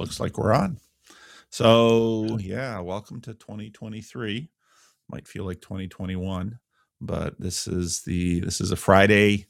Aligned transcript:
looks 0.00 0.18
like 0.18 0.38
we're 0.38 0.54
on. 0.54 0.78
So, 1.50 2.38
yeah, 2.40 2.80
welcome 2.80 3.20
to 3.22 3.34
2023. 3.34 4.48
Might 5.08 5.28
feel 5.28 5.44
like 5.44 5.60
2021, 5.60 6.58
but 7.00 7.38
this 7.38 7.66
is 7.66 8.02
the 8.02 8.40
this 8.40 8.60
is 8.60 8.70
a 8.70 8.76
Friday 8.76 9.46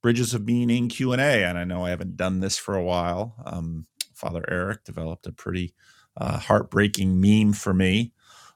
Bridges 0.00 0.32
of 0.34 0.46
Meaning 0.46 0.88
Q&A 0.88 1.44
and 1.44 1.58
I 1.58 1.64
know 1.64 1.84
I 1.84 1.90
haven't 1.90 2.16
done 2.16 2.40
this 2.40 2.56
for 2.56 2.74
a 2.74 2.82
while. 2.82 3.34
Um, 3.44 3.86
Father 4.14 4.44
Eric 4.48 4.84
developed 4.84 5.26
a 5.26 5.32
pretty 5.32 5.74
uh, 6.16 6.38
heartbreaking 6.38 7.20
meme 7.20 7.52
for 7.52 7.74
me 7.74 8.12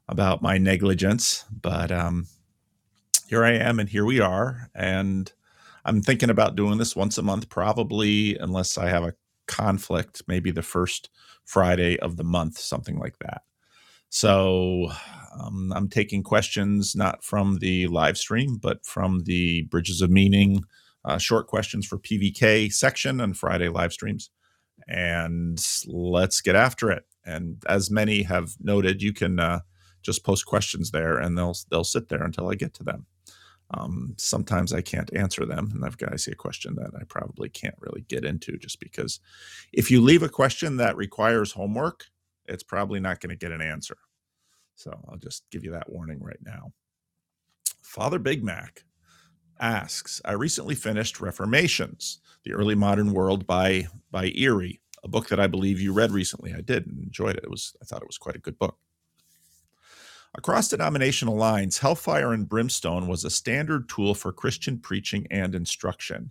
about 0.08 0.42
my 0.42 0.56
negligence, 0.58 1.44
but 1.50 1.90
um, 1.90 2.28
here 3.28 3.44
I 3.44 3.52
am 3.52 3.78
and 3.78 3.88
here 3.88 4.04
we 4.04 4.20
are 4.20 4.70
and 4.74 5.30
I'm 5.84 6.00
thinking 6.02 6.30
about 6.30 6.56
doing 6.56 6.78
this 6.78 6.96
once 6.96 7.18
a 7.18 7.22
month 7.22 7.48
probably 7.48 8.36
unless 8.38 8.78
I 8.78 8.88
have 8.88 9.04
a 9.04 9.14
conflict, 9.46 10.22
maybe 10.26 10.50
the 10.50 10.62
first 10.62 11.10
Friday 11.44 11.98
of 12.00 12.16
the 12.16 12.24
month, 12.24 12.58
something 12.58 12.98
like 12.98 13.18
that. 13.20 13.42
So 14.08 14.90
um, 15.38 15.72
I'm 15.74 15.88
taking 15.88 16.22
questions 16.22 16.94
not 16.94 17.24
from 17.24 17.58
the 17.58 17.86
live 17.88 18.16
stream, 18.16 18.58
but 18.60 18.84
from 18.84 19.24
the 19.24 19.62
Bridges 19.62 20.00
of 20.00 20.10
Meaning 20.10 20.62
uh, 21.04 21.18
short 21.18 21.46
questions 21.46 21.86
for 21.86 21.98
PVK 21.98 22.72
section 22.72 23.20
on 23.20 23.34
Friday 23.34 23.68
live 23.68 23.92
streams. 23.92 24.30
And 24.88 25.58
let's 25.86 26.40
get 26.40 26.56
after 26.56 26.90
it. 26.90 27.04
And 27.24 27.62
as 27.68 27.90
many 27.90 28.22
have 28.22 28.52
noted, 28.60 29.02
you 29.02 29.12
can 29.12 29.40
uh, 29.40 29.60
just 30.02 30.24
post 30.24 30.46
questions 30.46 30.90
there, 30.92 31.18
and 31.18 31.36
they'll 31.36 31.56
they'll 31.70 31.84
sit 31.84 32.08
there 32.08 32.22
until 32.22 32.48
I 32.48 32.54
get 32.54 32.74
to 32.74 32.84
them. 32.84 33.06
Um, 33.70 34.14
sometimes 34.16 34.72
I 34.72 34.80
can't 34.80 35.12
answer 35.14 35.44
them, 35.44 35.70
and 35.74 35.84
I've 35.84 35.98
got 35.98 36.12
I 36.12 36.16
see 36.16 36.32
a 36.32 36.36
question 36.36 36.76
that 36.76 36.92
I 36.98 37.04
probably 37.04 37.48
can't 37.48 37.74
really 37.80 38.02
get 38.08 38.24
into 38.24 38.56
just 38.58 38.78
because 38.80 39.20
if 39.72 39.90
you 39.90 40.00
leave 40.00 40.22
a 40.22 40.28
question 40.28 40.76
that 40.76 40.96
requires 40.96 41.52
homework, 41.52 42.06
it's 42.46 42.62
probably 42.62 43.00
not 43.00 43.20
going 43.20 43.30
to 43.30 43.36
get 43.36 43.52
an 43.52 43.60
answer. 43.60 43.96
So 44.76 44.92
I'll 45.08 45.18
just 45.18 45.44
give 45.50 45.64
you 45.64 45.72
that 45.72 45.90
warning 45.90 46.22
right 46.22 46.38
now. 46.44 46.72
Father 47.82 48.18
Big 48.18 48.44
Mac 48.44 48.84
asks, 49.58 50.20
I 50.24 50.32
recently 50.32 50.74
finished 50.74 51.20
Reformations, 51.20 52.20
the 52.44 52.52
early 52.52 52.74
modern 52.74 53.12
world 53.12 53.46
by 53.46 53.88
by 54.10 54.32
Eire, 54.38 54.78
a 55.02 55.08
book 55.08 55.28
that 55.28 55.40
I 55.40 55.46
believe 55.46 55.80
you 55.80 55.92
read 55.92 56.12
recently. 56.12 56.54
I 56.54 56.60
did 56.60 56.86
and 56.86 57.02
enjoyed 57.02 57.36
it. 57.36 57.44
It 57.44 57.50
was 57.50 57.74
I 57.82 57.84
thought 57.84 58.02
it 58.02 58.08
was 58.08 58.18
quite 58.18 58.36
a 58.36 58.40
good 58.40 58.58
book. 58.58 58.78
Across 60.36 60.68
denominational 60.68 61.34
lines, 61.34 61.78
hellfire 61.78 62.32
and 62.32 62.46
brimstone 62.46 63.08
was 63.08 63.24
a 63.24 63.30
standard 63.30 63.88
tool 63.88 64.14
for 64.14 64.32
Christian 64.32 64.78
preaching 64.78 65.26
and 65.30 65.54
instruction. 65.54 66.30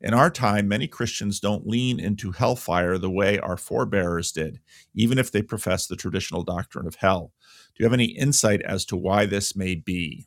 In 0.00 0.12
our 0.12 0.30
time, 0.30 0.68
many 0.68 0.86
Christians 0.86 1.40
don't 1.40 1.66
lean 1.66 1.98
into 1.98 2.30
hellfire 2.30 2.98
the 2.98 3.10
way 3.10 3.38
our 3.38 3.56
forebears 3.56 4.30
did, 4.32 4.60
even 4.94 5.18
if 5.18 5.32
they 5.32 5.42
profess 5.42 5.86
the 5.86 5.96
traditional 5.96 6.44
doctrine 6.44 6.86
of 6.86 6.96
hell. 6.96 7.32
Do 7.74 7.82
you 7.82 7.86
have 7.86 7.94
any 7.94 8.04
insight 8.04 8.60
as 8.62 8.84
to 8.86 8.96
why 8.96 9.24
this 9.24 9.56
may 9.56 9.74
be? 9.74 10.26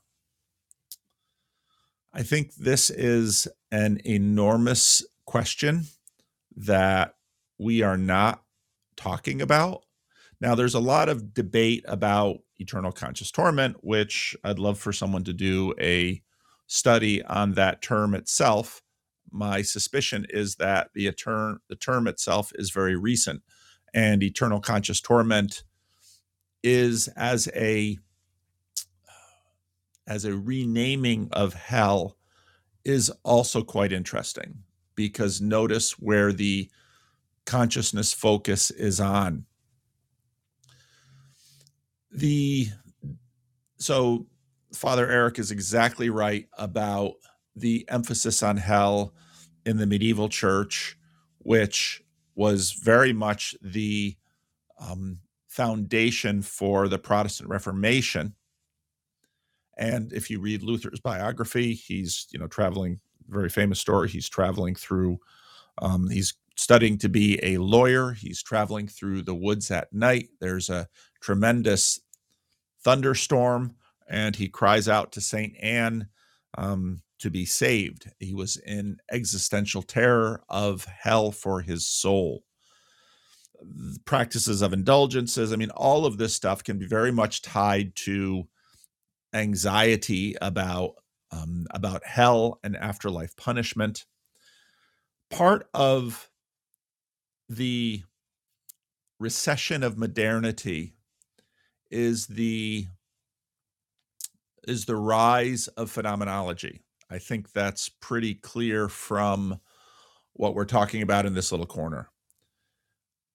I 2.11 2.23
think 2.23 2.55
this 2.55 2.89
is 2.89 3.47
an 3.71 4.01
enormous 4.03 5.05
question 5.25 5.85
that 6.57 7.13
we 7.57 7.83
are 7.83 7.97
not 7.97 8.43
talking 8.97 9.41
about. 9.41 9.83
Now, 10.41 10.55
there's 10.55 10.73
a 10.73 10.79
lot 10.79 11.07
of 11.07 11.33
debate 11.35 11.85
about 11.87 12.39
eternal 12.61 12.91
conscious 12.91 13.31
torment, 13.31 13.77
which 13.81 14.35
I'd 14.43 14.59
love 14.59 14.79
for 14.79 14.93
someone 14.93 15.23
to 15.25 15.33
do 15.33 15.73
a 15.79 16.21
study 16.67 17.23
on 17.23 17.53
that 17.53 17.81
term 17.81 18.13
itself. 18.13 18.81
My 19.31 19.61
suspicion 19.61 20.25
is 20.29 20.55
that 20.55 20.89
the, 20.93 21.07
etern- 21.07 21.57
the 21.67 21.75
term 21.75 22.07
itself 22.07 22.51
is 22.55 22.69
very 22.69 22.95
recent, 22.95 23.41
and 23.93 24.23
eternal 24.23 24.61
conscious 24.61 25.01
torment 25.01 25.63
is 26.63 27.07
as 27.17 27.49
a 27.55 27.97
as 30.07 30.25
a 30.25 30.35
renaming 30.35 31.29
of 31.31 31.53
hell 31.53 32.17
is 32.83 33.11
also 33.23 33.63
quite 33.63 33.93
interesting 33.93 34.63
because 34.95 35.39
notice 35.39 35.93
where 35.93 36.33
the 36.33 36.69
consciousness 37.45 38.11
focus 38.11 38.71
is 38.71 38.99
on 38.99 39.45
the 42.11 42.67
so 43.77 44.25
father 44.73 45.09
eric 45.09 45.39
is 45.39 45.51
exactly 45.51 46.09
right 46.09 46.47
about 46.57 47.13
the 47.55 47.85
emphasis 47.89 48.43
on 48.43 48.57
hell 48.57 49.13
in 49.65 49.77
the 49.77 49.85
medieval 49.87 50.29
church 50.29 50.97
which 51.39 52.03
was 52.35 52.71
very 52.71 53.13
much 53.13 53.55
the 53.61 54.15
um, 54.79 55.19
foundation 55.47 56.41
for 56.41 56.87
the 56.87 56.97
protestant 56.97 57.49
reformation. 57.49 58.33
And 59.77 60.13
if 60.13 60.29
you 60.29 60.39
read 60.39 60.63
luther's 60.63 60.99
biography 60.99 61.73
he's 61.73 62.27
you 62.31 62.39
know 62.39 62.47
traveling 62.47 62.99
very 63.31 63.49
famous 63.49 63.79
story. 63.79 64.09
He's 64.09 64.29
traveling 64.29 64.75
through 64.75 65.17
um, 65.81 66.09
he's 66.09 66.35
studying 66.57 66.97
to 66.99 67.09
be 67.09 67.39
a 67.43 67.57
lawyer. 67.57 68.11
He's 68.11 68.43
traveling 68.43 68.87
through 68.87 69.23
the 69.23 69.33
woods 69.33 69.71
at 69.71 69.91
night. 69.93 70.29
There's 70.39 70.69
a 70.69 70.87
tremendous 71.21 72.01
thunderstorm, 72.83 73.75
and 74.09 74.35
he 74.35 74.49
cries 74.49 74.87
out 74.89 75.11
to 75.13 75.21
Saint 75.21 75.55
Anne 75.61 76.07
um, 76.57 77.01
to 77.19 77.29
be 77.29 77.45
saved. 77.45 78.11
He 78.19 78.33
was 78.33 78.57
in 78.57 78.97
existential 79.11 79.83
terror 79.83 80.43
of 80.49 80.85
hell 80.85 81.31
for 81.31 81.61
his 81.61 81.87
soul. 81.87 82.43
Practices 84.05 84.61
of 84.61 84.73
indulgences, 84.73 85.53
I 85.53 85.55
mean, 85.55 85.69
all 85.69 86.05
of 86.05 86.17
this 86.17 86.33
stuff 86.33 86.63
can 86.63 86.79
be 86.79 86.87
very 86.87 87.11
much 87.11 87.43
tied 87.43 87.95
to 87.97 88.47
anxiety 89.33 90.35
about 90.41 90.95
um, 91.31 91.65
about 91.71 92.05
hell 92.05 92.59
and 92.63 92.75
afterlife 92.75 93.37
punishment. 93.37 94.05
Part 95.29 95.69
of 95.73 96.29
the 97.47 98.03
recession 99.17 99.83
of 99.83 99.97
modernity 99.97 100.95
is 101.91 102.27
the 102.27 102.87
is 104.67 104.85
the 104.85 104.95
rise 104.95 105.67
of 105.69 105.89
phenomenology. 105.89 106.83
I 107.09 107.17
think 107.17 107.51
that's 107.51 107.89
pretty 107.89 108.35
clear 108.35 108.87
from 108.87 109.59
what 110.33 110.55
we're 110.55 110.65
talking 110.65 111.01
about 111.01 111.25
in 111.25 111.33
this 111.33 111.51
little 111.51 111.65
corner. 111.65 112.09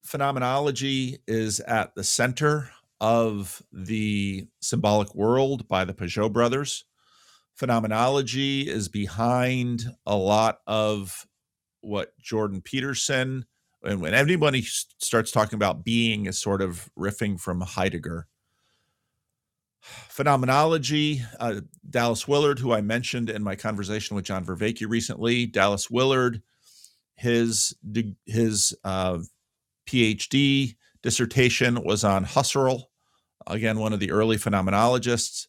Phenomenology 0.03 1.19
is 1.27 1.61
at 1.61 1.95
the 1.95 2.05
center 2.05 2.71
of 3.01 3.61
the 3.73 4.47
symbolic 4.61 5.15
world 5.15 5.69
by 5.69 5.85
the 5.85 5.93
Pageau 5.93 6.33
brothers. 6.33 6.85
Phenomenology 7.55 8.63
is 8.63 8.89
behind 8.89 9.85
a 10.07 10.17
lot 10.17 10.61
of 10.67 11.27
what 11.81 12.17
Jordan 12.19 12.63
Peterson 12.63 13.47
and 13.85 14.01
when 14.01 14.15
anybody 14.15 14.63
starts 14.63 15.31
talking 15.31 15.57
about 15.57 15.85
being 15.85 16.27
is 16.27 16.39
sort 16.41 16.61
of 16.61 16.91
riffing 16.99 17.41
from 17.41 17.61
Heidegger 17.61 18.27
phenomenology. 20.09 21.23
Uh, 21.39 21.61
Dallas 21.89 22.27
Willard, 22.27 22.59
who 22.59 22.73
I 22.73 22.81
mentioned 22.81 23.31
in 23.31 23.43
my 23.43 23.57
conversation 23.57 24.17
with 24.17 24.25
John 24.25 24.45
Vervaeke 24.45 24.89
recently, 24.89 25.47
Dallas 25.47 25.91
Willard, 25.91 26.43
his 27.15 27.75
his 28.27 28.75
uh, 28.85 29.19
PhD 29.87 30.77
dissertation 31.03 31.83
was 31.83 32.05
on 32.05 32.25
Husserl, 32.25 32.85
again 33.47 33.79
one 33.79 33.93
of 33.93 34.01
the 34.01 34.11
early 34.11 34.37
phenomenologists. 34.37 35.47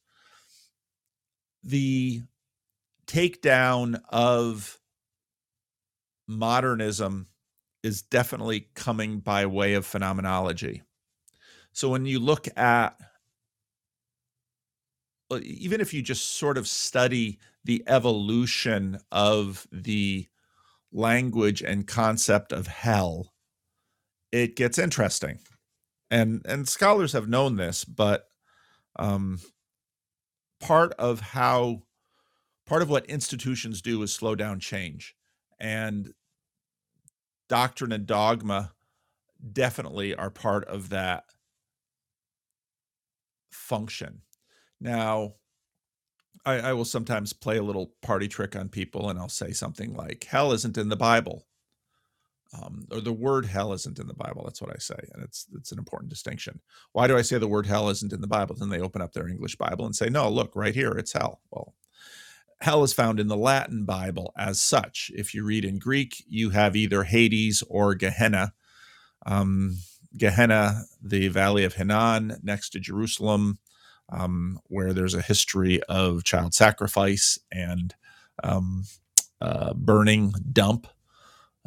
The 1.64 2.22
takedown 3.08 4.02
of 4.10 4.80
modernism 6.28 7.28
is 7.84 8.02
definitely 8.02 8.68
coming 8.76 9.20
by 9.20 9.46
way 9.46 9.74
of 9.74 9.86
phenomenology. 9.86 10.84
So 11.72 11.90
when 11.90 12.06
you 12.06 12.20
look 12.20 12.48
at 12.58 12.98
even 15.42 15.82
if 15.82 15.94
you 15.94 16.02
just 16.02 16.38
sort 16.38 16.58
of 16.58 16.68
study 16.68 17.40
the 17.66 17.84
evolution 17.88 19.00
of 19.12 19.68
the 19.72 20.28
language 20.92 21.62
and 21.62 21.88
concept 21.88 22.52
of 22.52 22.68
hell, 22.68 23.34
it 24.32 24.56
gets 24.56 24.78
interesting. 24.78 25.40
And 26.10 26.42
and 26.46 26.68
scholars 26.68 27.12
have 27.12 27.28
known 27.28 27.58
this, 27.58 27.84
but 27.84 28.30
um, 28.98 29.40
part 30.62 30.94
of 30.94 31.20
how 31.20 31.82
part 32.66 32.82
of 32.82 32.90
what 32.90 33.06
institutions 33.08 33.82
do 33.82 34.02
is 34.02 34.14
slow 34.14 34.36
down 34.36 34.60
change, 34.62 35.16
and 35.60 36.14
doctrine 37.50 37.92
and 37.92 38.06
dogma 38.06 38.74
definitely 39.52 40.16
are 40.16 40.30
part 40.30 40.66
of 40.66 40.90
that 40.90 41.26
function 43.52 44.22
now, 44.80 45.36
I, 46.46 46.60
I 46.60 46.74
will 46.74 46.86
sometimes 46.86 47.34
play 47.34 47.58
a 47.58 47.64
little 47.64 47.94
party 48.02 48.28
trick 48.28 48.56
on 48.56 48.70
people 48.70 49.10
and 49.10 49.20
I'll 49.20 49.30
say 49.30 49.52
something 49.52 49.94
like, 49.96 50.26
hell 50.30 50.52
isn't 50.54 50.78
in 50.78 50.90
the 50.90 50.96
Bible. 50.96 51.46
um, 52.54 52.88
or 52.92 53.02
the 53.02 53.14
word 53.14 53.46
hell 53.46 53.74
isn't 53.74 54.00
in 54.00 54.08
the 54.08 54.14
Bible. 54.14 54.44
That's 54.46 54.62
what 54.62 54.72
I 54.72 54.78
say, 54.80 54.96
and 55.14 55.24
it's 55.24 55.48
it's 55.54 55.72
an 55.72 55.78
important 55.80 56.10
distinction. 56.10 56.62
Why 56.94 57.08
do 57.08 57.18
I 57.18 57.22
say 57.22 57.38
the 57.38 57.48
word 57.48 57.66
hell 57.66 57.90
isn't 57.90 58.14
in 58.14 58.22
the 58.22 58.28
Bible? 58.28 58.56
Then 58.56 58.70
they 58.70 58.80
open 58.80 59.02
up 59.02 59.14
their 59.14 59.28
English 59.28 59.58
Bible 59.58 59.86
and 59.86 59.96
say, 59.96 60.08
"No, 60.10 60.30
look 60.30 60.56
right 60.56 60.74
here, 60.74 60.92
it's 60.92 61.12
hell." 61.14 61.42
Well, 61.52 61.76
hell 62.62 62.84
is 62.84 62.94
found 62.94 63.20
in 63.20 63.28
the 63.28 63.38
Latin 63.38 63.84
Bible 63.86 64.34
as 64.38 64.62
such. 64.62 65.12
If 65.14 65.34
you 65.34 65.44
read 65.44 65.66
in 65.66 65.78
Greek, 65.80 66.24
you 66.28 66.52
have 66.52 66.76
either 66.76 67.04
Hades 67.04 67.64
or 67.70 67.96
Gehenna. 67.96 68.54
Um, 69.26 69.80
Gehenna, 70.16 70.84
the 71.04 71.28
valley 71.28 71.64
of 71.66 71.76
Hinnom, 71.76 72.34
next 72.42 72.70
to 72.72 72.80
Jerusalem, 72.80 73.60
um, 74.10 74.60
where 74.66 74.94
there's 74.94 75.14
a 75.14 75.22
history 75.22 75.82
of 75.84 76.24
child 76.24 76.54
sacrifice 76.54 77.38
and 77.52 77.96
um, 78.44 78.84
uh, 79.42 79.74
burning 79.74 80.34
dump. 80.52 80.88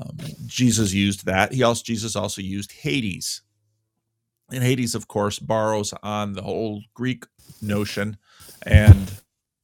Um, 0.00 0.16
Jesus 0.46 0.92
used 0.92 1.26
that. 1.26 1.52
He 1.52 1.62
also 1.62 1.82
Jesus 1.84 2.16
also 2.16 2.40
used 2.40 2.72
Hades, 2.72 3.42
and 4.50 4.62
Hades, 4.62 4.94
of 4.94 5.08
course, 5.08 5.38
borrows 5.38 5.92
on 6.02 6.32
the 6.32 6.42
whole 6.42 6.82
Greek 6.94 7.24
notion, 7.60 8.16
and 8.62 9.12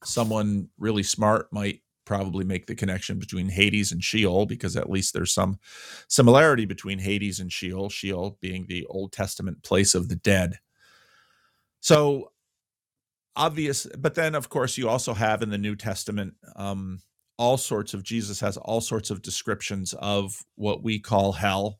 someone 0.03 0.69
really 0.77 1.03
smart 1.03 1.51
might 1.51 1.81
probably 2.05 2.45
make 2.45 2.67
the 2.67 2.75
connection 2.75 3.19
between 3.19 3.49
Hades 3.49 3.91
and 3.91 4.01
Sheol 4.01 4.45
because 4.45 4.77
at 4.77 4.89
least 4.89 5.13
there's 5.13 5.33
some 5.33 5.59
similarity 6.07 6.65
between 6.65 6.99
Hades 6.99 7.41
and 7.41 7.51
Sheol, 7.51 7.89
Sheol 7.89 8.37
being 8.39 8.65
the 8.67 8.85
Old 8.85 9.11
Testament 9.11 9.61
place 9.61 9.93
of 9.93 10.07
the 10.07 10.15
dead. 10.15 10.59
So 11.81 12.31
obvious, 13.37 13.87
but 13.97 14.15
then 14.15 14.35
of 14.35 14.49
course 14.49 14.77
you 14.77 14.89
also 14.89 15.13
have 15.13 15.41
in 15.41 15.49
the 15.49 15.57
New 15.57 15.75
Testament 15.75 16.33
um, 16.55 16.99
all 17.37 17.57
sorts 17.57 17.93
of 17.93 18.03
Jesus 18.03 18.39
has 18.39 18.57
all 18.57 18.81
sorts 18.81 19.09
of 19.09 19.21
descriptions 19.21 19.93
of 19.93 20.43
what 20.55 20.83
we 20.83 20.99
call 20.99 21.33
hell, 21.33 21.79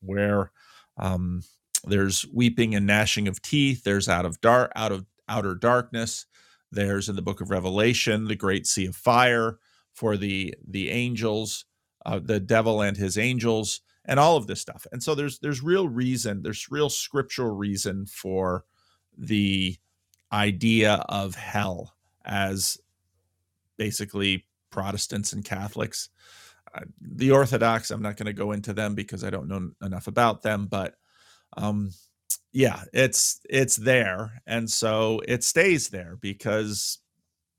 where 0.00 0.52
um, 0.98 1.42
there's 1.84 2.26
weeping 2.32 2.74
and 2.74 2.86
gnashing 2.86 3.26
of 3.26 3.40
teeth. 3.40 3.84
There's 3.84 4.08
out 4.08 4.26
of 4.26 4.40
dark, 4.40 4.70
out 4.76 4.92
of 4.92 5.06
outer 5.28 5.54
darkness. 5.54 6.26
There's 6.70 7.08
in 7.08 7.16
the 7.16 7.22
book 7.22 7.40
of 7.40 7.50
Revelation 7.50 8.26
the 8.26 8.36
great 8.36 8.66
sea 8.66 8.86
of 8.86 8.96
fire 8.96 9.58
for 9.94 10.16
the 10.16 10.54
the 10.66 10.90
angels, 10.90 11.64
uh, 12.04 12.20
the 12.22 12.40
devil 12.40 12.82
and 12.82 12.96
his 12.96 13.16
angels, 13.16 13.80
and 14.04 14.20
all 14.20 14.36
of 14.36 14.46
this 14.46 14.60
stuff. 14.60 14.86
And 14.92 15.02
so 15.02 15.14
there's 15.14 15.38
there's 15.38 15.62
real 15.62 15.88
reason, 15.88 16.42
there's 16.42 16.70
real 16.70 16.90
scriptural 16.90 17.54
reason 17.56 18.06
for 18.06 18.64
the 19.16 19.76
idea 20.32 21.04
of 21.08 21.34
hell 21.34 21.94
as 22.24 22.78
basically 23.76 24.46
Protestants 24.70 25.32
and 25.32 25.44
Catholics. 25.44 26.10
Uh, 26.74 26.80
the 27.00 27.30
Orthodox, 27.30 27.90
I'm 27.90 28.02
not 28.02 28.16
going 28.16 28.26
to 28.26 28.32
go 28.32 28.52
into 28.52 28.72
them 28.72 28.94
because 28.94 29.24
I 29.24 29.30
don't 29.30 29.48
know 29.48 29.70
enough 29.82 30.06
about 30.06 30.42
them, 30.42 30.66
but 30.66 30.94
um, 31.56 31.92
yeah, 32.52 32.82
it's 32.92 33.40
it's 33.48 33.76
there, 33.76 34.42
and 34.46 34.70
so 34.70 35.20
it 35.26 35.44
stays 35.44 35.88
there 35.88 36.16
because 36.20 36.98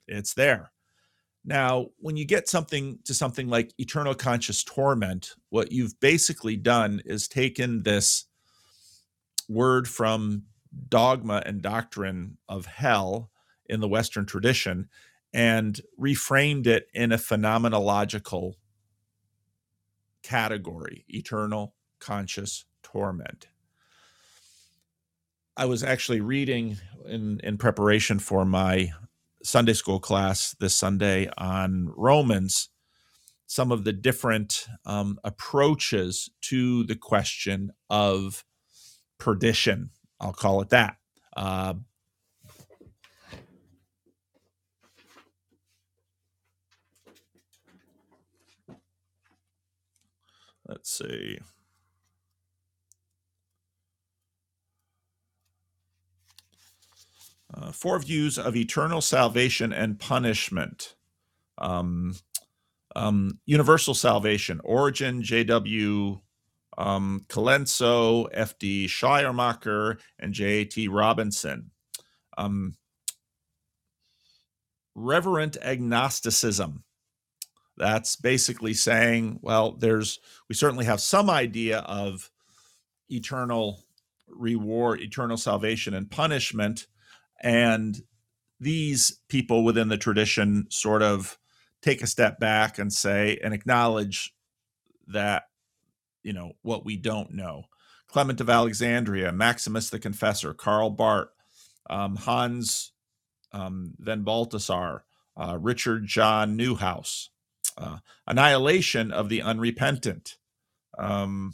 it's 0.07 0.33
there. 0.33 0.71
Now, 1.45 1.87
when 1.97 2.17
you 2.17 2.25
get 2.25 2.47
something 2.47 2.99
to 3.05 3.13
something 3.13 3.47
like 3.47 3.73
eternal 3.77 4.13
conscious 4.13 4.63
torment, 4.63 5.35
what 5.49 5.71
you've 5.71 5.99
basically 5.99 6.57
done 6.57 7.01
is 7.05 7.27
taken 7.27 7.83
this 7.83 8.25
word 9.47 9.87
from 9.87 10.43
dogma 10.87 11.43
and 11.45 11.61
doctrine 11.61 12.37
of 12.47 12.65
hell 12.65 13.31
in 13.65 13.79
the 13.79 13.87
Western 13.87 14.25
tradition 14.25 14.89
and 15.33 15.81
reframed 15.99 16.67
it 16.67 16.87
in 16.93 17.11
a 17.11 17.17
phenomenological 17.17 18.53
category 20.23 21.05
eternal 21.07 21.75
conscious 21.99 22.65
torment. 22.83 23.47
I 25.55 25.65
was 25.65 25.83
actually 25.83 26.21
reading 26.21 26.77
in, 27.05 27.39
in 27.43 27.57
preparation 27.57 28.19
for 28.19 28.45
my 28.45 28.91
Sunday 29.43 29.73
school 29.73 29.99
class 29.99 30.55
this 30.59 30.75
Sunday 30.75 31.29
on 31.37 31.91
Romans 31.95 32.69
some 33.49 33.71
of 33.71 33.83
the 33.83 33.91
different 33.91 34.67
um, 34.85 35.19
approaches 35.23 36.29
to 36.39 36.83
the 36.83 36.95
question 36.95 37.73
of 37.89 38.45
perdition. 39.17 39.89
I'll 40.19 40.33
call 40.33 40.61
it 40.61 40.69
that. 40.69 40.97
Uh, 41.35 41.75
let's 50.67 50.97
see. 50.97 51.39
Uh, 57.53 57.71
four 57.71 57.97
views 57.99 58.37
of 58.37 58.55
eternal 58.55 59.01
salvation 59.01 59.73
and 59.73 59.99
punishment. 59.99 60.95
Um, 61.57 62.15
um, 62.95 63.39
universal 63.45 63.93
salvation, 63.93 64.61
Origen, 64.63 65.21
J.W. 65.23 66.21
Um, 66.79 67.25
Colenso, 67.27 68.27
F.D. 68.33 68.87
Schleiermacher, 68.87 69.99
and 70.17 70.33
J.T. 70.33 70.87
Robinson. 70.87 71.71
Um, 72.37 72.73
reverent 74.95 75.57
agnosticism. 75.61 76.83
That's 77.77 78.15
basically 78.15 78.73
saying, 78.73 79.39
well, 79.41 79.73
there's, 79.73 80.19
we 80.47 80.55
certainly 80.55 80.85
have 80.85 81.01
some 81.01 81.29
idea 81.29 81.79
of 81.79 82.31
eternal 83.09 83.83
reward, 84.27 85.01
eternal 85.01 85.37
salvation 85.37 85.93
and 85.93 86.09
punishment 86.09 86.87
and 87.41 88.01
these 88.59 89.19
people 89.29 89.63
within 89.63 89.87
the 89.87 89.97
tradition 89.97 90.65
sort 90.69 91.01
of 91.01 91.37
take 91.81 92.01
a 92.01 92.07
step 92.07 92.39
back 92.39 92.77
and 92.77 92.91
say 92.91 93.39
and 93.43 93.53
acknowledge 93.53 94.33
that 95.07 95.43
you 96.23 96.33
know 96.33 96.53
what 96.61 96.85
we 96.85 96.97
don't 96.97 97.31
know. 97.31 97.63
Clement 98.07 98.41
of 98.41 98.49
alexandria 98.49 99.31
maximus 99.31 99.89
the 99.89 99.99
confessor 99.99 100.53
karl 100.53 100.89
barth 100.89 101.29
um, 101.89 102.15
hans 102.15 102.91
um, 103.51 103.93
van 103.99 104.23
balthasar 104.23 105.03
uh, 105.37 105.57
richard 105.59 106.05
john 106.05 106.57
neuhaus 106.57 107.27
uh, 107.77 107.97
annihilation 108.27 109.11
of 109.11 109.29
the 109.29 109.41
unrepentant. 109.41 110.35
Um, 110.97 111.53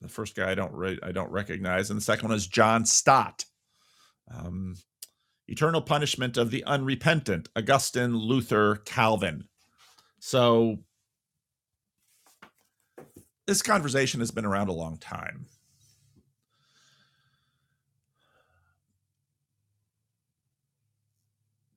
the 0.00 0.08
first 0.08 0.34
guy 0.34 0.50
i 0.50 0.54
don't 0.54 0.72
re- 0.72 0.98
i 1.02 1.12
don't 1.12 1.30
recognize 1.30 1.88
and 1.88 1.96
the 1.96 2.04
second 2.04 2.28
one 2.28 2.36
is 2.36 2.46
john 2.46 2.84
stott. 2.84 3.44
Um, 4.32 4.76
eternal 5.48 5.82
punishment 5.82 6.36
of 6.36 6.50
the 6.50 6.64
unrepentant, 6.64 7.48
Augustine, 7.56 8.16
Luther, 8.16 8.76
Calvin. 8.76 9.44
So 10.20 10.78
this 13.46 13.62
conversation 13.62 14.20
has 14.20 14.30
been 14.30 14.44
around 14.44 14.68
a 14.68 14.72
long 14.72 14.98
time. 14.98 15.46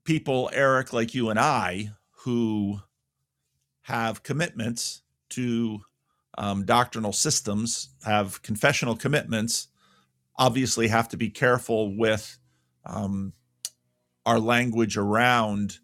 People, 0.03 0.49
Eric, 0.53 0.93
like 0.93 1.15
you 1.15 1.29
and 1.29 1.39
I, 1.39 1.89
who 2.23 2.79
have 3.81 4.23
commitments 4.23 5.01
to 5.29 5.81
um, 6.37 6.65
doctrinal 6.65 7.13
systems, 7.13 7.89
have 8.03 8.41
confessional 8.43 8.95
commitments, 8.95 9.67
obviously 10.37 10.87
have 10.87 11.09
to 11.09 11.17
be 11.17 11.29
careful 11.29 11.97
with 11.97 12.37
um, 12.85 13.33
our 14.25 14.39
language 14.39 14.97
around 14.97 15.79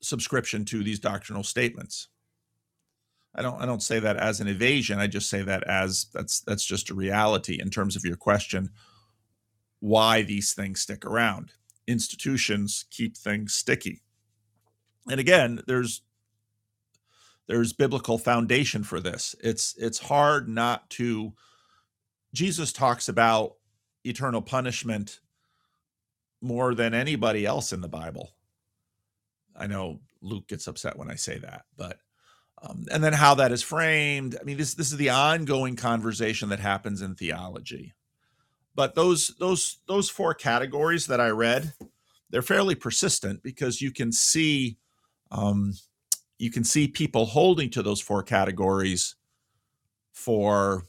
subscription 0.00 0.64
to 0.64 0.82
these 0.82 0.98
doctrinal 0.98 1.44
statements. 1.44 2.08
I 3.34 3.42
don't 3.42 3.60
I 3.60 3.66
don't 3.66 3.82
say 3.82 3.98
that 3.98 4.16
as 4.16 4.40
an 4.40 4.48
evasion. 4.48 4.98
I 4.98 5.06
just 5.06 5.30
say 5.30 5.42
that 5.42 5.62
as 5.64 6.06
that's 6.12 6.40
that's 6.40 6.64
just 6.64 6.90
a 6.90 6.94
reality 6.94 7.58
in 7.60 7.70
terms 7.70 7.96
of 7.96 8.04
your 8.04 8.16
question 8.16 8.70
why 9.80 10.22
these 10.22 10.52
things 10.52 10.80
stick 10.80 11.04
around. 11.04 11.52
Institutions 11.88 12.84
keep 12.90 13.16
things 13.16 13.54
sticky. 13.54 14.00
And 15.10 15.18
again, 15.18 15.60
there's 15.66 16.02
there's 17.48 17.72
biblical 17.72 18.18
foundation 18.18 18.84
for 18.84 19.00
this. 19.00 19.34
It's 19.42 19.74
it's 19.76 19.98
hard 19.98 20.48
not 20.48 20.88
to 20.90 21.32
Jesus 22.34 22.72
talks 22.72 23.08
about 23.08 23.54
eternal 24.04 24.42
punishment 24.42 25.20
more 26.40 26.74
than 26.74 26.94
anybody 26.94 27.44
else 27.46 27.72
in 27.72 27.80
the 27.80 27.88
Bible. 27.88 28.34
I 29.56 29.66
know 29.66 30.00
Luke 30.20 30.48
gets 30.48 30.66
upset 30.66 30.96
when 30.96 31.10
I 31.10 31.14
say 31.14 31.38
that, 31.38 31.64
but 31.76 31.98
um, 32.62 32.86
and 32.92 33.02
then 33.02 33.12
how 33.12 33.34
that 33.34 33.52
is 33.52 33.62
framed. 33.62 34.36
I 34.40 34.44
mean, 34.44 34.56
this 34.56 34.74
this 34.74 34.92
is 34.92 34.96
the 34.96 35.10
ongoing 35.10 35.76
conversation 35.76 36.48
that 36.50 36.60
happens 36.60 37.02
in 37.02 37.14
theology. 37.14 37.94
But 38.74 38.94
those 38.94 39.34
those 39.38 39.78
those 39.86 40.08
four 40.08 40.32
categories 40.32 41.06
that 41.08 41.20
I 41.20 41.28
read, 41.28 41.74
they're 42.30 42.42
fairly 42.42 42.74
persistent 42.74 43.42
because 43.42 43.80
you 43.82 43.90
can 43.90 44.12
see 44.12 44.78
um, 45.30 45.74
you 46.38 46.50
can 46.50 46.64
see 46.64 46.88
people 46.88 47.26
holding 47.26 47.70
to 47.70 47.82
those 47.82 48.00
four 48.00 48.22
categories 48.22 49.16
for 50.12 50.84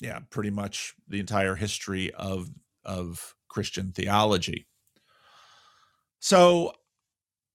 yeah, 0.00 0.20
pretty 0.30 0.50
much 0.50 0.94
the 1.08 1.20
entire 1.20 1.54
history 1.54 2.12
of 2.12 2.50
of 2.84 3.34
Christian 3.48 3.92
theology. 3.92 4.66
So, 6.18 6.72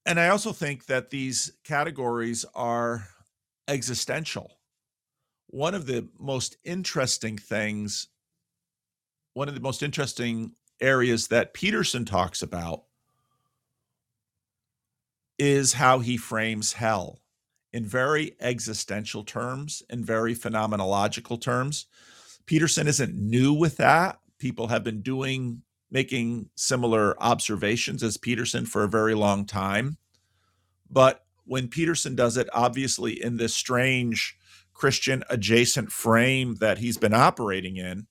and 0.06 0.20
I 0.20 0.30
also 0.30 0.52
think 0.52 0.86
that 0.86 1.10
these 1.10 1.52
categories 1.64 2.46
are 2.56 3.08
existential. 3.68 4.60
One 5.48 5.76
of 5.76 5.86
the 5.86 6.08
most 6.20 6.58
interesting 6.64 7.38
things, 7.38 8.08
one 9.34 9.48
of 9.48 9.56
the 9.56 9.62
most 9.62 9.84
interesting 9.84 10.54
areas 10.80 11.28
that 11.28 11.54
Peterson 11.54 12.06
talks 12.06 12.42
about 12.42 12.84
is 15.38 15.74
how 15.74 16.00
he 16.00 16.18
frames 16.18 16.74
hell 16.74 17.20
in 17.74 17.86
very 17.86 18.36
existential 18.40 19.24
terms, 19.24 19.82
in 19.90 20.04
very 20.04 20.36
phenomenological 20.36 21.40
terms. 21.40 21.86
Peterson 22.46 22.88
isn't 22.88 23.16
new 23.16 23.54
with 23.54 23.78
that. 23.78 24.20
People 24.40 24.68
have 24.68 24.84
been 24.84 25.02
doing, 25.02 25.62
making 25.92 26.50
similar 26.56 27.22
observations 27.22 28.02
as 28.02 28.18
Peterson 28.18 28.66
for 28.66 28.84
a 28.84 28.90
very 28.90 29.14
long 29.14 29.46
time. 29.46 29.98
But 30.90 31.26
when 31.46 31.68
Peterson 31.68 32.16
does 32.16 32.38
it, 32.38 32.48
obviously 32.54 33.22
in 33.22 33.38
this 33.38 33.54
strange 33.54 34.38
Christian 34.74 35.24
adjacent 35.30 35.92
frame 35.92 36.56
that 36.56 36.78
he's 36.78 36.98
been 36.98 37.14
operating 37.14 37.76
in, 37.76 38.08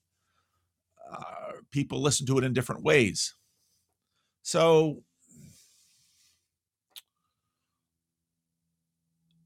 uh, 1.11 1.53
people 1.71 2.01
listen 2.03 2.27
to 2.27 2.39
it 2.39 2.45
in 2.45 2.53
different 2.53 2.85
ways. 2.85 3.35
So, 4.43 5.03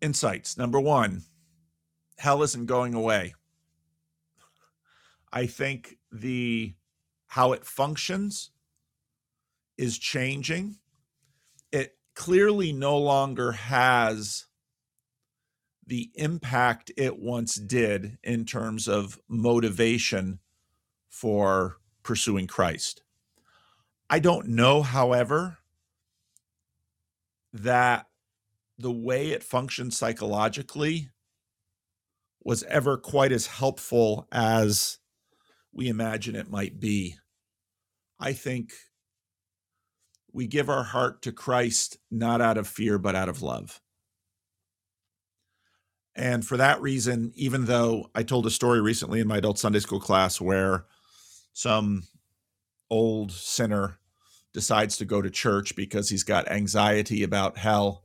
insights. 0.01 0.59
Number 0.59 0.81
one, 0.81 1.23
hell 2.19 2.43
isn't 2.43 2.67
going 2.67 2.95
away. 2.95 3.35
I 5.33 5.47
think 5.47 5.99
the 6.13 6.75
how 7.35 7.51
it 7.51 7.67
functions 7.67 8.53
is 9.77 9.99
changing. 9.99 10.77
It 11.73 11.97
clearly 12.15 12.73
no 12.73 12.97
longer 12.97 13.51
has 13.51 14.47
the 15.85 16.13
impact 16.15 16.93
it 16.97 17.19
once 17.19 17.57
did 17.57 18.19
in 18.23 18.45
terms 18.45 18.87
of 18.87 19.19
motivation 19.29 20.39
for 21.09 21.79
pursuing 22.05 22.47
Christ. 22.47 23.03
I 24.09 24.21
don't 24.21 24.51
know, 24.51 24.83
however, 24.83 25.59
that 27.53 28.07
the 28.79 28.93
way 28.93 29.33
it 29.33 29.43
functions 29.43 29.97
psychologically 29.97 31.11
was 32.45 32.63
ever 32.69 32.97
quite 32.97 33.33
as 33.33 33.49
helpful 33.49 34.29
as 34.31 34.99
we 35.73 35.89
imagine 35.89 36.37
it 36.37 36.49
might 36.49 36.79
be. 36.79 37.17
I 38.19 38.33
think 38.33 38.73
we 40.33 40.47
give 40.47 40.69
our 40.69 40.83
heart 40.83 41.23
to 41.23 41.33
Christ 41.33 41.99
not 42.11 42.41
out 42.41 42.59
of 42.59 42.67
fear, 42.67 42.99
but 42.99 43.15
out 43.15 43.29
of 43.29 43.43
love. 43.43 43.81
And 46.17 46.47
for 46.47 46.57
that 46.57 46.81
reason, 46.81 47.33
even 47.35 47.65
though 47.65 48.11
I 48.15 48.23
told 48.23 48.47
a 48.47 48.51
story 48.51 48.81
recently 48.81 49.21
in 49.21 49.29
my 49.29 49.39
adult 49.39 49.59
Sunday 49.59 49.81
school 49.81 50.01
class 50.01 50.41
where 50.41 50.87
some 51.53 52.05
old 52.91 53.33
sinner 53.33 53.99
decides 54.53 54.97
to 54.97 55.05
go 55.05 55.21
to 55.21 55.31
church 55.31 55.75
because 55.75 56.09
he's 56.09 56.23
got 56.23 56.51
anxiety 56.51 57.23
about 57.23 57.59
hell 57.59 58.05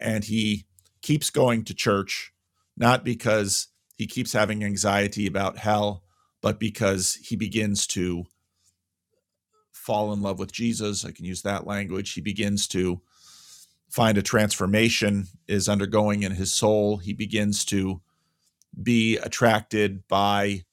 and 0.00 0.24
he 0.24 0.66
keeps 1.02 1.30
going 1.30 1.64
to 1.64 1.74
church, 1.74 2.32
not 2.76 3.04
because 3.04 3.68
he 3.96 4.06
keeps 4.06 4.32
having 4.32 4.64
anxiety 4.64 5.26
about 5.26 5.58
hell, 5.58 6.02
but 6.42 6.58
because 6.58 7.14
he 7.14 7.36
begins 7.36 7.86
to 7.86 8.24
fall 9.84 10.14
in 10.14 10.22
love 10.22 10.38
with 10.38 10.50
Jesus, 10.50 11.04
I 11.04 11.10
can 11.10 11.26
use 11.26 11.42
that 11.42 11.66
language. 11.66 12.14
He 12.14 12.22
begins 12.22 12.66
to 12.68 13.02
find 13.90 14.16
a 14.16 14.22
transformation 14.22 15.26
is 15.46 15.68
undergoing 15.68 16.22
in 16.22 16.32
his 16.32 16.54
soul. 16.54 16.96
He 16.96 17.12
begins 17.12 17.66
to 17.66 18.00
be 18.82 19.18
attracted 19.18 20.08
by 20.08 20.64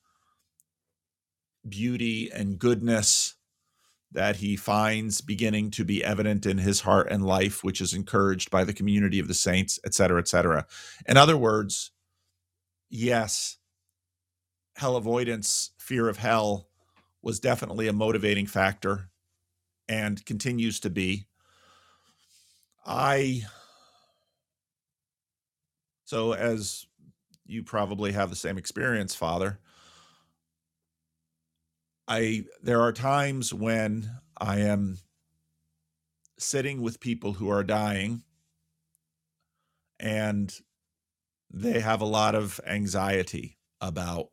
beauty 1.68 2.32
and 2.34 2.58
goodness 2.58 3.36
that 4.14 4.38
he 4.38 4.56
finds 4.56 5.20
beginning 5.20 5.72
to 5.72 5.84
be 5.84 6.04
evident 6.04 6.46
in 6.46 6.58
his 6.58 6.82
heart 6.82 7.12
and 7.12 7.26
life, 7.26 7.66
which 7.66 7.82
is 7.82 7.94
encouraged 7.94 8.50
by 8.50 8.64
the 8.64 8.74
community 8.74 9.20
of 9.20 9.28
the 9.28 9.34
saints, 9.34 9.78
et 9.86 9.94
cetera, 9.94 10.20
et 10.20 10.30
cetera. 10.30 10.66
In 11.06 11.18
other 11.18 11.36
words, 11.36 11.92
yes, 12.90 13.58
hell 14.78 14.96
avoidance, 14.96 15.72
fear 15.78 16.08
of 16.08 16.18
hell, 16.18 16.70
was 17.22 17.40
definitely 17.40 17.88
a 17.88 17.94
motivating 17.94 18.48
factor 18.48 19.10
and 19.88 20.26
continues 20.26 20.80
to 20.80 20.90
be. 20.90 21.28
I, 22.86 23.44
so 26.06 26.34
as 26.34 26.86
you 27.46 27.64
probably 27.64 28.12
have 28.14 28.30
the 28.30 28.36
same 28.36 28.58
experience, 28.58 29.14
Father, 29.14 29.60
I, 32.08 32.46
there 32.64 32.82
are 32.82 32.92
times 32.92 33.54
when 33.54 34.10
I 34.38 34.60
am 34.60 34.98
sitting 36.40 36.82
with 36.82 37.00
people 37.00 37.34
who 37.34 37.50
are 37.50 37.64
dying 37.64 38.24
and 40.00 40.52
they 41.52 41.80
have 41.80 42.02
a 42.02 42.06
lot 42.06 42.34
of 42.34 42.60
anxiety 42.66 43.58
about 43.80 44.28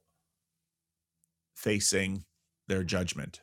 facing 1.55 2.25
their 2.69 2.85
judgment. 2.85 3.41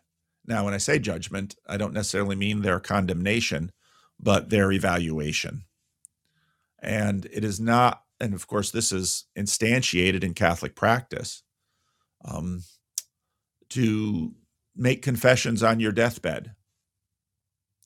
Now, 0.47 0.63
when 0.63 0.73
I 0.73 0.77
say 0.77 0.99
judgment, 0.99 1.55
I 1.67 1.77
don't 1.77 1.93
necessarily 1.93 2.35
mean 2.35 2.61
their 2.61 2.79
condemnation, 2.79 3.71
but 4.19 4.49
their 4.49 4.71
evaluation. 4.71 5.63
And 6.79 7.25
it 7.25 7.43
is 7.43 7.59
not, 7.59 8.03
and 8.19 8.33
of 8.33 8.47
course, 8.47 8.71
this 8.71 8.91
is 8.91 9.25
instantiated 9.35 10.23
in 10.23 10.33
Catholic 10.33 10.75
practice, 10.75 11.43
um, 12.23 12.63
to 13.69 14.33
make 14.75 15.01
confessions 15.01 15.63
on 15.63 15.79
your 15.79 15.91
deathbed. 15.91 16.53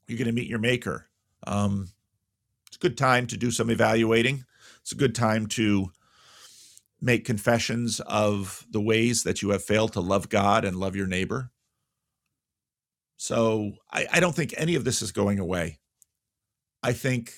You're 0.08 0.17
going 0.17 0.27
to 0.27 0.34
meet 0.34 0.50
your 0.50 0.60
Maker. 0.60 1.10
Um, 1.48 1.88
it's 2.67 2.75
a 2.77 2.79
good 2.79 2.98
time 2.98 3.27
to 3.27 3.38
do 3.38 3.51
some 3.51 3.69
evaluating. 3.69 4.43
It's 4.81 4.91
a 4.91 4.96
good 4.96 5.15
time 5.15 5.48
to 5.48 5.91
make 7.01 7.25
confessions 7.25 8.00
of 8.01 8.65
the 8.70 8.82
ways 8.82 9.24
that 9.24 9.41
you 9.41 9.50
have 9.51 9.63
failed 9.63 9.94
to 9.94 10.01
love 10.01 10.29
God 10.29 10.65
and 10.65 10.77
love 10.77 10.96
your 10.96 11.08
neighbor. 11.08 11.51
So 13.18 13.74
I, 13.91 14.08
I, 14.13 14.20
don't 14.20 14.36
think 14.36 14.53
any 14.56 14.75
of 14.75 14.84
this 14.86 15.01
is 15.01 15.12
going 15.12 15.39
away. 15.39 15.79
I 16.82 16.94
think 16.94 17.34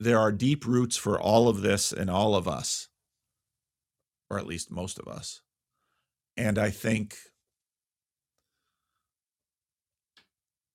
there 0.00 0.18
are 0.18 0.32
deep 0.32 0.66
roots 0.66 0.96
for 0.96 1.20
all 1.20 1.48
of 1.48 1.60
this 1.60 1.92
in 1.92 2.08
all 2.08 2.34
of 2.34 2.48
us, 2.48 2.88
or 4.30 4.38
at 4.38 4.46
least 4.46 4.70
most 4.70 4.98
of 4.98 5.06
us. 5.06 5.42
And 6.36 6.58
I 6.58 6.70
think 6.70 7.16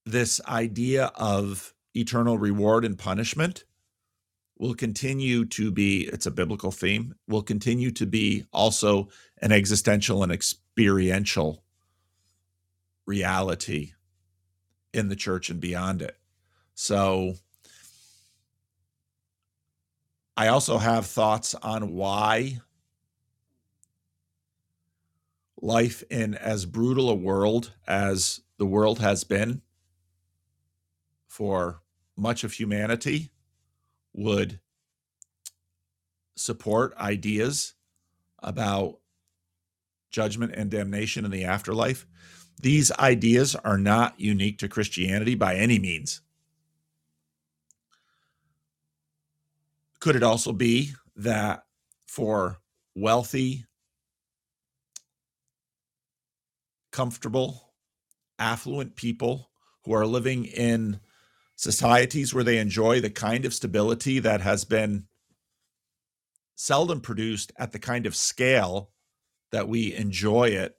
this 0.05 0.39
idea 0.47 1.11
of 1.15 1.73
eternal 1.95 2.37
reward 2.37 2.85
and 2.85 2.97
punishment 2.97 3.65
will 4.59 4.73
continue 4.73 5.45
to 5.45 5.71
be 5.71 6.01
it's 6.07 6.25
a 6.25 6.31
biblical 6.31 6.71
theme 6.71 7.15
will 7.27 7.43
continue 7.43 7.91
to 7.91 8.05
be 8.05 8.45
also 8.51 9.07
an 9.41 9.51
existential 9.51 10.23
and 10.23 10.31
experiential 10.31 11.63
reality 13.05 13.93
in 14.93 15.09
the 15.09 15.15
church 15.15 15.49
and 15.49 15.59
beyond 15.59 16.01
it. 16.01 16.17
So 16.73 17.35
i 20.35 20.47
also 20.47 20.77
have 20.77 21.05
thoughts 21.05 21.55
on 21.55 21.93
why 21.93 22.59
life 25.59 26.03
in 26.11 26.35
as 26.35 26.65
brutal 26.65 27.09
a 27.09 27.15
world 27.15 27.73
as 27.87 28.41
the 28.57 28.65
world 28.65 28.99
has 28.99 29.23
been 29.23 29.61
for 31.27 31.81
much 32.15 32.43
of 32.43 32.53
humanity 32.53 33.31
would 34.17 34.59
support 36.35 36.93
ideas 36.97 37.75
about 38.39 38.97
judgment 40.09 40.53
and 40.55 40.69
damnation 40.69 41.23
in 41.23 41.31
the 41.31 41.45
afterlife. 41.45 42.05
These 42.59 42.91
ideas 42.93 43.55
are 43.55 43.77
not 43.77 44.19
unique 44.19 44.57
to 44.59 44.67
Christianity 44.67 45.35
by 45.35 45.55
any 45.55 45.77
means. 45.77 46.21
Could 49.99 50.15
it 50.15 50.23
also 50.23 50.53
be 50.53 50.93
that 51.15 51.65
for 52.07 52.57
wealthy, 52.95 53.65
comfortable, 56.91 57.73
affluent 58.39 58.95
people 58.95 59.49
who 59.83 59.93
are 59.93 60.05
living 60.05 60.45
in 60.45 60.99
societies 61.57 62.33
where 62.33 62.43
they 62.43 62.59
enjoy 62.59 63.01
the 63.01 63.09
kind 63.09 63.43
of 63.43 63.53
stability 63.53 64.19
that 64.19 64.41
has 64.41 64.63
been 64.63 65.07
seldom 66.55 67.01
produced 67.01 67.51
at 67.57 67.71
the 67.71 67.79
kind 67.79 68.05
of 68.05 68.15
scale 68.15 68.91
that 69.51 69.67
we 69.67 69.93
enjoy 69.93 70.49
it 70.49 70.75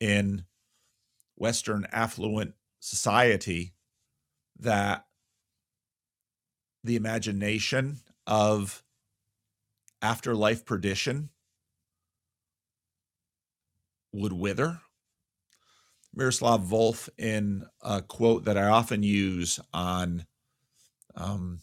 in 0.00 0.44
Western 1.36 1.86
affluent 1.92 2.54
society 2.80 3.74
that 4.58 5.06
the 6.84 6.96
imagination 6.96 7.98
of 8.26 8.82
afterlife 10.02 10.64
perdition 10.64 11.30
would 14.12 14.32
wither. 14.32 14.80
Miroslav 16.14 16.62
Volf, 16.62 17.08
in 17.18 17.64
a 17.82 18.02
quote 18.02 18.44
that 18.44 18.58
I 18.58 18.64
often 18.64 19.02
use 19.02 19.60
on 19.72 20.26
um, 21.14 21.60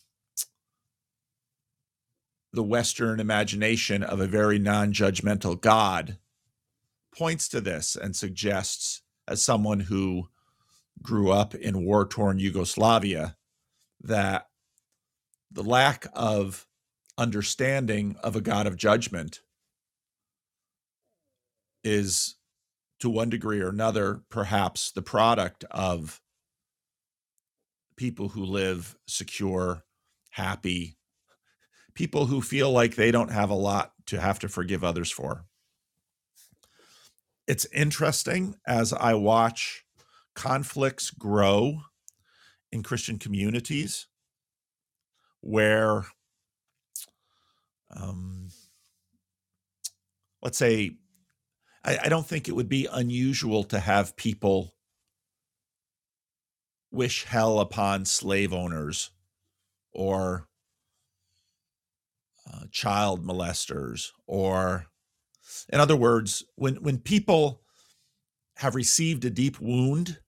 the 2.53 2.63
Western 2.63 3.19
imagination 3.19 4.01
of 4.01 4.19
a 4.19 4.27
very 4.27 4.57
non 4.57 4.93
judgmental 4.93 5.59
God, 5.59 6.17
points 7.15 7.47
to 7.49 7.61
this 7.61 7.95
and 7.95 8.15
suggests, 8.15 9.01
as 9.27 9.41
someone 9.41 9.81
who 9.81 10.29
grew 11.01 11.31
up 11.31 11.55
in 11.55 11.85
war 11.85 12.05
torn 12.05 12.39
Yugoslavia, 12.39 13.35
that 14.01 14.47
the 15.51 15.63
lack 15.63 16.07
of 16.13 16.67
understanding 17.17 18.15
of 18.21 18.35
a 18.35 18.41
God 18.41 18.67
of 18.67 18.75
judgment 18.77 19.41
is, 21.83 22.34
to 23.05 23.09
one 23.09 23.29
degree 23.29 23.61
or 23.61 23.69
another, 23.69 24.21
perhaps 24.29 24.91
the 24.91 25.01
product 25.01 25.63
of 25.71 26.19
people 27.95 28.29
who 28.29 28.43
live 28.43 28.97
secure, 29.07 29.83
happy, 30.31 30.97
people 31.93 32.25
who 32.25 32.41
feel 32.41 32.71
like 32.71 32.95
they 32.95 33.11
don't 33.11 33.31
have 33.31 33.49
a 33.49 33.55
lot 33.55 33.93
to 34.07 34.19
have 34.19 34.39
to 34.39 34.49
forgive 34.49 34.83
others 34.83 35.11
for. 35.11 35.45
It's 37.47 37.67
interesting 37.71 38.55
as 38.67 38.91
I 38.91 39.13
watch 39.13 39.85
conflicts 40.33 41.11
grow 41.11 41.81
in 42.71 42.81
Christian 42.81 43.19
communities 43.19 44.07
where, 45.41 46.05
um, 47.95 48.49
let's 50.41 50.57
say, 50.57 50.97
I, 51.85 51.99
I 52.05 52.09
don't 52.09 52.25
think 52.25 52.47
it 52.47 52.55
would 52.55 52.67
be 52.67 52.87
unusual 52.91 53.63
to 53.65 53.79
have 53.79 54.17
people 54.17 54.73
wish 56.91 57.25
hell 57.25 57.59
upon 57.59 58.05
slave 58.05 58.53
owners 58.53 59.11
or 59.93 60.47
uh, 62.51 62.65
child 62.71 63.25
molesters 63.25 64.09
or 64.27 64.87
in 65.69 65.79
other 65.79 65.95
words 65.95 66.43
when 66.55 66.75
when 66.75 66.97
people 66.99 67.61
have 68.57 68.75
received 68.75 69.25
a 69.25 69.29
deep 69.29 69.59
wound 69.59 70.19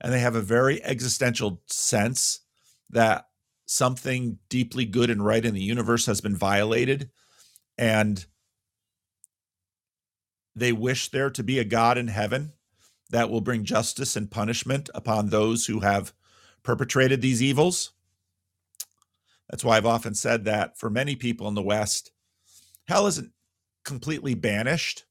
and 0.00 0.12
they 0.12 0.20
have 0.20 0.34
a 0.34 0.42
very 0.42 0.82
existential 0.84 1.62
sense 1.66 2.40
that 2.90 3.26
something 3.66 4.38
deeply 4.50 4.84
good 4.84 5.08
and 5.08 5.24
right 5.24 5.44
in 5.44 5.54
the 5.54 5.62
universe 5.62 6.04
has 6.04 6.20
been 6.20 6.36
violated 6.36 7.08
and 7.78 8.26
they 10.54 10.72
wish 10.72 11.10
there 11.10 11.30
to 11.30 11.42
be 11.42 11.58
a 11.58 11.64
God 11.64 11.98
in 11.98 12.08
heaven 12.08 12.52
that 13.10 13.30
will 13.30 13.40
bring 13.40 13.64
justice 13.64 14.16
and 14.16 14.30
punishment 14.30 14.88
upon 14.94 15.28
those 15.28 15.66
who 15.66 15.80
have 15.80 16.12
perpetrated 16.62 17.20
these 17.20 17.42
evils. 17.42 17.92
That's 19.50 19.64
why 19.64 19.76
I've 19.76 19.86
often 19.86 20.14
said 20.14 20.44
that 20.44 20.78
for 20.78 20.88
many 20.88 21.16
people 21.16 21.46
in 21.48 21.54
the 21.54 21.62
West, 21.62 22.12
hell 22.86 23.06
isn't 23.06 23.32
completely 23.84 24.34
banished. 24.34 25.04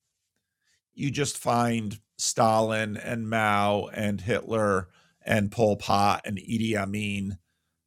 You 0.94 1.12
just 1.12 1.38
find 1.38 2.00
Stalin 2.18 2.98
and 2.98 3.30
Mao 3.30 3.90
and 3.94 4.22
Hitler 4.22 4.90
and 5.26 5.52
Pol 5.52 5.78
Pot 5.78 6.22
and 6.26 6.38
Idi 6.38 6.76
Amin 6.76 7.38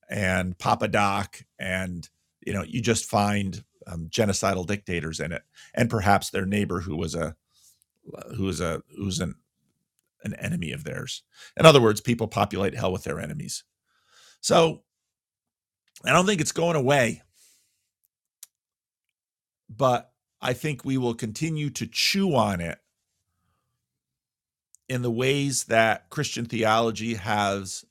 and 0.08 0.56
Papa 0.58 0.88
Doc 0.88 1.42
and 1.58 2.08
you 2.44 2.52
know 2.52 2.62
you 2.62 2.80
just 2.80 3.04
find 3.04 3.64
um, 3.86 4.08
genocidal 4.08 4.66
dictators 4.66 5.20
in 5.20 5.32
it 5.32 5.42
and 5.74 5.90
perhaps 5.90 6.30
their 6.30 6.46
neighbor 6.46 6.80
who 6.80 6.96
was 6.96 7.14
a 7.14 7.36
who 8.36 8.44
was 8.44 8.60
a 8.60 8.82
who's 8.96 9.20
an 9.20 9.34
an 10.24 10.34
enemy 10.34 10.72
of 10.72 10.84
theirs. 10.84 11.22
In 11.56 11.66
other 11.66 11.80
words, 11.80 12.00
people 12.00 12.28
populate 12.28 12.74
hell 12.74 12.92
with 12.92 13.04
their 13.04 13.20
enemies. 13.20 13.64
So 14.40 14.82
I 16.04 16.12
don't 16.12 16.26
think 16.26 16.40
it's 16.40 16.52
going 16.52 16.76
away. 16.76 17.22
But 19.68 20.10
I 20.40 20.52
think 20.52 20.84
we 20.84 20.98
will 20.98 21.14
continue 21.14 21.70
to 21.70 21.86
chew 21.86 22.34
on 22.34 22.60
it 22.60 22.78
in 24.88 25.02
the 25.02 25.10
ways 25.10 25.64
that 25.64 26.08
Christian 26.10 26.46
theology 26.46 27.14
has 27.14 27.84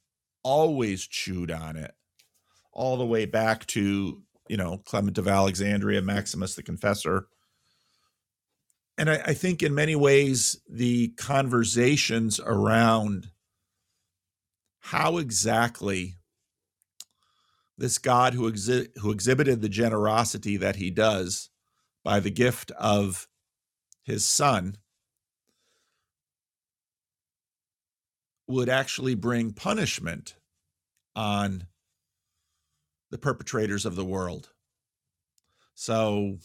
always 0.44 1.06
chewed 1.06 1.52
on 1.52 1.76
it, 1.76 1.94
all 2.72 2.98
the 2.98 3.06
way 3.06 3.26
back 3.26 3.66
to, 3.68 4.22
you 4.48 4.58
know, 4.58 4.78
Clement 4.86 5.18
of 5.18 5.28
Alexandria, 5.28 6.02
Maximus 6.02 6.56
the 6.56 6.64
Confessor. 6.64 7.28
And 8.98 9.10
I, 9.10 9.16
I 9.26 9.34
think 9.34 9.62
in 9.62 9.76
many 9.76 9.96
ways, 9.96 10.62
the 10.70 11.10
conversations 11.10 12.40
around 12.40 13.30
how 14.80 15.18
exactly 15.18 16.18
this 17.78 17.98
God 17.98 18.34
who, 18.34 18.50
exi- 18.50 18.90
who 18.98 19.12
exhibited 19.12 19.62
the 19.62 19.70
generosity 19.70 20.58
that 20.58 20.78
he 20.78 20.92
does 20.92 21.50
by 22.04 22.20
the 22.20 22.32
gift 22.32 22.72
of 22.72 23.28
his 24.04 24.26
son 24.26 24.78
would 28.48 28.70
actually 28.70 29.16
bring 29.16 29.52
punishment 29.52 30.36
on 31.16 31.66
the 33.10 33.18
perpetrators 33.18 33.86
of 33.86 33.96
the 33.96 34.06
world. 34.06 34.50
So 35.74 36.38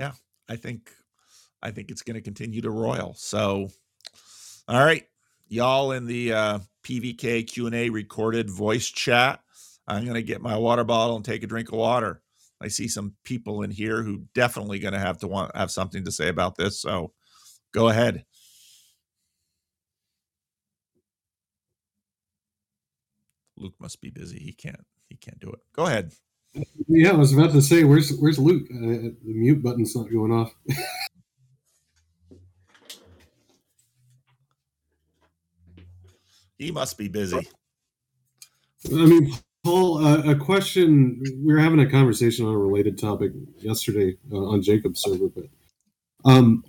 yeah, 0.00 0.12
I 0.48 0.56
think 0.56 0.90
I 1.62 1.70
think 1.70 1.90
it's 1.90 2.00
going 2.00 2.14
to 2.14 2.22
continue 2.22 2.62
to 2.62 2.70
roil. 2.70 3.12
So 3.16 3.68
all 4.66 4.82
right, 4.82 5.04
y'all 5.46 5.92
in 5.92 6.06
the 6.06 6.32
uh, 6.32 6.58
PVK 6.82 7.46
Q&A 7.46 7.90
recorded 7.90 8.48
voice 8.48 8.88
chat, 8.88 9.40
I'm 9.86 10.04
going 10.04 10.14
to 10.14 10.22
get 10.22 10.40
my 10.40 10.56
water 10.56 10.84
bottle 10.84 11.16
and 11.16 11.24
take 11.24 11.42
a 11.42 11.46
drink 11.46 11.68
of 11.68 11.78
water. 11.78 12.22
I 12.62 12.68
see 12.68 12.88
some 12.88 13.14
people 13.24 13.62
in 13.62 13.70
here 13.70 14.02
who 14.02 14.22
definitely 14.34 14.78
going 14.78 14.94
to 14.94 14.98
have 14.98 15.18
to 15.18 15.28
want 15.28 15.54
have 15.54 15.70
something 15.70 16.04
to 16.04 16.12
say 16.12 16.28
about 16.28 16.56
this. 16.56 16.80
So 16.80 17.12
go 17.74 17.90
ahead. 17.90 18.24
Luke 23.58 23.74
must 23.78 24.00
be 24.00 24.08
busy. 24.08 24.38
He 24.38 24.52
can't. 24.52 24.80
He 25.10 25.16
can't 25.16 25.40
do 25.40 25.50
it. 25.50 25.60
Go 25.74 25.84
ahead. 25.84 26.12
Yeah, 26.88 27.10
I 27.10 27.16
was 27.16 27.32
about 27.32 27.52
to 27.52 27.62
say, 27.62 27.84
where's 27.84 28.10
where's 28.18 28.38
Luke? 28.38 28.66
Uh, 28.70 28.76
the 28.78 29.14
mute 29.24 29.62
button's 29.62 29.94
not 29.94 30.10
going 30.10 30.32
off. 30.32 30.52
he 36.58 36.72
must 36.72 36.98
be 36.98 37.08
busy. 37.08 37.48
I 38.86 39.06
mean, 39.06 39.32
Paul, 39.62 40.04
uh, 40.04 40.22
a 40.22 40.34
question. 40.34 41.22
We 41.44 41.52
were 41.52 41.60
having 41.60 41.80
a 41.80 41.90
conversation 41.90 42.46
on 42.46 42.54
a 42.54 42.58
related 42.58 42.98
topic 42.98 43.32
yesterday 43.58 44.16
uh, 44.32 44.46
on 44.46 44.62
Jacob's 44.62 45.02
server, 45.02 45.28
but 45.28 45.44
um, 46.24 46.64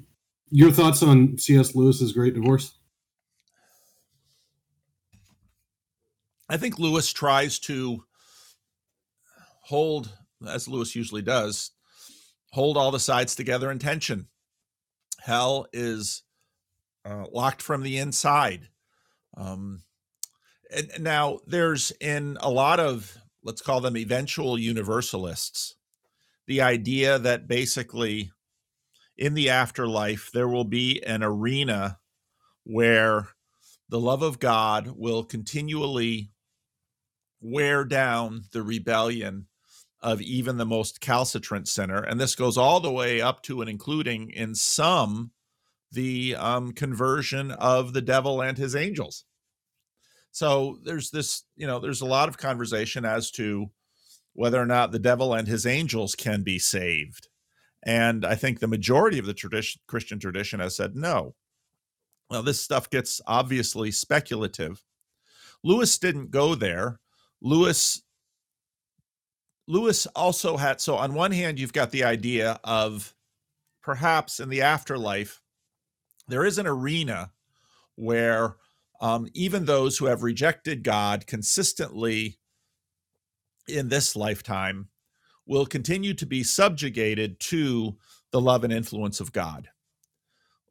your 0.51 0.71
thoughts 0.71 1.01
on 1.01 1.37
C.S. 1.37 1.73
Lewis's 1.73 2.11
Great 2.11 2.35
Divorce? 2.35 2.73
I 6.49 6.57
think 6.57 6.77
Lewis 6.77 7.11
tries 7.13 7.59
to 7.59 8.03
hold, 9.71 10.15
as 10.45 10.67
Lewis 10.67 10.95
usually 10.95 11.21
does, 11.21 11.71
hold 12.51 12.75
all 12.75 12.91
the 12.91 12.99
sides 12.99 13.35
together 13.35 13.71
in 13.71 13.79
tension. 13.79 14.27
Hell 15.19 15.65
is 15.71 16.23
uh, 17.05 17.25
locked 17.31 17.61
from 17.61 17.81
the 17.81 17.97
inside. 17.97 18.67
Um, 19.37 19.83
and 20.75 20.91
now 20.99 21.39
there's 21.47 21.91
in 22.01 22.37
a 22.41 22.49
lot 22.49 22.79
of 22.81 23.17
let's 23.43 23.61
call 23.61 23.81
them 23.81 23.97
eventual 23.97 24.59
universalists 24.59 25.75
the 26.47 26.61
idea 26.61 27.17
that 27.17 27.47
basically 27.47 28.31
in 29.17 29.33
the 29.35 29.49
afterlife 29.49 30.31
there 30.33 30.47
will 30.47 30.65
be 30.65 31.01
an 31.03 31.23
arena 31.23 31.97
where 32.63 33.29
the 33.89 33.99
love 33.99 34.21
of 34.21 34.39
God 34.39 34.93
will 34.97 35.23
continually 35.23 36.31
wear 37.41 37.83
down 37.83 38.43
the 38.51 38.61
rebellion 38.61 39.47
of 40.01 40.21
even 40.21 40.57
the 40.57 40.65
most 40.65 40.99
calcitrant 40.99 41.67
sinner. 41.67 42.01
And 42.01 42.19
this 42.19 42.35
goes 42.35 42.57
all 42.57 42.79
the 42.79 42.91
way 42.91 43.21
up 43.21 43.43
to 43.43 43.61
and 43.61 43.69
including 43.69 44.31
in 44.31 44.55
some 44.55 45.31
the 45.91 46.35
um, 46.35 46.71
conversion 46.71 47.51
of 47.51 47.93
the 47.93 48.01
devil 48.01 48.41
and 48.41 48.57
his 48.57 48.75
angels. 48.75 49.25
So 50.31 50.79
there's 50.83 51.11
this, 51.11 51.43
you 51.55 51.67
know, 51.67 51.79
there's 51.79 52.01
a 52.01 52.05
lot 52.05 52.29
of 52.29 52.37
conversation 52.37 53.05
as 53.05 53.31
to 53.31 53.69
whether 54.33 54.61
or 54.61 54.65
not 54.65 54.91
the 54.91 54.99
devil 54.99 55.33
and 55.33 55.47
his 55.47 55.65
angels 55.65 56.15
can 56.15 56.41
be 56.43 56.57
saved. 56.57 57.27
And 57.83 58.25
I 58.25 58.35
think 58.35 58.59
the 58.59 58.67
majority 58.67 59.19
of 59.19 59.25
the 59.25 59.33
tradition, 59.33 59.81
Christian 59.87 60.19
tradition 60.19 60.59
has 60.59 60.75
said 60.75 60.95
no. 60.95 61.35
Well, 62.29 62.43
this 62.43 62.61
stuff 62.61 62.89
gets 62.89 63.19
obviously 63.27 63.91
speculative. 63.91 64.83
Lewis 65.63 65.97
didn't 65.97 66.31
go 66.31 66.55
there. 66.55 66.99
Lewis 67.41 68.03
Lewis 69.71 70.05
also 70.07 70.57
had 70.57 70.81
so 70.81 70.97
on 70.97 71.13
one 71.13 71.31
hand 71.31 71.57
you've 71.57 71.71
got 71.71 71.91
the 71.91 72.03
idea 72.03 72.59
of 72.65 73.15
perhaps 73.81 74.41
in 74.41 74.49
the 74.49 74.61
afterlife 74.61 75.39
there 76.27 76.43
is 76.43 76.57
an 76.57 76.67
arena 76.67 77.31
where 77.95 78.57
um, 78.99 79.29
even 79.33 79.63
those 79.63 79.97
who 79.97 80.07
have 80.07 80.23
rejected 80.23 80.83
God 80.83 81.25
consistently 81.25 82.37
in 83.65 83.87
this 83.87 84.13
lifetime 84.13 84.89
will 85.47 85.65
continue 85.65 86.13
to 86.15 86.25
be 86.25 86.43
subjugated 86.43 87.39
to 87.39 87.95
the 88.31 88.41
love 88.41 88.65
and 88.65 88.73
influence 88.73 89.21
of 89.21 89.31
God. 89.31 89.69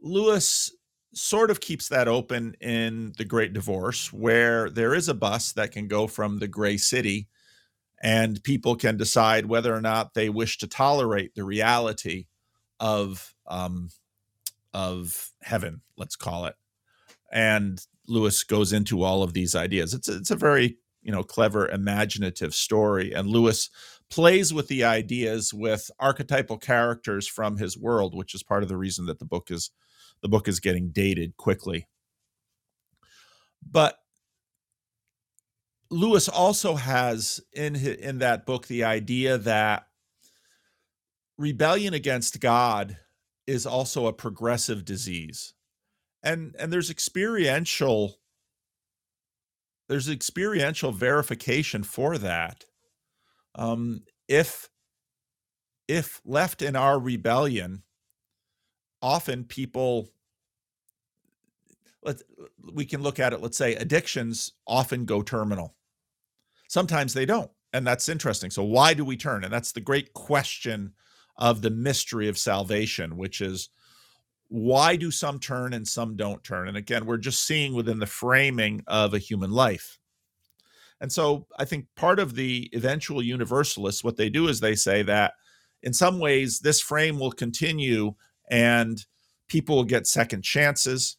Lewis 0.03 0.71
sort 1.15 1.51
of 1.51 1.61
keeps 1.61 1.89
that 1.89 2.07
open 2.07 2.55
in 2.61 3.13
The 3.17 3.25
Great 3.25 3.55
Divorce, 3.55 4.13
where 4.13 4.69
there 4.69 4.95
is 4.95 5.09
a 5.09 5.15
bus 5.15 5.53
that 5.53 5.73
can 5.73 5.89
go 5.89 6.07
from 6.07 6.39
the 6.39 6.49
gray 6.49 6.77
city 6.77 7.29
and 8.01 8.43
people 8.43 8.77
can 8.77 8.97
decide 8.97 9.47
whether 9.47 9.75
or 9.75 9.81
not 9.81 10.15
they 10.15 10.29
wish 10.29 10.59
to 10.59 10.67
tolerate 10.67 11.35
the 11.35 11.45
reality 11.45 12.27
of 12.79 13.35
um, 13.47 13.91
of 14.73 15.31
heaven, 15.43 15.83
let's 15.97 16.17
call 16.17 16.47
it. 16.47 16.55
And 17.33 17.85
Lewis 18.07 18.43
goes 18.45 18.73
into 18.73 19.03
all 19.03 19.23
of 19.23 19.35
these 19.35 19.55
ideas. 19.55 19.95
It's 19.95 20.09
it's 20.09 20.31
a 20.31 20.37
very 20.37 20.79
you 21.03 21.13
know 21.13 21.23
clever, 21.23 21.69
imaginative 21.69 22.55
story, 22.55 23.13
and 23.13 23.29
Lewis 23.29 23.71
plays 24.11 24.53
with 24.53 24.67
the 24.69 24.83
ideas 24.85 25.55
with 25.55 25.91
archetypal 26.01 26.59
characters 26.59 27.29
from 27.29 27.57
his 27.57 27.79
world, 27.79 28.15
which 28.15 28.35
is 28.35 28.43
part 28.43 28.63
of 28.63 28.69
the 28.69 28.77
reason 28.77 29.07
that 29.07 29.19
the 29.19 29.25
book 29.25 29.51
is 29.51 29.71
the 30.23 30.29
book 30.29 30.49
is 30.49 30.61
getting 30.61 30.91
dated 30.91 31.37
quickly. 31.37 31.87
But 33.71 33.97
Lewis 35.91 36.29
also 36.29 36.77
has 36.77 37.41
in 37.53 37.75
in 37.75 38.19
that 38.19 38.47
book 38.47 38.67
the 38.67 38.85
idea 38.85 39.37
that 39.39 39.87
rebellion 41.37 41.95
against 41.95 42.41
God 42.41 42.97
is 43.47 43.67
also 43.67 44.07
a 44.07 44.13
progressive 44.13 44.85
disease. 44.85 45.55
And 46.23 46.55
and 46.59 46.73
there's 46.73 46.91
experiential 46.91 48.17
there's 49.89 50.09
experiential 50.09 50.93
verification 50.93 51.83
for 51.83 52.17
that. 52.19 52.65
Um, 53.57 54.03
if 54.29 54.69
if 55.89 56.21
left 56.25 56.63
in 56.63 56.77
our 56.77 57.01
rebellion, 57.01 57.83
often 59.03 59.43
people 59.45 60.09
let 62.03 62.23
we 62.73 62.85
can 62.85 63.03
look 63.03 63.19
at 63.19 63.33
it 63.33 63.41
let's 63.43 63.59
say 63.59 63.75
addictions 63.75 64.53
often 64.67 65.05
go 65.05 65.21
terminal 65.23 65.75
sometimes 66.71 67.13
they 67.13 67.27
don't 67.27 67.51
and 67.73 67.85
that's 67.85 68.09
interesting. 68.09 68.51
So 68.51 68.63
why 68.63 68.95
do 68.95 69.05
we 69.05 69.17
turn? 69.17 69.45
And 69.45 69.53
that's 69.53 69.73
the 69.73 69.81
great 69.81 70.13
question 70.13 70.93
of 71.37 71.63
the 71.63 71.71
mystery 71.71 72.29
of 72.29 72.39
salvation 72.39 73.17
which 73.17 73.41
is 73.41 73.71
why 74.49 74.97
do 74.97 75.11
some 75.11 75.39
turn 75.39 75.73
and 75.73 75.87
some 75.87 76.17
don't 76.17 76.43
turn? 76.45 76.69
And 76.69 76.77
again 76.77 77.07
we're 77.07 77.17
just 77.17 77.45
seeing 77.45 77.75
within 77.75 77.99
the 77.99 78.07
framing 78.07 78.83
of 78.87 79.15
a 79.15 79.19
human 79.19 79.51
life. 79.51 79.99
And 81.01 81.11
so 81.11 81.47
i 81.59 81.65
think 81.65 81.87
part 81.97 82.21
of 82.21 82.37
the 82.37 82.71
eventual 82.73 83.21
universalists 83.21 84.05
what 84.05 84.17
they 84.17 84.31
do 84.31 84.47
is 84.47 84.61
they 84.61 84.77
say 84.77 85.03
that 85.03 85.33
in 85.83 85.93
some 85.93 86.21
ways 86.21 86.61
this 86.61 86.81
frame 86.81 87.19
will 87.19 87.33
continue 87.33 88.15
and 88.49 89.05
people 89.49 89.75
will 89.75 89.85
get 89.85 90.07
second 90.07 90.43
chances 90.43 91.17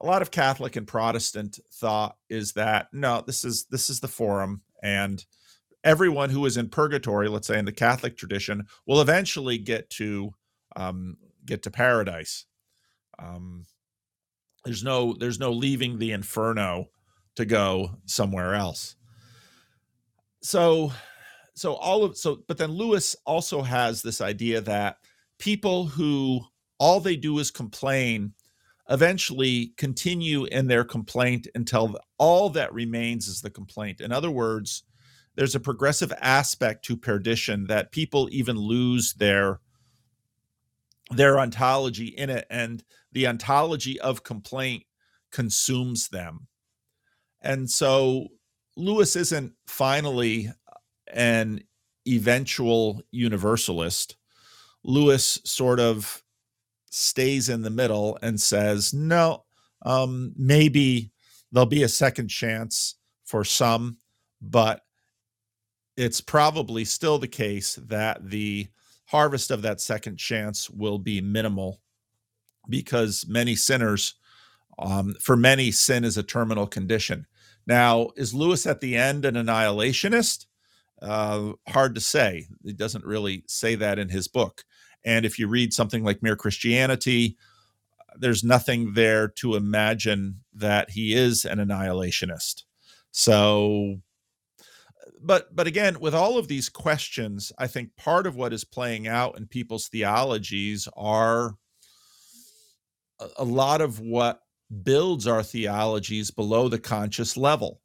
a 0.00 0.06
lot 0.06 0.22
of 0.22 0.30
catholic 0.30 0.76
and 0.76 0.86
protestant 0.86 1.58
thought 1.72 2.16
is 2.28 2.52
that 2.52 2.88
no 2.92 3.22
this 3.26 3.44
is 3.44 3.66
this 3.70 3.88
is 3.88 4.00
the 4.00 4.08
forum 4.08 4.62
and 4.82 5.24
everyone 5.82 6.30
who 6.30 6.44
is 6.46 6.56
in 6.56 6.68
purgatory 6.68 7.28
let's 7.28 7.46
say 7.46 7.58
in 7.58 7.64
the 7.64 7.72
catholic 7.72 8.16
tradition 8.16 8.66
will 8.86 9.00
eventually 9.00 9.58
get 9.58 9.88
to 9.90 10.34
um, 10.76 11.16
get 11.46 11.62
to 11.64 11.70
paradise. 11.70 12.46
Um, 13.18 13.66
there's 14.64 14.82
no 14.82 15.14
there's 15.14 15.38
no 15.38 15.52
leaving 15.52 15.98
the 15.98 16.12
inferno 16.12 16.88
to 17.36 17.44
go 17.44 17.98
somewhere 18.06 18.54
else. 18.54 18.96
So 20.42 20.92
so 21.54 21.74
all 21.74 22.04
of 22.04 22.16
so 22.16 22.42
but 22.48 22.58
then 22.58 22.72
lewis 22.72 23.14
also 23.26 23.62
has 23.62 24.02
this 24.02 24.20
idea 24.20 24.60
that 24.62 24.96
people 25.38 25.86
who 25.86 26.40
all 26.78 27.00
they 27.00 27.16
do 27.16 27.38
is 27.38 27.50
complain 27.50 28.32
eventually 28.88 29.72
continue 29.76 30.44
in 30.44 30.66
their 30.66 30.84
complaint 30.84 31.48
until 31.54 31.98
all 32.18 32.50
that 32.50 32.72
remains 32.72 33.28
is 33.28 33.40
the 33.40 33.50
complaint. 33.50 34.00
In 34.00 34.12
other 34.12 34.30
words, 34.30 34.84
there's 35.36 35.54
a 35.54 35.60
progressive 35.60 36.12
aspect 36.20 36.84
to 36.84 36.96
perdition 36.96 37.66
that 37.66 37.92
people 37.92 38.28
even 38.30 38.56
lose 38.56 39.14
their 39.14 39.60
their 41.10 41.38
ontology 41.38 42.06
in 42.06 42.30
it 42.30 42.46
and 42.48 42.82
the 43.12 43.26
ontology 43.26 44.00
of 44.00 44.24
complaint 44.24 44.84
consumes 45.30 46.08
them. 46.08 46.48
And 47.42 47.70
so 47.70 48.28
Lewis 48.74 49.14
isn't 49.14 49.52
finally 49.66 50.50
an 51.12 51.60
eventual 52.06 53.02
universalist 53.10 54.16
Lewis 54.82 55.38
sort 55.44 55.78
of 55.78 56.23
stays 56.94 57.48
in 57.48 57.62
the 57.62 57.70
middle 57.70 58.16
and 58.22 58.40
says, 58.40 58.94
no, 58.94 59.44
um, 59.82 60.32
maybe 60.36 61.10
there'll 61.50 61.66
be 61.66 61.82
a 61.82 61.88
second 61.88 62.28
chance 62.28 62.96
for 63.24 63.44
some, 63.44 63.98
but 64.40 64.82
it's 65.96 66.20
probably 66.20 66.84
still 66.84 67.18
the 67.18 67.28
case 67.28 67.76
that 67.86 68.28
the 68.30 68.68
harvest 69.06 69.50
of 69.50 69.62
that 69.62 69.80
second 69.80 70.18
chance 70.18 70.70
will 70.70 70.98
be 70.98 71.20
minimal 71.20 71.80
because 72.68 73.26
many 73.28 73.54
sinners, 73.54 74.14
um, 74.78 75.14
for 75.20 75.36
many, 75.36 75.70
sin 75.70 76.04
is 76.04 76.16
a 76.16 76.22
terminal 76.22 76.66
condition. 76.66 77.26
Now, 77.66 78.10
is 78.16 78.34
Lewis 78.34 78.66
at 78.66 78.80
the 78.80 78.96
end 78.96 79.24
an 79.24 79.34
annihilationist? 79.34 80.46
Uh, 81.02 81.52
hard 81.68 81.94
to 81.96 82.00
say. 82.00 82.46
He 82.64 82.72
doesn't 82.72 83.04
really 83.04 83.44
say 83.46 83.74
that 83.74 83.98
in 83.98 84.08
his 84.08 84.28
book. 84.28 84.64
And 85.04 85.26
if 85.26 85.38
you 85.38 85.48
read 85.48 85.72
something 85.72 86.02
like 86.02 86.22
Mere 86.22 86.36
Christianity, 86.36 87.36
there's 88.16 88.44
nothing 88.44 88.94
there 88.94 89.28
to 89.28 89.56
imagine 89.56 90.40
that 90.54 90.90
he 90.90 91.14
is 91.14 91.44
an 91.44 91.58
annihilationist. 91.58 92.62
So, 93.10 94.00
but 95.20 95.54
but 95.54 95.66
again, 95.66 96.00
with 96.00 96.14
all 96.14 96.38
of 96.38 96.48
these 96.48 96.68
questions, 96.68 97.52
I 97.58 97.66
think 97.66 97.96
part 97.96 98.26
of 98.26 98.36
what 98.36 98.52
is 98.52 98.64
playing 98.64 99.08
out 99.08 99.36
in 99.36 99.46
people's 99.46 99.88
theologies 99.88 100.88
are 100.96 101.56
a, 103.20 103.28
a 103.38 103.44
lot 103.44 103.80
of 103.80 104.00
what 104.00 104.40
builds 104.82 105.26
our 105.26 105.42
theologies 105.42 106.30
below 106.30 106.68
the 106.68 106.78
conscious 106.78 107.36
level. 107.36 107.80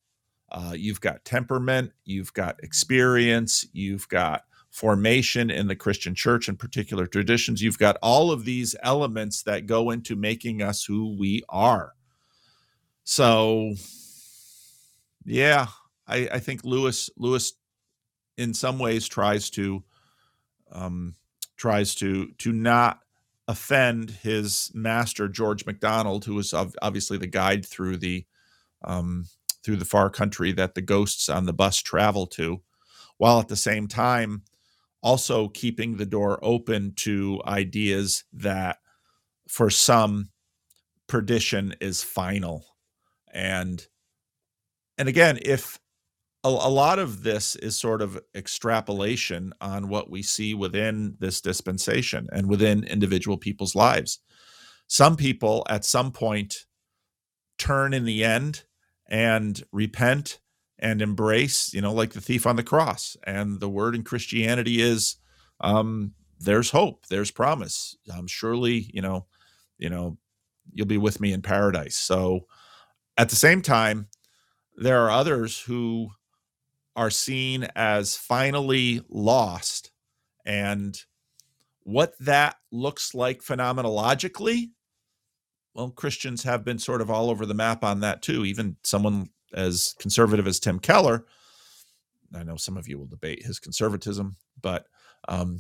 Uh, 0.52 0.74
you've 0.76 1.02
got 1.02 1.24
temperament, 1.26 1.92
you've 2.06 2.34
got 2.34 2.64
experience, 2.64 3.68
you've 3.72 4.08
got 4.10 4.44
formation 4.70 5.50
in 5.50 5.68
the 5.68 5.76
Christian 5.76 6.16
church 6.16 6.48
and 6.48 6.60
particular 6.60 7.08
traditions. 7.08 7.62
You've 7.62 7.80
got 7.80 7.98
all 8.02 8.32
of 8.32 8.46
these 8.46 8.76
elements 8.84 9.44
that 9.44 9.66
go 9.66 9.90
into 9.90 10.16
making 10.16 10.62
us 10.62 10.86
who 10.86 11.16
we 11.18 11.44
are. 11.50 11.94
So, 13.04 13.74
yeah, 15.26 15.68
I, 16.08 16.30
I 16.34 16.40
think 16.40 16.64
Lewis 16.64 17.10
Lewis 17.18 17.54
in 18.38 18.54
some 18.54 18.80
ways 18.80 19.08
tries 19.08 19.50
to 19.52 19.84
um, 20.72 21.16
tries 21.58 21.96
to 21.96 22.32
to 22.38 22.54
not 22.54 23.00
offend 23.48 24.12
his 24.12 24.72
master 24.76 25.28
George 25.28 25.66
MacDonald, 25.66 26.26
who 26.26 26.36
was 26.36 26.54
obviously 26.54 27.18
the 27.18 27.28
guide 27.28 27.66
through 27.66 27.98
the 27.98 28.26
um, 28.84 29.26
through 29.64 29.78
the 29.78 29.86
far 29.86 30.10
country 30.10 30.52
that 30.52 30.76
the 30.76 30.82
ghosts 30.82 31.28
on 31.28 31.46
the 31.46 31.54
bus 31.54 31.78
travel 31.78 32.28
to, 32.28 32.62
while 33.18 33.40
at 33.40 33.48
the 33.48 33.56
same 33.56 33.88
time 33.88 34.44
also 35.02 35.48
keeping 35.48 35.98
the 35.98 36.06
door 36.06 36.40
open 36.42 36.94
to 36.96 37.42
ideas 37.46 38.24
that 38.34 38.78
for 39.48 39.70
some 39.70 40.30
perdition 41.08 41.76
is 41.82 42.04
final. 42.04 42.66
And 43.34 43.86
and 44.98 45.08
again 45.08 45.40
if 45.44 45.80
a, 46.44 46.48
a, 46.48 46.70
lot 46.70 47.00
of 47.00 47.24
this 47.24 47.56
is 47.58 47.76
sort 47.76 48.02
of 48.02 48.20
extrapolation 48.34 49.54
on 49.62 49.90
what 49.90 50.10
we 50.10 50.22
see 50.22 50.54
within 50.54 51.16
this 51.20 51.42
dispensation 51.42 52.28
and 52.32 52.48
within 52.48 52.84
individual 52.86 53.38
people's 53.38 53.76
lives 53.76 54.20
some 54.90 55.16
people 55.16 55.66
at 55.70 55.86
some 55.86 56.12
point 56.12 56.66
turn 57.60 57.94
in 57.94 58.06
the 58.06 58.24
end 58.24 58.64
and 59.08 59.64
repent 59.72 60.40
and 60.80 61.02
embrace, 61.02 61.74
you 61.74 61.82
know, 61.82 61.94
like 61.94 62.14
the 62.14 62.22
thief 62.22 62.48
on 62.48 62.56
the 62.56 62.64
cross. 62.64 63.18
And 63.26 63.60
the 63.60 63.70
word 63.70 63.96
in 63.96 64.04
Christianity 64.04 64.82
is 64.82 65.18
um, 65.60 66.14
there's 66.40 66.72
hope, 66.72 67.06
there's 67.08 67.32
promise. 67.32 67.98
Um, 68.14 68.28
surely, 68.28 68.90
you 68.94 69.02
know, 69.02 69.26
you 69.78 69.90
know, 69.90 70.18
you'll 70.74 70.88
be 70.88 70.98
with 70.98 71.20
me 71.20 71.34
in 71.34 71.42
paradise. 71.42 71.98
So 71.98 72.48
at 73.18 73.30
the 73.30 73.36
same 73.36 73.62
time, 73.62 74.08
there 74.76 75.02
are 75.04 75.12
others 75.12 75.60
who 75.60 76.10
are 76.96 77.10
seen 77.10 77.68
as 77.76 78.16
finally 78.16 79.02
lost. 79.10 79.92
And 80.46 80.98
what 81.84 82.14
that 82.20 82.56
looks 82.72 83.14
like 83.14 83.42
phenomenologically, 83.42 84.70
well, 85.74 85.90
Christians 85.90 86.44
have 86.44 86.64
been 86.64 86.80
sort 86.80 87.02
of 87.02 87.10
all 87.10 87.30
over 87.30 87.46
the 87.46 87.54
map 87.54 87.84
on 87.84 88.00
that 88.02 88.22
too. 88.22 88.46
Even 88.46 88.78
someone 88.84 89.30
as 89.54 89.96
conservative 90.00 90.48
as 90.48 90.60
Tim 90.60 90.80
Keller, 90.80 91.26
I 92.34 92.44
know 92.44 92.58
some 92.58 92.78
of 92.78 92.88
you 92.88 92.98
will 92.98 93.08
debate 93.08 93.46
his 93.46 93.60
conservatism, 93.60 94.36
but 94.62 94.86
um, 95.28 95.58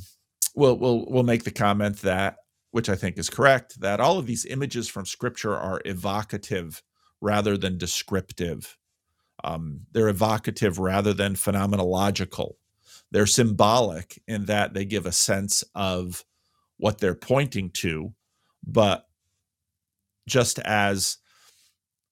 we'll 0.55 0.77
we'll 0.77 1.05
we'll 1.09 1.23
make 1.23 1.43
the 1.43 1.51
comment 1.51 1.97
that, 2.01 2.37
which 2.71 2.89
I 2.89 2.95
think 2.95 3.17
is 3.17 3.29
correct, 3.29 3.79
that 3.81 3.99
all 3.99 4.17
of 4.17 4.27
these 4.27 4.45
images 4.45 4.87
from 4.87 5.05
Scripture 5.05 5.55
are 5.55 5.81
evocative 5.85 6.83
rather 7.21 7.57
than 7.57 7.77
descriptive. 7.77 8.77
Um, 9.43 9.81
they're 9.91 10.09
evocative 10.09 10.79
rather 10.79 11.13
than 11.13 11.33
phenomenological. 11.33 12.53
They're 13.11 13.25
symbolic 13.25 14.21
in 14.27 14.45
that 14.45 14.73
they 14.73 14.85
give 14.85 15.05
a 15.05 15.11
sense 15.11 15.63
of 15.73 16.23
what 16.77 16.99
they're 16.99 17.15
pointing 17.15 17.71
to, 17.71 18.13
but 18.63 19.05
just 20.27 20.59
as 20.59 21.17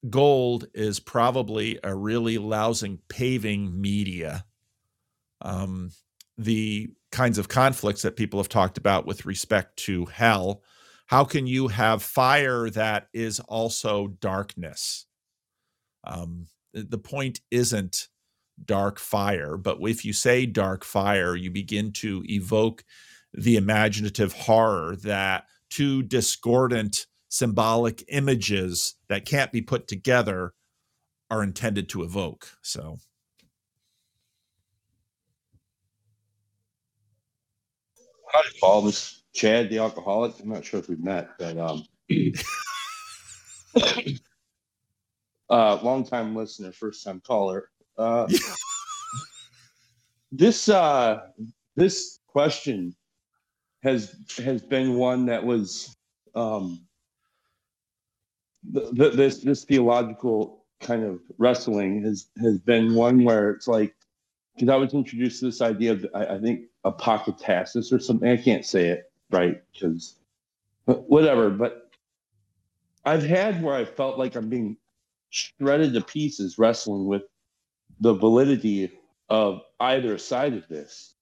gold 0.10 0.68
is 0.74 1.00
probably 1.00 1.80
a 1.84 1.96
really 1.96 2.38
lousing 2.38 3.00
paving 3.10 3.80
media. 3.80 4.46
Um, 5.42 5.92
the 6.38 6.90
kinds 7.12 7.38
of 7.38 7.48
conflicts 7.48 8.02
that 8.04 8.16
people 8.16 8.40
have 8.40 8.50
talked 8.50 8.78
about 8.78 9.06
with 9.06 9.26
respect 9.26 9.78
to 9.78 10.06
hell. 10.06 10.62
How 11.08 11.24
can 11.24 11.48
you 11.48 11.70
have 11.70 12.04
fire 12.04 12.70
that 12.72 13.08
is 13.14 13.40
also 13.40 14.08
darkness? 14.08 15.06
Um, 16.04 16.48
the 16.74 16.98
point 16.98 17.40
isn't 17.50 18.08
dark 18.64 19.00
fire, 19.00 19.58
but 19.58 19.78
if 19.82 20.04
you 20.04 20.14
say 20.14 20.46
dark 20.46 20.84
fire, 20.84 21.36
you 21.36 21.50
begin 21.52 21.92
to 21.94 22.24
evoke 22.26 22.84
the 23.34 23.56
imaginative 23.56 24.34
horror 24.34 24.96
that 24.98 25.46
two 25.70 26.02
discordant 26.04 27.08
symbolic 27.30 28.04
images 28.08 28.96
that 29.10 29.26
can't 29.26 29.52
be 29.52 29.62
put 29.62 29.88
together 29.88 30.54
are 31.30 31.44
intended 31.44 31.90
to 31.90 32.04
evoke. 32.04 32.50
So. 32.62 32.98
Hi, 38.30 38.50
Paul. 38.60 38.84
This 38.84 39.24
Chad, 39.34 39.70
the 39.70 39.78
alcoholic. 39.78 40.34
I'm 40.42 40.50
not 40.50 40.66
sure 40.66 40.80
if 40.80 40.90
we've 40.90 41.00
met, 41.00 41.30
but 41.38 41.58
um, 41.58 41.86
uh, 45.50 45.80
long 45.84 46.04
time 46.04 46.36
listener, 46.36 46.72
first 46.72 47.04
time 47.04 47.22
caller. 47.26 47.70
Uh, 47.98 48.28
this 50.32 50.70
uh, 50.70 51.20
this 51.76 52.20
question 52.28 52.96
has 53.84 54.16
has 54.44 54.64
been 54.64 54.96
one 54.96 55.28
that 55.28 55.46
was 55.46 55.96
um, 56.34 56.87
the, 58.72 58.92
the, 58.92 59.10
this 59.10 59.40
this 59.40 59.64
theological 59.64 60.64
kind 60.80 61.04
of 61.04 61.20
wrestling 61.38 62.04
has 62.04 62.28
has 62.42 62.60
been 62.60 62.94
one 62.96 63.24
where 63.24 63.52
it's 63.52 63.68
like 63.68 63.96
because 64.56 64.70
I 64.70 64.76
was 64.76 64.94
introduced 64.94 65.40
to 65.40 65.46
this 65.46 65.62
idea 65.62 65.94
of 65.94 66.06
I, 66.14 66.26
I 66.26 66.40
think 66.40 66.66
apokatasis 66.86 67.92
or 67.92 68.00
something. 68.00 68.30
I 68.30 68.38
can't 68.38 68.66
say 68.66 68.88
it 68.88 69.12
right 69.32 69.62
because 69.74 70.16
whatever. 70.86 71.50
But 71.50 71.92
I've 73.06 73.24
had 73.24 73.64
where 73.64 73.76
I 73.76 73.86
felt 73.86 74.18
like 74.18 74.36
I'm 74.36 74.50
being 74.50 74.78
shredded 75.30 75.94
to 75.94 76.02
pieces 76.02 76.58
wrestling 76.58 77.06
with 77.06 77.24
the 78.00 78.14
validity 78.14 78.92
of 79.30 79.62
either 79.80 80.18
side 80.18 80.54
of 80.54 80.68
this. 80.68 81.14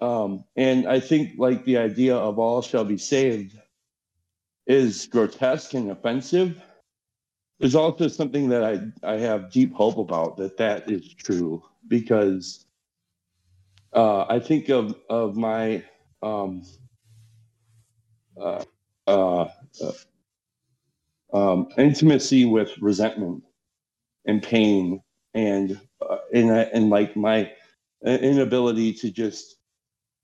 Um, 0.00 0.44
and 0.56 0.86
I 0.86 1.00
think 1.00 1.38
like 1.38 1.64
the 1.64 1.78
idea 1.78 2.16
of 2.16 2.38
all 2.38 2.60
shall 2.62 2.84
be 2.84 2.98
saved 2.98 3.58
is 4.66 5.06
grotesque 5.06 5.74
and 5.74 5.90
offensive. 5.90 6.62
There's 7.58 7.74
also 7.74 8.08
something 8.08 8.48
that 8.50 8.64
I, 8.64 9.14
I 9.14 9.18
have 9.18 9.50
deep 9.52 9.72
hope 9.74 9.98
about 9.98 10.36
that 10.38 10.56
that 10.58 10.90
is 10.90 11.14
true 11.14 11.62
because 11.88 12.66
uh, 13.94 14.26
I 14.28 14.40
think 14.40 14.68
of 14.68 14.96
of 15.08 15.36
my 15.36 15.84
um, 16.22 16.62
uh, 18.40 18.64
uh, 19.06 19.46
um, 21.32 21.68
intimacy 21.78 22.44
with 22.44 22.76
resentment 22.80 23.42
and 24.26 24.42
pain 24.42 25.02
and 25.34 25.80
uh, 26.08 26.18
and 26.34 26.50
and 26.50 26.90
like 26.90 27.16
my 27.16 27.52
inability 28.04 28.92
to 28.94 29.10
just 29.10 29.56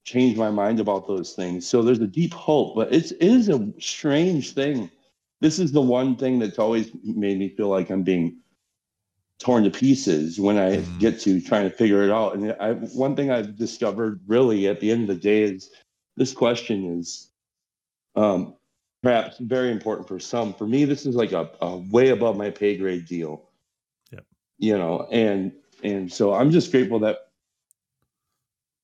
change 0.04 0.36
my 0.36 0.50
mind 0.50 0.80
about 0.80 1.06
those 1.06 1.32
things. 1.32 1.66
So 1.66 1.82
there's 1.82 2.00
a 2.00 2.06
deep 2.06 2.34
hope, 2.34 2.74
but 2.74 2.92
it's, 2.92 3.12
it 3.12 3.22
is 3.22 3.48
a 3.48 3.72
strange 3.78 4.52
thing. 4.52 4.90
This 5.40 5.58
is 5.58 5.72
the 5.72 5.80
one 5.80 6.16
thing 6.16 6.38
that's 6.38 6.58
always 6.58 6.90
made 7.04 7.38
me 7.38 7.48
feel 7.48 7.68
like 7.68 7.90
I'm 7.90 8.02
being 8.02 8.38
torn 9.38 9.64
to 9.64 9.70
pieces 9.70 10.38
when 10.38 10.56
I 10.56 10.76
mm-hmm. 10.76 10.98
get 10.98 11.20
to 11.20 11.40
trying 11.40 11.68
to 11.68 11.76
figure 11.76 12.02
it 12.02 12.10
out. 12.10 12.34
And 12.34 12.54
I, 12.60 12.72
one 12.72 13.16
thing 13.16 13.30
I've 13.30 13.56
discovered 13.56 14.20
really 14.26 14.68
at 14.68 14.80
the 14.80 14.90
end 14.90 15.02
of 15.02 15.08
the 15.08 15.20
day 15.20 15.42
is 15.42 15.70
this 16.16 16.32
question 16.32 16.98
is 16.98 17.30
um, 18.14 18.54
perhaps 19.02 19.38
very 19.38 19.72
important 19.72 20.06
for 20.06 20.20
some. 20.20 20.54
For 20.54 20.66
me, 20.66 20.84
this 20.84 21.06
is 21.06 21.16
like 21.16 21.32
a, 21.32 21.50
a 21.60 21.76
way 21.76 22.10
above 22.10 22.36
my 22.36 22.50
pay 22.50 22.76
grade 22.76 23.06
deal. 23.06 23.48
Yep. 24.12 24.24
You 24.58 24.78
know, 24.78 25.08
and 25.10 25.52
and 25.82 26.12
so 26.12 26.32
I'm 26.34 26.50
just 26.50 26.70
grateful 26.70 27.00
that 27.00 27.31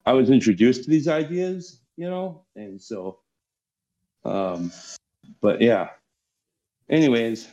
I 0.09 0.13
was 0.13 0.31
introduced 0.31 0.85
to 0.85 0.91
these 0.91 1.07
ideas, 1.07 1.81
you 1.99 2.09
know, 2.09 2.41
and 2.57 2.81
so, 2.81 3.19
um, 4.25 4.73
but 5.43 5.61
yeah. 5.61 5.91
Anyways, 6.89 7.47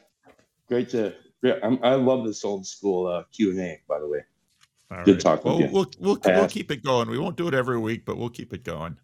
great 0.70 0.88
to. 0.92 1.14
I'm, 1.62 1.78
i 1.84 1.96
love 1.96 2.26
this 2.26 2.46
old 2.46 2.66
school 2.66 3.08
uh, 3.08 3.24
Q 3.34 3.50
and 3.52 3.60
A. 3.60 3.82
By 3.90 4.00
the 4.00 4.08
way, 4.08 4.20
All 4.90 5.04
good 5.04 5.16
right. 5.16 5.20
talk. 5.20 5.44
Well, 5.44 5.58
we'll 5.70 5.92
we'll, 6.00 6.18
we'll 6.24 6.48
keep 6.48 6.72
it 6.72 6.82
going. 6.82 7.10
We 7.10 7.20
won't 7.20 7.36
do 7.36 7.50
it 7.50 7.54
every 7.54 7.78
week, 7.78 8.06
but 8.06 8.16
we'll 8.16 8.30
keep 8.30 8.54
it 8.54 8.64
going. 8.64 9.00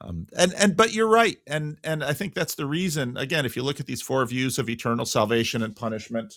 Um, 0.00 0.28
and 0.38 0.54
and 0.54 0.76
but 0.76 0.94
you're 0.94 1.08
right, 1.08 1.38
and 1.48 1.78
and 1.82 2.04
I 2.04 2.12
think 2.12 2.34
that's 2.34 2.54
the 2.54 2.66
reason. 2.66 3.16
Again, 3.16 3.46
if 3.46 3.56
you 3.56 3.64
look 3.64 3.80
at 3.80 3.86
these 3.86 4.00
four 4.00 4.24
views 4.24 4.60
of 4.60 4.70
eternal 4.70 5.06
salvation 5.06 5.64
and 5.64 5.74
punishment, 5.74 6.34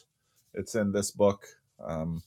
it's 0.56 0.74
in 0.74 0.94
this 0.94 1.12
book. 1.12 1.46
Um, 1.80 2.24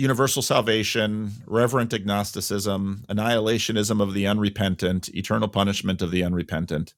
universal 0.00 0.40
salvation, 0.40 1.32
reverent 1.46 1.92
agnosticism, 1.92 3.04
annihilationism 3.08 4.00
of 4.00 4.14
the 4.14 4.26
unrepentant, 4.26 5.08
eternal 5.14 5.48
punishment 5.48 6.00
of 6.00 6.10
the 6.10 6.24
unrepentant. 6.24 6.94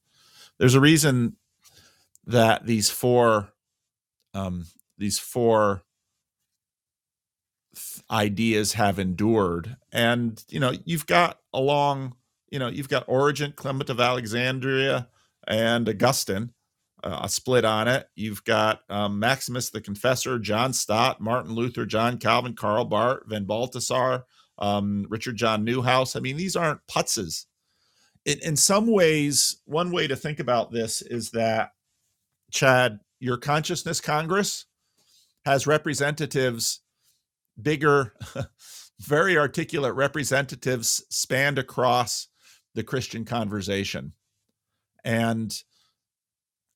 There's 0.57 0.75
a 0.75 0.79
reason 0.79 1.35
that 2.25 2.65
these 2.65 2.89
four 2.89 3.49
um, 4.33 4.67
these 4.97 5.19
four 5.19 5.83
ideas 8.09 8.73
have 8.73 8.97
endured, 8.97 9.75
and 9.91 10.41
you 10.49 10.59
know 10.59 10.73
you've 10.85 11.05
got 11.05 11.39
along 11.53 12.15
you 12.49 12.59
know 12.59 12.69
you've 12.69 12.89
got 12.89 13.03
Origen, 13.07 13.53
Clement 13.55 13.89
of 13.89 13.99
Alexandria, 13.99 15.09
and 15.45 15.89
Augustine 15.89 16.53
a 17.03 17.29
split 17.29 17.65
on 17.65 17.87
it. 17.87 18.07
You've 18.15 18.43
got 18.43 18.81
um, 18.89 19.19
Maximus 19.19 19.69
the 19.69 19.81
Confessor, 19.81 20.39
John 20.39 20.73
Stott, 20.73 21.19
Martin 21.19 21.53
Luther, 21.53 21.85
John 21.85 22.17
Calvin, 22.17 22.55
Karl 22.55 22.85
Barth, 22.85 23.23
Van 23.27 23.45
Balthasar, 23.45 24.25
um, 24.57 25.05
Richard 25.09 25.35
John 25.35 25.65
Neuhaus. 25.65 26.15
I 26.15 26.19
mean, 26.19 26.37
these 26.37 26.55
aren't 26.55 26.85
putzes. 26.87 27.45
In 28.25 28.55
some 28.55 28.87
ways, 28.87 29.57
one 29.65 29.91
way 29.91 30.07
to 30.07 30.15
think 30.15 30.39
about 30.39 30.71
this 30.71 31.01
is 31.01 31.31
that, 31.31 31.71
Chad, 32.51 32.99
your 33.19 33.35
Consciousness 33.35 33.99
Congress 33.99 34.65
has 35.43 35.67
representatives 35.67 36.79
bigger, 37.61 38.13
very 38.99 39.37
articulate 39.37 39.93
representatives 39.95 41.03
spanned 41.09 41.59
across 41.59 42.29
the 42.75 42.83
Christian 42.83 43.25
conversation. 43.25 44.13
And 45.03 45.53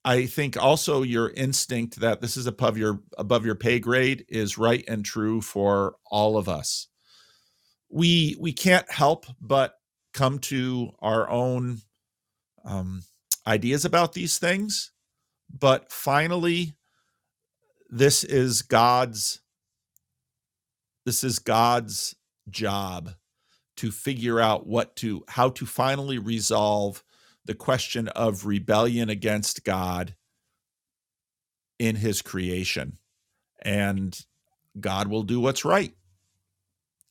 I 0.05 0.25
think 0.25 0.55
also 0.55 1.03
your 1.03 1.31
instinct 1.31 1.99
that 1.99 2.21
this 2.21 2.37
is 2.37 2.47
above 2.47 2.77
your 2.77 3.01
above 3.17 3.45
your 3.45 3.55
pay 3.55 3.79
grade 3.79 4.25
is 4.29 4.57
right 4.57 4.83
and 4.87 5.03
true 5.03 5.41
for 5.41 5.95
all 6.09 6.37
of 6.37 6.47
us. 6.47 6.87
We 7.89 8.35
we 8.39 8.53
can't 8.53 8.89
help 8.91 9.25
but 9.41 9.75
come 10.13 10.39
to 10.39 10.91
our 10.99 11.29
own 11.29 11.81
um, 12.65 13.03
ideas 13.45 13.85
about 13.85 14.13
these 14.13 14.39
things, 14.39 14.91
but 15.49 15.91
finally, 15.91 16.73
this 17.89 18.23
is 18.23 18.61
God's 18.61 19.41
this 21.05 21.23
is 21.23 21.39
God's 21.39 22.15
job 22.49 23.11
to 23.77 23.91
figure 23.91 24.39
out 24.39 24.67
what 24.67 24.95
to 24.97 25.23
how 25.27 25.49
to 25.49 25.65
finally 25.65 26.17
resolve 26.17 27.03
the 27.47 27.55
question 27.55 28.07
of 28.09 28.45
rebellion 28.45 29.09
against 29.09 29.63
God 29.63 30.15
in 31.79 31.95
his 31.95 32.21
creation. 32.21 32.97
And 33.61 34.19
God 34.79 35.07
will 35.07 35.23
do 35.23 35.39
what's 35.39 35.65
right. 35.65 35.93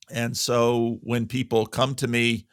And 0.09 0.37
so 0.37 0.99
when 1.01 1.27
people 1.27 1.65
come 1.65 1.95
to 1.95 2.07
me 2.07 2.47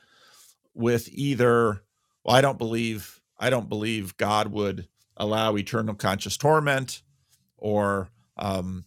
with 0.75 1.09
either, 1.13 1.85
well, 2.25 2.37
I 2.37 2.41
don't 2.41 2.59
believe, 2.59 3.21
I 3.39 3.51
don't 3.51 3.69
believe 3.69 4.17
God 4.17 4.49
would 4.49 4.89
allow 5.17 5.55
eternal 5.55 5.95
conscious 5.95 6.37
torment, 6.37 7.03
or, 7.57 8.09
um, 8.37 8.85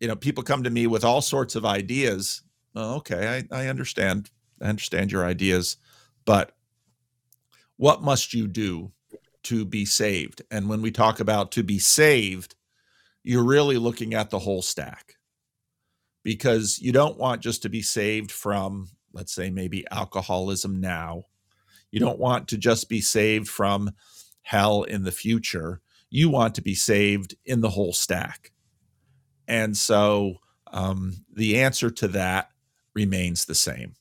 you 0.00 0.08
know, 0.08 0.16
people 0.16 0.42
come 0.42 0.62
to 0.62 0.70
me 0.70 0.86
with 0.86 1.04
all 1.04 1.20
sorts 1.20 1.54
of 1.54 1.66
ideas. 1.66 2.42
Okay, 2.74 3.44
I, 3.52 3.64
I 3.64 3.68
understand. 3.68 4.30
I 4.60 4.68
understand 4.68 5.12
your 5.12 5.26
ideas, 5.26 5.76
but 6.24 6.55
what 7.76 8.02
must 8.02 8.34
you 8.34 8.46
do 8.46 8.92
to 9.44 9.64
be 9.64 9.84
saved? 9.84 10.42
And 10.50 10.68
when 10.68 10.82
we 10.82 10.90
talk 10.90 11.20
about 11.20 11.52
to 11.52 11.62
be 11.62 11.78
saved, 11.78 12.54
you're 13.22 13.44
really 13.44 13.76
looking 13.76 14.14
at 14.14 14.30
the 14.30 14.38
whole 14.38 14.62
stack 14.62 15.14
because 16.22 16.78
you 16.80 16.92
don't 16.92 17.18
want 17.18 17.42
just 17.42 17.62
to 17.62 17.68
be 17.68 17.82
saved 17.82 18.30
from, 18.32 18.88
let's 19.12 19.32
say, 19.32 19.50
maybe 19.50 19.86
alcoholism 19.90 20.80
now. 20.80 21.24
You 21.90 22.00
don't 22.00 22.18
want 22.18 22.48
to 22.48 22.58
just 22.58 22.88
be 22.88 23.00
saved 23.00 23.48
from 23.48 23.92
hell 24.42 24.82
in 24.82 25.04
the 25.04 25.12
future. 25.12 25.80
You 26.10 26.28
want 26.28 26.54
to 26.56 26.62
be 26.62 26.74
saved 26.74 27.36
in 27.44 27.60
the 27.60 27.70
whole 27.70 27.92
stack. 27.92 28.52
And 29.48 29.76
so 29.76 30.36
um, 30.72 31.24
the 31.32 31.60
answer 31.60 31.90
to 31.90 32.08
that 32.08 32.50
remains 32.94 33.44
the 33.44 33.54
same. 33.54 33.94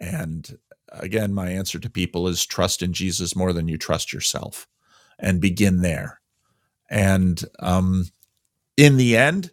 And 0.00 0.58
again, 0.92 1.34
my 1.34 1.50
answer 1.50 1.78
to 1.78 1.90
people 1.90 2.28
is 2.28 2.44
trust 2.46 2.82
in 2.82 2.92
Jesus 2.92 3.36
more 3.36 3.52
than 3.52 3.68
you 3.68 3.78
trust 3.78 4.12
yourself 4.12 4.66
and 5.18 5.40
begin 5.40 5.82
there. 5.82 6.20
And 6.90 7.42
um, 7.58 8.06
in 8.76 8.96
the 8.96 9.16
end, 9.16 9.50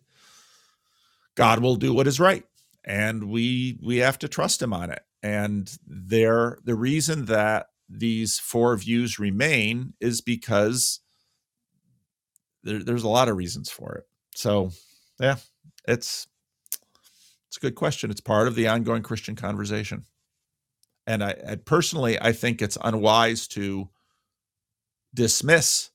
God 1.35 1.59
will 1.59 1.75
do 1.75 1.93
what 1.93 2.07
is 2.07 2.19
right. 2.19 2.43
And 2.85 3.29
we 3.29 3.77
we 3.83 3.97
have 3.97 4.19
to 4.19 4.27
trust 4.27 4.61
him 4.61 4.73
on 4.73 4.91
it. 4.91 5.01
And 5.23 5.75
there 5.85 6.59
the 6.63 6.75
reason 6.75 7.25
that 7.25 7.67
these 7.89 8.39
four 8.39 8.75
views 8.77 9.19
remain 9.19 9.93
is 9.99 10.21
because 10.21 10.99
there, 12.63 12.83
there's 12.83 13.03
a 13.03 13.09
lot 13.09 13.27
of 13.27 13.37
reasons 13.37 13.69
for 13.69 13.95
it. 13.95 14.03
So 14.35 14.71
yeah, 15.19 15.37
it's 15.87 16.27
it's 17.47 17.57
a 17.57 17.61
good 17.61 17.75
question. 17.75 18.11
It's 18.11 18.21
part 18.21 18.47
of 18.47 18.55
the 18.55 18.67
ongoing 18.67 19.01
Christian 19.01 19.35
conversation 19.35 20.05
and 21.07 21.23
I, 21.23 21.35
I 21.47 21.55
personally 21.55 22.19
I 22.19 22.31
think 22.31 22.61
it's 22.61 22.77
unwise 22.81 23.47
to 23.49 23.89
dismiss 25.13 25.91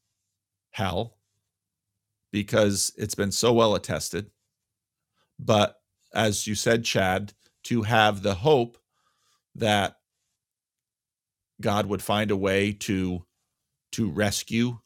hell 0.71 1.17
because 2.33 2.93
it's 2.97 3.15
been 3.15 3.33
so 3.33 3.53
well 3.53 3.75
attested. 3.75 4.31
But 5.39 5.77
as 6.15 6.47
you 6.47 6.55
said, 6.55 6.85
Chad, 6.85 7.33
to 7.65 7.83
have 7.83 8.23
the 8.23 8.35
hope 8.35 8.79
that 9.57 9.97
God 11.61 11.87
would 11.87 12.03
find 12.03 12.31
a 12.31 12.37
way 12.37 12.73
to 12.73 13.25
to 13.93 14.09
rescue, 14.09 14.79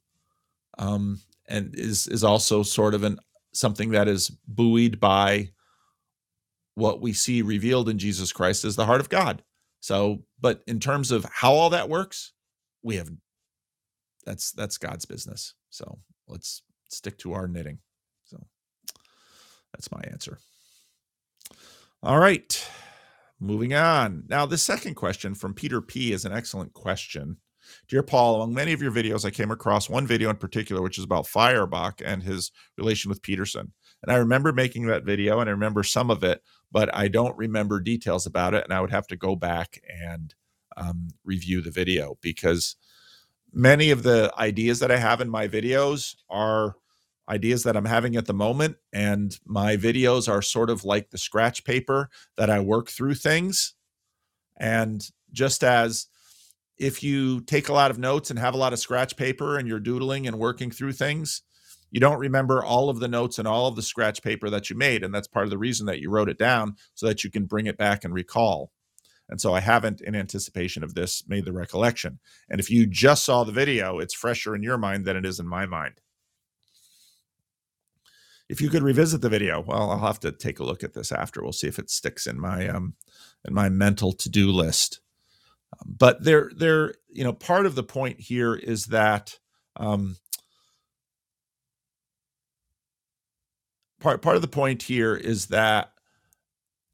um, 0.79 1.21
and 1.47 1.75
is 1.75 2.07
is 2.09 2.25
also 2.25 2.63
sort 2.63 2.95
of 2.95 3.05
an 3.05 3.19
something 3.53 3.91
that 3.91 4.09
is 4.09 4.31
buoyed 4.49 4.99
by 4.99 5.51
what 6.75 7.01
we 7.01 7.13
see 7.13 7.43
revealed 7.43 7.89
in 7.89 7.99
Jesus 7.99 8.33
Christ 8.33 8.65
as 8.65 8.75
the 8.75 8.87
heart 8.87 9.01
of 9.01 9.09
God. 9.09 9.43
So, 9.85 10.23
but 10.41 10.63
in 10.67 10.81
terms 10.81 11.11
of 11.11 11.27
how 11.31 11.53
all 11.53 11.69
that 11.69 11.91
works, 11.91 12.33
we 12.83 12.97
have 12.97 13.11
that's 14.25 14.51
that's 14.53 14.79
God's 14.79 15.05
business. 15.05 15.53
So 15.69 15.99
let's 16.27 16.63
stick 16.89 17.19
to 17.19 17.35
our 17.35 17.47
knitting. 17.47 17.81
So 18.25 18.47
that's 19.75 19.93
my 19.93 20.01
answer. 20.11 20.39
All 22.03 22.19
right. 22.19 22.67
Moving 23.39 23.75
on. 23.75 24.25
Now, 24.27 24.47
the 24.47 24.57
second 24.57 24.95
question 24.95 25.35
from 25.35 25.53
Peter 25.53 25.83
P 25.83 26.13
is 26.15 26.25
an 26.25 26.33
excellent 26.33 26.73
question. 26.73 27.37
Dear 27.87 28.03
Paul, 28.03 28.37
among 28.37 28.55
many 28.55 28.73
of 28.73 28.81
your 28.81 28.93
videos, 28.93 29.27
I 29.27 29.31
came 29.31 29.51
across 29.51 29.91
one 29.91 30.07
video 30.07 30.31
in 30.31 30.37
particular, 30.37 30.81
which 30.81 30.97
is 30.97 31.05
about 31.05 31.27
Feuerbach 31.27 32.01
and 32.03 32.23
his 32.23 32.53
relation 32.79 33.11
with 33.11 33.21
Peterson. 33.21 33.73
And 34.03 34.11
I 34.11 34.17
remember 34.17 34.51
making 34.51 34.87
that 34.87 35.05
video 35.05 35.41
and 35.41 35.51
I 35.51 35.53
remember 35.53 35.83
some 35.83 36.11
of 36.11 36.25
it, 36.25 36.41
but 36.75 36.93
I 36.93 37.07
don't 37.07 37.37
remember 37.39 37.79
details 37.79 38.27
about 38.27 38.53
it. 38.53 38.65
And 38.65 38.75
I 38.75 38.81
would 38.81 38.91
have 38.91 39.07
to 39.07 39.17
go 39.17 39.37
back 39.37 39.81
and 39.89 40.35
um, 40.77 41.11
review 41.25 41.61
the 41.61 41.71
video 41.71 42.19
because 42.21 42.75
many 43.53 43.93
of 43.93 44.03
the 44.03 44.33
ideas 44.37 44.81
that 44.81 44.91
I 44.91 44.97
have 44.97 45.21
in 45.21 45.31
my 45.31 45.47
videos 45.47 46.17
are 46.29 46.75
ideas 47.29 47.63
that 47.63 47.77
I'm 47.77 47.85
having 47.85 48.17
at 48.17 48.27
the 48.27 48.35
moment. 48.35 48.77
And 48.93 49.39
my 49.47 49.77
videos 49.77 50.29
are 50.29 50.43
sort 50.43 50.69
of 50.69 50.85
like 50.85 51.11
the 51.11 51.17
scratch 51.17 51.65
paper 51.65 52.11
that 52.37 52.51
I 52.51 52.59
work 52.59 52.89
through 52.91 53.15
things. 53.15 53.75
And 54.57 55.01
just 55.31 55.63
as 55.63 56.09
if 56.77 57.05
you 57.05 57.41
take 57.43 57.69
a 57.69 57.73
lot 57.73 57.93
of 57.93 58.01
notes 58.01 58.31
and 58.31 58.39
have 58.41 58.55
a 58.55 58.59
lot 58.59 58.73
of 58.73 58.81
scratch 58.81 59.17
paper 59.17 59.59
and 59.59 59.69
you're 59.69 59.79
doodling 59.79 60.27
and 60.27 60.41
working 60.41 60.73
through 60.73 60.95
things, 60.95 61.43
you 61.95 62.01
don't 62.01 62.19
remember 62.19 62.63
all 62.65 62.91
of 62.91 62.99
the 62.99 63.07
notes 63.07 63.39
and 63.39 63.47
all 63.47 63.69
of 63.69 63.77
the 63.77 63.83
scratch 63.83 64.21
paper 64.21 64.51
that 64.51 64.69
you 64.69 64.75
made. 64.75 65.05
And 65.05 65.15
that's 65.15 65.29
part 65.29 65.45
of 65.45 65.51
the 65.51 65.59
reason 65.59 65.87
that 65.87 66.01
you 66.01 66.11
wrote 66.11 66.29
it 66.29 66.37
down 66.37 66.75
so 66.95 67.07
that 67.07 67.23
you 67.23 67.31
can 67.31 67.45
bring 67.45 67.67
it 67.67 67.79
back 67.79 68.05
and 68.05 68.13
recall. 68.13 68.73
And 69.29 69.41
so 69.41 69.55
I 69.55 69.61
haven't, 69.61 70.01
in 70.01 70.17
anticipation 70.17 70.83
of 70.83 70.95
this, 70.95 71.23
made 71.29 71.45
the 71.45 71.53
recollection. 71.53 72.19
And 72.51 72.59
if 72.59 72.69
you 72.69 72.85
just 72.85 73.25
saw 73.25 73.45
the 73.45 73.53
video, 73.53 74.01
it's 74.01 74.13
fresher 74.13 74.57
in 74.57 74.65
your 74.65 74.77
mind 74.77 75.05
than 75.05 75.17
it 75.17 75.25
is 75.25 75.39
in 75.39 75.47
my 75.47 75.67
mind. 75.67 76.01
If 78.49 78.61
you 78.61 78.71
could 78.71 78.83
revisit 78.83 79.21
the 79.21 79.29
video, 79.29 79.61
well, 79.61 79.93
I'll 79.93 79.99
have 80.01 80.19
to 80.21 80.33
take 80.33 80.59
a 80.59 80.65
look 80.65 80.83
at 80.83 80.95
this 80.95 81.13
after. 81.13 81.45
We'll 81.45 81.53
see 81.53 81.69
if 81.69 81.79
it 81.79 81.91
sticks 81.91 82.27
in 82.27 82.41
my 82.41 82.67
um, 82.67 82.95
in 83.47 83.55
my 83.55 83.69
mental 83.69 84.13
to 84.15 84.29
do 84.29 84.51
list. 84.51 84.99
But 85.87 86.25
there, 86.25 86.51
there, 86.57 86.95
you 87.09 87.23
know, 87.23 87.33
part 87.33 87.67
of 87.67 87.77
the 87.77 87.85
point 87.85 88.19
here 88.21 88.57
is 88.57 88.87
that 88.87 89.39
um, 89.77 90.17
part 94.05 94.21
part 94.21 94.37
of 94.37 94.43
the 94.43 94.49
point 94.49 94.83
here 94.83 95.15
is 95.15 95.47
that 95.47 95.91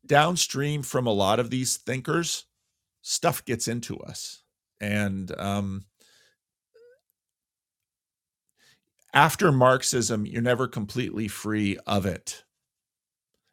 downstream 0.06 0.82
from 0.82 1.08
a 1.08 1.12
lot 1.12 1.40
of 1.40 1.50
these 1.50 1.76
thinkers, 1.76 2.44
stuff 3.02 3.44
gets 3.44 3.66
into 3.66 3.98
us, 3.98 4.44
and 4.80 5.36
um, 5.38 5.84
after 9.12 9.50
Marxism, 9.50 10.24
you're 10.24 10.40
never 10.40 10.68
completely 10.68 11.26
free 11.26 11.76
of 11.84 12.06
it. 12.06 12.44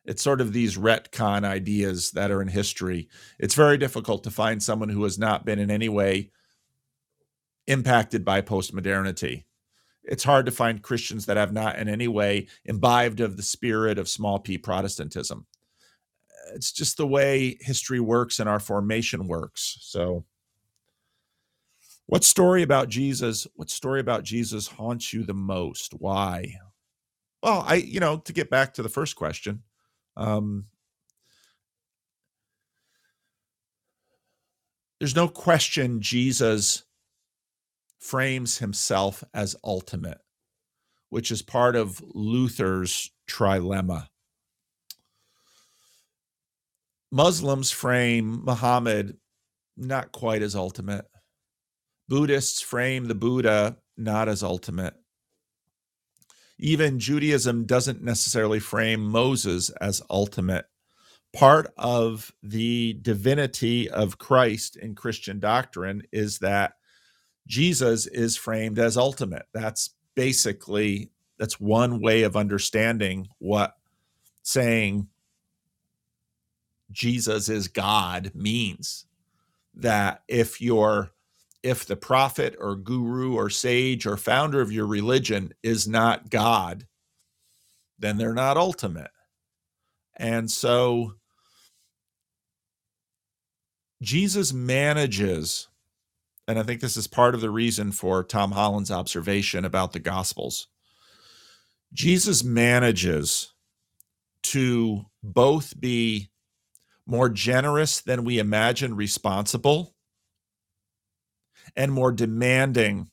It's 0.05 0.21
sort 0.21 0.39
of 0.39 0.53
these 0.53 0.77
retcon 0.77 1.43
ideas 1.43 2.11
that 2.11 2.29
are 2.29 2.43
in 2.43 2.47
history. 2.47 3.09
It's 3.39 3.55
very 3.55 3.79
difficult 3.79 4.23
to 4.25 4.31
find 4.31 4.61
someone 4.61 4.89
who 4.89 5.03
has 5.03 5.17
not 5.17 5.45
been 5.45 5.57
in 5.57 5.71
any 5.71 5.89
way 5.89 6.31
impacted 7.65 8.23
by 8.23 8.41
postmodernity 8.41 9.45
it's 10.07 10.23
hard 10.23 10.45
to 10.45 10.51
find 10.51 10.81
Christians 10.81 11.25
that 11.25 11.37
have 11.37 11.53
not 11.53 11.77
in 11.77 11.89
any 11.89 12.07
way 12.07 12.47
imbibed 12.65 13.19
of 13.19 13.37
the 13.37 13.43
spirit 13.43 13.99
of 13.99 14.09
small 14.09 14.39
p 14.39 14.57
Protestantism. 14.57 15.45
It's 16.55 16.71
just 16.71 16.97
the 16.97 17.07
way 17.07 17.57
history 17.59 17.99
works 17.99 18.39
and 18.39 18.47
our 18.47 18.59
formation 18.59 19.27
works. 19.27 19.77
So, 19.81 20.23
what 22.05 22.23
story 22.23 22.63
about 22.63 22.87
Jesus? 22.87 23.45
What 23.55 23.69
story 23.69 23.99
about 23.99 24.23
Jesus 24.23 24.67
haunts 24.67 25.13
you 25.13 25.23
the 25.23 25.33
most? 25.33 25.93
Why? 25.93 26.55
Well, 27.43 27.63
I, 27.67 27.75
you 27.75 27.99
know, 27.99 28.17
to 28.17 28.33
get 28.33 28.49
back 28.49 28.73
to 28.75 28.83
the 28.83 28.89
first 28.89 29.15
question, 29.15 29.61
um, 30.15 30.65
there's 34.99 35.15
no 35.15 35.27
question 35.27 36.01
Jesus 36.01 36.83
frames 37.99 38.57
himself 38.57 39.23
as 39.33 39.55
ultimate, 39.63 40.19
which 41.09 41.31
is 41.31 41.41
part 41.41 41.75
of 41.75 42.01
Lewis's 42.13 43.11
trilemma. 43.29 44.07
Muslims 47.11 47.71
frame 47.71 48.43
Muhammad 48.43 49.17
not 49.77 50.11
quite 50.11 50.41
as 50.41 50.55
ultimate. 50.55 51.05
Buddhists 52.09 52.61
frame 52.61 53.05
the 53.05 53.15
Buddha 53.15 53.77
not 53.97 54.27
as 54.27 54.43
ultimate. 54.43 54.93
Even 56.59 56.99
Judaism 56.99 57.65
doesn't 57.65 58.01
necessarily 58.01 58.59
frame 58.59 59.01
Moses 59.01 59.69
as 59.81 60.01
ultimate. 60.09 60.65
Part 61.33 61.71
of 61.77 62.31
the 62.41 62.97
divinity 63.01 63.89
of 63.89 64.17
Christ 64.17 64.75
in 64.75 64.95
Christian 64.95 65.39
doctrine 65.39 66.03
is 66.11 66.39
that 66.39 66.73
Jesus 67.47 68.05
is 68.05 68.37
framed 68.37 68.77
as 68.77 68.97
ultimate. 68.97 69.47
That's 69.53 69.91
basically 70.15 71.11
that's 71.39 71.59
one 71.59 72.01
way 72.01 72.23
of 72.23 72.35
understanding 72.35 73.27
what 73.39 73.75
saying 74.43 75.07
Jesus 76.91 77.49
is 77.49 77.67
God 77.67 78.31
means. 78.35 79.05
That 79.75 80.23
if 80.27 80.61
you're 80.61 81.11
if 81.63 81.85
the 81.85 81.95
prophet 81.95 82.55
or 82.59 82.75
guru 82.75 83.35
or 83.35 83.49
sage 83.49 84.05
or 84.05 84.17
founder 84.17 84.61
of 84.61 84.71
your 84.71 84.85
religion 84.85 85.53
is 85.63 85.87
not 85.87 86.29
God, 86.29 86.85
then 87.99 88.17
they're 88.17 88.33
not 88.33 88.57
ultimate. 88.57 89.11
And 90.15 90.49
so 90.49 91.13
Jesus 94.01 94.53
manages, 94.53 95.66
and 96.47 96.57
I 96.57 96.63
think 96.63 96.79
this 96.79 96.95
is 96.97 97.07
part 97.07 97.35
of 97.35 97.41
the 97.41 97.49
reason 97.49 97.91
for 97.91 98.23
Tom 98.23 98.51
Holland's 98.53 98.91
observation 98.91 99.65
about 99.65 99.91
the 99.91 99.99
Gospels. 99.99 100.67
Jesus 101.93 102.43
manages 102.43 103.53
to 104.43 105.05
both 105.21 105.79
be 105.79 106.29
more 107.05 107.29
generous 107.29 108.01
than 108.01 108.23
we 108.23 108.39
imagine 108.39 108.95
responsible 108.95 109.93
and 111.75 111.91
more 111.91 112.11
demanding 112.11 113.09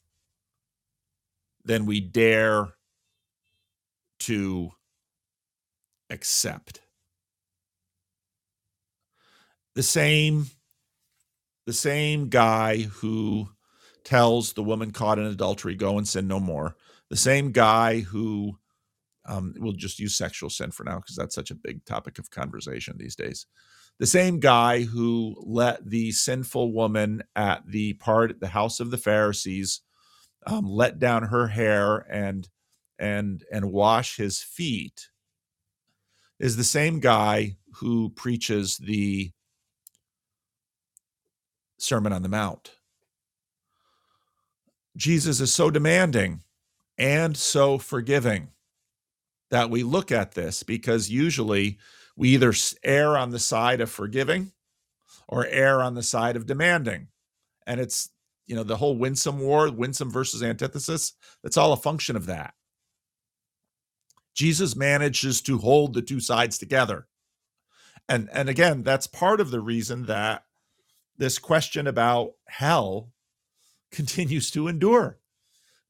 than 1.65 1.87
we 1.87 2.01
dare 2.01 2.75
to 4.21 4.71
accept. 6.11 6.81
The 9.75 9.83
same 9.83 10.47
the 11.67 11.73
same 11.73 12.29
guy 12.29 12.83
who 12.83 13.49
tells 14.05 14.53
the 14.53 14.63
woman 14.63 14.91
caught 14.91 15.19
in 15.19 15.25
adultery 15.25 15.75
go 15.75 15.99
and 15.99 16.07
sin 16.07 16.29
no 16.29 16.39
more. 16.39 16.77
The 17.11 17.17
same 17.17 17.53
guy 17.53 18.01
who 18.01 18.59
um, 19.27 19.55
we'll 19.59 19.73
just 19.73 19.99
use 19.99 20.15
sexual 20.15 20.51
sin 20.51 20.71
for 20.71 20.85
now 20.85 20.97
because 20.97 21.17
that's 21.17 21.35
such 21.35 21.51
a 21.51 21.55
big 21.55 21.85
topic 21.85 22.19
of 22.19 22.31
conversation 22.31 22.97
these 22.99 23.17
days. 23.17 23.47
The 23.99 24.07
same 24.07 24.41
guy 24.41 24.83
who 24.83 25.35
let 25.39 25.89
the 25.89 26.13
sinful 26.13 26.73
woman 26.73 27.23
at 27.35 27.63
the 27.67 27.95
part 27.95 28.31
at 28.31 28.41
the 28.41 28.49
house 28.49 28.81
of 28.81 28.91
the 28.91 28.99
Pharisees 28.99 29.81
um, 30.47 30.67
let 30.67 30.99
down 30.99 31.25
her 31.25 31.49
hair 31.49 31.99
and 32.11 32.49
and 32.99 33.45
and 33.51 33.73
wash 33.73 34.17
his 34.17 34.43
feet 34.43 35.09
is 36.39 36.57
the 36.57 36.65
same 36.65 37.01
guy 37.01 37.57
who 37.77 38.11
preaches 38.11 38.77
the 38.79 39.33
Sermon 41.85 42.13
on 42.13 42.23
the 42.23 42.29
Mount. 42.29 42.73
Jesus 44.97 45.41
is 45.41 45.53
so 45.53 45.71
demanding 45.71 46.41
and 46.99 47.37
so 47.37 47.79
forgiving 47.79 48.49
that 49.51 49.71
we 49.71 49.83
look 49.83 50.11
at 50.11 50.33
this 50.33 50.63
because 50.63 51.11
usually 51.11 51.79
we 52.17 52.31
either 52.31 52.53
err 52.83 53.17
on 53.17 53.31
the 53.31 53.39
side 53.39 53.81
of 53.81 53.91
forgiving 53.91 54.53
or 55.29 55.47
err 55.47 55.83
on 55.83 55.95
the 55.95 56.03
side 56.03 56.37
of 56.37 56.47
demanding. 56.47 57.09
And 57.67 57.81
it's, 57.81 58.11
you 58.47 58.55
know, 58.55 58.63
the 58.63 58.77
whole 58.77 58.97
winsome 58.97 59.41
war, 59.41 59.71
winsome 59.71 60.11
versus 60.11 60.43
antithesis, 60.43 61.13
that's 61.43 61.57
all 61.57 61.73
a 61.73 61.77
function 61.77 62.17
of 62.17 62.27
that. 62.27 62.55
Jesus 64.35 64.75
manages 64.77 65.41
to 65.43 65.59
hold 65.59 65.95
the 65.95 66.03
two 66.03 66.21
sides 66.21 66.59
together. 66.59 67.07
And 68.09 68.29
and 68.33 68.49
again, 68.49 68.83
that's 68.83 69.07
part 69.07 69.41
of 69.41 69.51
the 69.51 69.61
reason 69.61 70.07
that 70.07 70.45
this 71.17 71.39
question 71.39 71.87
about 71.87 72.33
hell 72.49 73.13
continues 73.93 74.51
to 74.53 74.69
endure. 74.69 75.19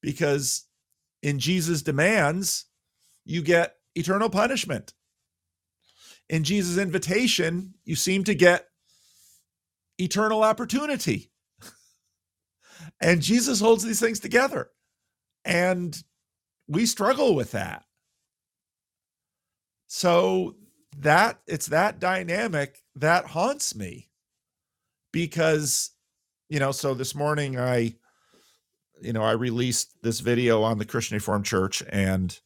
Because 0.01 0.67
in 1.23 1.39
Jesus' 1.39 1.83
demands, 1.83 2.67
you 3.25 3.43
get 3.43 3.77
eternal 3.95 4.29
punishment 4.29 4.93
in 6.29 6.45
Jesus' 6.45 6.79
invitation, 6.79 7.75
you 7.85 7.97
seem 7.97 8.25
to 8.25 8.35
get 8.35 8.67
eternal 9.99 10.43
opportunity. 10.43 11.31
and 13.01 13.21
Jesus 13.21 13.61
holds 13.61 13.85
these 13.85 14.01
things 14.01 14.21
together. 14.21 14.71
And 15.45 16.03
we 16.67 16.87
struggle 16.87 17.35
with 17.35 17.53
that. 17.53 17.85
So 19.87 20.57
that 20.99 21.41
it's 21.47 21.67
that 21.67 22.01
dynamic 22.01 22.79
that 22.97 23.27
haunts 23.27 23.75
me 23.75 24.09
because 25.15 25.93
you 26.49 26.59
know 26.59 26.73
so 26.73 26.93
this 26.93 27.15
morning 27.15 27.59
i 27.59 27.95
you 29.01 29.13
know 29.13 29.23
i 29.23 29.33
released 29.33 29.95
this 30.03 30.21
video 30.21 30.63
on 30.63 30.79
the 30.79 30.85
christian 30.85 31.15
reformed 31.15 31.47
church 31.47 31.83
and 31.89 32.41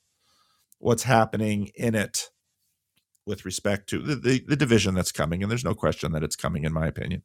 what's 0.79 1.03
happening 1.03 1.71
in 1.75 1.95
it 1.95 2.31
with 3.29 3.45
respect 3.45 3.89
to 3.91 3.99
the, 3.99 4.17
the, 4.17 4.45
the 4.49 4.57
division 4.57 4.95
that's 4.95 5.13
coming, 5.13 5.43
and 5.43 5.51
there's 5.51 5.65
no 5.65 5.75
question 5.75 6.13
that 6.13 6.25
it's 6.25 6.35
coming, 6.35 6.65
in 6.65 6.73
my 6.73 6.87
opinion. 6.87 7.23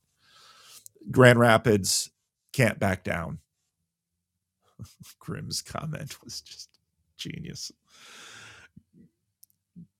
Grand 1.09 1.39
Rapids 1.39 2.11
can't 2.51 2.77
back 2.77 3.03
down. 3.05 3.39
Grimm's 5.19 5.61
comment 5.61 6.21
was 6.23 6.41
just 6.41 6.69
genius. 7.17 7.71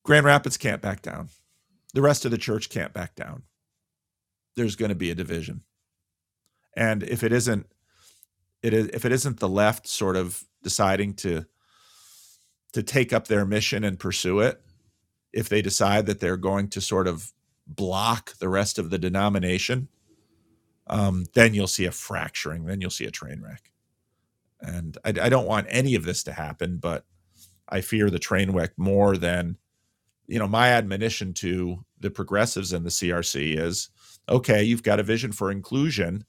Grand 0.04 0.26
Rapids 0.26 0.58
can't 0.58 0.82
back 0.82 1.02
down. 1.02 1.30
The 1.94 2.02
rest 2.02 2.26
of 2.26 2.32
the 2.32 2.38
church 2.38 2.70
can't 2.70 2.94
back 2.94 3.16
down. 3.16 3.44
There's 4.56 4.76
going 4.76 4.90
to 4.90 4.96
be 4.96 5.12
a 5.12 5.16
division. 5.16 5.62
And 6.76 7.04
if 7.04 7.24
it 7.24 7.32
isn't 7.32 7.68
it 8.62 8.74
is 8.74 8.88
if 8.88 9.06
it 9.06 9.12
isn't 9.12 9.40
the 9.40 9.50
left 9.50 9.88
sort 9.88 10.16
of 10.16 10.44
deciding 10.64 11.14
to 11.16 11.46
to 12.72 12.82
take 12.82 13.14
up 13.14 13.28
their 13.28 13.46
mission 13.46 13.84
and 13.84 14.00
pursue 14.00 14.40
it, 14.40 14.62
if 15.32 15.50
they 15.50 15.62
decide 15.62 16.06
that 16.08 16.20
they're 16.20 16.38
going 16.38 16.70
to 16.70 16.82
sort 16.82 17.08
of 17.08 17.32
block 17.68 18.38
the 18.40 18.50
rest 18.50 18.80
of 18.80 18.90
the 18.90 18.98
denomination, 18.98 19.90
um, 20.88 21.26
then 21.34 21.54
you'll 21.54 21.68
see 21.68 21.86
a 21.86 21.92
fracturing. 21.92 22.66
Then 22.66 22.82
you'll 22.82 22.90
see 22.90 23.06
a 23.06 23.12
train 23.12 23.42
wreck. 23.42 23.72
And 24.60 24.98
I, 25.04 25.10
I 25.10 25.30
don't 25.30 25.48
want 25.48 25.68
any 25.70 25.96
of 25.96 26.06
this 26.06 26.24
to 26.24 26.34
happen, 26.34 26.78
but 26.78 27.06
I 27.70 27.82
fear 27.82 28.10
the 28.10 28.20
train 28.20 28.52
wreck 28.52 28.72
more 28.78 29.18
than, 29.18 29.58
you 30.28 30.40
know, 30.40 30.48
my 30.48 30.70
admonition 30.70 31.34
to 31.36 31.86
the 32.00 32.10
progressives 32.10 32.74
in 32.74 32.84
the 32.84 32.90
CRC 32.90 33.58
is 33.58 33.90
okay, 34.28 34.64
you've 34.64 34.84
got 34.84 35.00
a 35.00 35.04
vision 35.04 35.32
for 35.32 35.52
inclusion. 35.52 36.26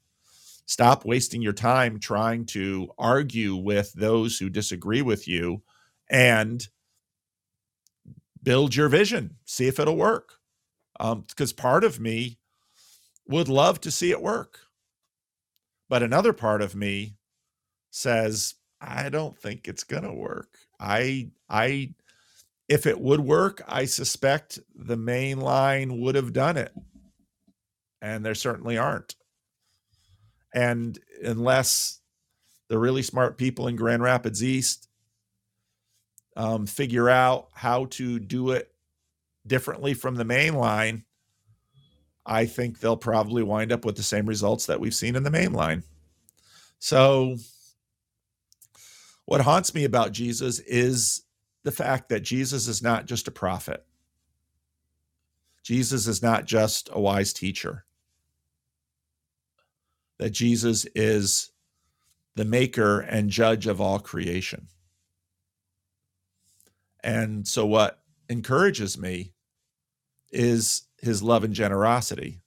Stop 0.67 1.05
wasting 1.05 1.43
your 1.43 1.53
time 1.53 2.01
trying 2.01 2.47
to 2.47 2.91
argue 2.99 3.55
with 3.55 3.93
those 3.93 4.39
who 4.39 4.49
disagree 4.49 5.03
with 5.03 5.29
you 5.29 5.63
and 6.09 6.69
build 8.43 8.75
your 8.75 8.89
vision, 8.89 9.37
see 9.45 9.67
if 9.67 9.79
it'll 9.79 9.97
work. 9.97 10.35
Because 10.99 11.53
um, 11.53 11.57
part 11.57 11.83
of 11.83 11.99
me 11.99 12.39
would 13.27 13.49
love 13.49 13.81
to 13.81 13.91
see 13.91 14.11
it 14.11 14.23
work. 14.23 14.61
But 15.89 16.03
another 16.03 16.33
part 16.33 16.63
of 16.63 16.75
me 16.75 17.17
says, 17.91 18.55
I 18.81 19.09
don't 19.09 19.39
think 19.39 19.67
it's 19.67 19.85
going 19.85 20.03
to 20.03 20.13
work. 20.13 20.59
I, 20.79 21.31
I, 21.49 21.95
if 22.69 22.87
it 22.87 23.01
would 23.01 23.21
work, 23.21 23.63
I 23.67 23.85
suspect 23.87 24.59
the 24.75 24.97
main 24.97 25.41
line 25.41 26.01
would 26.01 26.15
have 26.15 26.33
done 26.33 26.57
it. 26.57 26.73
And 28.05 28.23
there 28.23 28.35
certainly 28.35 28.77
aren't. 28.77 29.15
And 30.53 30.99
unless 31.25 32.01
the 32.69 32.79
really 32.79 33.01
smart 33.01 33.39
people 33.39 33.67
in 33.67 33.77
Grand 33.77 34.03
Rapids 34.03 34.45
East 34.45 34.89
um, 36.37 36.67
figure 36.67 37.09
out 37.09 37.49
how 37.55 37.87
to 37.87 38.19
do 38.19 38.51
it 38.51 38.71
differently 39.47 39.95
from 39.95 40.17
the 40.17 40.25
main 40.25 40.55
line, 40.55 41.07
I 42.27 42.45
think 42.45 42.79
they'll 42.79 42.99
probably 42.99 43.43
wind 43.43 43.73
up 43.73 43.87
with 43.87 43.97
the 43.97 44.03
same 44.03 44.27
results 44.27 44.67
that 44.67 44.81
we've 44.81 44.95
seen 44.95 45.17
in 45.17 45.23
the 45.23 45.31
main 45.31 45.55
line. 45.55 45.83
So, 46.81 47.39
what 49.25 49.41
haunts 49.41 49.75
me 49.75 49.85
about 49.85 50.13
Jesus 50.13 50.59
is 50.59 51.23
the 51.63 51.73
fact 51.73 52.11
that 52.11 52.21
Jesus 52.21 52.69
is 52.69 52.83
not 52.83 53.07
just 53.07 53.29
a 53.29 53.31
prophet. 53.31 53.87
Jesus 55.63 56.07
is 56.07 56.23
not 56.23 56.45
just 56.45 56.91
a 56.93 57.01
wise 57.01 57.33
teacher. 57.33 57.87
That 60.19 60.31
Jesus 60.31 60.87
is 60.95 61.51
the 62.37 62.45
maker 62.45 63.01
and 63.01 63.31
judge 63.31 63.67
of 63.67 63.81
all 63.81 63.99
creation. 63.99 64.69
And 67.03 67.47
so, 67.47 67.67
what 67.67 68.01
encourages 68.29 68.97
me 68.97 69.33
is 70.31 70.87
his 70.99 71.23
love 71.23 71.45
and 71.45 71.55
generosity. 71.55 72.41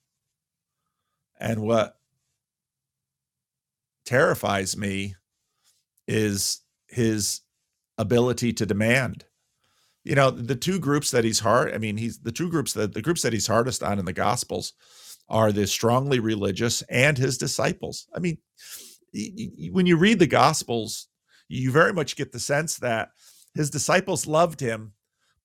And 1.40 1.62
what 1.62 1.98
terrifies 4.06 4.76
me 4.76 5.16
is 6.08 6.62
his 6.88 7.42
ability 7.98 8.54
to 8.54 8.66
demand. 8.66 9.26
You 10.04 10.16
know, 10.16 10.32
the 10.32 10.56
two 10.56 10.80
groups 10.80 11.12
that 11.12 11.24
he's 11.24 11.40
hard, 11.40 11.74
I 11.74 11.78
mean, 11.78 11.98
he's 11.98 12.20
the 12.20 12.32
two 12.32 12.50
groups 12.50 12.74
that 12.74 12.94
the 12.94 13.02
groups 13.02 13.22
that 13.22 13.34
he's 13.34 13.48
hardest 13.48 13.84
on 13.84 14.00
in 14.00 14.06
the 14.06 14.14
gospels 14.14 14.74
are 15.30 15.52
the 15.52 15.68
strongly 15.68 16.20
religious 16.20 16.82
and 16.84 17.18
his 17.18 17.38
disciples. 17.38 18.08
I 18.16 18.20
mean, 18.20 18.38
when 19.72 19.86
you 19.86 19.98
read 19.98 20.20
the 20.20 20.28
gospels, 20.28 21.08
you 21.48 21.72
very 21.72 21.94
much 21.94 22.16
get 22.16 22.32
the 22.32 22.40
sense 22.40 22.78
that 22.78 23.10
his 23.54 23.70
disciples 23.70 24.28
loved 24.28 24.60
him, 24.60 24.94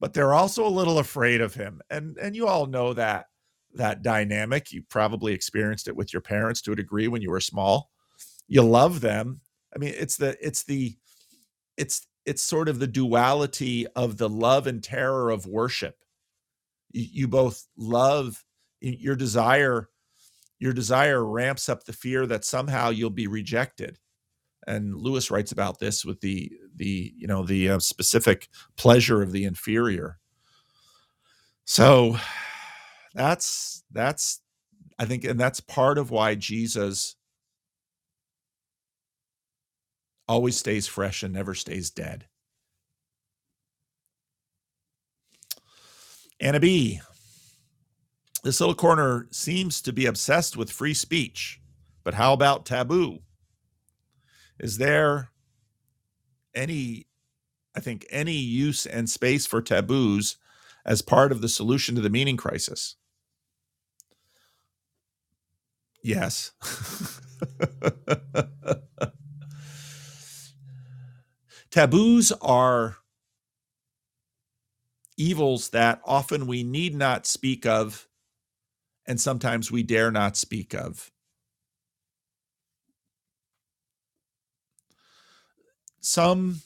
but 0.01 0.13
they're 0.13 0.35
also 0.35 0.67
a 0.67 0.69
little 0.69 0.99
afraid 0.99 1.41
of 1.41 1.55
him. 1.55 1.81
And 1.91 2.17
and 2.19 2.37
you 2.37 2.47
all 2.47 2.67
know 2.67 2.93
that 2.95 3.27
that 3.75 4.03
dynamic. 4.03 4.73
You 4.73 4.83
probably 4.89 5.33
experienced 5.33 5.89
it 5.89 5.97
with 5.97 6.13
your 6.13 6.23
parents 6.23 6.61
to 6.63 6.73
a 6.73 6.77
degree 6.77 7.09
when 7.09 7.23
you 7.23 7.31
were 7.31 7.41
small. 7.41 7.91
You 8.49 8.63
love 8.63 9.01
them. 9.01 9.41
I 9.75 9.79
mean, 9.79 9.95
it's 9.97 10.17
the 10.17 10.37
it's 10.45 10.65
the 10.65 10.97
it's 11.77 12.07
it's 12.27 12.43
sort 12.43 12.69
of 12.69 12.79
the 12.79 12.87
duality 12.87 13.87
of 13.89 14.19
the 14.19 14.29
love 14.29 14.67
and 14.67 14.83
terror 14.83 15.31
of 15.31 15.47
worship. 15.47 15.97
You, 16.91 17.07
you 17.11 17.29
both 17.29 17.67
love 17.77 18.45
your 18.83 19.17
desire 19.17 19.89
your 20.59 20.73
desire 20.73 21.25
ramps 21.25 21.69
up 21.69 21.85
the 21.85 21.93
fear 21.93 22.27
that 22.27 22.45
somehow 22.45 22.91
you'll 22.91 23.11
be 23.11 23.27
rejected. 23.27 23.99
And 24.67 24.95
lewis 24.95 25.31
writes 25.31 25.53
about 25.53 25.79
this 25.79 26.05
with 26.05 26.21
the 26.21 26.53
the 26.77 27.13
you 27.17 27.27
know 27.27 27.45
the 27.45 27.71
uh, 27.71 27.79
specific 27.81 28.49
pleasure 28.77 29.23
of 29.23 29.33
the 29.33 29.45
inferior. 29.45 30.19
So 31.65 32.17
that's 33.15 33.85
that's 33.93 34.41
i 34.99 35.05
think 35.05 35.25
and 35.25 35.39
that's 35.39 35.61
part 35.61 35.99
of 35.99 36.11
why 36.11 36.35
jesus 36.35 37.15
always 40.29 40.57
stays 40.57 40.87
fresh 40.87 41.23
and 41.23 41.35
never 41.35 41.55
stays 41.55 41.91
dead. 41.91 42.27
Anna 46.41 46.59
b 46.59 47.01
this 48.43 48.61
little 48.61 48.75
corner 48.75 49.29
seems 49.31 49.81
to 49.83 49.93
be 49.93 50.07
obsessed 50.07 50.57
with 50.57 50.71
free 50.71 50.95
speech, 50.95 51.61
but 52.03 52.15
how 52.15 52.33
about 52.33 52.67
taboo? 52.67 53.21
Is 54.59 54.79
there 54.79 55.31
any, 56.55 57.07
I 57.77 57.81
think, 57.81 58.07
any 58.11 58.35
use 58.35 58.85
and 58.87 59.09
space 59.09 59.47
for 59.47 59.63
taboos 59.63 60.37
as 60.85 61.03
part 61.03 61.31
of 61.31 61.41
the 61.41 61.49
solution 61.49 61.95
to 61.95 62.01
the 62.01 62.11
meaning 62.11 62.37
crisis? 62.37 62.97
Yes. 66.03 66.51
Taboos 71.71 72.33
are 72.43 72.97
evils 75.17 75.71
that 75.71 76.01
often 76.05 76.47
we 76.47 76.63
need 76.65 76.95
not 76.95 77.25
speak 77.27 77.65
of 77.65 78.09
and 79.07 79.21
sometimes 79.21 79.71
we 79.71 79.83
dare 79.83 80.11
not 80.11 80.37
speak 80.37 80.75
of. 80.75 81.11
Some 86.01 86.63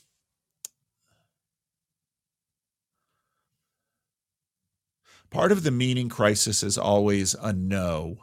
part 5.29 5.51
of 5.51 5.63
the 5.63 5.71
meaning 5.71 6.09
crisis 6.09 6.63
is 6.63 6.77
always 6.77 7.35
a 7.35 7.53
no. 7.53 8.17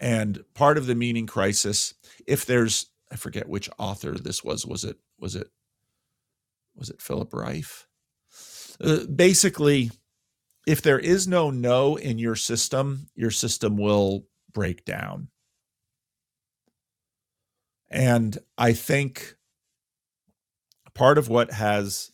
And 0.00 0.44
part 0.54 0.76
of 0.76 0.86
the 0.86 0.94
meaning 0.94 1.26
crisis, 1.26 1.94
if 2.26 2.44
there's, 2.44 2.86
I 3.10 3.16
forget 3.16 3.48
which 3.48 3.70
author 3.78 4.12
this 4.12 4.42
was, 4.42 4.66
was 4.66 4.84
it, 4.84 4.96
was 5.18 5.36
it, 5.36 5.48
was 6.74 6.90
it 6.90 7.00
Philip 7.00 7.30
Rieff? 7.32 7.86
Uh, 8.80 9.06
basically, 9.06 9.92
if 10.66 10.82
there 10.82 10.98
is 10.98 11.28
no 11.28 11.50
no 11.50 11.96
in 11.96 12.18
your 12.18 12.36
system, 12.36 13.08
your 13.14 13.30
system 13.30 13.76
will 13.76 14.26
break 14.52 14.84
down. 14.84 15.28
And 17.90 18.38
I 18.56 18.72
think 18.72 19.36
part 20.94 21.18
of 21.18 21.28
what 21.28 21.52
has 21.52 22.10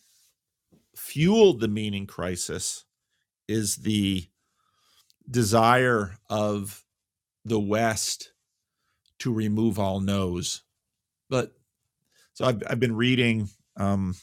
fueled 0.95 1.59
the 1.59 1.67
meaning 1.67 2.05
crisis 2.05 2.85
is 3.47 3.77
the 3.77 4.27
desire 5.29 6.17
of 6.29 6.83
the 7.45 7.59
West 7.59 8.33
to 9.19 9.33
remove 9.33 9.79
all 9.79 9.99
no's. 9.99 10.63
But 11.29 11.53
so 12.33 12.45
I've, 12.45 12.61
I've 12.69 12.79
been 12.79 12.95
reading, 12.95 13.49
um, 13.77 14.15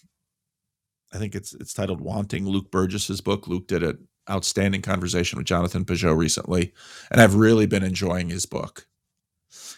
I 1.12 1.18
think 1.18 1.34
it's 1.34 1.54
it's 1.54 1.72
titled 1.72 2.00
"Wanting." 2.00 2.46
Luke 2.46 2.70
Burgis's 2.70 3.20
book. 3.20 3.48
Luke 3.48 3.66
did 3.66 3.82
it 3.82 3.98
outstanding 4.30 4.82
conversation 4.82 5.38
with 5.38 5.46
Jonathan 5.46 5.84
Pageau 5.84 6.16
recently, 6.16 6.72
and 7.10 7.20
I've 7.20 7.34
really 7.34 7.66
been 7.66 7.82
enjoying 7.82 8.28
his 8.28 8.46
book. 8.46 8.86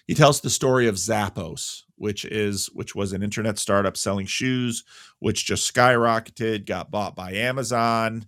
He 0.07 0.14
tells 0.14 0.40
the 0.40 0.51
story 0.51 0.88
of 0.88 0.96
Zappos, 0.96 1.82
which 1.96 2.24
is 2.24 2.66
which 2.72 2.94
was 2.94 3.12
an 3.12 3.22
internet 3.22 3.59
startup 3.59 3.96
selling 3.96 4.26
shoes, 4.26 4.84
which 5.20 5.46
just 5.46 5.72
skyrocketed, 5.72 6.66
got 6.66 6.90
bought 6.90 7.14
by 7.14 7.32
Amazon, 7.32 8.26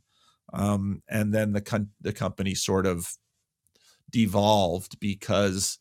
um, 0.52 1.02
and 1.08 1.32
then 1.32 1.52
the 1.52 1.60
con- 1.60 1.90
the 2.00 2.12
company 2.12 2.54
sort 2.54 2.86
of 2.86 3.12
devolved 4.10 5.00
because 5.00 5.78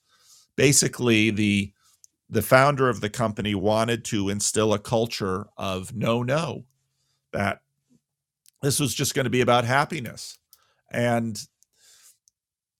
basically 0.55 1.29
the 1.29 1.71
the 2.29 2.41
founder 2.41 2.87
of 2.87 3.01
the 3.01 3.09
company 3.09 3.53
wanted 3.53 4.05
to 4.05 4.29
instill 4.29 4.73
a 4.73 4.79
culture 4.79 5.47
of 5.57 5.93
no 5.93 6.23
no 6.23 6.63
that 7.33 7.61
this 8.61 8.79
was 8.79 8.93
just 8.93 9.15
going 9.15 9.23
to 9.25 9.29
be 9.29 9.41
about 9.41 9.65
happiness. 9.65 10.37
And 10.91 11.39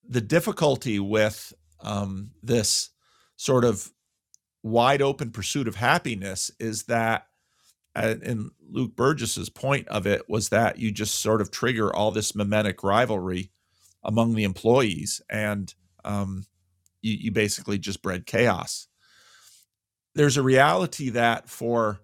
the 0.07 0.21
difficulty 0.21 0.99
with 0.99 1.53
um, 1.79 2.31
this 2.43 2.89
sort 3.37 3.63
of 3.63 3.91
wide 4.63 5.01
open 5.01 5.31
pursuit 5.31 5.67
of 5.67 5.75
happiness 5.75 6.51
is 6.59 6.83
that, 6.83 7.27
and 7.95 8.51
Luke 8.69 8.95
Burgis's 8.95 9.49
point 9.49 9.87
of 9.87 10.05
it 10.05 10.29
was 10.29 10.49
that 10.49 10.77
you 10.77 10.91
just 10.91 11.15
sort 11.19 11.41
of 11.41 11.51
trigger 11.51 11.93
all 11.93 12.11
this 12.11 12.35
mimetic 12.35 12.83
rivalry 12.83 13.51
among 14.03 14.35
the 14.35 14.43
employees, 14.43 15.21
and 15.29 15.73
um, 16.05 16.45
you, 17.01 17.13
you 17.13 17.31
basically 17.31 17.77
just 17.77 18.01
bred 18.01 18.25
chaos. 18.25 18.87
There's 20.15 20.37
a 20.37 20.43
reality 20.43 21.09
that 21.09 21.49
for 21.49 22.01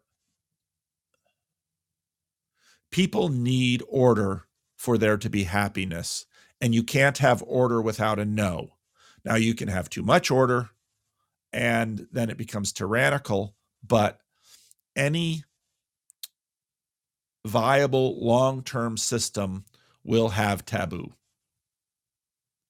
people 2.91 3.29
need 3.29 3.83
order 3.89 4.45
for 4.75 4.97
there 4.97 5.17
to 5.17 5.29
be 5.29 5.43
happiness, 5.43 6.25
and 6.61 6.73
you 6.73 6.83
can't 6.83 7.17
have 7.19 7.43
order 7.45 7.81
without 7.81 8.19
a 8.19 8.25
no. 8.25 8.73
Now, 9.25 9.35
you 9.35 9.53
can 9.53 9.67
have 9.67 9.89
too 9.89 10.03
much 10.03 10.31
order, 10.31 10.69
and 11.51 12.07
then 12.11 12.29
it 12.29 12.37
becomes 12.37 12.71
tyrannical, 12.71 13.55
but 13.85 14.19
any 14.95 15.43
viable 17.45 18.23
long 18.23 18.63
term 18.63 18.97
system 18.97 19.65
will 20.03 20.29
have 20.29 20.65
taboo. 20.65 21.13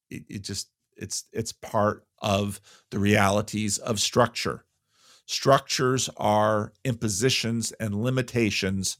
It, 0.10 0.24
it, 0.30 0.42
just 0.44 0.70
it's 0.96 1.26
it's 1.34 1.52
part 1.52 2.06
of 2.20 2.60
the 2.92 3.00
realities 3.00 3.78
of 3.78 4.00
structure. 4.00 4.66
Structures 5.26 6.10
are 6.18 6.74
impositions 6.86 7.74
and 7.74 8.02
limitations 8.02 8.98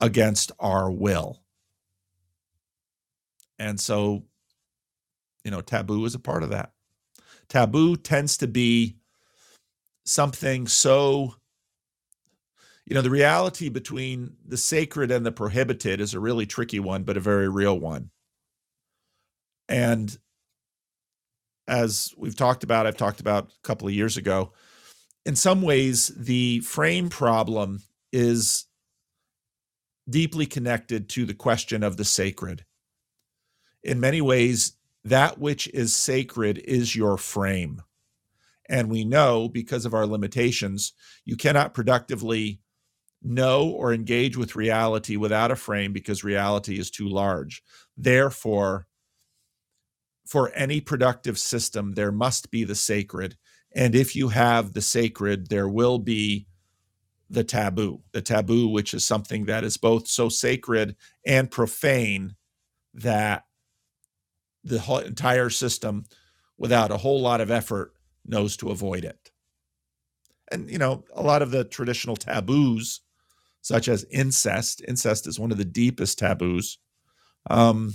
against 0.00 0.52
our 0.58 0.90
will. 0.90 1.42
And 3.58 3.80
so, 3.80 4.24
you 5.44 5.50
know, 5.50 5.60
taboo 5.60 6.04
is 6.04 6.14
a 6.14 6.20
part 6.20 6.42
of 6.42 6.50
that. 6.50 6.72
Taboo 7.48 7.96
tends 7.96 8.36
to 8.38 8.46
be 8.46 8.96
something 10.04 10.66
so, 10.66 11.34
you 12.86 12.94
know, 12.94 13.02
the 13.02 13.10
reality 13.10 13.68
between 13.68 14.36
the 14.46 14.56
sacred 14.56 15.10
and 15.10 15.26
the 15.26 15.32
prohibited 15.32 16.00
is 16.00 16.14
a 16.14 16.20
really 16.20 16.46
tricky 16.46 16.80
one, 16.80 17.02
but 17.02 17.16
a 17.16 17.20
very 17.20 17.48
real 17.48 17.78
one. 17.78 18.10
And 19.68 20.16
as 21.66 22.14
we've 22.16 22.36
talked 22.36 22.64
about, 22.64 22.86
I've 22.86 22.96
talked 22.96 23.20
about 23.20 23.44
a 23.48 23.66
couple 23.66 23.88
of 23.88 23.94
years 23.94 24.16
ago, 24.16 24.52
in 25.26 25.36
some 25.36 25.60
ways, 25.60 26.08
the 26.16 26.60
frame 26.60 27.10
problem 27.10 27.82
is 28.12 28.64
deeply 30.08 30.46
connected 30.46 31.08
to 31.10 31.26
the 31.26 31.34
question 31.34 31.82
of 31.82 31.96
the 31.96 32.04
sacred. 32.04 32.64
In 33.82 34.00
many 34.00 34.20
ways, 34.20 34.72
that 35.04 35.38
which 35.38 35.68
is 35.68 35.94
sacred 35.94 36.58
is 36.58 36.96
your 36.96 37.16
frame. 37.16 37.82
And 38.68 38.90
we 38.90 39.04
know 39.04 39.48
because 39.48 39.86
of 39.86 39.94
our 39.94 40.06
limitations, 40.06 40.92
you 41.24 41.36
cannot 41.36 41.74
productively 41.74 42.60
know 43.22 43.68
or 43.70 43.92
engage 43.92 44.36
with 44.36 44.56
reality 44.56 45.16
without 45.16 45.50
a 45.50 45.56
frame 45.56 45.92
because 45.92 46.22
reality 46.22 46.78
is 46.78 46.90
too 46.90 47.08
large. 47.08 47.62
Therefore, 47.96 48.86
for 50.26 50.52
any 50.54 50.80
productive 50.80 51.38
system, 51.38 51.94
there 51.94 52.12
must 52.12 52.50
be 52.50 52.64
the 52.64 52.74
sacred. 52.74 53.36
And 53.74 53.94
if 53.94 54.14
you 54.14 54.28
have 54.28 54.74
the 54.74 54.82
sacred, 54.82 55.48
there 55.48 55.68
will 55.68 55.98
be 55.98 56.46
the 57.30 57.44
taboo, 57.44 58.02
the 58.12 58.22
taboo, 58.22 58.68
which 58.68 58.94
is 58.94 59.04
something 59.04 59.46
that 59.46 59.64
is 59.64 59.76
both 59.76 60.08
so 60.08 60.28
sacred 60.28 60.96
and 61.26 61.50
profane 61.50 62.36
that 62.94 63.44
the 64.64 64.78
whole 64.80 64.98
entire 64.98 65.50
system, 65.50 66.04
without 66.58 66.90
a 66.90 66.96
whole 66.96 67.20
lot 67.20 67.40
of 67.40 67.50
effort, 67.50 67.92
knows 68.26 68.56
to 68.58 68.70
avoid 68.70 69.04
it. 69.04 69.30
and 70.50 70.70
you 70.70 70.78
know 70.78 71.04
a 71.14 71.22
lot 71.22 71.42
of 71.42 71.50
the 71.50 71.64
traditional 71.64 72.16
taboos 72.16 73.00
such 73.62 73.88
as 73.88 74.04
incest 74.10 74.82
incest 74.88 75.26
is 75.26 75.38
one 75.38 75.52
of 75.52 75.58
the 75.58 75.64
deepest 75.64 76.18
taboos 76.18 76.78
um, 77.50 77.94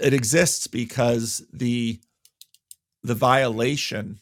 it 0.00 0.12
exists 0.12 0.66
because 0.66 1.44
the 1.52 2.00
the 3.02 3.14
violation 3.14 4.20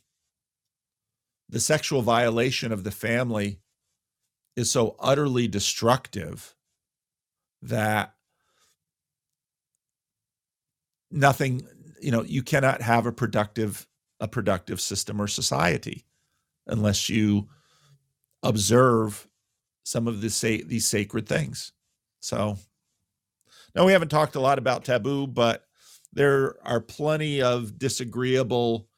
the 1.48 1.60
sexual 1.60 2.02
violation 2.02 2.72
of 2.72 2.84
the 2.84 2.90
family 2.90 3.60
is 4.56 4.70
so 4.70 4.96
utterly 4.98 5.48
destructive 5.48 6.54
that 7.62 8.14
nothing 11.10 11.66
you 12.00 12.10
know 12.10 12.22
you 12.22 12.42
cannot 12.42 12.82
have 12.82 13.06
a 13.06 13.12
productive 13.12 13.86
a 14.20 14.28
productive 14.28 14.80
system 14.80 15.20
or 15.20 15.26
society 15.26 16.04
unless 16.66 17.08
you 17.08 17.48
observe 18.42 19.28
some 19.84 20.08
of 20.08 20.30
say 20.30 20.62
these 20.62 20.86
sacred 20.86 21.26
things. 21.26 21.72
So 22.20 22.56
now 23.74 23.84
we 23.84 23.92
haven't 23.92 24.08
talked 24.08 24.36
a 24.36 24.40
lot 24.40 24.58
about 24.58 24.84
taboo 24.84 25.26
but 25.26 25.64
there 26.12 26.56
are 26.66 26.80
plenty 26.80 27.42
of 27.42 27.78
disagreeable 27.78 28.88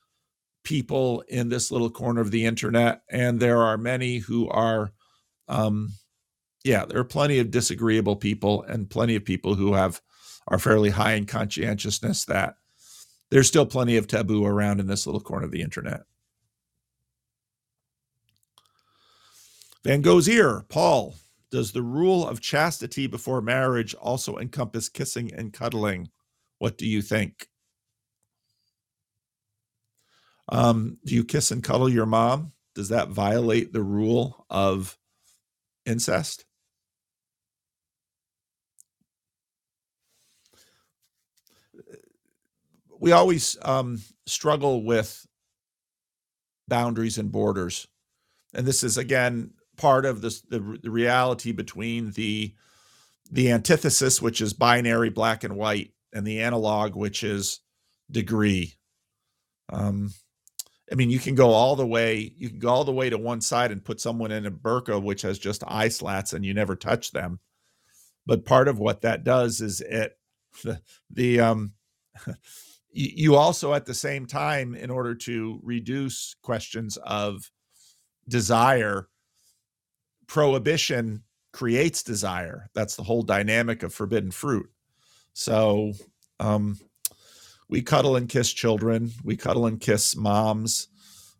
people 0.66 1.22
in 1.28 1.48
this 1.48 1.70
little 1.70 1.88
corner 1.88 2.20
of 2.20 2.32
the 2.32 2.44
internet 2.44 3.02
and 3.08 3.38
there 3.38 3.62
are 3.62 3.78
many 3.78 4.18
who 4.18 4.48
are 4.48 4.90
um 5.46 5.90
yeah 6.64 6.84
there 6.84 6.98
are 6.98 7.04
plenty 7.04 7.38
of 7.38 7.52
disagreeable 7.52 8.16
people 8.16 8.64
and 8.64 8.90
plenty 8.90 9.14
of 9.14 9.24
people 9.24 9.54
who 9.54 9.74
have 9.74 10.00
are 10.48 10.58
fairly 10.58 10.90
high 10.90 11.12
in 11.12 11.24
conscientiousness 11.24 12.24
that 12.24 12.56
there's 13.30 13.48
still 13.48 13.66
plenty 13.66 13.96
of 13.96 14.06
taboo 14.06 14.44
around 14.44 14.80
in 14.80 14.86
this 14.86 15.06
little 15.06 15.20
corner 15.20 15.46
of 15.46 15.50
the 15.50 15.62
internet. 15.62 16.02
Van 19.84 20.00
Gogh's 20.00 20.28
ear, 20.28 20.64
Paul, 20.68 21.14
does 21.50 21.72
the 21.72 21.82
rule 21.82 22.26
of 22.26 22.40
chastity 22.40 23.06
before 23.06 23.40
marriage 23.40 23.94
also 23.94 24.36
encompass 24.36 24.88
kissing 24.88 25.32
and 25.32 25.52
cuddling? 25.52 26.10
What 26.58 26.76
do 26.76 26.86
you 26.86 27.02
think? 27.02 27.48
Um, 30.48 30.98
do 31.04 31.14
you 31.14 31.24
kiss 31.24 31.50
and 31.50 31.62
cuddle 31.62 31.88
your 31.88 32.06
mom? 32.06 32.52
Does 32.74 32.90
that 32.90 33.08
violate 33.08 33.72
the 33.72 33.82
rule 33.82 34.46
of 34.50 34.98
incest? 35.84 36.44
we 43.00 43.12
always 43.12 43.56
um, 43.62 44.00
struggle 44.26 44.82
with 44.82 45.26
boundaries 46.68 47.18
and 47.18 47.30
borders, 47.30 47.86
and 48.54 48.66
this 48.66 48.82
is 48.82 48.98
again 48.98 49.52
part 49.76 50.04
of 50.04 50.20
this 50.20 50.40
the, 50.42 50.78
the 50.82 50.90
reality 50.90 51.52
between 51.52 52.12
the 52.12 52.54
the 53.30 53.50
antithesis, 53.50 54.22
which 54.22 54.40
is 54.40 54.52
binary 54.52 55.10
black 55.10 55.44
and 55.44 55.56
white, 55.56 55.92
and 56.12 56.26
the 56.26 56.40
analog, 56.40 56.94
which 56.94 57.22
is 57.22 57.60
degree. 58.10 58.74
Um, 59.68 60.12
I 60.90 60.94
mean, 60.94 61.10
you 61.10 61.18
can 61.18 61.34
go 61.34 61.50
all 61.50 61.76
the 61.76 61.86
way. 61.86 62.32
You 62.36 62.48
can 62.48 62.58
go 62.58 62.68
all 62.68 62.84
the 62.84 62.92
way 62.92 63.10
to 63.10 63.18
one 63.18 63.40
side 63.40 63.72
and 63.72 63.84
put 63.84 64.00
someone 64.00 64.30
in 64.30 64.46
a 64.46 64.50
burqa, 64.50 65.02
which 65.02 65.22
has 65.22 65.38
just 65.38 65.64
eye 65.66 65.88
slats, 65.88 66.32
and 66.32 66.44
you 66.44 66.54
never 66.54 66.76
touch 66.76 67.10
them. 67.10 67.40
But 68.24 68.44
part 68.44 68.68
of 68.68 68.78
what 68.78 69.02
that 69.02 69.24
does 69.24 69.60
is 69.60 69.80
it 69.80 70.18
the 70.64 70.80
the 71.10 71.40
um 71.40 71.72
you 72.92 73.34
also 73.34 73.74
at 73.74 73.84
the 73.84 73.94
same 73.94 74.26
time 74.26 74.74
in 74.74 74.90
order 74.90 75.14
to 75.14 75.60
reduce 75.62 76.34
questions 76.42 76.96
of 76.98 77.50
desire 78.28 79.08
prohibition 80.26 81.22
creates 81.52 82.02
desire 82.02 82.68
that's 82.74 82.96
the 82.96 83.02
whole 83.02 83.22
dynamic 83.22 83.82
of 83.82 83.92
forbidden 83.92 84.30
fruit 84.30 84.68
so 85.34 85.92
um, 86.40 86.78
we 87.68 87.82
cuddle 87.82 88.16
and 88.16 88.28
kiss 88.28 88.52
children 88.52 89.10
we 89.24 89.36
cuddle 89.36 89.66
and 89.66 89.80
kiss 89.80 90.16
moms 90.16 90.88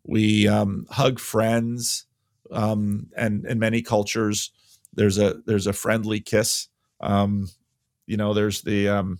we 0.03 0.47
um, 0.47 0.85
hug 0.89 1.19
friends 1.19 2.05
um, 2.51 3.09
and 3.15 3.45
in 3.45 3.59
many 3.59 3.81
cultures 3.81 4.51
there's 4.93 5.17
a 5.17 5.35
there's 5.45 5.67
a 5.67 5.73
friendly 5.73 6.19
kiss 6.19 6.67
um, 7.01 7.47
you 8.05 8.17
know 8.17 8.33
there's 8.33 8.61
the 8.61 8.87
um, 8.87 9.19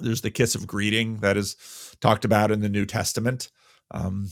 there's 0.00 0.20
the 0.20 0.30
kiss 0.30 0.54
of 0.54 0.66
greeting 0.66 1.18
that 1.18 1.36
is 1.36 1.56
talked 2.00 2.24
about 2.24 2.50
in 2.50 2.60
the 2.60 2.68
New 2.68 2.86
Testament. 2.86 3.50
Um, 3.90 4.28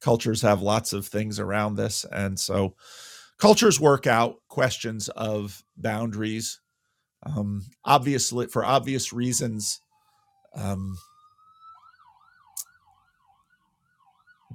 cultures 0.00 0.42
have 0.42 0.62
lots 0.62 0.92
of 0.92 1.06
things 1.06 1.38
around 1.38 1.76
this. 1.76 2.04
And 2.10 2.38
so 2.38 2.74
cultures 3.38 3.80
work 3.80 4.06
out 4.06 4.36
questions 4.48 5.08
of 5.10 5.62
boundaries. 5.76 6.60
Um, 7.24 7.66
obviously, 7.84 8.46
for 8.46 8.64
obvious 8.64 9.12
reasons, 9.12 9.80
um, 10.56 10.96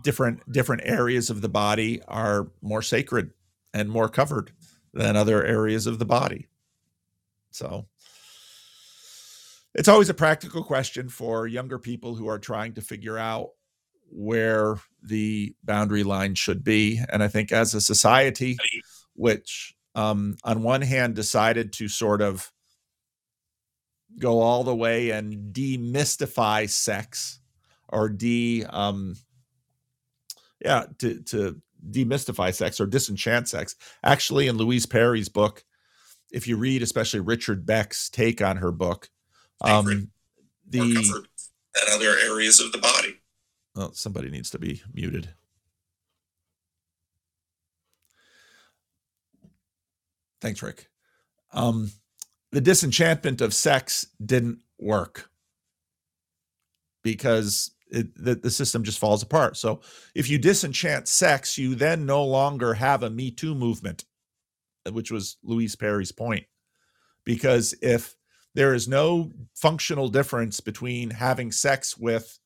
different 0.03 0.51
different 0.51 0.81
areas 0.85 1.29
of 1.29 1.41
the 1.41 1.49
body 1.49 2.01
are 2.07 2.51
more 2.61 2.81
sacred 2.81 3.31
and 3.73 3.89
more 3.89 4.09
covered 4.09 4.51
than 4.93 5.15
other 5.15 5.43
areas 5.45 5.87
of 5.87 5.99
the 5.99 6.05
body. 6.05 6.47
So 7.51 7.85
it's 9.73 9.87
always 9.87 10.09
a 10.09 10.13
practical 10.13 10.63
question 10.63 11.07
for 11.07 11.47
younger 11.47 11.79
people 11.79 12.15
who 12.15 12.27
are 12.27 12.39
trying 12.39 12.73
to 12.73 12.81
figure 12.81 13.17
out 13.17 13.51
where 14.09 14.75
the 15.01 15.55
boundary 15.63 16.03
line 16.03 16.35
should 16.35 16.63
be. 16.63 17.01
And 17.09 17.23
I 17.23 17.29
think 17.29 17.51
as 17.51 17.73
a 17.73 17.79
society, 17.79 18.57
which 19.15 19.75
um, 19.95 20.35
on 20.43 20.63
one 20.63 20.81
hand 20.81 21.15
decided 21.15 21.71
to 21.73 21.87
sort 21.87 22.21
of 22.21 22.51
go 24.19 24.39
all 24.39 24.63
the 24.63 24.75
way 24.75 25.11
and 25.11 25.53
demystify 25.53 26.69
sex 26.69 27.39
or 27.89 28.09
de 28.09 28.65
um, 28.69 29.15
yeah 30.63 30.85
to 30.99 31.21
to 31.21 31.61
demystify 31.89 32.53
sex 32.53 32.79
or 32.79 32.85
disenchant 32.85 33.47
sex 33.47 33.75
actually 34.03 34.47
in 34.47 34.57
louise 34.57 34.85
perry's 34.85 35.29
book 35.29 35.63
if 36.31 36.47
you 36.47 36.55
read 36.55 36.83
especially 36.83 37.19
richard 37.19 37.65
beck's 37.65 38.09
take 38.09 38.41
on 38.41 38.57
her 38.57 38.71
book 38.71 39.09
um, 39.61 40.11
the 40.69 41.25
and 41.75 41.93
other 41.93 42.17
areas 42.25 42.59
of 42.59 42.71
the 42.71 42.77
body. 42.77 43.17
Well, 43.75 43.93
somebody 43.93 44.29
needs 44.29 44.49
to 44.51 44.59
be 44.59 44.81
muted. 44.93 45.29
Thanks, 50.41 50.61
Rick. 50.61 50.89
Um, 51.53 51.91
the 52.51 52.61
disenchantment 52.61 53.41
of 53.41 53.53
sex 53.53 54.07
didn't 54.23 54.59
work 54.79 55.29
because 57.03 57.71
it, 57.89 58.13
the, 58.15 58.35
the 58.35 58.51
system 58.51 58.83
just 58.83 58.99
falls 58.99 59.23
apart. 59.23 59.57
So 59.57 59.81
if 60.15 60.29
you 60.29 60.37
disenchant 60.37 61.07
sex, 61.07 61.57
you 61.57 61.75
then 61.75 62.05
no 62.05 62.23
longer 62.23 62.73
have 62.73 63.03
a 63.03 63.09
Me 63.09 63.31
Too 63.31 63.55
movement, 63.55 64.05
which 64.91 65.11
was 65.11 65.37
Louise 65.43 65.75
Perry's 65.75 66.11
point. 66.11 66.45
Because 67.25 67.75
if 67.81 68.15
there 68.53 68.73
is 68.73 68.87
no 68.87 69.31
functional 69.55 70.09
difference 70.09 70.59
between 70.59 71.09
having 71.09 71.51
sex 71.51 71.97
with 71.97 72.39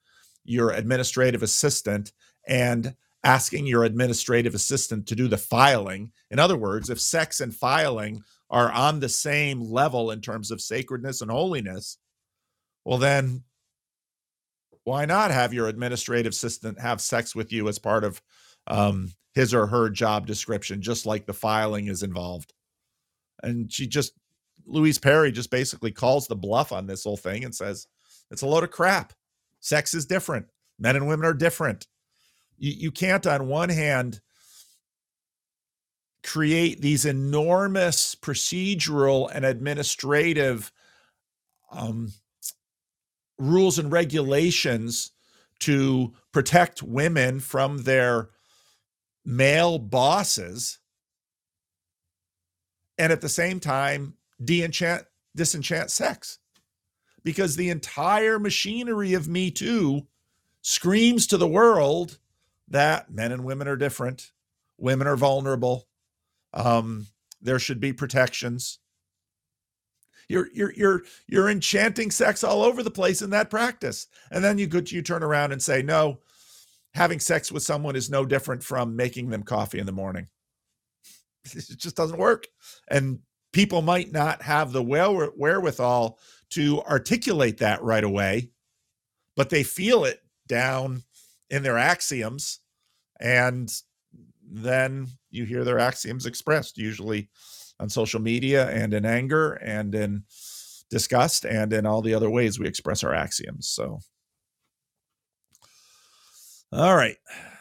your 0.44 0.72
administrative 0.72 1.42
assistant 1.42 2.12
and 2.48 2.96
asking 3.24 3.66
your 3.66 3.84
administrative 3.84 4.54
assistant 4.54 5.08
to 5.08 5.16
do 5.16 5.28
the 5.28 5.38
filing. 5.38 6.12
In 6.30 6.38
other 6.38 6.56
words, 6.56 6.92
if 6.92 7.02
sex 7.02 7.42
and 7.42 7.56
filing 7.56 8.24
are 8.56 8.72
on 8.72 9.02
the 9.02 9.10
same 9.10 9.60
level 9.60 10.12
in 10.12 10.22
terms 10.22 10.50
of 10.50 10.62
sacredness 10.62 11.22
and 11.22 11.30
holiness, 11.30 11.98
well, 12.86 12.98
then 12.98 13.44
why 14.86 15.04
not 15.04 15.30
have 15.30 15.54
your 15.54 15.68
administrative 15.68 16.32
assistant 16.32 16.80
have 16.80 17.02
sex 17.02 17.36
with 17.36 17.52
you 17.52 17.68
as 17.68 17.80
part 17.80 18.06
of 18.06 18.22
um, 18.68 19.12
his 19.34 19.54
or 19.54 19.68
her 19.68 19.90
job 19.90 20.26
description, 20.26 20.82
just 20.82 21.06
like 21.06 21.26
the 21.26 21.34
filing 21.34 21.88
is 21.88 22.02
involved? 22.02 22.54
And 23.44 23.72
she 23.72 23.88
just 23.88 24.14
Louise 24.66 25.00
Perry 25.00 25.34
just 25.34 25.52
basically 25.52 25.92
calls 25.92 26.26
the 26.26 26.36
bluff 26.38 26.72
on 26.72 26.88
this 26.88 27.04
whole 27.04 27.18
thing 27.18 27.44
and 27.44 27.54
says 27.54 27.88
it's 28.32 28.42
a 28.42 28.48
load 28.48 28.64
of 28.64 28.72
crap. 28.72 29.12
Sex 29.60 29.94
is 29.94 30.06
different. 30.06 30.46
Men 30.80 30.96
and 30.96 31.10
women 31.10 31.26
are 31.26 31.34
different. 31.34 31.88
You, 32.58 32.72
you 32.72 32.92
can't, 32.92 33.28
on 33.28 33.48
one 33.48 33.70
hand, 33.70 34.22
create 36.26 36.82
these 36.82 37.06
enormous 37.06 38.16
procedural 38.16 39.30
and 39.34 39.46
administrative 39.46 40.72
um, 41.72 42.12
rules 43.38 43.78
and 43.78 43.92
regulations 43.92 45.12
to 45.60 46.14
protect 46.32 46.84
women 46.84 47.40
from 47.40 47.84
their 47.84 48.30
male 49.24 49.80
bosses 49.80 50.80
and 52.98 53.12
at 53.12 53.22
the 53.22 53.30
same 53.30 53.60
time 53.60 54.16
de-enchant 54.44 55.04
disenchant 55.36 55.90
sex 55.92 56.40
because 57.24 57.56
the 57.56 57.70
entire 57.70 58.38
machinery 58.40 59.14
of 59.14 59.28
me 59.28 59.50
too 59.52 60.06
screams 60.62 61.28
to 61.28 61.38
the 61.38 61.48
world 61.48 62.18
that 62.68 63.12
men 63.12 63.32
and 63.32 63.44
women 63.44 63.68
are 63.68 63.76
different. 63.76 64.32
Women 64.78 65.08
are 65.08 65.16
vulnerable. 65.16 65.88
Um, 66.56 67.08
there 67.42 67.60
should 67.60 67.80
be 67.80 67.94
protections. 67.94 68.80
You're 70.28 70.48
you're 70.54 70.74
you're 70.74 71.04
you're 71.28 71.50
enchanting 71.50 72.10
sex 72.10 72.44
all 72.44 72.64
over 72.64 72.82
the 72.82 72.90
place 72.90 73.22
in 73.22 73.30
that 73.32 73.52
practice, 73.52 74.08
and 74.32 74.44
then 74.44 74.58
you 74.58 74.68
could 74.68 74.92
you 74.92 75.02
turn 75.02 75.22
around 75.24 75.52
and 75.52 75.62
say 75.62 75.84
no. 75.84 76.20
Having 76.96 77.20
sex 77.20 77.52
with 77.52 77.62
someone 77.62 77.96
is 77.96 78.10
no 78.10 78.26
different 78.26 78.64
from 78.64 78.96
making 78.96 79.30
them 79.30 79.44
coffee 79.44 79.80
in 79.80 79.86
the 79.86 79.92
morning. 79.92 80.28
It 81.54 81.78
just 81.78 81.96
doesn't 81.96 82.18
work, 82.18 82.48
and 82.90 83.20
people 83.54 83.84
might 83.84 84.12
not 84.12 84.42
have 84.42 84.72
the 84.72 84.82
where, 84.82 85.28
wherewithal 85.28 86.18
to 86.50 86.82
articulate 86.82 87.60
that 87.60 87.84
right 87.84 88.04
away, 88.04 88.50
but 89.36 89.52
they 89.52 89.62
feel 89.62 90.06
it 90.06 90.22
down 90.48 91.04
in 91.52 91.62
their 91.62 91.78
axioms, 91.78 92.62
and 93.20 93.72
then 94.42 95.08
you 95.36 95.46
hear 95.46 95.64
their 95.64 95.80
axioms 95.80 96.26
expressed, 96.26 96.78
usually 96.78 97.30
on 97.80 97.90
social 97.90 98.22
media 98.22 98.70
and 98.70 98.94
in 98.94 99.06
anger 99.06 99.54
and 99.54 99.94
in 99.94 100.24
disgust 100.90 101.46
and 101.46 101.74
in 101.74 101.86
all 101.86 102.02
the 102.02 102.14
other 102.14 102.30
ways 102.30 102.60
we 102.60 102.68
express 102.68 103.04
our 103.04 103.14
axioms. 103.14 103.68
So, 103.68 104.00
all 106.72 106.96
right. 106.96 107.18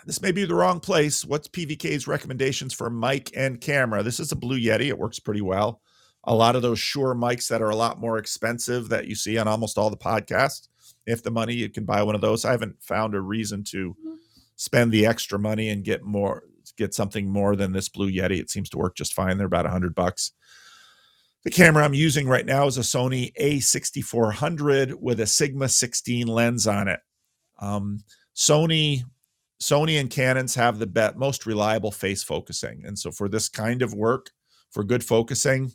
This 0.06 0.20
may 0.20 0.32
be 0.32 0.44
the 0.44 0.54
wrong 0.54 0.80
place. 0.80 1.24
What's 1.24 1.48
PVK's 1.48 2.06
recommendations 2.06 2.74
for 2.74 2.90
mic 2.90 3.30
and 3.34 3.60
camera? 3.60 4.02
This 4.02 4.20
is 4.20 4.32
a 4.32 4.36
Blue 4.36 4.58
Yeti. 4.58 4.88
It 4.88 4.98
works 4.98 5.18
pretty 5.18 5.40
well. 5.40 5.80
A 6.24 6.34
lot 6.34 6.56
of 6.56 6.62
those 6.62 6.78
Shure 6.78 7.14
mics 7.14 7.48
that 7.48 7.62
are 7.62 7.70
a 7.70 7.76
lot 7.76 8.00
more 8.00 8.18
expensive 8.18 8.88
that 8.90 9.06
you 9.06 9.14
see 9.14 9.38
on 9.38 9.48
almost 9.48 9.78
all 9.78 9.90
the 9.90 9.96
podcasts. 9.96 10.68
If 11.06 11.22
the 11.22 11.30
money, 11.30 11.54
you 11.54 11.70
can 11.70 11.84
buy 11.84 12.02
one 12.02 12.14
of 12.14 12.20
those. 12.20 12.44
I 12.44 12.50
haven't 12.50 12.82
found 12.82 13.14
a 13.14 13.20
reason 13.20 13.64
to 13.64 13.90
mm-hmm. 13.90 14.14
spend 14.56 14.92
the 14.92 15.06
extra 15.06 15.38
money 15.38 15.70
and 15.70 15.84
get 15.84 16.02
more 16.02 16.44
get 16.76 16.94
something 16.94 17.28
more 17.28 17.56
than 17.56 17.72
this 17.72 17.88
Blue 17.88 18.10
Yeti. 18.10 18.38
It 18.38 18.50
seems 18.50 18.68
to 18.70 18.78
work 18.78 18.96
just 18.96 19.14
fine. 19.14 19.38
They're 19.38 19.46
about 19.46 19.66
a 19.66 19.70
hundred 19.70 19.94
bucks. 19.94 20.32
The 21.44 21.50
camera 21.50 21.84
I'm 21.84 21.94
using 21.94 22.26
right 22.26 22.46
now 22.46 22.66
is 22.66 22.78
a 22.78 22.80
Sony 22.80 23.32
A6400 23.38 24.94
with 24.94 25.20
a 25.20 25.26
Sigma 25.26 25.68
16 25.68 26.26
lens 26.26 26.66
on 26.66 26.88
it. 26.88 27.00
Um, 27.60 28.02
Sony, 28.34 29.02
Sony 29.60 30.00
and 30.00 30.08
Canons 30.08 30.54
have 30.54 30.78
the 30.78 30.86
bet 30.86 31.18
most 31.18 31.44
reliable 31.44 31.90
face 31.90 32.22
focusing, 32.22 32.84
and 32.86 32.98
so 32.98 33.10
for 33.10 33.28
this 33.28 33.48
kind 33.48 33.82
of 33.82 33.92
work, 33.92 34.30
for 34.70 34.82
good 34.82 35.04
focusing, 35.04 35.72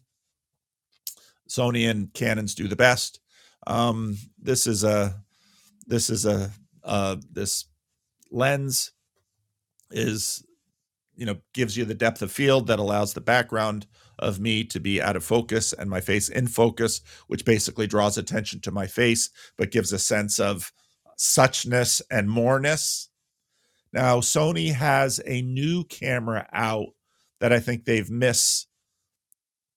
Sony 1.47 1.89
and 1.89 2.13
Canons 2.13 2.55
do 2.55 2.67
the 2.67 2.75
best. 2.75 3.19
Um, 3.67 4.17
this 4.41 4.67
is 4.67 4.83
a 4.83 5.21
this 5.87 6.09
is 6.09 6.25
a 6.25 6.51
uh, 6.83 7.17
this 7.31 7.65
lens 8.31 8.91
is 9.91 10.43
you 11.19 11.25
know 11.25 11.35
gives 11.53 11.75
you 11.75 11.83
the 11.83 11.93
depth 11.93 12.21
of 12.21 12.31
field 12.31 12.67
that 12.67 12.79
allows 12.79 13.13
the 13.13 13.21
background 13.21 13.85
of 14.17 14.39
me 14.39 14.63
to 14.63 14.79
be 14.79 15.01
out 15.01 15.17
of 15.17 15.23
focus 15.23 15.73
and 15.73 15.89
my 15.89 15.99
face 15.99 16.29
in 16.29 16.47
focus 16.47 17.01
which 17.27 17.45
basically 17.45 17.85
draws 17.85 18.17
attention 18.17 18.61
to 18.61 18.71
my 18.71 18.87
face 18.87 19.29
but 19.57 19.71
gives 19.71 19.91
a 19.91 19.99
sense 19.99 20.39
of 20.39 20.71
suchness 21.19 22.01
and 22.09 22.29
moreness 22.29 23.09
now 23.91 24.19
sony 24.19 24.73
has 24.73 25.19
a 25.25 25.41
new 25.41 25.83
camera 25.83 26.47
out 26.53 26.87
that 27.41 27.51
i 27.51 27.59
think 27.59 27.83
they've 27.83 28.09
missed 28.09 28.67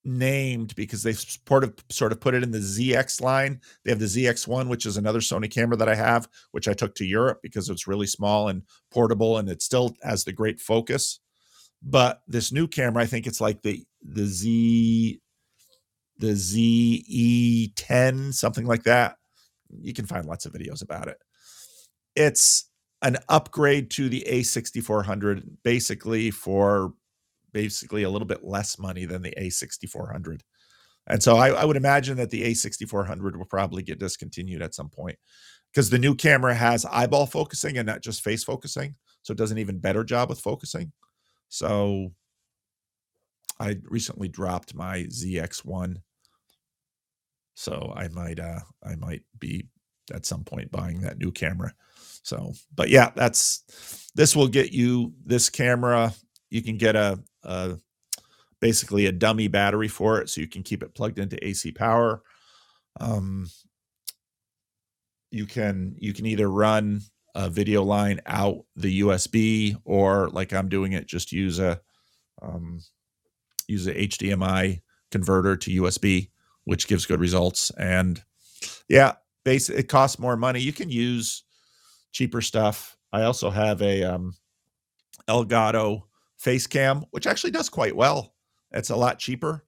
named 0.05 0.75
because 0.75 1.03
they've 1.03 1.25
sort 1.47 1.65
of 1.65 1.75
sort 1.89 2.13
of 2.13 2.21
put 2.21 2.35
it 2.35 2.43
in 2.43 2.51
the 2.51 2.59
ZX 2.59 3.21
line. 3.21 3.61
They 3.85 3.93
have 3.93 4.01
the 4.01 4.07
ZX1, 4.07 4.69
which 4.69 4.85
is 4.85 4.97
another 4.97 5.21
Sony 5.21 5.49
camera 5.49 5.77
that 5.77 5.89
I 5.89 5.95
have, 5.95 6.29
which 6.51 6.67
I 6.67 6.73
took 6.73 6.97
to 6.97 7.05
Europe 7.05 7.39
because 7.41 7.69
it's 7.69 7.87
really 7.87 8.09
small 8.09 8.49
and 8.49 8.63
portable, 8.91 9.39
and 9.39 9.49
it 9.49 9.63
still 9.63 9.95
has 10.03 10.25
the 10.25 10.33
great 10.33 10.59
focus. 10.59 11.21
But 11.83 12.21
this 12.29 12.53
new 12.53 12.69
camera, 12.69 13.03
I 13.03 13.07
think 13.07 13.27
it's 13.27 13.41
like 13.41 13.63
the 13.63 13.85
the 14.03 14.25
Z 14.25 15.21
the 16.19 16.33
ZE10, 17.75 18.33
something 18.33 18.67
like 18.67 18.85
that. 18.85 19.17
You 19.81 19.93
can 19.93 20.07
find 20.07 20.25
lots 20.25 20.47
of 20.47 20.53
videos 20.53 20.83
about 20.83 21.09
it. 21.09 21.19
It's 22.15 22.71
an 23.03 23.17
upgrade 23.29 23.91
to 23.93 24.09
the 24.09 24.25
A6400, 24.29 25.43
basically 25.65 26.31
for 26.31 26.95
basically 27.53 28.05
a 28.05 28.11
little 28.11 28.29
bit 28.29 28.45
less 28.45 28.79
money 28.79 29.05
than 29.05 29.23
the 29.23 29.35
A6400. 29.37 30.41
And 31.09 31.23
so 31.23 31.37
I, 31.37 31.49
I, 31.49 31.65
would 31.65 31.77
imagine 31.77 32.17
that 32.19 32.31
the 32.31 32.45
A6400 32.45 33.37
will 33.37 33.45
probably 33.45 33.83
get 33.83 33.99
discontinued 33.99 34.63
at 34.63 34.75
some 34.75 34.89
point 34.89 35.19
because 35.73 35.91
the 35.91 35.99
new 35.99 36.15
camera 36.15 36.55
has 36.55 36.87
eyeball 36.87 37.27
focusing 37.27 37.77
and 37.77 37.87
not 37.87 38.03
just 38.03 38.23
face 38.23 38.45
focusing. 38.45 38.95
So 39.23 39.33
it 39.33 39.39
does 39.39 39.51
an 39.51 39.59
even 39.59 39.81
better 39.81 40.05
job 40.05 40.29
with 40.29 40.41
focusing. 40.41 40.93
So 41.53 42.15
I 43.61 43.77
recently 43.85 44.27
dropped 44.27 44.75
my 44.75 45.01
ZX1. 45.03 45.97
So 47.55 47.93
I 47.95 48.09
might 48.09 48.41
uh 48.41 48.61
I 48.83 48.97
might 48.97 49.21
be 49.39 49.67
at 50.15 50.25
some 50.25 50.45
point 50.45 50.71
buying 50.71 51.03
that 51.03 51.19
new 51.19 51.31
camera. 51.31 51.75
So, 52.23 52.55
but 52.75 52.89
yeah, 52.89 53.11
that's 53.15 54.11
this 54.15 54.35
will 54.35 54.49
get 54.49 54.73
you 54.73 55.13
this 55.27 55.51
camera. 55.51 56.15
You 56.49 56.63
can 56.63 56.79
get 56.79 56.97
a, 56.97 57.23
a 57.43 57.77
basically 58.63 59.05
a 59.05 59.13
dummy 59.13 59.49
battery 59.49 59.89
for 59.89 60.23
it 60.23 60.31
so 60.31 60.41
you 60.41 60.49
can 60.49 60.63
keep 60.63 60.83
it 60.83 60.95
plugged 60.95 61.19
into 61.19 61.47
AC 61.47 61.73
power. 61.73 62.23
Um 62.99 63.51
you 65.31 65.45
can 65.45 65.97
you 65.99 66.15
can 66.15 66.25
either 66.25 66.49
run 66.49 67.03
a 67.35 67.49
video 67.49 67.83
line 67.83 68.21
out 68.27 68.65
the 68.77 69.01
USB, 69.01 69.77
or 69.85 70.29
like 70.31 70.53
I'm 70.53 70.69
doing 70.69 70.93
it, 70.93 71.07
just 71.07 71.33
use 71.33 71.59
a 71.59 71.81
um, 72.41 72.81
use 73.69 73.87
a 73.87 73.95
HDMI 73.95 74.83
converter 75.11 75.57
to 75.57 75.83
USB, 75.83 76.31
which 76.65 76.89
gives 76.89 77.07
good 77.07 77.21
results. 77.21 77.71
And 77.79 78.23
yeah, 78.89 79.15
base 79.45 79.71
it 79.71 79.89
costs 79.89 80.19
more 80.19 80.37
money. 80.37 80.61
You 80.61 80.73
can 80.73 80.91
use 80.91 81.45
cheaper 82.13 82.41
stuff. 82.41 82.97
I 83.13 83.23
also 83.23 83.51
have 83.51 83.83
a 83.83 84.03
um, 84.03 84.35
Elgato 85.29 86.03
face 86.39 86.67
cam, 86.67 87.05
which 87.11 87.27
actually 87.27 87.53
does 87.53 87.69
quite 87.69 87.97
well. 87.97 88.35
It's 88.73 88.91
a 88.91 88.97
lot 88.97 89.19
cheaper, 89.19 89.65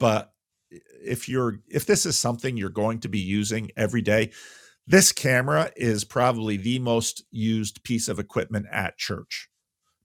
but 0.00 0.32
if 0.70 1.28
you're 1.28 1.60
if 1.68 1.86
this 1.86 2.06
is 2.06 2.18
something 2.18 2.56
you're 2.56 2.70
going 2.70 3.00
to 3.00 3.08
be 3.08 3.18
using 3.18 3.70
every 3.76 4.02
day, 4.02 4.30
this 4.88 5.12
camera 5.12 5.70
is 5.76 6.02
probably 6.02 6.56
the 6.56 6.78
most 6.78 7.22
used 7.30 7.84
piece 7.84 8.08
of 8.08 8.18
equipment 8.18 8.64
at 8.72 8.96
church 8.96 9.50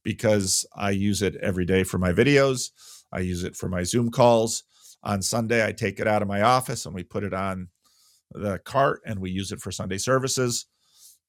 because 0.04 0.66
I 0.76 0.92
use 0.92 1.22
it 1.22 1.38
every 1.38 1.64
day 1.64 1.86
for 1.86 1.98
my 1.98 2.12
videos. 2.12 2.72
I 3.14 3.20
use 3.20 3.46
it 3.46 3.56
for 3.56 3.70
my 3.70 3.84
Zoom 3.84 4.12
calls. 4.12 4.64
On 5.02 5.22
Sunday, 5.22 5.66
I 5.66 5.72
take 5.72 6.02
it 6.02 6.08
out 6.08 6.22
of 6.22 6.28
my 6.28 6.42
office 6.42 6.86
and 6.86 6.94
we 6.94 7.04
put 7.04 7.24
it 7.24 7.34
on 7.34 7.70
the 8.32 8.60
cart 8.60 9.02
and 9.06 9.20
we 9.20 9.32
use 9.32 9.54
it 9.54 9.62
for 9.62 9.72
Sunday 9.72 9.98
services. 9.98 10.66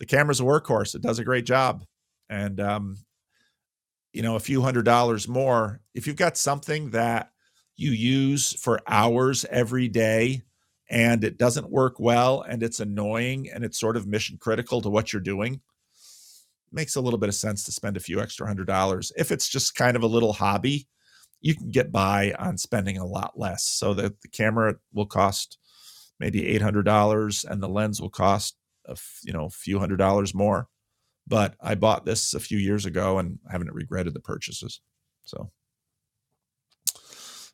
The 0.00 0.06
camera's 0.06 0.40
a 0.40 0.44
workhorse, 0.44 0.96
it 0.96 1.02
does 1.02 1.20
a 1.20 1.24
great 1.24 1.46
job. 1.46 1.84
And, 2.28 2.58
um, 2.58 3.04
you 4.12 4.22
know, 4.22 4.34
a 4.34 4.40
few 4.40 4.62
hundred 4.62 4.84
dollars 4.84 5.28
more, 5.28 5.80
if 5.94 6.08
you've 6.08 6.16
got 6.16 6.36
something 6.36 6.90
that 6.90 7.30
you 7.76 7.92
use 7.92 8.52
for 8.60 8.80
hours 8.88 9.44
every 9.48 9.86
day 9.86 10.42
and 10.94 11.24
it 11.24 11.36
doesn't 11.36 11.70
work 11.70 11.98
well 11.98 12.42
and 12.42 12.62
it's 12.62 12.78
annoying 12.78 13.50
and 13.52 13.64
it's 13.64 13.80
sort 13.80 13.96
of 13.96 14.06
mission 14.06 14.38
critical 14.40 14.80
to 14.80 14.88
what 14.88 15.12
you're 15.12 15.20
doing 15.20 15.60
makes 16.72 16.94
a 16.94 17.00
little 17.00 17.18
bit 17.18 17.28
of 17.28 17.34
sense 17.34 17.64
to 17.64 17.72
spend 17.72 17.96
a 17.96 18.00
few 18.00 18.20
extra 18.20 18.46
hundred 18.46 18.68
dollars. 18.68 19.12
If 19.16 19.32
it's 19.32 19.48
just 19.48 19.74
kind 19.74 19.96
of 19.96 20.02
a 20.02 20.08
little 20.08 20.32
hobby 20.32 20.86
you 21.40 21.54
can 21.54 21.70
get 21.70 21.92
by 21.92 22.32
on 22.38 22.56
spending 22.56 22.96
a 22.96 23.04
lot 23.04 23.38
less 23.38 23.64
so 23.64 23.92
that 23.92 24.22
the 24.22 24.28
camera 24.28 24.76
will 24.94 25.04
cost 25.04 25.58
maybe 26.18 26.40
$800 26.58 27.44
and 27.44 27.62
the 27.62 27.68
lens 27.68 28.00
will 28.00 28.08
cost 28.08 28.56
a 28.86 28.96
you 29.24 29.32
know 29.32 29.46
a 29.46 29.50
few 29.50 29.78
hundred 29.80 29.96
dollars 29.96 30.32
more. 30.32 30.68
But 31.26 31.56
i 31.60 31.74
bought 31.74 32.04
this 32.04 32.34
a 32.34 32.40
few 32.40 32.58
years 32.58 32.86
ago 32.86 33.18
and 33.18 33.40
haven't 33.50 33.72
regretted 33.72 34.14
the 34.14 34.20
purchases 34.20 34.80
so. 35.24 35.50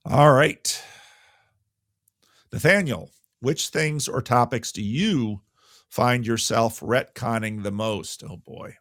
All 0.04 0.32
right. 0.32 0.82
Nathaniel 2.52 3.10
which 3.40 3.68
things 3.68 4.06
or 4.08 4.22
topics 4.22 4.70
do 4.72 4.82
you 4.82 5.40
find 5.88 6.26
yourself 6.26 6.80
retconning 6.80 7.62
the 7.62 7.72
most? 7.72 8.22
Oh 8.22 8.36
boy. 8.36 8.76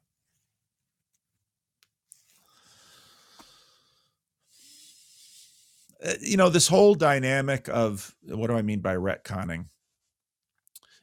Uh, 6.03 6.13
you 6.21 6.37
know, 6.37 6.49
this 6.49 6.67
whole 6.67 6.95
dynamic 6.95 7.67
of 7.67 8.15
what 8.23 8.47
do 8.47 8.55
I 8.55 8.61
mean 8.61 8.79
by 8.79 8.95
retconning? 8.95 9.65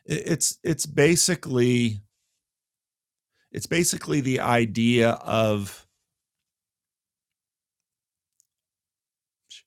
It's 0.07 0.59
it's 0.63 0.87
basically 0.87 2.01
it's 3.51 3.67
basically 3.67 4.21
the 4.21 4.41
idea 4.41 5.11
of 5.11 5.87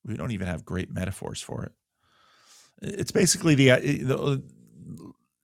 we 0.06 0.16
don't 0.16 0.32
even 0.32 0.48
have 0.48 0.64
great 0.64 0.92
metaphors 0.92 1.42
for 1.42 1.64
it 1.66 1.74
it's 2.82 3.12
basically 3.12 3.56
the 3.56 3.72
uh, 3.72 3.76
uh, 3.78 4.38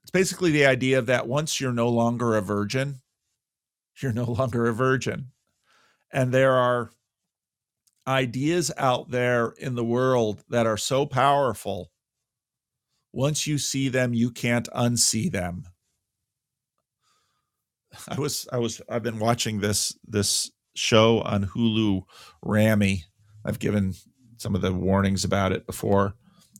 it's 0.03 0.11
basically 0.11 0.51
the 0.51 0.65
idea 0.65 1.01
that 1.01 1.27
once 1.27 1.59
you're 1.59 1.73
no 1.73 1.89
longer 1.89 2.35
a 2.35 2.41
virgin, 2.41 3.01
you're 4.01 4.13
no 4.13 4.25
longer 4.31 4.67
a 4.67 4.73
virgin. 4.73 5.31
and 6.11 6.31
there 6.33 6.53
are 6.53 6.91
ideas 8.07 8.71
out 8.77 9.09
there 9.09 9.53
in 9.57 9.75
the 9.75 9.83
world 9.83 10.43
that 10.49 10.67
are 10.67 10.77
so 10.77 11.05
powerful. 11.05 11.91
Once 13.11 13.47
you 13.47 13.57
see 13.57 13.89
them, 13.89 14.13
you 14.13 14.31
can't 14.31 14.69
unsee 14.75 15.31
them. 15.31 15.63
I 18.09 18.19
was 18.19 18.47
I 18.51 18.57
was 18.57 18.81
I've 18.89 19.03
been 19.03 19.19
watching 19.19 19.59
this 19.59 19.97
this 20.05 20.51
show 20.75 21.21
on 21.21 21.45
Hulu, 21.45 22.03
Ramy. 22.41 23.05
I've 23.45 23.59
given 23.59 23.93
some 24.37 24.55
of 24.55 24.61
the 24.61 24.73
warnings 24.73 25.23
about 25.23 25.53
it 25.53 25.65
before. 25.65 26.15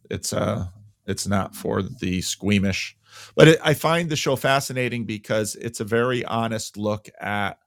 It's 0.09 0.33
uh 0.33 0.67
it's 1.05 1.27
not 1.27 1.55
for 1.55 1.83
the 1.83 2.21
squeamish, 2.21 2.97
but 3.35 3.47
it, 3.47 3.59
I 3.63 3.73
find 3.73 4.09
the 4.09 4.15
show 4.15 4.35
fascinating 4.35 5.05
because 5.05 5.55
it's 5.55 5.79
a 5.79 5.85
very 5.85 6.25
honest 6.25 6.77
look 6.77 7.09
at 7.19 7.59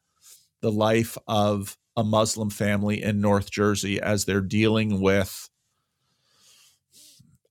the 0.60 0.72
life 0.72 1.16
of 1.28 1.76
a 1.96 2.04
Muslim 2.04 2.50
family 2.50 3.02
in 3.02 3.20
North 3.20 3.50
Jersey 3.50 4.00
as 4.00 4.24
they're 4.24 4.40
dealing 4.40 5.00
with 5.00 5.48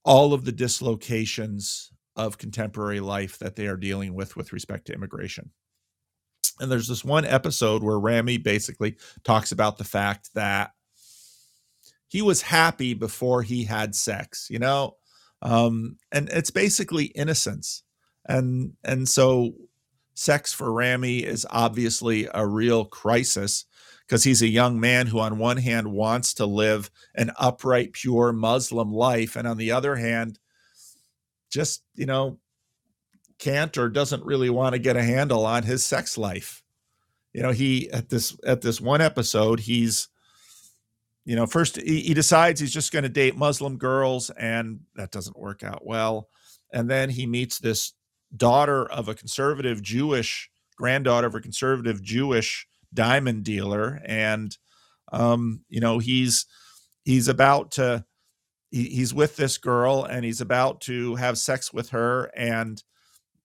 all 0.04 0.32
of 0.32 0.44
the 0.44 0.52
dislocations 0.52 1.90
of 2.16 2.38
contemporary 2.38 3.00
life 3.00 3.38
that 3.38 3.56
they 3.56 3.66
are 3.66 3.76
dealing 3.76 4.14
with 4.14 4.36
with 4.36 4.52
respect 4.52 4.86
to 4.86 4.92
immigration. 4.92 5.50
And 6.60 6.70
there's 6.70 6.88
this 6.88 7.04
one 7.04 7.24
episode 7.24 7.82
where 7.82 8.00
Ramy 8.00 8.38
basically 8.38 8.96
talks 9.22 9.52
about 9.52 9.78
the 9.78 9.84
fact 9.84 10.34
that 10.34 10.72
he 12.08 12.22
was 12.22 12.42
happy 12.42 12.94
before 12.94 13.42
he 13.42 13.64
had 13.64 13.94
sex, 13.94 14.48
you 14.50 14.58
know? 14.58 14.96
Um, 15.42 15.98
and 16.10 16.28
it's 16.30 16.50
basically 16.50 17.06
innocence. 17.06 17.82
And 18.26 18.72
and 18.82 19.08
so 19.08 19.52
sex 20.14 20.52
for 20.52 20.72
Ramy 20.72 21.18
is 21.18 21.46
obviously 21.48 22.28
a 22.34 22.46
real 22.46 22.84
crisis 22.84 23.64
because 24.06 24.24
he's 24.24 24.42
a 24.42 24.48
young 24.48 24.80
man 24.80 25.06
who, 25.06 25.18
on 25.18 25.38
one 25.38 25.58
hand, 25.58 25.92
wants 25.92 26.34
to 26.34 26.46
live 26.46 26.90
an 27.14 27.30
upright, 27.38 27.92
pure 27.92 28.32
Muslim 28.32 28.90
life, 28.90 29.36
and 29.36 29.46
on 29.46 29.58
the 29.58 29.70
other 29.70 29.96
hand, 29.96 30.38
just, 31.50 31.82
you 31.94 32.06
know, 32.06 32.38
can't 33.38 33.76
or 33.78 33.88
doesn't 33.88 34.24
really 34.24 34.50
want 34.50 34.72
to 34.72 34.78
get 34.78 34.96
a 34.96 35.02
handle 35.02 35.46
on 35.46 35.62
his 35.62 35.84
sex 35.84 36.18
life. 36.18 36.62
You 37.32 37.42
know, 37.42 37.52
he 37.52 37.90
at 37.90 38.08
this 38.08 38.36
at 38.44 38.62
this 38.62 38.80
one 38.80 39.00
episode, 39.00 39.60
he's 39.60 40.08
you 41.28 41.36
know, 41.36 41.44
first 41.44 41.78
he, 41.78 42.00
he 42.00 42.14
decides 42.14 42.58
he's 42.58 42.72
just 42.72 42.90
going 42.90 43.02
to 43.02 43.10
date 43.10 43.36
Muslim 43.36 43.76
girls, 43.76 44.30
and 44.30 44.80
that 44.94 45.10
doesn't 45.10 45.38
work 45.38 45.62
out 45.62 45.84
well. 45.84 46.30
And 46.72 46.88
then 46.88 47.10
he 47.10 47.26
meets 47.26 47.58
this 47.58 47.92
daughter 48.34 48.90
of 48.90 49.10
a 49.10 49.14
conservative 49.14 49.82
Jewish 49.82 50.48
granddaughter 50.78 51.26
of 51.26 51.34
a 51.34 51.40
conservative 51.42 52.02
Jewish 52.02 52.66
diamond 52.94 53.44
dealer 53.44 54.00
and 54.06 54.56
um 55.12 55.60
you 55.68 55.78
know 55.78 55.98
he's 55.98 56.46
he's 57.04 57.28
about 57.28 57.72
to 57.72 58.02
he, 58.70 58.84
he's 58.84 59.12
with 59.12 59.36
this 59.36 59.58
girl 59.58 60.04
and 60.04 60.24
he's 60.24 60.40
about 60.40 60.80
to 60.80 61.14
have 61.16 61.36
sex 61.36 61.70
with 61.70 61.90
her 61.90 62.30
and 62.34 62.82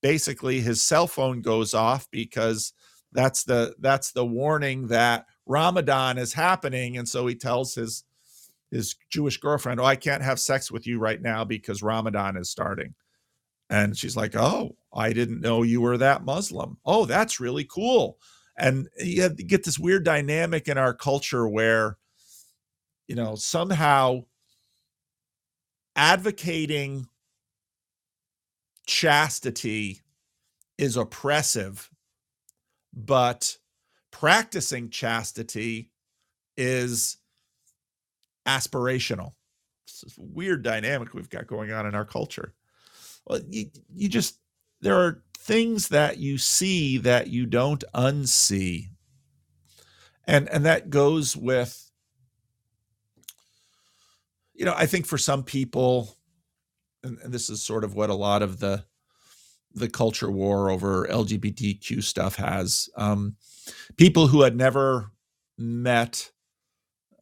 basically 0.02 0.62
his 0.62 0.82
cell 0.82 1.08
phone 1.08 1.42
goes 1.42 1.74
off 1.74 2.08
because 2.12 2.72
that's 3.12 3.44
the 3.44 3.76
that's 3.80 4.14
the 4.14 4.26
warning 4.26 4.88
that 4.88 5.26
Ramadan 5.46 6.18
is 6.18 6.34
happening 6.34 6.98
and 6.98 7.08
so 7.08 7.28
he 7.28 7.36
tells 7.36 7.76
his 7.76 8.04
his 8.72 8.96
Jewish 9.10 9.38
girlfriend, 9.38 9.80
"Oh, 9.80 9.86
I 9.86 9.96
can't 9.96 10.24
have 10.24 10.40
sex 10.40 10.72
with 10.72 10.88
you 10.88 11.00
right 11.00 11.22
now 11.22 11.44
because 11.46 11.84
Ramadan 11.84 12.38
is 12.38 12.50
starting." 12.50 12.96
And 13.70 13.98
she's 13.98 14.16
like, 14.18 14.36
"Oh, 14.36 14.78
I 14.94 15.14
didn't 15.14 15.42
know 15.42 15.64
you 15.64 15.82
were 15.82 15.98
that 15.98 16.26
Muslim. 16.26 16.78
Oh, 16.86 17.06
that's 17.06 17.40
really 17.40 17.66
cool." 17.66 18.20
and 18.58 18.88
you 19.00 19.30
get 19.30 19.64
this 19.64 19.80
weird 19.80 20.04
dynamic 20.06 20.68
in 20.68 20.78
our 20.78 20.94
culture 20.94 21.48
where 21.48 21.98
you 23.08 23.16
know 23.16 23.36
somehow 23.36 24.24
advocating 25.96 27.08
chastity 28.86 30.02
is 30.78 30.98
oppressive 30.98 31.90
but 32.94 33.58
practicing 34.14 34.90
chastity 34.90 35.92
is 36.56 37.18
aspirational 38.48 39.34
it's 39.86 40.02
this 40.02 40.18
weird 40.18 40.64
dynamic 40.64 41.14
we've 41.14 41.30
got 41.30 41.48
going 41.48 41.72
on 41.74 41.86
in 41.86 41.96
our 41.96 42.06
culture 42.06 42.54
well 43.28 43.42
you, 43.50 43.66
you 43.94 44.08
just 44.08 44.38
there 44.84 45.00
are 45.00 45.24
things 45.44 45.90
that 45.90 46.20
you 46.20 46.38
see 46.38 46.98
that 46.98 47.28
you 47.28 47.46
don't 47.46 47.84
unsee. 47.94 48.90
And 50.26 50.48
and 50.50 50.66
that 50.66 50.90
goes 50.90 51.36
with 51.36 51.92
you 54.54 54.66
know, 54.66 54.74
I 54.78 54.86
think 54.86 55.06
for 55.06 55.18
some 55.18 55.44
people 55.44 56.16
and, 57.04 57.18
and 57.20 57.34
this 57.34 57.50
is 57.50 57.62
sort 57.62 57.84
of 57.84 57.96
what 57.96 58.10
a 58.10 58.14
lot 58.14 58.42
of 58.42 58.60
the 58.60 58.86
the 59.74 59.90
culture 59.90 60.32
war 60.32 60.70
over 60.70 61.08
LGBTQ 61.08 62.04
stuff 62.04 62.36
has 62.36 62.90
um, 62.96 63.36
people 63.98 64.28
who 64.28 64.42
had 64.42 64.56
never 64.56 65.12
met 65.58 66.32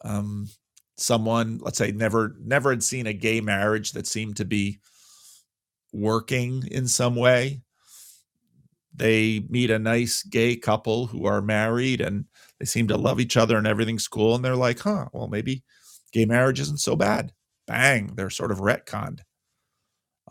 um, 0.03 0.49
someone, 0.97 1.59
let's 1.61 1.77
say 1.77 1.91
never 1.91 2.35
never 2.39 2.71
had 2.71 2.83
seen 2.83 3.07
a 3.07 3.13
gay 3.13 3.41
marriage 3.41 3.91
that 3.93 4.07
seemed 4.07 4.37
to 4.37 4.45
be 4.45 4.79
working 5.93 6.63
in 6.71 6.87
some 6.87 7.15
way 7.15 7.61
they 8.93 9.43
meet 9.49 9.71
a 9.71 9.79
nice 9.79 10.23
gay 10.23 10.55
couple 10.55 11.07
who 11.07 11.25
are 11.25 11.41
married 11.41 12.01
and 12.01 12.25
they 12.59 12.65
seem 12.65 12.87
to 12.87 12.97
love 12.97 13.19
each 13.19 13.37
other 13.37 13.57
and 13.57 13.67
everything's 13.67 14.07
cool. 14.07 14.35
And 14.35 14.43
they're 14.43 14.55
like, 14.55 14.79
huh, 14.79 15.05
well, 15.13 15.27
maybe 15.27 15.63
gay 16.11 16.25
marriage 16.25 16.59
isn't 16.59 16.79
so 16.79 16.95
bad. 16.95 17.33
Bang, 17.67 18.13
they're 18.15 18.29
sort 18.29 18.51
of 18.51 18.59
retconned. 18.59 19.21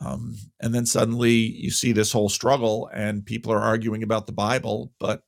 Um, 0.01 0.37
and 0.61 0.75
then 0.75 0.87
suddenly 0.87 1.33
you 1.33 1.71
see 1.71 1.93
this 1.93 2.13
whole 2.13 2.29
struggle 2.29 2.89
and 2.93 3.27
people 3.27 3.53
are 3.53 3.61
arguing 3.61 4.03
about 4.03 4.27
the 4.27 4.33
Bible, 4.33 4.93
but 4.99 5.23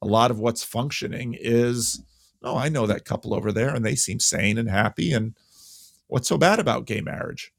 a 0.00 0.06
lot 0.06 0.30
of 0.30 0.38
what's 0.38 0.64
functioning 0.64 1.36
is, 1.38 2.02
oh, 2.42 2.56
I 2.56 2.70
know 2.70 2.86
that 2.86 3.04
couple 3.04 3.34
over 3.34 3.52
there 3.52 3.74
and 3.74 3.84
they 3.84 3.94
seem 3.94 4.20
sane 4.20 4.56
and 4.56 4.70
happy. 4.70 5.12
And 5.12 5.36
what's 6.06 6.28
so 6.28 6.38
bad 6.38 6.58
about 6.58 6.86
gay 6.86 7.02
marriage? 7.02 7.52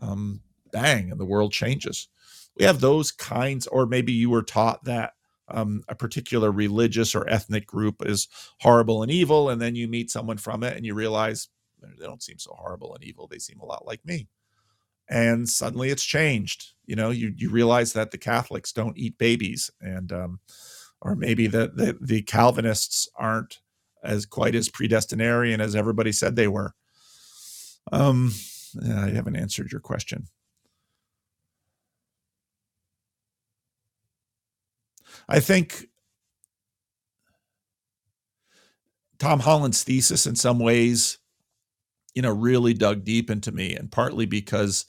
Um, 0.00 0.40
bang, 0.70 1.10
and 1.10 1.18
the 1.18 1.24
world 1.24 1.52
changes 1.52 2.08
we 2.56 2.64
have 2.64 2.80
those 2.80 3.10
kinds, 3.10 3.66
or 3.66 3.86
maybe 3.86 4.12
you 4.12 4.30
were 4.30 4.42
taught 4.42 4.84
that 4.84 5.14
um, 5.48 5.82
a 5.88 5.94
particular 5.94 6.50
religious 6.50 7.14
or 7.14 7.28
ethnic 7.28 7.66
group 7.66 8.06
is 8.06 8.28
horrible 8.60 9.02
and 9.02 9.10
evil, 9.10 9.48
and 9.50 9.60
then 9.60 9.74
you 9.74 9.88
meet 9.88 10.10
someone 10.10 10.38
from 10.38 10.62
it 10.62 10.76
and 10.76 10.86
you 10.86 10.94
realize 10.94 11.48
they 11.82 12.06
don't 12.06 12.22
seem 12.22 12.38
so 12.38 12.54
horrible 12.56 12.94
and 12.94 13.04
evil. 13.04 13.26
They 13.26 13.38
seem 13.38 13.60
a 13.60 13.66
lot 13.66 13.86
like 13.86 14.04
me. 14.06 14.28
And 15.08 15.48
suddenly 15.48 15.90
it's 15.90 16.04
changed. 16.04 16.72
You 16.86 16.96
know, 16.96 17.10
you 17.10 17.32
you 17.36 17.50
realize 17.50 17.92
that 17.94 18.10
the 18.10 18.18
Catholics 18.18 18.72
don't 18.72 18.96
eat 18.98 19.18
babies, 19.18 19.70
and 19.80 20.12
um, 20.12 20.40
or 21.00 21.14
maybe 21.14 21.46
the, 21.46 21.68
the 21.74 21.96
the 22.00 22.22
Calvinists 22.22 23.08
aren't 23.16 23.60
as 24.02 24.26
quite 24.26 24.54
as 24.54 24.68
predestinarian 24.68 25.60
as 25.60 25.74
everybody 25.74 26.12
said 26.12 26.36
they 26.36 26.48
were. 26.48 26.74
Um, 27.92 28.32
I 28.82 29.10
haven't 29.10 29.36
answered 29.36 29.72
your 29.72 29.80
question. 29.80 30.26
I 35.28 35.40
think 35.40 35.86
Tom 39.18 39.40
Holland's 39.40 39.82
thesis, 39.82 40.26
in 40.26 40.36
some 40.36 40.58
ways, 40.58 41.18
you 42.14 42.22
know, 42.22 42.32
really 42.32 42.74
dug 42.74 43.04
deep 43.04 43.30
into 43.30 43.52
me, 43.52 43.74
and 43.74 43.90
partly 43.90 44.26
because 44.26 44.86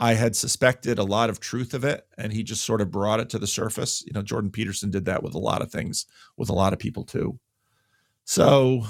I 0.00 0.14
had 0.14 0.34
suspected 0.34 0.98
a 0.98 1.04
lot 1.04 1.30
of 1.30 1.38
truth 1.38 1.74
of 1.74 1.84
it, 1.84 2.06
and 2.18 2.32
he 2.32 2.42
just 2.42 2.64
sort 2.64 2.80
of 2.80 2.90
brought 2.90 3.20
it 3.20 3.30
to 3.30 3.38
the 3.38 3.46
surface. 3.46 4.02
You 4.04 4.12
know, 4.12 4.22
Jordan 4.22 4.50
Peterson 4.50 4.90
did 4.90 5.04
that 5.04 5.22
with 5.22 5.34
a 5.34 5.38
lot 5.38 5.62
of 5.62 5.70
things, 5.70 6.06
with 6.36 6.48
a 6.48 6.54
lot 6.54 6.72
of 6.72 6.78
people 6.78 7.04
too. 7.04 7.38
So, 8.24 8.84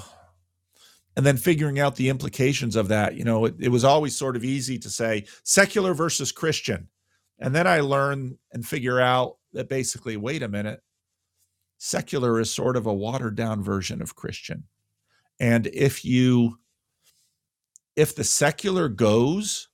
and 1.16 1.26
then 1.26 1.36
figuring 1.36 1.78
out 1.78 1.96
the 1.96 2.08
implications 2.08 2.76
of 2.76 2.88
that, 2.88 3.16
you 3.16 3.24
know, 3.24 3.44
it, 3.44 3.54
it 3.58 3.68
was 3.68 3.84
always 3.84 4.16
sort 4.16 4.36
of 4.36 4.44
easy 4.44 4.78
to 4.78 4.88
say 4.88 5.26
secular 5.42 5.92
versus 5.92 6.32
Christian. 6.32 6.88
And 7.38 7.54
then 7.54 7.66
I 7.66 7.80
learn 7.80 8.38
and 8.52 8.66
figure 8.66 9.00
out 9.00 9.36
that 9.52 9.68
basically, 9.68 10.16
wait 10.16 10.42
a 10.42 10.48
minute, 10.48 10.80
secular 11.76 12.40
is 12.40 12.50
sort 12.50 12.76
of 12.76 12.86
a 12.86 12.94
watered 12.94 13.36
down 13.36 13.62
version 13.62 14.00
of 14.00 14.14
Christian. 14.14 14.64
And 15.40 15.66
if 15.66 16.04
you, 16.04 16.58
if 17.96 18.14
the 18.14 18.24
secular 18.24 18.88
goes, 18.88 19.68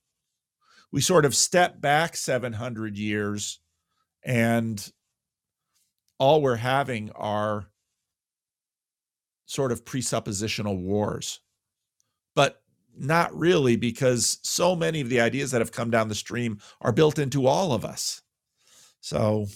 we 0.91 1.01
sort 1.01 1.25
of 1.25 1.35
step 1.35 1.79
back 1.79 2.15
700 2.15 2.97
years 2.97 3.59
and 4.23 4.91
all 6.17 6.41
we're 6.41 6.55
having 6.55 7.11
are 7.11 7.67
sort 9.45 9.71
of 9.71 9.85
presuppositional 9.85 10.77
wars. 10.77 11.39
But 12.35 12.61
not 12.97 13.35
really, 13.35 13.77
because 13.77 14.39
so 14.43 14.75
many 14.75 15.01
of 15.01 15.09
the 15.09 15.21
ideas 15.21 15.51
that 15.51 15.61
have 15.61 15.71
come 15.71 15.89
down 15.89 16.09
the 16.09 16.15
stream 16.15 16.59
are 16.81 16.91
built 16.91 17.17
into 17.17 17.47
all 17.47 17.71
of 17.73 17.85
us. 17.85 18.21
So 18.99 19.47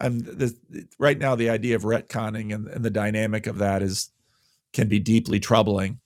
I'm 0.00 0.20
the, 0.20 0.56
right 0.98 1.18
now 1.18 1.34
the 1.34 1.50
idea 1.50 1.76
of 1.76 1.82
retconning 1.82 2.54
and, 2.54 2.66
and 2.68 2.84
the 2.84 2.90
dynamic 2.90 3.46
of 3.46 3.58
that 3.58 3.82
is 3.82 4.10
can 4.72 4.88
be 4.88 4.98
deeply 4.98 5.40
troubling, 5.40 6.00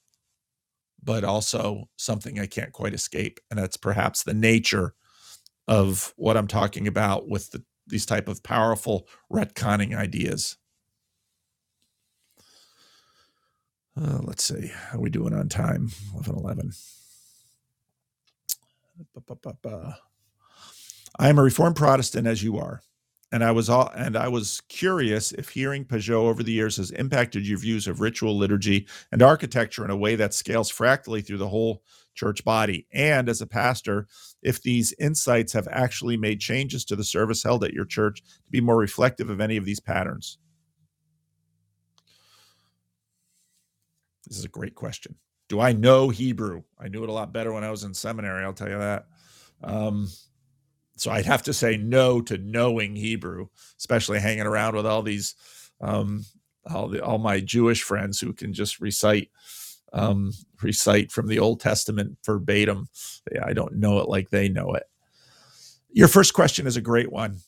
but 1.03 1.25
also 1.25 1.89
something 1.97 2.39
I 2.39 2.47
can't 2.47 2.73
quite 2.73 2.95
escape, 2.95 3.41
and 3.51 3.59
that's 3.59 3.77
perhaps 3.77 4.23
the 4.23 4.35
nature 4.35 4.95
of 5.69 6.13
what 6.17 6.37
I'm 6.37 6.49
talking 6.49 6.87
about 6.87 7.29
with 7.29 7.51
the, 7.51 7.65
these 7.87 8.07
type 8.07 8.29
of 8.29 8.43
powerful 8.43 9.09
retconning 9.33 9.97
ideas. 9.97 10.57
Uh, 14.01 14.21
let's 14.23 14.45
see 14.45 14.71
how 14.91 14.99
we 14.99 15.11
doing 15.11 15.35
on 15.35 15.49
time? 15.49 15.91
11 16.15 16.37
11 16.37 16.73
I 21.19 21.29
am 21.29 21.39
a 21.39 21.43
Reformed 21.43 21.77
Protestant 21.77 22.27
as 22.27 22.43
you 22.43 22.57
are, 22.59 22.83
and 23.33 23.43
I 23.43 23.51
was 23.51 23.71
all 23.71 23.91
and 23.97 24.17
I 24.17 24.29
was 24.29 24.61
curious 24.69 25.33
if 25.33 25.49
hearing 25.49 25.85
Pageau 25.85 26.27
over 26.29 26.43
the 26.43 26.53
years 26.53 26.77
has 26.77 26.91
impacted 26.91 27.49
your 27.49 27.59
views 27.59 27.89
of 27.89 28.01
ritual 28.01 28.37
liturgy 28.37 28.87
and 29.11 29.23
architecture 29.23 29.85
in 29.85 29.91
a 29.91 29.97
way 29.97 30.15
that 30.17 30.35
scales 30.35 30.71
fractally 30.71 31.23
through 31.23 31.39
the 31.39 31.49
whole 31.49 31.83
church 32.15 32.45
body, 32.45 32.87
and 32.93 33.29
as 33.31 33.41
a 33.41 33.47
pastor, 33.47 34.07
if 34.43 34.63
these 34.63 34.93
insights 35.01 35.55
have 35.55 35.67
actually 35.71 36.19
made 36.19 36.41
changes 36.41 36.85
to 36.85 36.95
the 36.95 37.05
service 37.05 37.43
held 37.43 37.65
at 37.65 37.73
your 37.73 37.87
church 37.87 38.23
to 38.23 38.51
be 38.51 38.61
more 38.61 38.77
reflective 38.77 39.31
of 39.31 39.41
any 39.41 39.57
of 39.57 39.65
these 39.65 39.81
patterns. 39.81 40.39
This 44.29 44.39
is 44.39 44.45
a 44.45 44.49
great 44.49 44.75
question. 44.75 45.15
Do 45.49 45.61
I 45.61 45.73
know 45.73 46.11
Hebrew? 46.11 46.63
I 46.79 46.89
knew 46.89 47.03
it 47.03 47.09
a 47.09 47.13
lot 47.13 47.33
better 47.33 47.53
when 47.53 47.65
I 47.65 47.71
was 47.71 47.85
in 47.85 47.95
seminary, 47.95 48.45
I'll 48.45 48.53
tell 48.53 48.69
you 48.69 48.79
that. 48.79 49.07
Um, 49.63 50.09
so 51.03 51.11
I'd 51.11 51.27
have 51.27 51.43
to 51.43 51.53
say 51.53 51.77
no 51.77 52.21
to 52.23 52.39
knowing 52.39 52.95
Hebrew, 52.95 53.49
especially 53.77 54.21
hanging 54.21 54.47
around 54.47 54.77
with 54.77 54.87
all 54.87 55.03
these, 55.03 55.35
um, 55.81 56.25
all 56.73 56.87
the 56.87 57.05
all 57.05 57.19
my 57.19 57.41
Jewish 57.41 57.83
friends 57.83 58.21
who 58.21 58.33
can 58.33 58.53
just 58.53 58.81
recite, 58.81 59.29
um, 59.93 60.31
recite 60.63 61.11
from 61.11 61.27
the 61.27 61.41
Old 61.41 61.59
Testament 61.59 62.19
verbatim. 62.25 62.89
Yeah, 63.35 63.45
I 63.45 63.53
don't 63.53 63.79
know 63.79 63.99
it 63.99 64.09
like 64.09 64.31
they 64.31 64.49
know 64.49 64.75
it. 64.75 64.85
Your 65.91 66.07
first 66.07 66.35
question 66.35 66.69
is 66.69 66.77
a 66.77 66.81
great 66.81 67.11
one. 67.11 67.39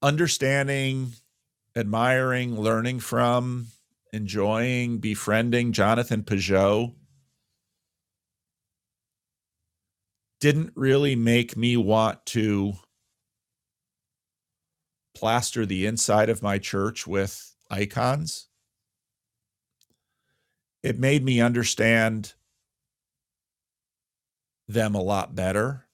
Understanding, 0.00 1.12
admiring, 1.76 2.58
learning 2.58 3.00
from, 3.00 3.66
enjoying 4.12 4.98
befriending 4.98 5.72
Jonathan 5.72 6.22
Pageau 6.22 6.94
didn't 10.40 10.72
really 10.74 11.16
make 11.16 11.56
me 11.56 11.76
want 11.76 12.26
to 12.26 12.74
plaster 15.14 15.64
the 15.64 15.86
inside 15.86 16.28
of 16.28 16.42
my 16.42 16.58
church 16.58 17.06
with 17.06 17.54
icons. 17.70 18.48
It 20.82 20.98
made 20.98 21.24
me 21.24 21.40
understand 21.40 22.34
them 24.66 24.94
a 24.94 25.02
lot 25.02 25.34
better. 25.34 25.86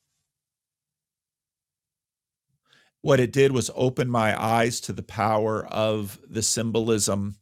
What 3.02 3.20
it 3.20 3.32
did 3.32 3.52
was 3.52 3.70
open 3.74 4.08
my 4.08 4.40
eyes 4.40 4.80
to 4.80 4.92
the 4.92 5.02
power 5.02 5.66
of 5.66 6.18
the 6.26 6.42
symbolism 6.42 7.36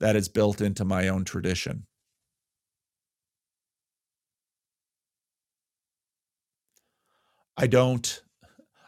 that 0.00 0.16
is 0.16 0.28
built 0.28 0.60
into 0.60 0.84
my 0.84 1.08
own 1.08 1.24
tradition. 1.24 1.86
I 7.56 7.66
don't, 7.66 8.22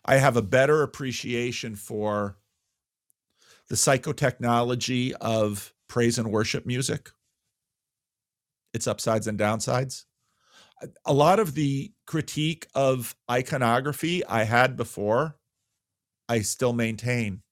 I 0.05 0.19
have 0.19 0.37
a 0.37 0.43
better 0.43 0.83
appreciation 0.83 1.75
for 1.75 2.37
the 3.69 3.75
psychotechnology 3.75 5.13
of 5.21 5.73
praise 5.89 6.19
and 6.19 6.31
worship 6.31 6.67
music, 6.67 7.11
its 8.73 8.87
upsides 8.87 9.27
and 9.27 9.39
downsides. 9.39 10.05
A 11.05 11.13
lot 11.13 11.41
of 11.41 11.55
the 11.55 11.93
critique 12.07 12.69
of 12.75 13.15
iconography 13.31 14.25
I 14.25 14.45
had 14.45 14.77
before, 14.77 15.37
I 16.29 16.41
still 16.43 16.73
maintain. 16.73 17.43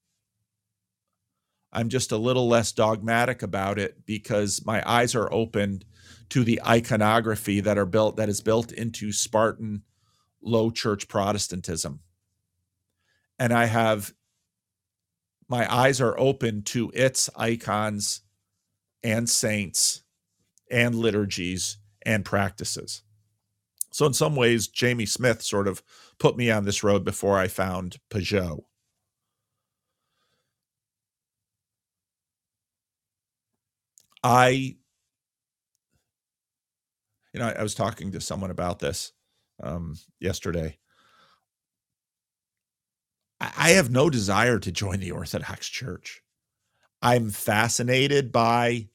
I'm 1.72 1.88
just 1.88 2.12
a 2.12 2.16
little 2.16 2.48
less 2.48 2.72
dogmatic 2.72 3.42
about 3.42 3.78
it 3.78 4.06
because 4.06 4.64
my 4.64 4.82
eyes 4.88 5.14
are 5.14 5.32
opened 5.32 5.84
to 6.30 6.44
the 6.44 6.60
iconography 6.66 7.60
that 7.60 7.78
are 7.78 7.86
built 7.86 8.16
that 8.16 8.28
is 8.28 8.40
built 8.40 8.72
into 8.72 9.12
Spartan 9.12 9.82
low 10.42 10.70
church 10.70 11.08
Protestantism. 11.08 12.00
And 13.38 13.52
I 13.52 13.66
have 13.66 14.12
my 15.48 15.72
eyes 15.72 16.00
are 16.00 16.18
open 16.18 16.62
to 16.62 16.90
its 16.94 17.30
icons 17.36 18.22
and 19.02 19.28
saints 19.28 20.02
and 20.70 20.94
liturgies 20.94 21.78
and 22.02 22.24
practices. 22.24 23.02
So 23.90 24.04
in 24.06 24.12
some 24.12 24.36
ways 24.36 24.68
Jamie 24.68 25.06
Smith 25.06 25.42
sort 25.42 25.66
of 25.66 25.82
put 26.18 26.36
me 26.36 26.50
on 26.50 26.64
this 26.64 26.82
road 26.82 27.04
before 27.04 27.38
I 27.38 27.48
found 27.48 27.96
Pageau. 28.10 28.64
I, 34.22 34.76
you 37.32 37.40
know, 37.40 37.46
I, 37.46 37.52
I 37.52 37.62
was 37.62 37.74
talking 37.74 38.12
to 38.12 38.20
someone 38.20 38.50
about 38.50 38.78
this 38.78 39.12
um, 39.62 39.96
yesterday. 40.20 40.78
I, 43.40 43.52
I 43.56 43.70
have 43.70 43.90
no 43.90 44.10
desire 44.10 44.58
to 44.58 44.72
join 44.72 45.00
the 45.00 45.12
Orthodox 45.12 45.68
Church. 45.68 46.22
I'm 47.00 47.30
fascinated 47.30 48.32
by 48.32 48.88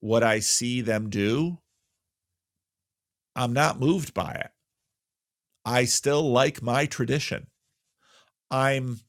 what 0.00 0.22
I 0.22 0.38
see 0.38 0.80
them 0.80 1.10
do. 1.10 1.58
I'm 3.36 3.52
not 3.52 3.78
moved 3.78 4.14
by 4.14 4.32
it. 4.32 4.50
I 5.64 5.84
still 5.84 6.30
like 6.30 6.62
my 6.62 6.86
tradition. 6.86 7.48
I'm 8.50 9.00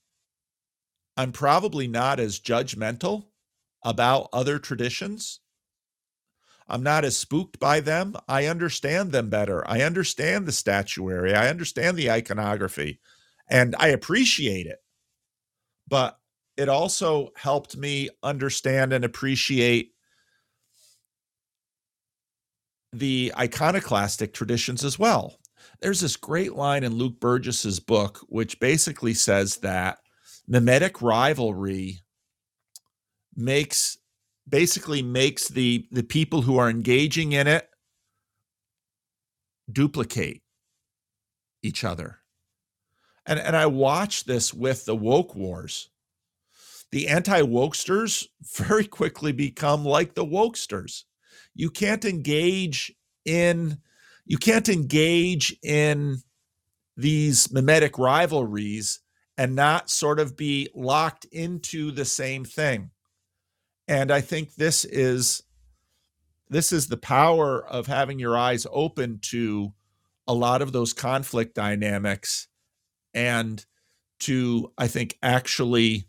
I'm 1.16 1.32
probably 1.32 1.88
not 1.88 2.20
as 2.20 2.40
judgmental 2.40 3.29
about 3.84 4.30
other 4.34 4.60
traditions. 4.60 5.40
I'm 6.68 6.84
not 6.84 7.04
as 7.04 7.18
spooked 7.18 7.60
by 7.60 7.80
them. 7.80 8.16
I 8.28 8.46
understand 8.46 9.12
them 9.12 9.30
better. 9.30 9.68
I 9.68 9.82
understand 9.82 10.46
the 10.46 10.52
statuary. 10.52 11.34
I 11.34 11.50
understand 11.50 11.98
the 11.98 12.12
iconography 12.12 13.00
and 13.50 13.76
I 13.80 13.88
appreciate 13.88 14.68
it. 14.68 14.78
But 15.88 16.18
it 16.58 16.70
also 16.70 17.30
helped 17.36 17.76
me 17.76 18.10
understand 18.22 18.94
and 18.94 19.04
appreciate 19.04 19.94
the 22.94 23.34
iconoclastic 23.38 24.34
traditions 24.34 24.84
as 24.84 25.00
well. 25.00 25.38
There's 25.82 26.02
this 26.02 26.18
great 26.18 26.54
line 26.54 26.84
in 26.84 26.94
Luke 26.94 27.20
Burgis's 27.20 27.80
book, 27.80 28.20
which 28.28 28.60
basically 28.60 29.14
says 29.14 29.58
that 29.58 30.00
mimetic 30.48 31.02
rivalry 31.02 32.02
makes 33.36 33.98
basically 34.48 35.02
makes 35.02 35.48
the 35.48 35.88
the 35.92 36.04
people 36.04 36.42
who 36.42 36.58
are 36.58 36.70
engaging 36.70 37.34
in 37.34 37.48
it 37.48 37.70
duplicate 39.72 40.42
each 41.62 41.84
other. 41.84 42.20
And 43.26 43.40
and 43.40 43.56
I 43.56 43.68
watch 43.68 44.26
this 44.26 44.54
with 44.54 44.86
the 44.86 44.96
woke 44.96 45.36
wars. 45.36 45.90
The 46.92 47.08
anti-wokesters 47.08 48.28
very 48.56 48.86
quickly 48.86 49.32
become 49.32 49.86
like 49.86 50.16
the 50.16 50.26
wokesters. 50.26 51.04
You 51.54 51.70
can't 51.70 52.06
engage 52.06 52.94
in 53.26 53.80
you 54.26 54.38
can't 54.38 54.70
engage 54.70 55.56
in 55.64 56.18
these 56.96 57.52
mimetic 57.52 57.98
rivalries 57.98 59.00
and 59.38 59.56
not 59.56 59.90
sort 59.90 60.20
of 60.20 60.36
be 60.36 60.70
locked 60.76 61.26
into 61.26 61.92
the 61.92 62.06
same 62.06 62.44
thing 62.44 62.92
and 63.90 64.12
i 64.12 64.22
think 64.22 64.56
this 64.56 64.86
is 64.86 65.44
this 66.50 66.72
is 66.72 66.88
the 66.88 66.98
power 66.98 67.66
of 67.68 67.88
having 67.88 68.20
your 68.20 68.38
eyes 68.38 68.66
open 68.72 69.20
to 69.22 69.74
a 70.28 70.34
lot 70.34 70.62
of 70.62 70.72
those 70.72 70.94
conflict 70.94 71.56
dynamics 71.56 72.48
and 73.14 73.66
to 74.20 74.72
i 74.78 74.88
think 74.88 75.18
actually 75.22 76.08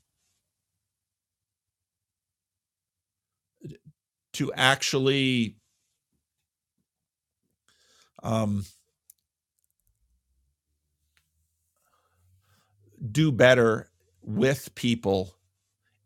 to 4.33 4.53
actually 4.55 5.57
um, 8.23 8.65
do 13.11 13.33
better 13.33 13.91
with 14.23 14.75
people 14.75 15.35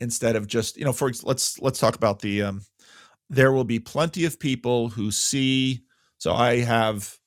instead 0.04 0.36
of 0.36 0.46
just 0.46 0.76
you 0.76 0.84
know 0.84 0.92
for 0.92 1.10
let's 1.24 1.60
let's 1.60 1.80
talk 1.80 1.96
about 1.96 2.20
the 2.20 2.42
um 2.42 2.62
there 3.28 3.50
will 3.50 3.64
be 3.64 3.80
plenty 3.80 4.24
of 4.24 4.38
people 4.38 4.90
who 4.90 5.10
see 5.10 5.80
so 6.18 6.32
i 6.32 6.58
have 6.58 7.18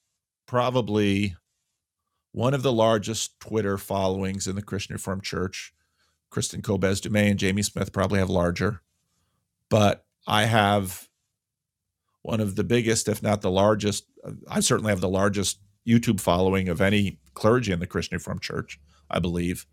probably 0.45 1.35
one 2.37 2.53
of 2.53 2.61
the 2.61 2.71
largest 2.71 3.39
Twitter 3.39 3.79
followings 3.79 4.47
in 4.47 4.55
the 4.55 4.61
Christian 4.61 4.93
Reformed 4.93 5.23
Church. 5.23 5.73
Kristin 6.31 6.63
Kobes 6.63 7.01
Du 7.01 7.09
Mez 7.09 7.31
and 7.31 7.39
Jamie 7.39 7.63
Smith 7.63 7.91
probably 7.91 8.19
have 8.19 8.29
larger, 8.29 8.81
but 9.69 10.05
I 10.27 10.43
have 10.45 11.07
one 12.21 12.39
of 12.39 12.55
the 12.55 12.63
biggest, 12.63 13.07
if 13.07 13.23
not 13.23 13.41
the 13.41 13.49
largest. 13.49 14.05
uh, 14.23 14.31
I 14.49 14.59
certainly 14.59 14.91
have 14.91 15.01
the 15.01 15.09
largest 15.09 15.59
YouTube 15.87 16.19
following 16.19 16.69
of 16.69 16.79
any 16.79 17.19
clergy 17.33 17.71
in 17.71 17.79
the 17.79 17.87
Christian 17.87 18.17
Reformed 18.17 18.41
Church, 18.41 18.79
I 19.09 19.19
believe. 19.19 19.65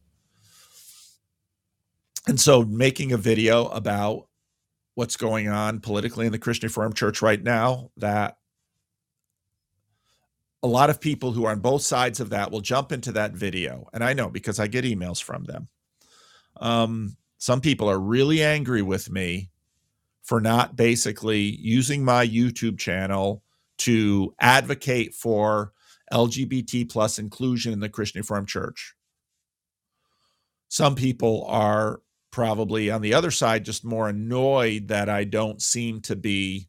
And 2.27 2.41
so 2.41 2.64
making 2.64 3.12
a 3.12 3.18
video 3.18 3.66
about 3.68 4.29
what's 4.95 5.16
going 5.16 5.49
on 5.49 5.81
politically 5.81 6.27
in 6.27 6.33
the 6.33 6.39
Christian 6.39 6.68
Reformed 6.68 6.97
Church 6.97 7.20
right 7.20 7.43
now 7.43 7.91
that 7.97 8.39
a 10.62 10.68
lot 10.68 10.89
of 10.89 11.01
people 11.01 11.33
who 11.33 11.45
are 11.45 11.51
on 11.51 11.61
both 11.61 11.83
sides 11.83 12.20
of 12.20 12.31
that 12.31 12.51
will 12.51 12.62
jump 12.62 12.93
into 12.93 13.12
that 13.12 13.33
video. 13.33 13.87
And 13.93 14.03
I 14.03 14.14
know 14.14 14.31
because 14.31 14.59
I 14.59 14.66
get 14.66 14.87
emails 14.87 15.22
from 15.22 15.45
them. 15.45 15.68
Um, 16.57 17.16
some 17.37 17.61
people 17.61 17.91
are 17.91 17.99
really 17.99 18.43
angry 18.43 18.81
with 18.81 19.11
me 19.11 19.51
for 20.22 20.41
not 20.41 20.77
basically 20.77 21.41
using 21.61 22.03
my 22.03 22.27
YouTube 22.27 22.79
channel 22.79 23.43
to 23.79 24.35
advocate 24.41 25.12
for 25.14 25.72
LGBT 26.11 26.89
plus 26.89 27.18
inclusion 27.18 27.75
in 27.75 27.81
the 27.81 27.91
Christian 27.91 28.20
Reformed 28.20 28.49
Church. 28.49 28.95
Some 30.68 30.95
people 30.95 31.45
are 31.47 32.01
probably 32.35 32.91
on 32.91 33.01
the 33.01 33.14
other 33.14 33.30
side 33.30 33.64
just 33.64 33.85
more 33.85 34.09
annoyed 34.09 34.89
that 34.89 35.09
I 35.09 35.22
don't 35.22 35.62
seem 35.62 36.01
to 36.01 36.16
be 36.16 36.68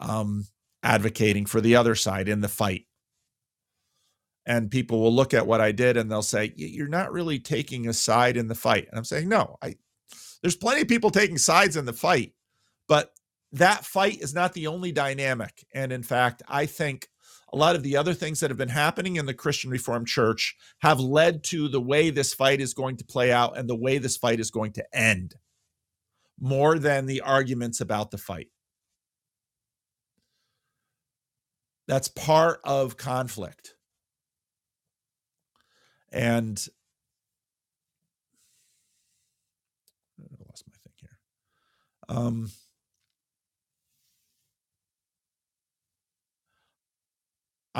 um, 0.00 0.48
advocating 0.82 1.46
for 1.46 1.60
the 1.60 1.76
other 1.76 1.94
side 1.94 2.28
in 2.28 2.40
the 2.40 2.48
fight. 2.48 2.86
And 4.44 4.68
people 4.68 5.00
will 5.00 5.14
look 5.14 5.32
at 5.32 5.46
what 5.46 5.60
I 5.60 5.70
did 5.70 5.96
and 5.96 6.10
they'll 6.10 6.22
say, 6.22 6.52
"You're 6.56 6.88
not 6.88 7.12
really 7.12 7.38
taking 7.38 7.86
a 7.86 7.92
side 7.92 8.36
in 8.36 8.48
the 8.48 8.56
fight." 8.56 8.88
And 8.88 8.98
I'm 8.98 9.04
saying, 9.04 9.28
"No, 9.28 9.58
I 9.62 9.76
there's 10.42 10.56
plenty 10.56 10.80
of 10.80 10.88
people 10.88 11.10
taking 11.10 11.38
sides 11.38 11.76
in 11.76 11.84
the 11.84 11.92
fight, 11.92 12.32
but 12.88 13.12
that 13.52 13.84
fight 13.84 14.20
is 14.20 14.34
not 14.34 14.54
the 14.54 14.66
only 14.66 14.90
dynamic. 14.90 15.64
And 15.72 15.92
in 15.92 16.02
fact, 16.02 16.42
I 16.48 16.66
think 16.66 17.06
a 17.52 17.56
lot 17.56 17.74
of 17.74 17.82
the 17.82 17.96
other 17.96 18.14
things 18.14 18.40
that 18.40 18.50
have 18.50 18.58
been 18.58 18.68
happening 18.68 19.16
in 19.16 19.26
the 19.26 19.34
Christian 19.34 19.70
Reformed 19.70 20.06
Church 20.06 20.56
have 20.80 21.00
led 21.00 21.42
to 21.44 21.68
the 21.68 21.80
way 21.80 22.10
this 22.10 22.32
fight 22.32 22.60
is 22.60 22.74
going 22.74 22.96
to 22.98 23.04
play 23.04 23.32
out 23.32 23.58
and 23.58 23.68
the 23.68 23.76
way 23.76 23.98
this 23.98 24.16
fight 24.16 24.40
is 24.40 24.50
going 24.50 24.72
to 24.72 24.84
end 24.96 25.34
more 26.40 26.78
than 26.78 27.06
the 27.06 27.20
arguments 27.20 27.80
about 27.80 28.10
the 28.10 28.18
fight. 28.18 28.48
That's 31.86 32.08
part 32.08 32.60
of 32.64 32.96
conflict. 32.96 33.74
And 36.12 36.64
I 40.20 40.24
lost 40.48 40.64
my 40.66 40.74
thing 40.82 40.92
here. 41.00 41.18
Um, 42.08 42.50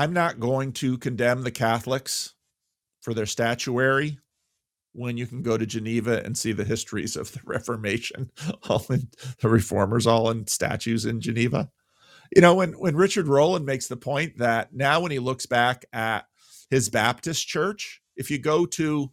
I'm 0.01 0.15
not 0.15 0.41
going 0.41 0.73
to 0.73 0.97
condemn 0.97 1.43
the 1.43 1.51
Catholics 1.51 2.33
for 3.03 3.13
their 3.13 3.27
statuary 3.27 4.19
when 4.95 5.19
you 5.19 5.27
can 5.27 5.43
go 5.43 5.59
to 5.59 5.67
Geneva 5.67 6.25
and 6.25 6.39
see 6.39 6.53
the 6.53 6.65
histories 6.65 7.17
of 7.17 7.31
the 7.33 7.41
Reformation, 7.45 8.31
all 8.67 8.83
in 8.89 9.09
the 9.43 9.51
reformers, 9.51 10.07
all 10.07 10.31
in 10.31 10.47
statues 10.47 11.05
in 11.05 11.21
Geneva. 11.21 11.71
You 12.35 12.41
know, 12.41 12.55
when 12.55 12.73
when 12.73 12.97
Richard 12.97 13.29
Rowland 13.29 13.67
makes 13.67 13.89
the 13.89 13.97
point 13.99 14.39
that 14.39 14.73
now 14.73 15.01
when 15.01 15.13
he 15.13 15.19
looks 15.19 15.45
back 15.45 15.85
at 15.93 16.25
his 16.71 16.89
Baptist 16.89 17.47
church, 17.47 18.01
if 18.17 18.31
you 18.31 18.39
go 18.39 18.65
to 18.65 19.11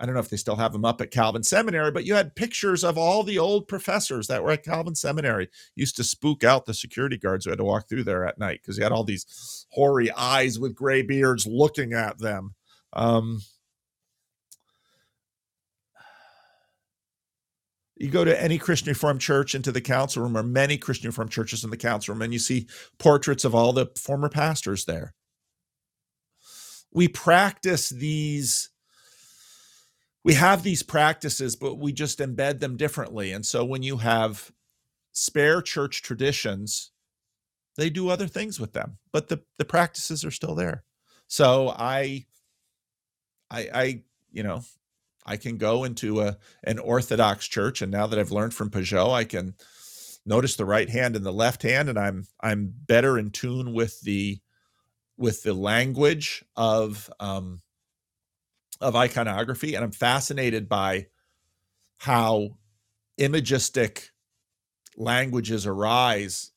I 0.00 0.06
don't 0.06 0.14
know 0.14 0.20
if 0.20 0.28
they 0.28 0.36
still 0.36 0.56
have 0.56 0.72
them 0.72 0.84
up 0.84 1.00
at 1.00 1.12
Calvin 1.12 1.44
Seminary, 1.44 1.92
but 1.92 2.04
you 2.04 2.14
had 2.14 2.34
pictures 2.34 2.82
of 2.82 2.98
all 2.98 3.22
the 3.22 3.38
old 3.38 3.68
professors 3.68 4.26
that 4.26 4.42
were 4.42 4.50
at 4.50 4.64
Calvin 4.64 4.96
Seminary. 4.96 5.48
Used 5.76 5.96
to 5.96 6.04
spook 6.04 6.42
out 6.42 6.66
the 6.66 6.74
security 6.74 7.16
guards 7.16 7.44
who 7.44 7.50
had 7.50 7.58
to 7.58 7.64
walk 7.64 7.88
through 7.88 8.04
there 8.04 8.26
at 8.26 8.38
night 8.38 8.60
because 8.60 8.76
you 8.76 8.82
had 8.82 8.92
all 8.92 9.04
these 9.04 9.66
hoary 9.70 10.10
eyes 10.10 10.58
with 10.58 10.74
gray 10.74 11.02
beards 11.02 11.46
looking 11.46 11.92
at 11.92 12.18
them. 12.18 12.54
Um, 12.92 13.42
you 17.96 18.10
go 18.10 18.24
to 18.24 18.42
any 18.42 18.58
Christian 18.58 18.90
Reformed 18.90 19.20
church 19.20 19.54
into 19.54 19.70
the 19.70 19.80
council 19.80 20.22
room, 20.22 20.36
or 20.36 20.42
many 20.42 20.76
Christian 20.76 21.08
Reformed 21.08 21.30
churches 21.30 21.62
in 21.62 21.70
the 21.70 21.76
council 21.76 22.14
room, 22.14 22.22
and 22.22 22.32
you 22.32 22.40
see 22.40 22.66
portraits 22.98 23.44
of 23.44 23.54
all 23.54 23.72
the 23.72 23.86
former 23.96 24.28
pastors 24.28 24.84
there. 24.84 25.14
We 26.92 27.08
practice 27.08 27.88
these 27.88 28.70
we 30.24 30.34
have 30.34 30.62
these 30.62 30.82
practices, 30.82 31.54
but 31.54 31.76
we 31.76 31.92
just 31.92 32.18
embed 32.18 32.60
them 32.60 32.76
differently. 32.76 33.30
And 33.30 33.44
so 33.44 33.64
when 33.64 33.82
you 33.82 33.98
have 33.98 34.50
spare 35.12 35.60
church 35.60 36.02
traditions, 36.02 36.90
they 37.76 37.90
do 37.90 38.08
other 38.08 38.26
things 38.26 38.58
with 38.58 38.72
them, 38.72 38.98
but 39.12 39.28
the, 39.28 39.42
the 39.58 39.64
practices 39.64 40.24
are 40.24 40.30
still 40.30 40.54
there. 40.54 40.84
So 41.26 41.68
I, 41.68 42.26
I, 43.50 43.68
I, 43.74 44.02
you 44.32 44.42
know, 44.42 44.62
I 45.26 45.36
can 45.36 45.56
go 45.56 45.84
into 45.84 46.20
a 46.20 46.36
an 46.64 46.78
Orthodox 46.78 47.46
church, 47.46 47.80
and 47.80 47.90
now 47.90 48.06
that 48.06 48.18
I've 48.18 48.30
learned 48.30 48.52
from 48.52 48.70
Pageau, 48.70 49.10
I 49.12 49.24
can 49.24 49.54
notice 50.26 50.56
the 50.56 50.66
right 50.66 50.88
hand 50.88 51.16
and 51.16 51.24
the 51.24 51.32
left 51.32 51.62
hand, 51.62 51.88
and 51.88 51.98
I'm 51.98 52.26
I'm 52.40 52.72
better 52.86 53.18
in 53.18 53.30
tune 53.30 53.72
with 53.72 54.00
the 54.02 54.40
with 55.16 55.42
the 55.42 55.54
language 55.54 56.44
of 56.56 57.10
um, 57.20 57.62
of 58.84 58.94
iconography, 58.94 59.74
and 59.74 59.82
I'm 59.82 59.90
fascinated 59.90 60.68
by 60.68 61.06
how 61.96 62.58
imagistic 63.16 64.10
languages 64.94 65.66
arise 65.66 66.52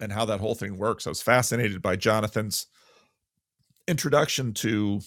and 0.00 0.12
how 0.12 0.24
that 0.26 0.38
whole 0.38 0.54
thing 0.54 0.78
works. 0.78 1.06
I 1.06 1.10
was 1.10 1.20
fascinated 1.20 1.82
by 1.82 1.96
Jonathan's 1.96 2.66
introduction 3.88 4.54
to 4.54 5.00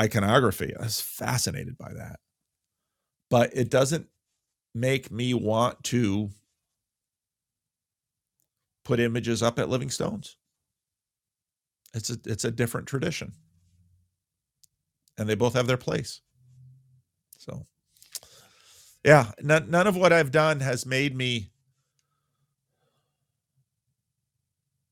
iconography. 0.00 0.72
I 0.78 0.84
was 0.84 1.00
fascinated 1.00 1.76
by 1.76 1.92
that. 1.94 2.20
But 3.28 3.50
it 3.52 3.68
doesn't 3.68 4.06
make 4.72 5.10
me 5.10 5.34
want 5.34 5.82
to 5.84 6.30
put 8.84 9.00
images 9.00 9.42
up 9.42 9.58
at 9.58 9.68
Living 9.68 9.90
Stones. 9.90 10.36
It's 11.92 12.10
a 12.10 12.18
it's 12.24 12.44
a 12.44 12.52
different 12.52 12.86
tradition 12.86 13.32
and 15.18 15.28
they 15.28 15.34
both 15.34 15.54
have 15.54 15.66
their 15.66 15.76
place. 15.76 16.20
So, 17.38 17.66
yeah, 19.04 19.32
none, 19.42 19.70
none 19.70 19.86
of 19.86 19.96
what 19.96 20.12
I've 20.12 20.30
done 20.30 20.60
has 20.60 20.86
made 20.86 21.16
me, 21.16 21.50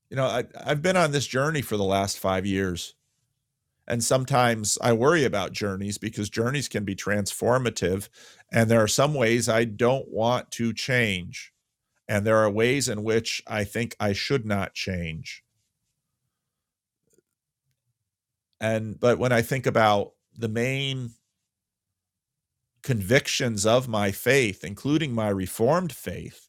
you 0.09 0.17
know, 0.17 0.25
I, 0.25 0.43
I've 0.63 0.81
been 0.81 0.97
on 0.97 1.11
this 1.11 1.25
journey 1.25 1.61
for 1.61 1.77
the 1.77 1.83
last 1.83 2.19
five 2.19 2.45
years. 2.45 2.95
And 3.87 4.03
sometimes 4.03 4.77
I 4.81 4.93
worry 4.93 5.25
about 5.25 5.51
journeys 5.51 5.97
because 5.97 6.29
journeys 6.29 6.69
can 6.69 6.85
be 6.85 6.95
transformative. 6.95 8.07
And 8.51 8.69
there 8.69 8.81
are 8.81 8.87
some 8.87 9.13
ways 9.13 9.49
I 9.49 9.65
don't 9.65 10.07
want 10.09 10.51
to 10.51 10.73
change. 10.73 11.51
And 12.07 12.25
there 12.25 12.37
are 12.37 12.49
ways 12.49 12.87
in 12.87 13.03
which 13.03 13.43
I 13.47 13.63
think 13.63 13.95
I 13.99 14.13
should 14.13 14.45
not 14.45 14.73
change. 14.73 15.43
And 18.63 18.99
but 18.99 19.19
when 19.19 19.31
i 19.31 19.41
think 19.41 19.65
about 19.65 20.13
the 20.35 20.47
main 20.47 21.11
convictions 22.81 23.65
of 23.65 23.87
my 23.87 24.11
faith 24.11 24.63
including 24.63 25.13
my 25.13 25.27
reformed 25.27 25.91
faith 25.91 26.47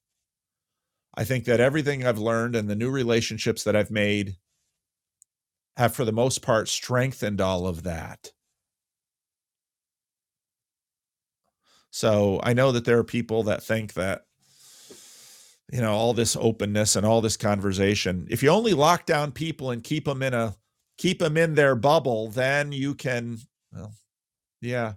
i 1.14 1.24
think 1.24 1.44
that 1.44 1.60
everything 1.60 2.06
i've 2.06 2.18
learned 2.18 2.54
and 2.56 2.70
the 2.70 2.76
new 2.76 2.90
relationships 2.90 3.64
that 3.64 3.76
i've 3.76 3.90
made 3.90 4.36
have 5.76 5.94
for 5.94 6.04
the 6.04 6.12
most 6.12 6.40
part 6.40 6.68
strengthened 6.68 7.40
all 7.40 7.66
of 7.66 7.82
that. 7.82 8.30
So 11.90 12.40
i 12.42 12.52
know 12.52 12.72
that 12.72 12.84
there 12.84 12.98
are 12.98 13.04
people 13.04 13.44
that 13.44 13.62
think 13.62 13.94
that 13.94 14.22
you 15.70 15.80
know 15.80 15.92
all 15.92 16.12
this 16.12 16.36
openness 16.36 16.96
and 16.96 17.06
all 17.06 17.20
this 17.20 17.36
conversation 17.36 18.26
if 18.30 18.42
you 18.42 18.50
only 18.50 18.74
lock 18.74 19.06
down 19.06 19.32
people 19.32 19.70
and 19.70 19.82
keep 19.82 20.04
them 20.04 20.22
in 20.22 20.34
a 20.34 20.56
keep 20.98 21.18
them 21.18 21.36
in 21.36 21.54
their 21.54 21.74
bubble, 21.74 22.28
then 22.28 22.72
you 22.72 22.94
can, 22.94 23.38
well, 23.72 23.92
yeah, 24.60 24.94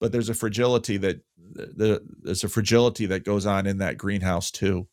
but 0.00 0.12
there's 0.12 0.28
a 0.28 0.34
fragility 0.34 0.96
that 0.96 1.22
the, 1.36 2.00
there's 2.22 2.44
a 2.44 2.48
fragility 2.48 3.06
that 3.06 3.24
goes 3.24 3.46
on 3.46 3.66
in 3.66 3.78
that 3.78 3.98
greenhouse 3.98 4.50
too. 4.50 4.88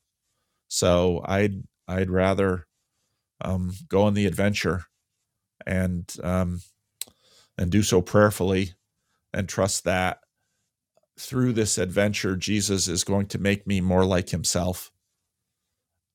So 0.68 1.22
I'd 1.26 1.64
I'd 1.88 2.10
rather 2.10 2.68
um, 3.42 3.72
go 3.88 4.04
on 4.04 4.14
the 4.14 4.26
adventure 4.26 4.84
and 5.66 6.14
um, 6.24 6.62
and 7.58 7.72
do 7.72 7.84
so 7.84 8.02
prayerfully 8.02 8.74
and 9.34 9.48
trust 9.48 9.86
that 9.86 10.20
through 11.20 11.54
this 11.54 11.78
adventure 11.78 12.36
Jesus 12.36 12.88
is 12.88 13.04
going 13.04 13.28
to 13.28 13.40
make 13.40 13.66
me 13.66 13.82
more 13.82 14.06
like 14.06 14.30
himself. 14.30 14.92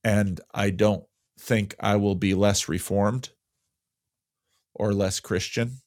And 0.04 0.40
I 0.52 0.70
don't 0.70 1.04
think 1.38 1.74
I 1.80 1.96
will 1.96 2.14
be 2.14 2.34
less 2.34 2.68
reformed 2.68 3.30
or 4.82 4.92
less 4.92 5.20
Christian, 5.20 5.80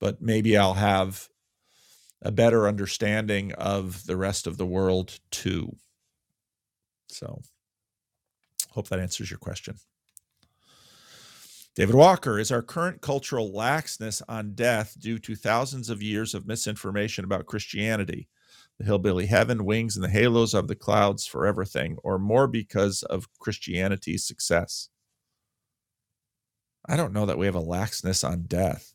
but 0.00 0.22
maybe 0.22 0.56
I'll 0.56 0.72
have 0.72 1.28
a 2.22 2.32
better 2.32 2.66
understanding 2.66 3.52
of 3.52 4.06
the 4.06 4.16
rest 4.16 4.46
of 4.46 4.56
the 4.56 4.64
world 4.64 5.20
too. 5.30 5.76
So, 7.08 7.42
hope 8.70 8.88
that 8.88 9.00
answers 9.00 9.30
your 9.30 9.38
question. 9.38 9.76
David 11.76 11.94
Walker, 11.94 12.38
is 12.38 12.50
our 12.50 12.62
current 12.62 13.02
cultural 13.02 13.52
laxness 13.52 14.22
on 14.30 14.54
death 14.54 14.96
due 14.98 15.18
to 15.18 15.36
thousands 15.36 15.90
of 15.90 16.02
years 16.02 16.32
of 16.32 16.46
misinformation 16.46 17.22
about 17.22 17.44
Christianity? 17.44 18.28
The 18.78 18.86
hillbilly 18.86 19.26
heaven, 19.26 19.66
wings, 19.66 19.94
and 19.94 20.02
the 20.02 20.08
halos 20.08 20.54
of 20.54 20.68
the 20.68 20.74
clouds 20.74 21.26
forever 21.26 21.66
thing, 21.66 21.98
or 22.02 22.18
more 22.18 22.46
because 22.46 23.02
of 23.02 23.28
Christianity's 23.38 24.26
success? 24.26 24.88
I 26.88 26.96
don't 26.96 27.12
know 27.12 27.26
that 27.26 27.38
we 27.38 27.46
have 27.46 27.54
a 27.54 27.62
laxness 27.62 28.28
on 28.28 28.42
death. 28.42 28.94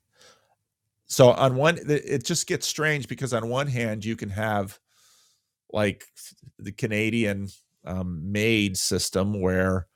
So 1.05 1.29
on 1.29 1.55
one, 1.55 1.77
it 1.87 2.25
just 2.25 2.47
gets 2.47 2.65
strange 2.65 3.07
because 3.07 3.33
on 3.33 3.47
one 3.47 3.67
hand 3.67 4.03
you 4.03 4.15
can 4.15 4.31
have 4.31 4.79
like 5.71 6.05
the 6.57 6.71
Canadian 6.71 7.49
um, 7.85 8.31
MAID 8.31 8.77
system 8.77 9.39
where 9.39 9.87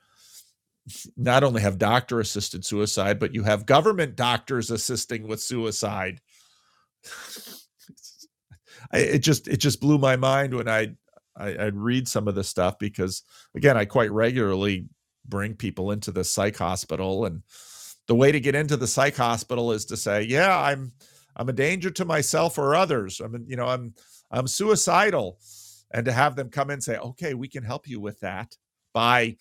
not 1.16 1.42
only 1.44 1.60
have 1.62 1.78
doctor 1.78 2.20
assisted 2.20 2.64
suicide, 2.64 3.18
but 3.18 3.34
you 3.34 3.42
have 3.42 3.66
government 3.66 4.16
doctors 4.16 4.70
assisting 4.70 5.26
with 5.26 5.40
suicide. 5.40 6.20
I, 8.92 8.98
it 8.98 9.18
just 9.18 9.48
it 9.48 9.58
just 9.58 9.80
blew 9.80 9.98
my 9.98 10.16
mind 10.16 10.54
when 10.54 10.68
I, 10.68 10.94
I 11.36 11.66
I'd 11.66 11.74
read 11.74 12.08
some 12.08 12.28
of 12.28 12.34
this 12.34 12.48
stuff 12.48 12.78
because 12.78 13.22
again 13.54 13.76
I 13.76 13.84
quite 13.84 14.12
regularly 14.12 14.88
bring 15.26 15.54
people 15.54 15.90
into 15.90 16.10
the 16.10 16.24
psych 16.24 16.56
hospital 16.56 17.26
and 17.26 17.42
the 18.08 18.14
way 18.14 18.32
to 18.32 18.40
get 18.40 18.54
into 18.54 18.76
the 18.76 18.86
psych 18.86 19.16
hospital 19.16 19.70
is 19.72 19.84
to 19.86 19.96
say, 19.96 20.22
yeah, 20.22 20.58
I'm 20.58 20.92
I'm 21.36 21.48
a 21.48 21.52
danger 21.52 21.90
to 21.90 22.04
myself 22.04 22.58
or 22.58 22.74
others. 22.74 23.20
I'm 23.20 23.44
you 23.46 23.56
know, 23.56 23.66
I'm 23.66 23.94
I'm 24.30 24.48
suicidal. 24.48 25.38
And 25.90 26.04
to 26.04 26.12
have 26.12 26.36
them 26.36 26.50
come 26.50 26.68
in 26.68 26.74
and 26.74 26.84
say, 26.84 26.98
okay, 26.98 27.32
we 27.32 27.48
can 27.48 27.64
help 27.64 27.88
you 27.88 27.98
with 27.98 28.20
that 28.20 28.54
by 28.92 29.36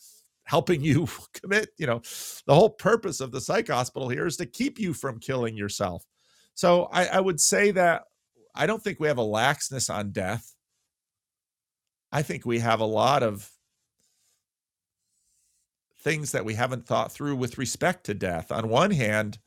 helping 0.46 0.82
you 0.82 1.08
commit, 1.34 1.70
you 1.78 1.86
know, 1.86 2.02
the 2.46 2.56
whole 2.56 2.70
purpose 2.70 3.20
of 3.20 3.32
the 3.32 3.42
psych 3.42 3.68
hospital 3.68 4.08
here 4.08 4.26
is 4.26 4.38
to 4.38 4.46
keep 4.46 4.80
you 4.80 4.94
from 4.94 5.20
killing 5.20 5.58
yourself. 5.58 6.06
So 6.54 6.86
I, 6.86 7.06
I 7.08 7.20
would 7.20 7.42
say 7.42 7.72
that 7.72 8.04
I 8.56 8.66
don't 8.66 8.82
think 8.82 9.00
we 9.00 9.10
have 9.10 9.18
a 9.18 9.26
laxness 9.26 9.94
on 9.94 10.12
death. 10.12 10.54
I 12.14 12.22
think 12.22 12.46
we 12.46 12.60
have 12.60 12.80
a 12.80 12.86
lot 12.86 13.24
of 13.24 13.50
things 16.00 16.32
that 16.32 16.46
we 16.46 16.54
haven't 16.54 16.86
thought 16.86 17.12
through 17.12 17.36
with 17.36 17.58
respect 17.58 18.06
to 18.06 18.14
death. 18.14 18.52
On 18.52 18.70
one 18.70 18.92
hand, 18.92 19.40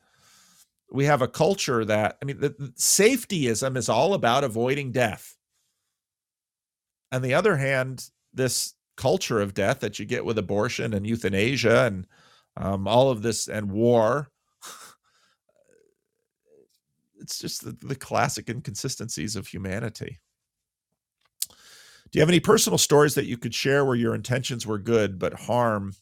we 0.91 1.05
have 1.05 1.21
a 1.21 1.27
culture 1.27 1.85
that, 1.85 2.17
I 2.21 2.25
mean, 2.25 2.39
the, 2.39 2.49
the 2.49 2.73
safetyism 2.77 3.77
is 3.77 3.87
all 3.87 4.13
about 4.13 4.43
avoiding 4.43 4.91
death. 4.91 5.37
On 7.11 7.21
the 7.21 7.33
other 7.33 7.57
hand, 7.57 8.09
this 8.33 8.73
culture 8.97 9.39
of 9.39 9.53
death 9.53 9.79
that 9.79 9.99
you 9.99 10.05
get 10.05 10.25
with 10.25 10.37
abortion 10.37 10.93
and 10.93 11.07
euthanasia 11.07 11.85
and 11.85 12.07
um, 12.57 12.87
all 12.87 13.09
of 13.09 13.21
this 13.21 13.47
and 13.47 13.71
war, 13.71 14.29
it's 17.19 17.39
just 17.39 17.63
the, 17.63 17.77
the 17.85 17.95
classic 17.95 18.49
inconsistencies 18.49 19.37
of 19.37 19.47
humanity. 19.47 20.19
Do 22.11 22.19
you 22.19 22.21
have 22.21 22.29
any 22.29 22.41
personal 22.41 22.77
stories 22.77 23.15
that 23.15 23.25
you 23.25 23.37
could 23.37 23.55
share 23.55 23.85
where 23.85 23.95
your 23.95 24.13
intentions 24.13 24.67
were 24.67 24.77
good, 24.77 25.17
but 25.17 25.33
harm 25.33 25.93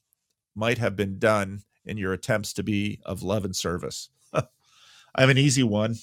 might 0.59 0.77
have 0.77 0.95
been 0.95 1.17
done 1.17 1.63
in 1.85 1.97
your 1.97 2.13
attempts 2.13 2.53
to 2.53 2.63
be 2.63 2.99
of 3.05 3.23
love 3.23 3.45
and 3.45 3.55
service? 3.55 4.09
I 4.33 4.43
have 5.17 5.29
an 5.29 5.37
easy 5.37 5.63
one. 5.63 5.95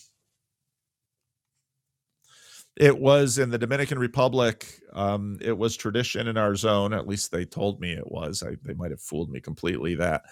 It 2.77 2.99
was 2.99 3.39
in 3.39 3.51
the 3.51 3.59
Dominican 3.59 3.99
Republic. 3.99 4.81
Um, 4.93 5.39
it 5.41 5.57
was 5.57 5.77
tradition 5.77 6.28
in 6.28 6.37
our 6.37 6.55
zone, 6.57 6.93
at 6.93 7.07
least 7.07 7.31
they 7.31 7.45
told 7.45 7.81
me 7.81 7.93
it 7.93 8.11
was. 8.11 8.43
I, 8.43 8.57
they 8.62 8.74
might 8.74 8.91
have 8.91 9.01
fooled 9.01 9.31
me 9.31 9.41
completely 9.41 9.95
that 9.95 10.24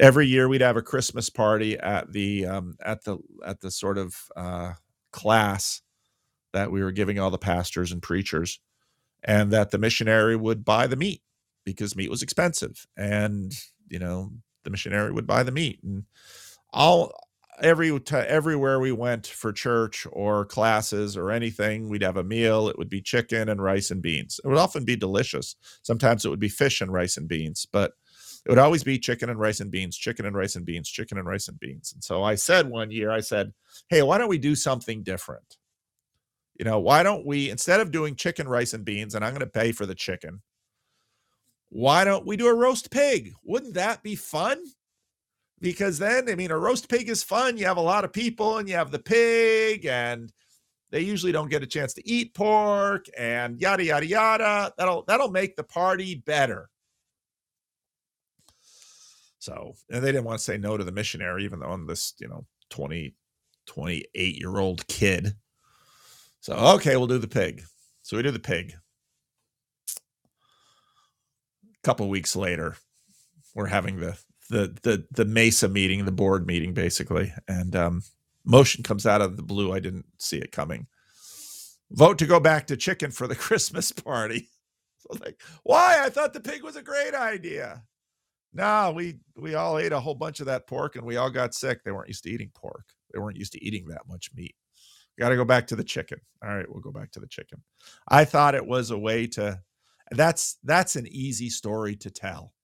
every 0.00 0.26
year 0.26 0.48
we'd 0.48 0.60
have 0.60 0.76
a 0.76 0.82
Christmas 0.82 1.30
party 1.30 1.78
at 1.78 2.12
the 2.12 2.46
um, 2.46 2.76
at 2.84 3.04
the 3.04 3.18
at 3.44 3.60
the 3.60 3.70
sort 3.70 3.98
of 3.98 4.16
uh, 4.36 4.72
class 5.12 5.82
that 6.52 6.72
we 6.72 6.82
were 6.82 6.92
giving 6.92 7.18
all 7.18 7.30
the 7.30 7.38
pastors 7.38 7.92
and 7.92 8.02
preachers, 8.02 8.58
and 9.22 9.52
that 9.52 9.70
the 9.70 9.78
missionary 9.78 10.34
would 10.34 10.64
buy 10.64 10.86
the 10.86 10.96
meat 10.96 11.22
because 11.72 11.94
meat 11.94 12.10
was 12.10 12.22
expensive 12.22 12.86
and 12.96 13.52
you 13.88 13.98
know 13.98 14.30
the 14.64 14.70
missionary 14.70 15.12
would 15.12 15.26
buy 15.26 15.42
the 15.42 15.52
meat 15.52 15.78
and 15.82 16.04
all 16.72 17.12
every 17.60 17.98
t- 18.00 18.16
everywhere 18.16 18.80
we 18.80 18.92
went 18.92 19.26
for 19.26 19.52
church 19.52 20.06
or 20.12 20.44
classes 20.44 21.16
or 21.16 21.30
anything 21.30 21.88
we'd 21.88 22.02
have 22.02 22.16
a 22.16 22.24
meal 22.24 22.68
it 22.68 22.78
would 22.78 22.88
be 22.88 23.02
chicken 23.02 23.48
and 23.48 23.62
rice 23.62 23.90
and 23.90 24.00
beans. 24.00 24.40
It 24.42 24.48
would 24.48 24.58
often 24.58 24.84
be 24.84 24.96
delicious. 24.96 25.56
Sometimes 25.82 26.24
it 26.24 26.28
would 26.28 26.40
be 26.40 26.48
fish 26.48 26.80
and 26.80 26.92
rice 26.92 27.16
and 27.16 27.28
beans 27.28 27.66
but 27.70 27.92
it 28.46 28.50
would 28.50 28.58
always 28.58 28.84
be 28.84 28.98
chicken 28.98 29.28
and 29.28 29.38
rice 29.38 29.60
and 29.60 29.70
beans 29.70 29.96
chicken 29.96 30.24
and 30.24 30.34
rice 30.36 30.56
and 30.56 30.64
beans 30.64 30.88
chicken 30.88 31.18
and 31.18 31.26
rice 31.26 31.48
and 31.48 31.60
beans. 31.60 31.92
And 31.92 32.02
so 32.02 32.22
i 32.22 32.34
said 32.34 32.70
one 32.70 32.90
year 32.90 33.10
i 33.10 33.20
said 33.20 33.52
hey 33.88 34.02
why 34.02 34.16
don't 34.18 34.28
we 34.28 34.38
do 34.38 34.54
something 34.54 35.02
different? 35.02 35.58
You 36.58 36.64
know 36.64 36.78
why 36.78 37.02
don't 37.02 37.26
we 37.26 37.50
instead 37.50 37.80
of 37.80 37.90
doing 37.90 38.14
chicken 38.16 38.48
rice 38.48 38.72
and 38.72 38.84
beans 38.84 39.14
and 39.14 39.24
i'm 39.24 39.32
going 39.32 39.40
to 39.40 39.46
pay 39.46 39.72
for 39.72 39.86
the 39.86 39.94
chicken 39.94 40.42
why 41.70 42.04
don't 42.04 42.26
we 42.26 42.36
do 42.36 42.48
a 42.48 42.54
roast 42.54 42.90
pig? 42.90 43.32
Wouldn't 43.44 43.74
that 43.74 44.02
be 44.02 44.14
fun? 44.14 44.58
Because 45.60 45.98
then, 45.98 46.28
I 46.28 46.34
mean, 46.34 46.50
a 46.50 46.58
roast 46.58 46.88
pig 46.88 47.08
is 47.08 47.22
fun. 47.22 47.56
You 47.56 47.66
have 47.66 47.76
a 47.76 47.82
lot 47.82 48.04
of 48.04 48.12
people 48.12 48.58
and 48.58 48.68
you 48.68 48.76
have 48.76 48.90
the 48.90 48.98
pig, 48.98 49.86
and 49.86 50.32
they 50.90 51.00
usually 51.00 51.32
don't 51.32 51.50
get 51.50 51.64
a 51.64 51.66
chance 51.66 51.92
to 51.94 52.08
eat 52.08 52.34
pork 52.34 53.06
and 53.16 53.60
yada 53.60 53.84
yada 53.84 54.06
yada. 54.06 54.72
That'll 54.78 55.02
that'll 55.02 55.30
make 55.30 55.56
the 55.56 55.64
party 55.64 56.14
better. 56.14 56.70
So, 59.40 59.74
and 59.90 60.02
they 60.02 60.12
didn't 60.12 60.24
want 60.24 60.38
to 60.38 60.44
say 60.44 60.58
no 60.58 60.76
to 60.76 60.84
the 60.84 60.92
missionary, 60.92 61.44
even 61.44 61.60
though 61.60 61.70
I'm 61.70 61.86
this, 61.86 62.14
you 62.18 62.28
know, 62.28 62.44
20, 62.70 63.14
28 63.66 64.36
year 64.36 64.58
old 64.58 64.86
kid. 64.88 65.34
So, 66.40 66.54
okay, 66.54 66.96
we'll 66.96 67.06
do 67.06 67.18
the 67.18 67.28
pig. 67.28 67.62
So 68.02 68.16
we 68.16 68.22
do 68.22 68.30
the 68.30 68.38
pig 68.38 68.74
couple 71.82 72.08
weeks 72.08 72.36
later, 72.36 72.76
we're 73.54 73.66
having 73.66 74.00
the 74.00 74.18
the 74.50 74.76
the 74.82 75.06
the 75.10 75.24
Mesa 75.24 75.68
meeting, 75.68 76.04
the 76.04 76.12
board 76.12 76.46
meeting, 76.46 76.74
basically, 76.74 77.32
and 77.46 77.74
um, 77.76 78.02
motion 78.44 78.82
comes 78.82 79.06
out 79.06 79.20
of 79.20 79.36
the 79.36 79.42
blue. 79.42 79.72
I 79.72 79.80
didn't 79.80 80.06
see 80.18 80.38
it 80.38 80.52
coming. 80.52 80.86
Vote 81.90 82.18
to 82.18 82.26
go 82.26 82.40
back 82.40 82.66
to 82.66 82.76
chicken 82.76 83.10
for 83.10 83.26
the 83.26 83.36
Christmas 83.46 83.92
party. 83.92 84.48
So 85.00 85.16
like, 85.24 85.40
why? 85.62 86.04
I 86.04 86.08
thought 86.10 86.32
the 86.32 86.40
pig 86.40 86.64
was 86.64 86.74
a 86.74 86.82
great 86.82 87.14
idea. 87.14 87.84
No, 88.52 88.92
we 88.94 89.20
we 89.36 89.54
all 89.54 89.78
ate 89.78 89.92
a 89.92 90.00
whole 90.00 90.16
bunch 90.16 90.40
of 90.40 90.46
that 90.46 90.66
pork 90.66 90.96
and 90.96 91.04
we 91.04 91.16
all 91.16 91.30
got 91.30 91.54
sick. 91.54 91.84
They 91.84 91.92
weren't 91.92 92.08
used 92.08 92.24
to 92.24 92.30
eating 92.30 92.50
pork. 92.52 92.84
They 93.12 93.20
weren't 93.20 93.36
used 93.36 93.52
to 93.52 93.64
eating 93.64 93.86
that 93.88 94.08
much 94.08 94.30
meat. 94.34 94.56
Got 95.18 95.28
to 95.28 95.36
go 95.36 95.44
back 95.44 95.68
to 95.68 95.76
the 95.76 95.84
chicken. 95.84 96.20
All 96.42 96.54
right, 96.54 96.68
we'll 96.68 96.80
go 96.80 96.90
back 96.90 97.12
to 97.12 97.20
the 97.20 97.28
chicken. 97.28 97.62
I 98.08 98.24
thought 98.24 98.56
it 98.56 98.66
was 98.66 98.90
a 98.90 98.98
way 98.98 99.28
to 99.28 99.60
that's 100.10 100.58
that's 100.64 100.96
an 100.96 101.06
easy 101.06 101.50
story 101.50 101.96
to 101.96 102.10
tell. 102.10 102.54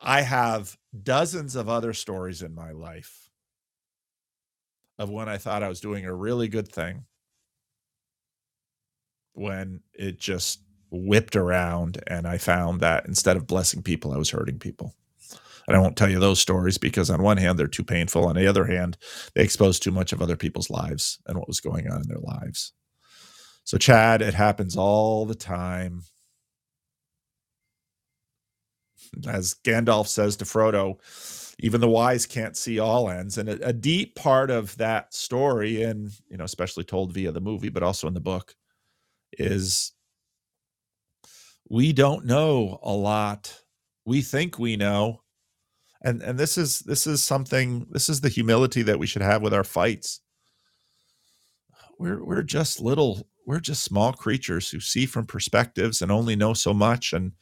I 0.00 0.22
have 0.22 0.76
dozens 1.02 1.56
of 1.56 1.68
other 1.68 1.92
stories 1.94 2.42
in 2.42 2.54
my 2.54 2.72
life 2.72 3.30
of 4.98 5.10
when 5.10 5.28
I 5.28 5.38
thought 5.38 5.62
I 5.62 5.68
was 5.68 5.80
doing 5.80 6.04
a 6.04 6.14
really 6.14 6.48
good 6.48 6.68
thing 6.68 7.04
when 9.32 9.80
it 9.92 10.18
just 10.18 10.60
whipped 10.90 11.36
around 11.36 12.02
and 12.06 12.26
I 12.26 12.38
found 12.38 12.80
that 12.80 13.06
instead 13.06 13.36
of 13.36 13.46
blessing 13.46 13.82
people, 13.82 14.12
I 14.12 14.16
was 14.16 14.30
hurting 14.30 14.58
people. 14.58 14.94
And 15.66 15.74
I 15.76 15.80
won't 15.80 15.96
tell 15.96 16.10
you 16.10 16.20
those 16.20 16.40
stories 16.40 16.76
because, 16.76 17.08
on 17.08 17.22
one 17.22 17.38
hand, 17.38 17.58
they're 17.58 17.66
too 17.66 17.84
painful. 17.84 18.26
On 18.26 18.36
the 18.36 18.46
other 18.46 18.66
hand, 18.66 18.98
they 19.34 19.42
expose 19.42 19.80
too 19.80 19.90
much 19.90 20.12
of 20.12 20.20
other 20.20 20.36
people's 20.36 20.68
lives 20.68 21.18
and 21.26 21.38
what 21.38 21.48
was 21.48 21.60
going 21.60 21.90
on 21.90 22.02
in 22.02 22.08
their 22.08 22.18
lives. 22.18 22.74
So, 23.64 23.78
Chad, 23.78 24.20
it 24.20 24.34
happens 24.34 24.76
all 24.76 25.24
the 25.24 25.34
time. 25.34 26.02
As 29.26 29.54
Gandalf 29.64 30.06
says 30.06 30.36
to 30.36 30.44
Frodo, 30.44 30.98
even 31.58 31.80
the 31.80 31.88
wise 31.88 32.26
can't 32.26 32.56
see 32.56 32.78
all 32.78 33.08
ends. 33.08 33.38
And 33.38 33.48
a, 33.48 33.68
a, 33.68 33.72
deep 33.72 34.16
part 34.16 34.50
of 34.50 34.76
that 34.76 35.14
story, 35.14 35.82
and 35.82 36.10
you 36.28 36.36
know, 36.36 36.44
especially 36.44 36.84
told 36.84 37.12
via 37.12 37.32
the 37.32 37.40
movie, 37.40 37.68
but 37.70 37.82
also 37.82 38.06
in 38.06 38.14
the 38.14 38.20
book, 38.20 38.54
is 39.38 39.92
we 41.70 41.92
don't 41.92 42.26
know 42.26 42.78
a 42.82 42.92
lot. 42.92 43.62
We 44.04 44.20
think 44.20 44.58
we 44.58 44.76
know. 44.76 45.22
And 46.02 46.22
and 46.22 46.38
this 46.38 46.58
is 46.58 46.80
this 46.80 47.06
is 47.06 47.24
something, 47.24 47.86
this 47.90 48.10
is 48.10 48.20
the 48.20 48.28
humility 48.28 48.82
that 48.82 48.98
we 48.98 49.06
should 49.06 49.22
have 49.22 49.40
with 49.40 49.54
our 49.54 49.64
fights. 49.64 50.20
We're 51.98 52.22
we're 52.22 52.42
just 52.42 52.80
little 52.80 53.26
we're 53.46 53.60
just 53.60 53.84
small 53.84 54.12
creatures 54.12 54.70
who 54.70 54.80
see 54.80 55.06
from 55.06 55.26
perspectives 55.26 56.02
and 56.02 56.10
only 56.10 56.36
know 56.36 56.54
so 56.54 56.72
much 56.72 57.12
and 57.12 57.32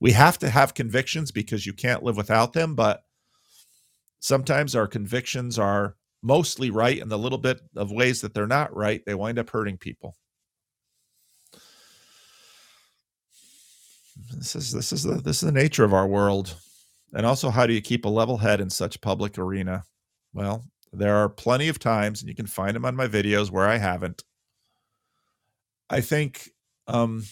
we 0.00 0.12
have 0.12 0.38
to 0.38 0.50
have 0.50 0.74
convictions 0.74 1.30
because 1.30 1.66
you 1.66 1.72
can't 1.72 2.02
live 2.02 2.16
without 2.16 2.52
them 2.52 2.74
but 2.74 3.04
sometimes 4.20 4.74
our 4.74 4.86
convictions 4.86 5.58
are 5.58 5.96
mostly 6.22 6.70
right 6.70 7.02
and 7.02 7.10
the 7.10 7.18
little 7.18 7.38
bit 7.38 7.60
of 7.76 7.90
ways 7.90 8.20
that 8.20 8.32
they're 8.32 8.46
not 8.46 8.74
right 8.74 9.02
they 9.04 9.14
wind 9.14 9.38
up 9.38 9.50
hurting 9.50 9.76
people. 9.76 10.16
This 14.34 14.54
is 14.54 14.72
this 14.72 14.92
is 14.92 15.02
the 15.02 15.14
this 15.14 15.42
is 15.42 15.46
the 15.46 15.52
nature 15.52 15.84
of 15.84 15.92
our 15.92 16.06
world. 16.06 16.54
And 17.12 17.26
also 17.26 17.50
how 17.50 17.66
do 17.66 17.72
you 17.72 17.80
keep 17.80 18.04
a 18.04 18.08
level 18.08 18.38
head 18.38 18.60
in 18.60 18.70
such 18.70 19.00
public 19.00 19.36
arena? 19.36 19.84
Well 20.32 20.64
there 20.92 21.16
are 21.16 21.28
plenty 21.28 21.68
of 21.68 21.78
times 21.78 22.20
and 22.20 22.28
you 22.28 22.34
can 22.34 22.46
find 22.46 22.76
them 22.76 22.84
on 22.84 22.94
my 22.94 23.08
videos 23.08 23.50
where 23.50 23.66
i 23.66 23.78
haven't 23.78 24.22
i 25.90 26.00
think 26.00 26.50
um 26.86 27.24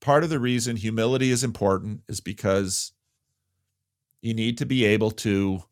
part 0.00 0.24
of 0.24 0.30
the 0.30 0.40
reason 0.40 0.76
humility 0.76 1.30
is 1.30 1.44
important 1.44 2.02
is 2.08 2.20
because 2.20 2.92
you 4.20 4.34
need 4.34 4.58
to 4.58 4.66
be 4.66 4.84
able 4.84 5.10
to 5.10 5.62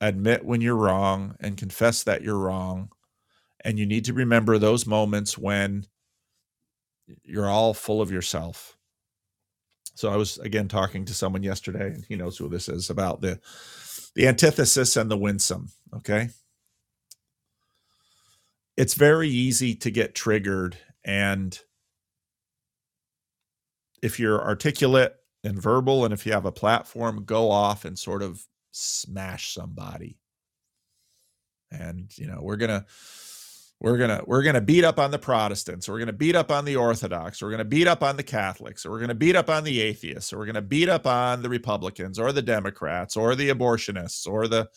admit 0.00 0.44
when 0.44 0.60
you're 0.60 0.76
wrong 0.76 1.36
and 1.40 1.56
confess 1.56 2.04
that 2.04 2.22
you're 2.22 2.38
wrong 2.38 2.90
and 3.64 3.78
you 3.78 3.86
need 3.86 4.04
to 4.04 4.12
remember 4.12 4.58
those 4.58 4.86
moments 4.86 5.38
when 5.38 5.86
you're 7.24 7.48
all 7.48 7.74
full 7.74 8.00
of 8.02 8.10
yourself 8.10 8.76
so 9.96 10.10
I 10.10 10.16
was 10.16 10.38
again 10.38 10.68
talking 10.68 11.06
to 11.06 11.14
someone 11.14 11.42
yesterday, 11.42 11.86
and 11.88 12.04
he 12.06 12.16
knows 12.16 12.36
who 12.36 12.48
this 12.48 12.68
is 12.68 12.90
about 12.90 13.22
the 13.22 13.40
the 14.14 14.28
antithesis 14.28 14.96
and 14.96 15.10
the 15.10 15.16
winsome. 15.16 15.70
Okay. 15.94 16.28
It's 18.76 18.94
very 18.94 19.28
easy 19.28 19.74
to 19.76 19.90
get 19.90 20.14
triggered. 20.14 20.76
And 21.06 21.58
if 24.02 24.20
you're 24.20 24.44
articulate 24.44 25.14
and 25.44 25.60
verbal, 25.60 26.04
and 26.04 26.12
if 26.12 26.26
you 26.26 26.32
have 26.32 26.44
a 26.44 26.52
platform, 26.52 27.24
go 27.24 27.50
off 27.50 27.84
and 27.84 27.98
sort 27.98 28.22
of 28.22 28.44
smash 28.72 29.54
somebody. 29.54 30.18
And, 31.70 32.10
you 32.18 32.26
know, 32.26 32.40
we're 32.42 32.56
going 32.56 32.70
to, 32.70 32.84
we're 33.78 33.98
gonna 33.98 34.22
we're 34.26 34.42
gonna 34.42 34.62
beat 34.62 34.84
up 34.84 34.98
on 34.98 35.10
the 35.10 35.18
protestants. 35.18 35.86
We're 35.86 35.98
gonna 35.98 36.12
beat 36.12 36.34
up 36.34 36.50
on 36.50 36.64
the 36.64 36.76
orthodox. 36.76 37.42
We're 37.42 37.50
gonna 37.50 37.64
beat 37.64 37.86
up 37.86 38.02
on 38.02 38.16
the 38.16 38.22
catholics. 38.22 38.86
We're 38.86 39.00
gonna 39.00 39.14
beat 39.14 39.36
up 39.36 39.50
on 39.50 39.64
the 39.64 39.82
atheists. 39.82 40.32
We're 40.32 40.46
gonna 40.46 40.62
beat 40.62 40.88
up 40.88 41.06
on 41.06 41.42
the 41.42 41.50
republicans 41.50 42.18
or 42.18 42.32
the 42.32 42.40
democrats 42.40 43.18
or 43.18 43.34
the 43.34 43.50
abortionists 43.50 44.26
or 44.26 44.48
the 44.48 44.68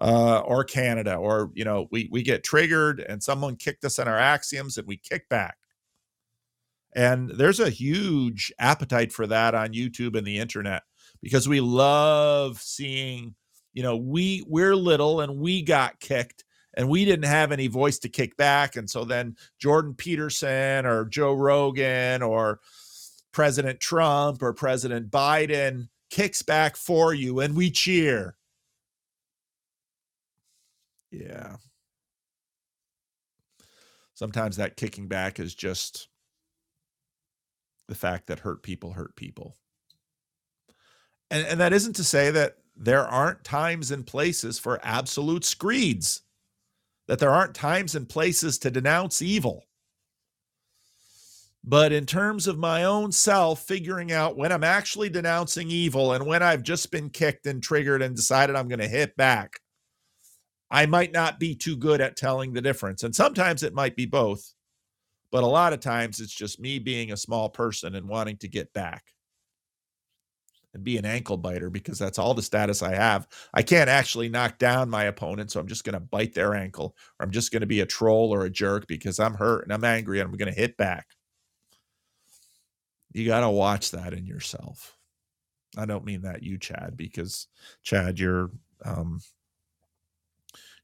uh, 0.00 0.40
or 0.40 0.64
canada 0.64 1.14
or 1.14 1.50
you 1.54 1.64
know 1.64 1.86
we 1.90 2.08
we 2.12 2.22
get 2.22 2.44
triggered 2.44 3.00
and 3.00 3.22
someone 3.22 3.56
kicked 3.56 3.84
us 3.84 3.98
on 3.98 4.08
our 4.08 4.18
axioms 4.18 4.76
and 4.76 4.86
we 4.86 4.96
kick 4.96 5.28
back 5.28 5.56
and 6.94 7.30
there's 7.30 7.60
a 7.60 7.70
huge 7.70 8.52
appetite 8.58 9.12
for 9.12 9.26
that 9.26 9.54
on 9.54 9.72
youtube 9.72 10.16
and 10.16 10.26
the 10.26 10.38
internet 10.38 10.82
because 11.22 11.48
we 11.48 11.60
love 11.60 12.60
seeing 12.60 13.34
you 13.72 13.82
know 13.82 13.96
we 13.96 14.44
we're 14.46 14.76
little 14.76 15.20
and 15.20 15.36
we 15.38 15.62
got 15.62 16.00
kicked 16.00 16.44
and 16.74 16.88
we 16.88 17.04
didn't 17.04 17.26
have 17.26 17.52
any 17.52 17.66
voice 17.66 17.98
to 18.00 18.08
kick 18.08 18.36
back. 18.36 18.76
And 18.76 18.88
so 18.88 19.04
then 19.04 19.36
Jordan 19.58 19.94
Peterson 19.94 20.86
or 20.86 21.04
Joe 21.04 21.34
Rogan 21.34 22.22
or 22.22 22.60
President 23.32 23.80
Trump 23.80 24.42
or 24.42 24.52
President 24.52 25.10
Biden 25.10 25.88
kicks 26.10 26.42
back 26.42 26.76
for 26.76 27.14
you 27.14 27.40
and 27.40 27.56
we 27.56 27.70
cheer. 27.70 28.36
Yeah. 31.10 31.56
Sometimes 34.14 34.56
that 34.56 34.76
kicking 34.76 35.08
back 35.08 35.40
is 35.40 35.54
just 35.54 36.08
the 37.92 37.98
fact 37.98 38.28
that 38.28 38.38
hurt 38.38 38.62
people 38.62 38.92
hurt 38.92 39.14
people. 39.16 39.58
And, 41.30 41.46
and 41.46 41.60
that 41.60 41.74
isn't 41.74 41.96
to 41.96 42.04
say 42.04 42.30
that 42.30 42.56
there 42.74 43.06
aren't 43.06 43.44
times 43.44 43.90
and 43.90 44.06
places 44.06 44.58
for 44.58 44.80
absolute 44.82 45.44
screeds 45.44 46.22
that 47.06 47.18
there 47.18 47.28
aren't 47.28 47.54
times 47.54 47.94
and 47.94 48.08
places 48.08 48.56
to 48.60 48.70
denounce 48.70 49.20
evil. 49.20 49.64
But 51.62 51.92
in 51.92 52.06
terms 52.06 52.46
of 52.46 52.56
my 52.56 52.84
own 52.84 53.12
self, 53.12 53.60
figuring 53.66 54.10
out 54.10 54.38
when 54.38 54.52
I'm 54.52 54.64
actually 54.64 55.10
denouncing 55.10 55.70
evil 55.70 56.14
and 56.14 56.24
when 56.24 56.42
I've 56.42 56.62
just 56.62 56.90
been 56.90 57.10
kicked 57.10 57.46
and 57.46 57.62
triggered 57.62 58.00
and 58.00 58.16
decided 58.16 58.56
I'm 58.56 58.68
going 58.68 58.78
to 58.78 58.88
hit 58.88 59.14
back, 59.18 59.60
I 60.70 60.86
might 60.86 61.12
not 61.12 61.38
be 61.38 61.54
too 61.54 61.76
good 61.76 62.00
at 62.00 62.16
telling 62.16 62.54
the 62.54 62.62
difference. 62.62 63.02
And 63.02 63.14
sometimes 63.14 63.62
it 63.62 63.74
might 63.74 63.96
be 63.96 64.06
both. 64.06 64.54
But 65.32 65.42
a 65.42 65.48
lot 65.48 65.72
of 65.72 65.80
times 65.80 66.20
it's 66.20 66.32
just 66.32 66.60
me 66.60 66.78
being 66.78 67.10
a 67.10 67.16
small 67.16 67.48
person 67.48 67.96
and 67.96 68.06
wanting 68.06 68.36
to 68.38 68.48
get 68.48 68.72
back 68.74 69.02
and 70.74 70.84
be 70.84 70.98
an 70.98 71.04
ankle 71.04 71.36
biter 71.38 71.70
because 71.70 71.98
that's 71.98 72.18
all 72.18 72.34
the 72.34 72.42
status 72.42 72.82
I 72.82 72.94
have. 72.94 73.26
I 73.52 73.62
can't 73.62 73.90
actually 73.90 74.28
knock 74.28 74.58
down 74.58 74.90
my 74.90 75.04
opponent, 75.04 75.50
so 75.50 75.58
I'm 75.58 75.66
just 75.66 75.84
going 75.84 75.94
to 75.94 76.00
bite 76.00 76.34
their 76.34 76.54
ankle, 76.54 76.94
or 77.18 77.24
I'm 77.24 77.30
just 77.30 77.50
going 77.50 77.62
to 77.62 77.66
be 77.66 77.80
a 77.80 77.86
troll 77.86 78.32
or 78.32 78.44
a 78.44 78.50
jerk 78.50 78.86
because 78.86 79.18
I'm 79.18 79.34
hurt 79.34 79.64
and 79.64 79.72
I'm 79.72 79.84
angry 79.84 80.20
and 80.20 80.28
I'm 80.28 80.36
going 80.36 80.52
to 80.52 80.60
hit 80.60 80.76
back. 80.76 81.06
You 83.12 83.26
got 83.26 83.40
to 83.40 83.50
watch 83.50 83.90
that 83.90 84.12
in 84.12 84.26
yourself. 84.26 84.96
I 85.76 85.86
don't 85.86 86.04
mean 86.04 86.22
that 86.22 86.42
you, 86.42 86.58
Chad, 86.58 86.94
because 86.96 87.48
Chad, 87.82 88.18
you're 88.18 88.50
um, 88.84 89.20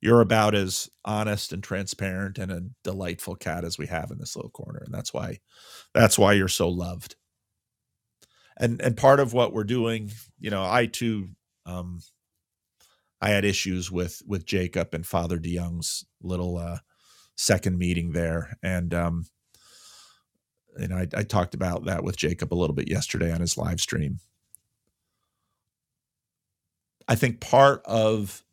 you're 0.01 0.21
about 0.21 0.55
as 0.55 0.89
honest 1.05 1.53
and 1.53 1.63
transparent 1.63 2.39
and 2.39 2.53
a 2.53 2.63
delightful 2.85 3.35
cat 3.35 3.65
as 3.65 3.79
we 3.79 3.87
have 3.87 4.11
in 4.11 4.19
this 4.19 4.37
little 4.37 4.51
corner, 4.51 4.83
and 4.85 4.95
that's 4.95 5.13
why 5.13 5.39
that's 5.95 6.19
why 6.19 6.33
you're 6.33 6.49
so 6.49 6.69
loved. 6.69 7.17
And 8.59 8.81
and 8.81 8.97
part 8.97 9.21
of 9.21 9.33
what 9.33 9.53
we're 9.53 9.65
doing 9.65 10.11
you 10.41 10.51
know 10.51 10.65
i 10.65 10.87
too 10.87 11.29
um 11.67 12.01
i 13.21 13.31
had 13.31 13.45
issues 13.45 13.91
with 13.91 14.23
with 14.27 14.47
jacob 14.47 14.95
and 14.95 15.07
father 15.07 15.39
deyoung's 15.39 16.05
little 16.23 16.57
uh 16.57 16.79
second 17.37 17.79
meeting 17.79 18.13
there 18.13 18.57
and 18.63 18.93
um 18.95 19.27
and 20.77 20.95
I, 20.95 21.09
I 21.15 21.23
talked 21.25 21.55
about 21.55 21.85
that 21.87 22.03
with 22.05 22.17
jacob 22.17 22.53
a 22.53 22.57
little 22.57 22.75
bit 22.75 22.89
yesterday 22.89 23.33
on 23.33 23.41
his 23.41 23.57
live 23.57 23.81
stream. 23.81 24.21
I 27.09 27.15
think 27.15 27.41
part 27.41 27.81
of 27.87 28.45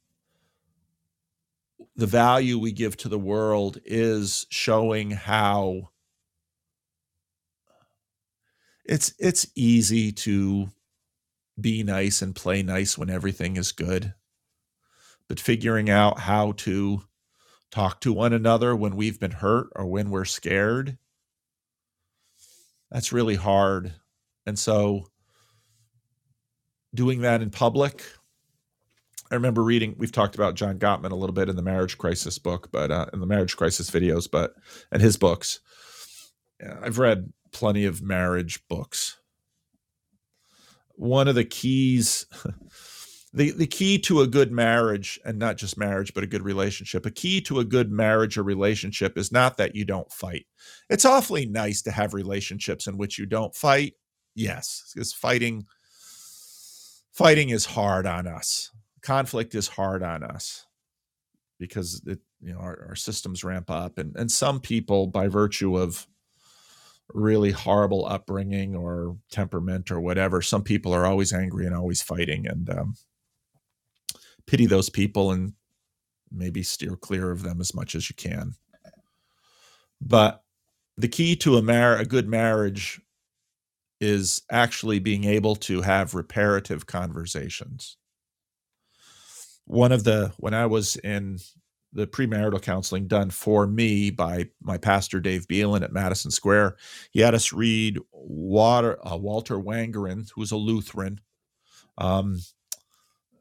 the 1.95 2.07
value 2.07 2.59
we 2.59 2.72
give 2.72 2.97
to 2.97 3.09
the 3.09 3.19
world 3.19 3.80
is 3.85 4.45
showing 4.49 5.11
how 5.11 5.89
it's 8.84 9.13
it's 9.17 9.47
easy 9.55 10.11
to 10.11 10.69
be 11.59 11.84
nice 11.84 12.22
and 12.22 12.35
play 12.35 12.61
nice 12.61 12.97
when 12.97 13.09
everything 13.09 13.57
is 13.57 13.72
good. 13.72 14.13
But 15.27 15.39
figuring 15.39 15.89
out 15.89 16.19
how 16.19 16.51
to 16.53 17.01
talk 17.72 18.01
to 18.01 18.13
one 18.13 18.34
another 18.34 18.76
when 18.76 18.95
we've 18.95 19.19
been 19.19 19.31
hurt 19.31 19.67
or 19.76 19.85
when 19.85 20.09
we're 20.09 20.26
scared 20.26 20.97
that's 22.91 23.11
really 23.11 23.35
hard. 23.35 23.93
And 24.45 24.57
so 24.57 25.07
doing 26.93 27.22
that 27.22 27.41
in 27.41 27.49
public 27.49 28.03
i 29.35 29.37
remember 29.37 29.63
reading 29.63 29.95
we've 29.97 30.11
talked 30.11 30.35
about 30.35 30.55
john 30.55 30.79
gottman 30.79 31.11
a 31.11 31.15
little 31.15 31.33
bit 31.33 31.49
in 31.49 31.55
the 31.55 31.61
marriage 31.61 31.97
crisis 31.97 32.39
book 32.39 32.69
but 32.71 32.91
uh, 32.91 33.05
in 33.13 33.19
the 33.19 33.25
marriage 33.25 33.55
crisis 33.55 33.89
videos 33.89 34.29
but 34.29 34.53
and 34.91 35.01
his 35.01 35.17
books 35.17 35.59
i've 36.81 36.99
read 36.99 37.31
plenty 37.55 37.85
of 37.85 38.01
marriage 38.01 38.59
books. 38.67 39.17
One 40.95 41.29
of 41.29 41.35
the 41.35 41.45
keys, 41.45 42.25
the, 43.33 43.51
the 43.51 43.65
key 43.65 43.97
to 43.99 44.19
a 44.19 44.27
good 44.27 44.51
marriage, 44.51 45.19
and 45.23 45.39
not 45.39 45.55
just 45.55 45.77
marriage, 45.77 46.13
but 46.13 46.23
a 46.23 46.27
good 46.27 46.43
relationship, 46.43 47.05
a 47.05 47.11
key 47.11 47.39
to 47.41 47.59
a 47.59 47.65
good 47.65 47.91
marriage 47.91 48.37
or 48.37 48.43
relationship 48.43 49.17
is 49.17 49.31
not 49.31 49.55
that 49.55 49.73
you 49.73 49.85
don't 49.85 50.11
fight. 50.11 50.45
It's 50.89 51.05
awfully 51.05 51.45
nice 51.45 51.81
to 51.83 51.91
have 51.91 52.13
relationships 52.13 52.87
in 52.87 52.97
which 52.97 53.17
you 53.17 53.25
don't 53.25 53.55
fight. 53.55 53.93
Yes, 54.35 54.91
because 54.93 55.13
fighting 55.13 55.65
fighting 57.13 57.49
is 57.49 57.65
hard 57.65 58.05
on 58.05 58.27
us. 58.27 58.69
Conflict 59.06 59.56
is 59.56 59.68
hard 59.68 60.03
on 60.03 60.23
us 60.23 60.65
because 61.60 62.02
it 62.06 62.19
you 62.41 62.53
know 62.53 62.60
our, 62.60 62.88
our 62.90 62.95
systems 62.95 63.44
ramp 63.44 63.69
up 63.72 63.98
and 63.98 64.15
and 64.18 64.30
some 64.30 64.60
people 64.60 65.07
by 65.07 65.27
virtue 65.27 65.77
of 65.77 66.06
really 67.14 67.52
horrible 67.52 68.06
upbringing 68.06 68.76
or 68.76 69.18
temperament 69.32 69.91
or 69.91 69.99
whatever, 69.99 70.41
some 70.41 70.64
people 70.64 70.94
are 70.94 71.06
always 71.06 71.34
angry 71.34 71.65
and 71.65 71.76
always 71.76 72.02
fighting. 72.02 72.48
And 72.48 72.69
um, 72.69 72.95
pity 74.48 74.65
those 74.65 74.90
people 74.90 75.32
and 75.32 75.53
maybe 76.32 76.64
steer 76.64 76.95
clear 76.95 77.32
of 77.32 77.44
them 77.44 77.61
as 77.61 77.73
much 77.73 77.95
as 77.95 78.10
you 78.10 78.15
can. 78.15 78.53
But 80.02 80.44
the 80.98 81.07
key 81.07 81.36
to 81.38 81.57
a 81.57 81.61
mar- 81.61 81.98
a 81.98 82.06
good 82.06 82.27
marriage 82.27 83.02
is 84.02 84.41
actually 84.52 84.99
being 84.99 85.23
able 85.23 85.56
to 85.56 85.82
have 85.82 86.14
reparative 86.15 86.86
conversations. 86.86 87.98
One 89.65 89.91
of 89.91 90.03
the 90.03 90.31
when 90.37 90.53
I 90.53 90.65
was 90.67 90.95
in 90.97 91.39
the 91.95 92.05
premarital 92.05 92.61
counseling 92.61 93.07
done 93.07 93.29
for 93.29 93.65
me 93.65 94.11
by 94.11 94.45
my 94.61 94.77
pastor 94.77 95.21
Dave 95.21 95.47
Beelen 95.47 95.81
at 95.81 95.93
Madison 95.93 96.29
Square. 96.29 96.75
He 97.11 97.21
had 97.21 97.33
us 97.33 97.53
read 97.53 97.97
Water, 98.11 98.99
uh, 99.07 99.15
Walter 99.15 99.57
Wangerin, 99.57 100.29
who 100.35 100.41
was 100.41 100.51
a 100.51 100.57
Lutheran. 100.57 101.21
Um, 101.97 102.41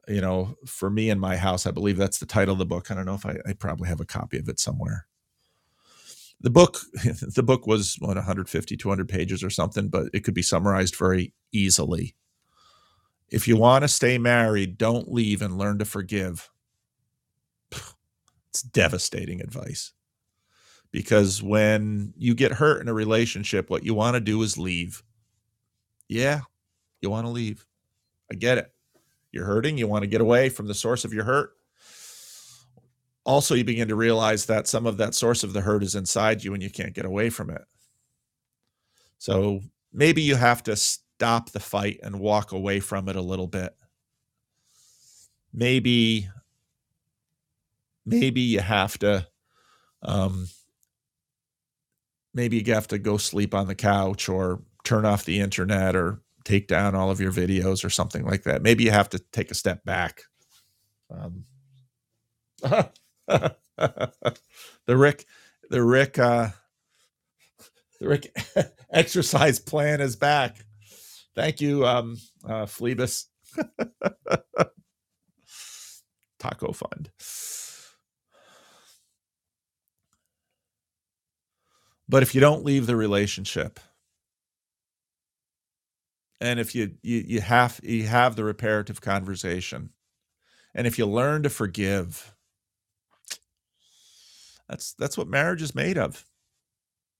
you 0.07 0.21
know, 0.21 0.55
for 0.65 0.89
me 0.89 1.09
in 1.09 1.19
my 1.19 1.35
house, 1.35 1.67
I 1.67 1.71
believe 1.71 1.97
that's 1.97 2.19
the 2.19 2.25
title 2.25 2.53
of 2.53 2.59
the 2.59 2.65
book. 2.65 2.89
I 2.89 2.95
don't 2.95 3.05
know 3.05 3.15
if 3.15 3.25
I, 3.25 3.37
I 3.45 3.53
probably 3.53 3.89
have 3.89 3.99
a 3.99 4.05
copy 4.05 4.37
of 4.37 4.47
it 4.47 4.59
somewhere. 4.59 5.07
The 6.39 6.49
book, 6.49 6.79
the 7.35 7.43
book 7.43 7.67
was 7.67 7.97
what 7.99 8.15
150, 8.15 8.77
200 8.77 9.09
pages 9.09 9.43
or 9.43 9.49
something, 9.49 9.89
but 9.89 10.07
it 10.13 10.23
could 10.23 10.33
be 10.33 10.41
summarized 10.41 10.95
very 10.95 11.33
easily. 11.51 12.15
If 13.29 13.47
you 13.47 13.57
want 13.57 13.83
to 13.83 13.87
stay 13.87 14.17
married, 14.17 14.77
don't 14.77 15.11
leave 15.11 15.41
and 15.41 15.57
learn 15.57 15.79
to 15.79 15.85
forgive. 15.85 16.49
It's 18.49 18.61
devastating 18.61 19.41
advice 19.41 19.91
because 20.91 21.43
when 21.43 22.13
you 22.15 22.33
get 22.33 22.53
hurt 22.53 22.81
in 22.81 22.87
a 22.87 22.93
relationship, 22.93 23.69
what 23.69 23.83
you 23.83 23.93
want 23.93 24.13
to 24.15 24.21
do 24.21 24.41
is 24.43 24.57
leave. 24.57 25.03
Yeah, 26.07 26.41
you 27.01 27.09
want 27.09 27.25
to 27.25 27.31
leave. 27.31 27.65
I 28.31 28.35
get 28.35 28.57
it. 28.57 28.71
You're 29.31 29.45
hurting. 29.45 29.77
You 29.77 29.87
want 29.87 30.03
to 30.03 30.07
get 30.07 30.21
away 30.21 30.47
from 30.47 30.67
the 30.67 30.73
source 30.73 31.03
of 31.03 31.13
your 31.13 31.25
hurt. 31.25 31.51
Also, 33.25 33.55
you 33.55 33.65
begin 33.65 33.89
to 33.89 33.95
realize 33.95 34.45
that 34.45 34.67
some 34.67 34.85
of 34.85 34.97
that 34.97 35.15
source 35.15 35.43
of 35.43 35.51
the 35.51 35.61
hurt 35.61 35.83
is 35.83 35.95
inside 35.95 36.43
you 36.43 36.53
and 36.53 36.63
you 36.63 36.69
can't 36.69 36.93
get 36.93 37.05
away 37.05 37.29
from 37.29 37.49
it. 37.49 37.63
So 39.17 39.59
maybe 39.91 40.21
you 40.21 40.35
have 40.35 40.63
to 40.63 40.77
stop 41.15 41.51
the 41.51 41.59
fight 41.59 41.99
and 42.03 42.19
walk 42.19 42.51
away 42.51 42.79
from 42.79 43.07
it 43.07 43.15
a 43.15 43.21
little 43.21 43.47
bit. 43.47 43.73
Maybe 45.53 46.27
maybe 48.05 48.41
you 48.41 48.59
have 48.59 48.97
to 48.99 49.25
um, 50.01 50.47
maybe 52.33 52.57
you 52.57 52.73
have 52.73 52.89
to 52.89 52.97
go 52.97 53.17
sleep 53.17 53.53
on 53.55 53.67
the 53.67 53.75
couch 53.75 54.27
or 54.27 54.61
turn 54.83 55.05
off 55.05 55.23
the 55.23 55.39
internet 55.39 55.95
or 55.95 56.19
take 56.43 56.67
down 56.67 56.93
all 56.95 57.09
of 57.09 57.21
your 57.21 57.31
videos 57.31 57.83
or 57.83 57.89
something 57.89 58.25
like 58.25 58.43
that. 58.43 58.61
Maybe 58.61 58.83
you 58.83 58.91
have 58.91 59.09
to 59.09 59.19
take 59.31 59.49
a 59.49 59.55
step 59.55 59.83
back. 59.85 60.21
Um, 61.09 61.45
the 63.27 63.55
rick 64.87 65.25
the 65.69 65.83
rick 65.83 66.19
uh 66.19 66.49
the 67.99 68.07
rick 68.07 68.35
exercise 68.91 69.59
plan 69.59 70.01
is 70.01 70.15
back 70.15 70.64
thank 71.35 71.61
you 71.61 71.85
um 71.85 72.17
uh 72.47 72.65
taco 76.39 76.73
fund 76.73 77.11
But 82.07 82.23
if 82.23 82.35
you 82.35 82.41
don't 82.41 82.65
leave 82.65 82.85
the 82.87 82.95
relationship, 82.95 83.79
and 86.41 86.59
if 86.59 86.75
you 86.75 86.91
you 87.01 87.23
you 87.27 87.41
have 87.41 87.79
you 87.83 88.05
have 88.07 88.35
the 88.35 88.43
reparative 88.43 89.01
conversation, 89.01 89.89
and 90.75 90.85
if 90.87 90.97
you 90.99 91.05
learn 91.05 91.43
to 91.43 91.49
forgive, 91.49 92.35
that's 94.69 94.93
that's 94.93 95.17
what 95.17 95.27
marriage 95.27 95.61
is 95.61 95.75
made 95.75 95.97
of. 95.97 96.25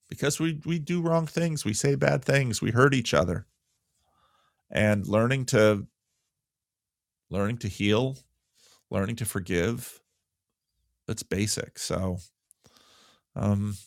Because 0.10 0.40
we 0.40 0.60
we 0.66 0.80
do 0.80 1.02
wrong 1.02 1.28
things, 1.28 1.64
we 1.66 1.74
say 1.74 1.96
bad 1.96 2.24
things, 2.26 2.62
we 2.62 2.72
hurt 2.72 2.94
each 2.94 3.14
other. 3.14 3.46
And 4.76 5.08
learning 5.08 5.46
to 5.48 5.88
learning 7.30 7.60
to 7.60 7.70
heal, 7.70 8.18
learning 8.92 9.16
to 9.16 9.26
forgive, 9.26 10.02
that's 11.08 11.24
basic. 11.24 11.80
So 11.80 12.18
um 13.36 13.78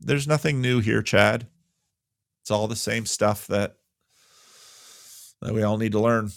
there's 0.00 0.28
nothing 0.28 0.60
new 0.60 0.80
here, 0.80 1.02
Chad. 1.02 1.48
It's 2.42 2.50
all 2.52 2.68
the 2.68 2.76
same 2.76 3.06
stuff 3.06 3.48
that 3.48 3.76
that 5.42 5.52
we 5.52 5.64
all 5.64 5.78
need 5.78 5.92
to 5.92 6.00
learn. 6.00 6.30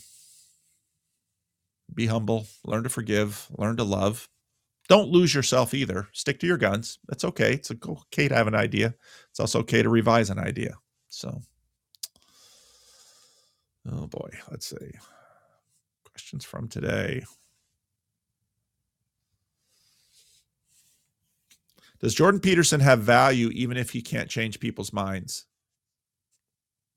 Be 1.93 2.07
humble, 2.07 2.47
learn 2.65 2.83
to 2.83 2.89
forgive, 2.89 3.47
learn 3.57 3.77
to 3.77 3.83
love. 3.83 4.27
Don't 4.87 5.09
lose 5.09 5.35
yourself 5.35 5.75
either. 5.75 6.07
Stick 6.13 6.39
to 6.39 6.47
your 6.47 6.57
guns. 6.57 6.97
That's 7.07 7.23
okay. 7.25 7.53
It's 7.53 7.71
okay 7.71 8.27
to 8.27 8.35
have 8.35 8.47
an 8.47 8.55
idea. 8.55 8.95
It's 9.29 9.39
also 9.39 9.59
okay 9.59 9.83
to 9.83 9.89
revise 9.89 10.31
an 10.31 10.39
idea. 10.39 10.77
So, 11.09 11.41
oh 13.87 14.07
boy, 14.07 14.29
let's 14.49 14.67
see. 14.67 14.91
Questions 16.05 16.45
from 16.45 16.67
today. 16.67 17.23
Does 21.99 22.15
Jordan 22.15 22.39
Peterson 22.39 22.79
have 22.79 23.01
value 23.01 23.49
even 23.49 23.77
if 23.77 23.91
he 23.91 24.01
can't 24.01 24.29
change 24.29 24.59
people's 24.59 24.93
minds? 24.93 25.45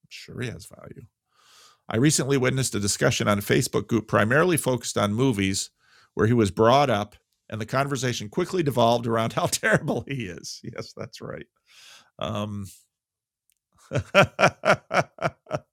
I'm 0.05 0.09
sure 0.11 0.41
he 0.41 0.49
has 0.49 0.67
value. 0.67 1.07
I 1.89 1.97
recently 1.97 2.37
witnessed 2.37 2.75
a 2.75 2.81
discussion 2.81 3.27
on 3.27 3.39
a 3.39 3.43
Facebook 3.43 3.89
group 3.89 4.07
primarily 4.07 4.57
focused 4.57 4.97
on 4.97 5.13
movies 5.13 5.71
where 6.15 6.27
he 6.27 6.33
was 6.33 6.51
brought 6.51 6.89
up 6.89 7.17
and 7.51 7.61
the 7.61 7.67
conversation 7.67 8.29
quickly 8.29 8.63
devolved 8.63 9.07
around 9.07 9.33
how 9.33 9.47
terrible 9.51 10.05
he 10.07 10.25
is. 10.27 10.61
Yes, 10.63 10.93
that's 10.97 11.21
right. 11.21 11.47
Um, 12.19 12.67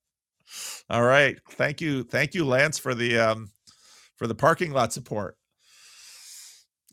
all 0.90 1.04
right. 1.04 1.38
Thank 1.52 1.82
you. 1.82 2.04
Thank 2.04 2.34
you, 2.34 2.46
Lance, 2.46 2.78
for 2.78 2.96
the 2.96 3.20
um, 3.20 3.52
for 4.18 4.28
the 4.28 4.36
parking 4.36 4.72
lot 4.72 4.94
support. 4.94 5.38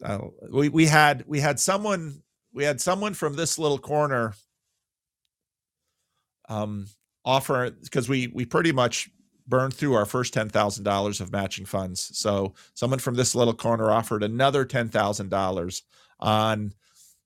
Uh, 0.03 0.19
we 0.51 0.69
we 0.69 0.87
had 0.87 1.25
we 1.27 1.41
had 1.41 1.59
someone 1.59 2.23
we 2.53 2.65
had 2.65 2.81
someone 2.81 3.15
from 3.15 3.35
this 3.35 3.59
little 3.59 3.79
corner 3.79 4.35
um, 6.49 6.87
offer 7.25 7.71
because 7.71 8.09
we 8.09 8.29
we 8.29 8.45
pretty 8.45 8.73
much 8.73 9.09
burned 9.47 9.75
through 9.75 9.95
our 9.95 10.07
first 10.07 10.35
ten 10.35 10.49
thousand 10.49 10.85
dollars 10.85 11.21
of 11.21 11.33
matching 11.33 11.67
funds. 11.67 12.11
So 12.19 12.55
someone 12.75 12.99
from 12.99 13.15
this 13.15 13.35
little 13.35 13.55
corner 13.55 13.91
offered 13.91 14.23
another 14.23 14.65
ten 14.65 14.89
thousand 14.89 15.31
dollars 15.31 15.83
on 16.21 16.73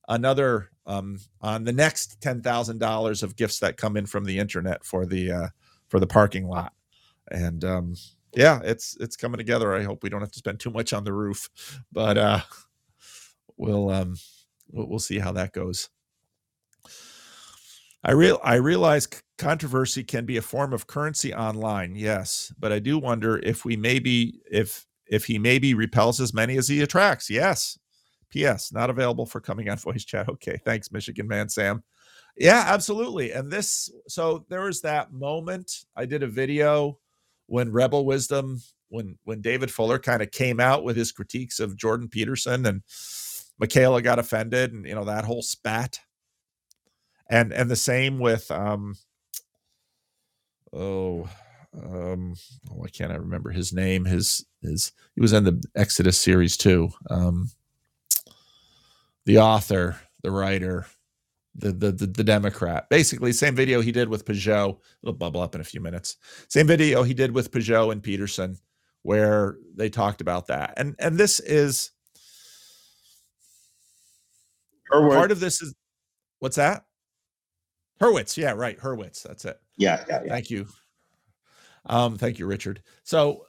another 0.09 0.71
um, 0.87 1.19
on 1.41 1.65
the 1.65 1.73
next 1.73 2.21
ten 2.21 2.43
thousand 2.43 2.79
dollars 2.79 3.23
of 3.23 3.37
gifts 3.37 3.61
that 3.61 3.77
come 3.77 3.97
in 3.97 4.07
from 4.07 4.25
the 4.25 4.39
internet 4.39 4.85
for 4.85 5.07
the 5.07 5.31
uh, 5.31 5.49
for 5.91 6.01
the 6.01 6.07
parking 6.07 6.49
lot. 6.49 6.73
And 7.31 7.63
um, 7.65 7.95
yeah, 8.35 8.61
it's 8.65 8.97
it's 8.99 9.17
coming 9.17 9.39
together. 9.39 9.75
I 9.75 9.83
hope 9.83 10.03
we 10.03 10.09
don't 10.09 10.21
have 10.21 10.33
to 10.33 10.39
spend 10.39 10.61
too 10.61 10.71
much 10.71 10.93
on 10.93 11.05
the 11.05 11.13
roof, 11.13 11.51
but 11.93 12.17
uh, 12.17 12.41
we'll 13.57 13.91
um, 13.91 14.17
we'll, 14.71 14.89
we'll 14.89 14.99
see 14.99 15.19
how 15.19 15.33
that 15.33 15.53
goes. 15.53 15.91
I 18.03 18.13
real 18.13 18.41
I 18.43 18.55
realize 18.55 19.07
controversy 19.37 20.03
can 20.03 20.25
be 20.25 20.39
a 20.39 20.43
form 20.43 20.73
of 20.73 20.87
currency 20.87 21.35
online, 21.35 21.95
yes, 21.95 22.53
but 22.59 22.73
I 22.73 22.79
do 22.79 22.99
wonder 22.99 23.39
if 23.39 23.65
we 23.65 23.77
maybe 23.77 24.41
if 24.51 24.87
if 25.07 25.27
he 25.27 25.39
maybe 25.39 25.75
repels 25.75 26.21
as 26.21 26.33
many 26.33 26.57
as 26.57 26.69
he 26.69 26.81
attracts. 26.81 27.29
Yes. 27.29 27.79
P.S. 28.31 28.73
Not 28.73 28.91
available 28.91 29.27
for 29.27 29.41
coming 29.41 29.69
on 29.69 29.77
voice 29.79 30.05
chat. 30.05 30.29
Okay, 30.29 30.57
thanks, 30.65 30.93
Michigan 30.93 31.27
man 31.27 31.49
Sam. 31.49 31.83
Yeah, 32.41 32.65
absolutely. 32.69 33.33
And 33.33 33.53
this, 33.53 33.91
so 34.09 34.47
there 34.49 34.63
was 34.63 34.81
that 34.81 35.13
moment. 35.13 35.85
I 35.95 36.07
did 36.07 36.23
a 36.23 36.27
video 36.27 36.99
when 37.49 37.71
Rebel 37.71 38.07
Wisdom, 38.07 38.63
when 38.89 39.19
when 39.25 39.43
David 39.43 39.71
Fuller 39.71 39.99
kind 39.99 40.23
of 40.23 40.31
came 40.31 40.59
out 40.59 40.83
with 40.83 40.97
his 40.97 41.13
critiques 41.13 41.61
of 41.61 41.77
Jordan 41.77 42.09
Peterson 42.09 42.65
and 42.65 42.83
Mikhaila 43.63 44.03
got 44.03 44.19
offended, 44.19 44.73
and 44.73 44.87
you 44.87 44.95
know 44.95 45.05
that 45.05 45.27
whole 45.27 45.43
spat. 45.43 46.01
And 47.29 47.53
and 47.53 47.71
the 47.71 47.77
same 47.77 48.19
with 48.19 48.51
um 48.51 48.97
oh 50.73 51.29
um 51.75 52.35
oh, 52.71 52.75
why 52.77 52.89
can't 52.89 53.13
I 53.13 53.17
remember 53.17 53.51
his 53.51 53.73
name? 53.73 54.07
His 54.07 54.47
his 54.63 54.93
he 55.15 55.21
was 55.21 55.35
in 55.35 55.45
the 55.45 55.63
Exodus 55.77 56.19
series 56.19 56.57
too. 56.57 56.89
Um 57.11 57.51
the 59.27 59.39
author, 59.39 60.01
the 60.23 60.31
writer, 60.31 60.87
the, 61.55 61.73
the 61.73 61.93
the 61.93 62.07
the, 62.07 62.25
Democrat. 62.25 62.89
Basically, 62.91 63.33
same 63.33 63.55
video 63.55 63.81
he 63.81 63.93
did 63.93 64.09
with 64.09 64.25
Pageau. 64.25 64.79
It'll 65.03 65.15
bubble 65.15 65.41
up 65.41 65.55
in 65.55 65.61
a 65.61 65.65
few 65.65 65.81
minutes. 65.81 66.17
Same 66.49 66.67
video 66.67 67.03
he 67.03 67.15
did 67.15 67.33
with 67.33 67.51
Pageau 67.51 67.93
and 67.93 68.03
Peterson, 68.03 68.57
where 69.03 69.57
they 69.75 69.89
talked 69.89 70.21
about 70.21 70.47
that. 70.49 70.75
And 70.77 70.95
and 70.99 71.19
this 71.19 71.41
is. 71.41 71.91
Part 74.91 75.31
of 75.31 75.39
this 75.39 75.63
is 75.63 75.73
what's 76.41 76.57
that? 76.57 76.85
Hurwitz. 78.01 78.37
Yeah, 78.37 78.53
right. 78.53 78.79
Hurwitz. 78.79 79.23
That's 79.23 79.45
it. 79.45 79.61
Yeah, 79.77 80.05
yeah, 80.09 80.23
yeah. 80.25 80.33
Thank 80.33 80.51
you. 80.51 80.67
Um, 81.87 82.19
thank 82.19 82.39
you, 82.39 82.47
Richard. 82.47 82.83
So 83.05 83.47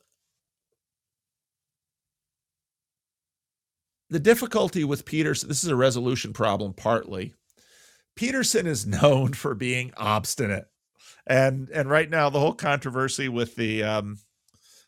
the 4.10 4.20
difficulty 4.20 4.84
with 4.84 5.06
Peterson, 5.06 5.50
this 5.50 5.64
is 5.64 5.70
a 5.70 5.76
resolution 5.76 6.34
problem 6.34 6.74
partly. 6.74 7.34
Peterson 8.16 8.68
is 8.68 8.86
known 9.02 9.34
for 9.34 9.56
being 9.56 9.94
obstinate. 9.98 10.66
And 11.28 11.70
and 11.70 11.90
right 11.90 12.10
now 12.10 12.30
the 12.30 12.40
whole 12.40 12.54
controversy 12.54 13.30
with 13.30 13.56
the 13.56 13.84
um 13.84 14.18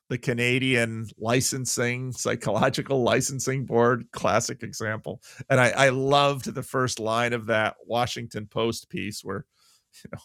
the 0.10 0.18
Canadian 0.18 1.08
licensing, 1.18 2.12
psychological 2.12 3.02
licensing 3.02 3.66
board, 3.66 4.06
classic 4.12 4.62
example. 4.62 5.22
And 5.50 5.60
I, 5.60 5.70
I 5.70 5.90
loved 5.90 6.54
the 6.54 6.64
first 6.64 7.00
line 7.00 7.34
of 7.34 7.48
that 7.48 7.76
Washington 7.86 8.48
Post 8.48 8.90
piece 8.90 9.24
where 9.24 9.46
you 10.04 10.10
know 10.12 10.20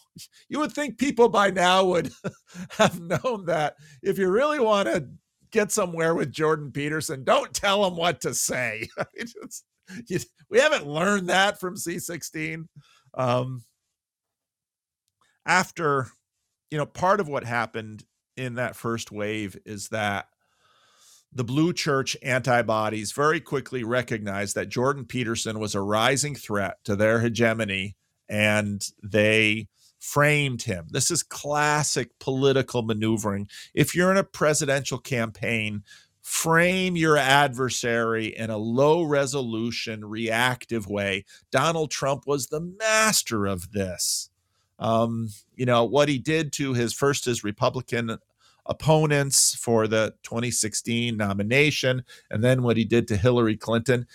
you 0.49 0.59
would 0.59 0.73
think 0.73 0.97
people 0.97 1.29
by 1.29 1.51
now 1.51 1.85
would 1.85 2.11
have 2.71 2.99
known 2.99 3.45
that 3.45 3.75
if 4.01 4.17
you 4.17 4.29
really 4.29 4.59
want 4.59 4.87
to 4.87 5.07
get 5.51 5.71
somewhere 5.71 6.13
with 6.13 6.31
Jordan 6.31 6.71
Peterson, 6.71 7.23
don't 7.23 7.53
tell 7.53 7.85
him 7.85 7.95
what 7.95 8.21
to 8.21 8.33
say. 8.33 8.87
just, 9.19 9.65
we 10.49 10.59
haven't 10.59 10.87
learned 10.87 11.29
that 11.29 11.59
from 11.59 11.75
C16. 11.75 12.67
Um, 13.13 13.63
after, 15.45 16.07
you 16.69 16.77
know, 16.77 16.85
part 16.85 17.19
of 17.19 17.27
what 17.27 17.43
happened 17.43 18.03
in 18.37 18.55
that 18.55 18.75
first 18.75 19.11
wave 19.11 19.57
is 19.65 19.89
that 19.89 20.27
the 21.31 21.43
blue 21.43 21.73
church 21.73 22.17
antibodies 22.23 23.11
very 23.11 23.39
quickly 23.39 23.83
recognized 23.83 24.55
that 24.55 24.69
Jordan 24.69 25.05
Peterson 25.05 25.59
was 25.59 25.75
a 25.75 25.81
rising 25.81 26.35
threat 26.35 26.77
to 26.85 26.95
their 26.95 27.19
hegemony 27.19 27.95
and 28.27 28.81
they 29.03 29.67
framed 29.99 30.63
him. 30.63 30.87
This 30.89 31.11
is 31.11 31.23
classic 31.23 32.17
political 32.19 32.81
maneuvering. 32.81 33.47
If 33.73 33.93
you're 33.93 34.11
in 34.11 34.17
a 34.17 34.23
presidential 34.23 34.97
campaign, 34.97 35.83
frame 36.29 36.95
your 36.95 37.17
adversary 37.17 38.27
in 38.27 38.51
a 38.51 38.57
low 38.57 39.01
resolution, 39.01 40.05
reactive 40.05 40.87
way. 40.87 41.25
Donald 41.51 41.89
Trump 41.89 42.27
was 42.27 42.45
the 42.45 42.61
master 42.61 43.47
of 43.47 43.71
this. 43.71 44.29
Um, 44.77 45.29
you 45.55 45.65
know, 45.65 45.83
what 45.83 46.07
he 46.07 46.19
did 46.19 46.53
to 46.53 46.73
his 46.75 46.93
first 46.93 47.25
his 47.25 47.43
Republican 47.43 48.19
opponents 48.67 49.55
for 49.55 49.87
the 49.87 50.13
2016 50.21 51.17
nomination, 51.17 52.03
and 52.29 52.43
then 52.43 52.61
what 52.61 52.77
he 52.77 52.85
did 52.85 53.07
to 53.07 53.17
Hillary 53.17 53.57
Clinton. 53.57 54.05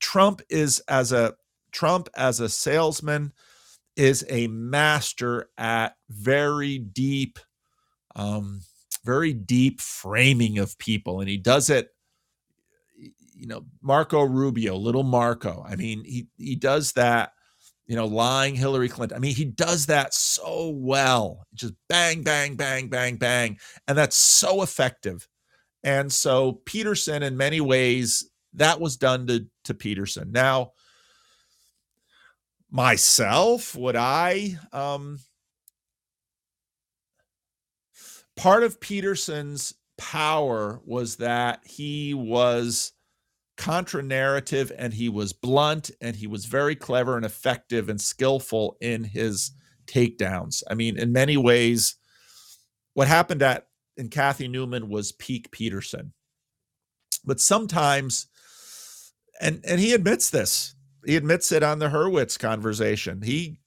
Trump 0.00 0.40
is 0.48 0.80
as 0.88 1.12
a 1.12 1.34
Trump 1.72 2.08
as 2.16 2.40
a 2.40 2.48
salesman 2.48 3.34
is 3.96 4.24
a 4.30 4.46
master 4.46 5.50
at 5.58 5.94
very 6.08 6.78
deep, 6.78 7.38
um, 8.14 8.62
very 9.06 9.32
deep 9.32 9.80
framing 9.80 10.58
of 10.58 10.76
people, 10.78 11.20
and 11.20 11.28
he 11.28 11.38
does 11.38 11.70
it. 11.70 11.90
You 13.38 13.46
know, 13.46 13.64
Marco 13.80 14.22
Rubio, 14.22 14.76
little 14.76 15.02
Marco. 15.02 15.64
I 15.66 15.76
mean, 15.76 16.04
he 16.04 16.28
he 16.36 16.56
does 16.56 16.92
that 16.92 17.32
you 17.86 17.94
know, 17.94 18.06
lying 18.06 18.56
Hillary 18.56 18.88
Clinton. 18.88 19.16
I 19.16 19.20
mean, 19.20 19.34
he 19.34 19.44
does 19.44 19.86
that 19.86 20.12
so 20.12 20.70
well. 20.74 21.46
Just 21.54 21.74
bang, 21.88 22.22
bang, 22.22 22.56
bang, 22.56 22.88
bang, 22.88 23.16
bang. 23.16 23.58
And 23.86 23.96
that's 23.96 24.16
so 24.16 24.62
effective. 24.62 25.28
And 25.84 26.12
so 26.12 26.60
Peterson, 26.64 27.22
in 27.22 27.36
many 27.36 27.60
ways, 27.60 28.28
that 28.54 28.80
was 28.80 28.96
done 28.96 29.28
to, 29.28 29.46
to 29.64 29.74
Peterson. 29.74 30.32
Now, 30.32 30.72
myself, 32.70 33.76
would 33.76 33.96
I 33.96 34.58
um 34.72 35.20
part 38.36 38.62
of 38.62 38.80
Peterson's 38.80 39.74
power 39.98 40.80
was 40.84 41.16
that 41.16 41.60
he 41.64 42.14
was 42.14 42.92
contra 43.56 44.02
narrative 44.02 44.70
and 44.76 44.92
he 44.92 45.08
was 45.08 45.32
blunt 45.32 45.90
and 46.00 46.14
he 46.16 46.26
was 46.26 46.44
very 46.44 46.76
clever 46.76 47.16
and 47.16 47.24
effective 47.24 47.88
and 47.88 48.00
skillful 48.00 48.76
in 48.80 49.04
his 49.04 49.52
takedowns. 49.86 50.62
I 50.70 50.74
mean, 50.74 50.98
in 50.98 51.12
many 51.12 51.36
ways, 51.36 51.96
what 52.94 53.08
happened 53.08 53.42
at 53.42 53.66
in 53.96 54.08
Cathy 54.10 54.48
Newman 54.48 54.88
was 54.88 55.12
peak 55.12 55.50
Peterson. 55.50 56.12
But 57.24 57.40
sometimes, 57.40 58.26
and 59.40 59.60
and 59.66 59.80
he 59.80 59.94
admits 59.94 60.30
this, 60.30 60.74
he 61.04 61.16
admits 61.16 61.50
it 61.50 61.62
on 61.62 61.78
the 61.78 61.88
Hurwitz 61.88 62.38
conversation. 62.38 63.22
He 63.22 63.60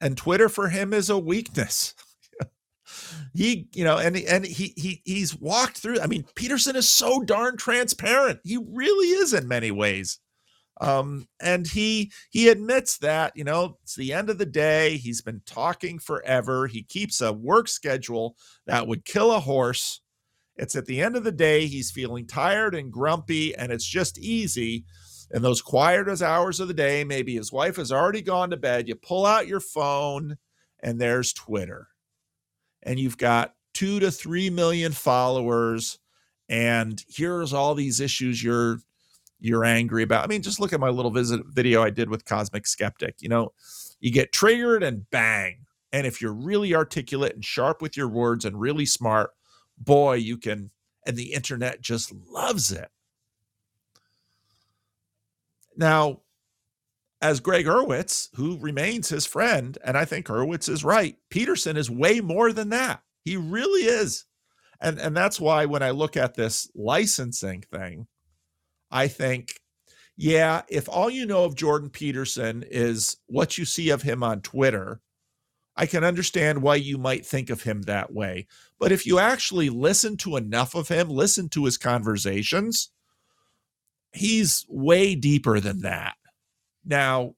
and 0.00 0.16
Twitter 0.16 0.48
for 0.48 0.68
him 0.68 0.92
is 0.92 1.10
a 1.10 1.18
weakness 1.18 1.94
he 3.34 3.68
you 3.72 3.84
know 3.84 3.98
and 3.98 4.16
and 4.16 4.44
he 4.44 4.72
he 4.76 5.02
he's 5.04 5.36
walked 5.36 5.78
through 5.78 6.00
i 6.00 6.06
mean 6.06 6.24
peterson 6.34 6.76
is 6.76 6.88
so 6.88 7.20
darn 7.20 7.56
transparent. 7.56 8.40
He 8.44 8.56
really 8.56 9.08
is 9.08 9.34
in 9.34 9.48
many 9.48 9.70
ways. 9.70 10.18
Um 10.80 11.26
and 11.40 11.66
he 11.66 12.12
he 12.30 12.48
admits 12.48 12.98
that 12.98 13.32
you 13.36 13.44
know 13.44 13.78
it's 13.82 13.96
the 13.96 14.12
end 14.12 14.30
of 14.30 14.38
the 14.38 14.46
day. 14.46 14.96
He's 14.96 15.20
been 15.20 15.42
talking 15.44 15.98
forever. 15.98 16.66
He 16.66 16.82
keeps 16.82 17.20
a 17.20 17.32
work 17.32 17.68
schedule 17.68 18.36
that 18.66 18.86
would 18.86 19.04
kill 19.04 19.32
a 19.32 19.40
horse. 19.40 20.00
It's 20.56 20.76
at 20.76 20.86
the 20.86 21.00
end 21.00 21.16
of 21.16 21.24
the 21.24 21.32
day 21.32 21.66
he's 21.66 21.90
feeling 21.90 22.26
tired 22.26 22.74
and 22.74 22.92
grumpy 22.92 23.54
and 23.54 23.72
it's 23.72 23.86
just 23.86 24.18
easy. 24.18 24.84
In 25.30 25.42
those 25.42 25.60
quietest 25.60 26.22
hours 26.22 26.58
of 26.60 26.68
the 26.68 26.74
day 26.74 27.04
maybe 27.04 27.34
his 27.34 27.52
wife 27.52 27.76
has 27.76 27.92
already 27.92 28.22
gone 28.22 28.50
to 28.50 28.56
bed 28.56 28.88
you 28.88 28.94
pull 28.94 29.26
out 29.26 29.46
your 29.46 29.60
phone 29.60 30.38
and 30.80 31.00
there's 31.00 31.32
twitter 31.34 31.88
and 32.88 32.98
you've 32.98 33.18
got 33.18 33.54
two 33.74 34.00
to 34.00 34.10
three 34.10 34.48
million 34.48 34.92
followers, 34.92 35.98
and 36.48 37.04
here's 37.06 37.52
all 37.52 37.74
these 37.74 38.00
issues 38.00 38.42
you're 38.42 38.80
you're 39.40 39.64
angry 39.64 40.02
about. 40.02 40.24
I 40.24 40.26
mean, 40.26 40.42
just 40.42 40.58
look 40.58 40.72
at 40.72 40.80
my 40.80 40.88
little 40.88 41.10
visit 41.10 41.42
video 41.48 41.82
I 41.82 41.90
did 41.90 42.08
with 42.08 42.24
Cosmic 42.24 42.66
Skeptic. 42.66 43.16
You 43.20 43.28
know, 43.28 43.52
you 44.00 44.10
get 44.10 44.32
triggered 44.32 44.82
and 44.82 45.08
bang. 45.10 45.66
And 45.92 46.06
if 46.06 46.20
you're 46.20 46.32
really 46.32 46.74
articulate 46.74 47.34
and 47.34 47.44
sharp 47.44 47.80
with 47.82 47.96
your 47.96 48.08
words 48.08 48.44
and 48.44 48.58
really 48.58 48.86
smart, 48.86 49.30
boy, 49.78 50.14
you 50.14 50.38
can, 50.38 50.70
and 51.06 51.16
the 51.16 51.34
internet 51.34 51.80
just 51.80 52.12
loves 52.12 52.72
it. 52.72 52.88
Now, 55.76 56.22
as 57.20 57.40
Gregg 57.40 57.66
Hurwitz, 57.66 58.28
who 58.34 58.58
remains 58.58 59.08
his 59.08 59.26
friend, 59.26 59.76
and 59.84 59.96
I 59.96 60.04
think 60.04 60.26
Hurwitz 60.26 60.68
is 60.68 60.84
right. 60.84 61.16
Peterson 61.30 61.76
is 61.76 61.90
way 61.90 62.20
more 62.20 62.52
than 62.52 62.68
that. 62.70 63.02
He 63.24 63.36
really 63.36 63.82
is. 63.82 64.24
And 64.80 64.98
and 65.00 65.16
that's 65.16 65.40
why 65.40 65.64
when 65.66 65.82
I 65.82 65.90
look 65.90 66.16
at 66.16 66.34
this 66.34 66.70
licensing 66.74 67.62
thing, 67.62 68.06
I 68.90 69.08
think, 69.08 69.54
yeah, 70.16 70.62
if 70.68 70.88
all 70.88 71.10
you 71.10 71.26
know 71.26 71.44
of 71.44 71.56
Jordan 71.56 71.90
Peterson 71.90 72.64
is 72.70 73.16
what 73.26 73.58
you 73.58 73.64
see 73.64 73.90
of 73.90 74.02
him 74.02 74.22
on 74.22 74.40
Twitter, 74.40 75.00
I 75.76 75.86
can 75.86 76.04
understand 76.04 76.62
why 76.62 76.76
you 76.76 76.98
might 76.98 77.26
think 77.26 77.50
of 77.50 77.62
him 77.62 77.82
that 77.82 78.12
way. 78.12 78.46
But 78.78 78.92
if 78.92 79.06
you 79.06 79.18
actually 79.18 79.68
listen 79.68 80.16
to 80.18 80.36
enough 80.36 80.74
of 80.74 80.88
him, 80.88 81.08
listen 81.08 81.48
to 81.50 81.64
his 81.64 81.76
conversations, 81.76 82.90
he's 84.12 84.64
way 84.68 85.14
deeper 85.16 85.60
than 85.60 85.80
that. 85.80 86.14
Now, 86.88 87.34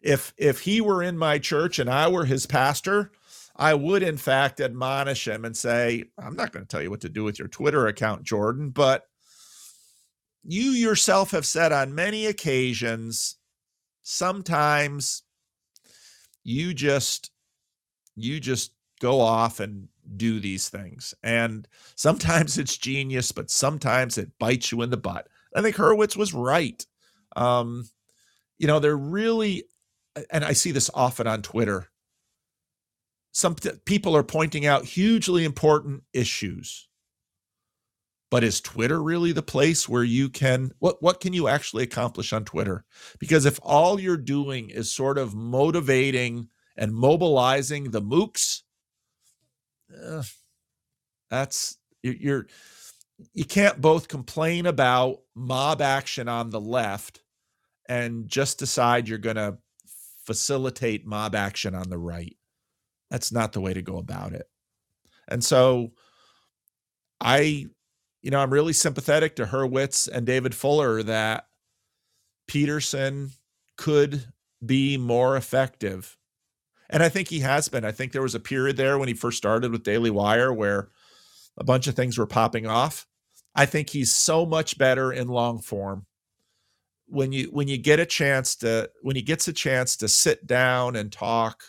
if 0.00 0.32
if 0.38 0.60
he 0.60 0.80
were 0.80 1.02
in 1.02 1.18
my 1.18 1.38
church 1.38 1.78
and 1.78 1.90
I 1.90 2.08
were 2.08 2.24
his 2.24 2.46
pastor, 2.46 3.10
I 3.56 3.74
would 3.74 4.02
in 4.02 4.16
fact 4.16 4.60
admonish 4.60 5.28
him 5.28 5.44
and 5.44 5.56
say, 5.56 6.04
I'm 6.18 6.36
not 6.36 6.52
going 6.52 6.64
to 6.64 6.68
tell 6.68 6.82
you 6.82 6.90
what 6.90 7.00
to 7.02 7.08
do 7.08 7.24
with 7.24 7.38
your 7.38 7.48
Twitter 7.48 7.86
account, 7.88 8.22
Jordan, 8.22 8.70
but 8.70 9.06
you 10.44 10.70
yourself 10.70 11.32
have 11.32 11.46
said 11.46 11.72
on 11.72 11.94
many 11.94 12.26
occasions 12.26 13.36
sometimes 14.02 15.22
you 16.44 16.74
just 16.74 17.30
you 18.16 18.40
just 18.40 18.72
go 19.00 19.20
off 19.20 19.60
and 19.60 19.88
do 20.16 20.40
these 20.40 20.68
things. 20.68 21.14
And 21.22 21.66
sometimes 21.96 22.58
it's 22.58 22.76
genius, 22.76 23.32
but 23.32 23.50
sometimes 23.50 24.18
it 24.18 24.38
bites 24.38 24.72
you 24.72 24.82
in 24.82 24.90
the 24.90 24.96
butt. 24.96 25.28
I 25.54 25.62
think 25.62 25.76
Hurwitz 25.76 26.16
was 26.16 26.32
right. 26.32 26.84
Um, 27.36 27.88
you 28.58 28.66
know, 28.66 28.78
they're 28.78 28.96
really, 28.96 29.64
and 30.30 30.44
I 30.44 30.52
see 30.52 30.70
this 30.70 30.90
often 30.94 31.26
on 31.26 31.42
Twitter. 31.42 31.88
Some 33.32 33.54
people 33.86 34.14
are 34.16 34.22
pointing 34.22 34.66
out 34.66 34.84
hugely 34.84 35.44
important 35.44 36.04
issues. 36.12 36.88
But 38.30 38.44
is 38.44 38.62
Twitter 38.62 39.02
really 39.02 39.32
the 39.32 39.42
place 39.42 39.86
where 39.86 40.04
you 40.04 40.30
can 40.30 40.70
what 40.78 41.02
what 41.02 41.20
can 41.20 41.34
you 41.34 41.48
actually 41.48 41.82
accomplish 41.82 42.32
on 42.32 42.46
Twitter? 42.46 42.84
Because 43.18 43.44
if 43.44 43.60
all 43.62 44.00
you're 44.00 44.16
doing 44.16 44.70
is 44.70 44.90
sort 44.90 45.18
of 45.18 45.34
motivating 45.34 46.48
and 46.74 46.94
mobilizing 46.94 47.90
the 47.90 48.00
mooks, 48.00 48.62
uh, 50.02 50.22
that's 51.28 51.76
you're 52.02 52.46
you 53.34 53.44
can't 53.44 53.80
both 53.80 54.08
complain 54.08 54.64
about 54.66 55.18
mob 55.34 55.82
action 55.82 56.28
on 56.28 56.50
the 56.50 56.60
left 56.60 57.21
and 57.88 58.28
just 58.28 58.58
decide 58.58 59.08
you're 59.08 59.18
going 59.18 59.36
to 59.36 59.58
facilitate 60.24 61.06
mob 61.06 61.34
action 61.34 61.74
on 61.74 61.90
the 61.90 61.98
right. 61.98 62.36
That's 63.10 63.32
not 63.32 63.52
the 63.52 63.60
way 63.60 63.74
to 63.74 63.82
go 63.82 63.98
about 63.98 64.32
it. 64.32 64.48
And 65.28 65.44
so 65.44 65.92
I, 67.20 67.66
you 68.22 68.30
know, 68.30 68.40
I'm 68.40 68.52
really 68.52 68.72
sympathetic 68.72 69.36
to 69.36 69.46
Hurwitz 69.46 70.08
and 70.08 70.26
David 70.26 70.54
Fuller 70.54 71.02
that 71.02 71.46
Peterson 72.46 73.30
could 73.76 74.26
be 74.64 74.96
more 74.96 75.36
effective. 75.36 76.16
And 76.88 77.02
I 77.02 77.08
think 77.08 77.28
he 77.28 77.40
has 77.40 77.68
been. 77.68 77.84
I 77.84 77.92
think 77.92 78.12
there 78.12 78.22
was 78.22 78.34
a 78.34 78.40
period 78.40 78.76
there 78.76 78.98
when 78.98 79.08
he 79.08 79.14
first 79.14 79.38
started 79.38 79.72
with 79.72 79.82
Daily 79.82 80.10
Wire 80.10 80.52
where 80.52 80.90
a 81.56 81.64
bunch 81.64 81.86
of 81.86 81.94
things 81.94 82.18
were 82.18 82.26
popping 82.26 82.66
off. 82.66 83.06
I 83.54 83.66
think 83.66 83.90
he's 83.90 84.12
so 84.12 84.46
much 84.46 84.78
better 84.78 85.12
in 85.12 85.28
long 85.28 85.60
form 85.60 86.06
when 87.12 87.30
you 87.32 87.44
when 87.52 87.68
you 87.68 87.76
get 87.76 88.00
a 88.00 88.06
chance 88.06 88.56
to 88.56 88.90
when 89.02 89.16
he 89.16 89.22
gets 89.22 89.46
a 89.46 89.52
chance 89.52 89.96
to 89.96 90.08
sit 90.08 90.46
down 90.46 90.96
and 90.96 91.12
talk 91.12 91.62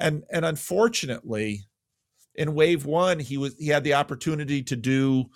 and 0.00 0.24
and 0.30 0.44
unfortunately 0.44 1.66
in 2.36 2.54
wave 2.54 2.84
one, 2.84 3.18
he 3.18 3.38
was 3.38 3.54
he 3.58 3.68
had 3.68 3.84
the 3.84 3.94
opportunity 3.94 4.62
to 4.62 4.76
do 4.76 5.26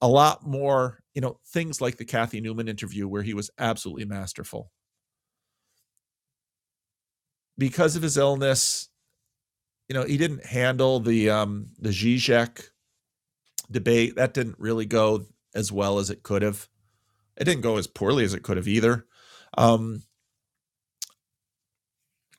a 0.00 0.08
lot 0.08 0.46
more, 0.46 1.02
you 1.14 1.20
know, 1.20 1.38
things 1.48 1.80
like 1.80 1.96
the 1.96 2.04
Cathy 2.04 2.40
Newman 2.40 2.68
interview 2.68 3.08
where 3.08 3.22
he 3.22 3.34
was 3.34 3.50
absolutely 3.58 4.04
masterful. 4.04 4.70
Because 7.58 7.96
of 7.96 8.02
his 8.02 8.16
illness, 8.16 8.88
you 9.88 9.94
know, 9.94 10.04
he 10.04 10.18
didn't 10.18 10.44
handle 10.44 11.00
the 11.00 11.30
um 11.30 11.68
the 11.78 11.90
Zizek 11.90 12.68
debate. 13.70 14.16
That 14.16 14.34
didn't 14.34 14.58
really 14.58 14.86
go 14.86 15.26
as 15.54 15.72
well 15.72 15.98
as 15.98 16.10
it 16.10 16.22
could 16.22 16.42
have. 16.42 16.68
It 17.36 17.44
didn't 17.44 17.62
go 17.62 17.76
as 17.76 17.86
poorly 17.86 18.24
as 18.24 18.34
it 18.34 18.42
could 18.42 18.56
have 18.56 18.68
either. 18.68 19.06
Um, 19.56 20.02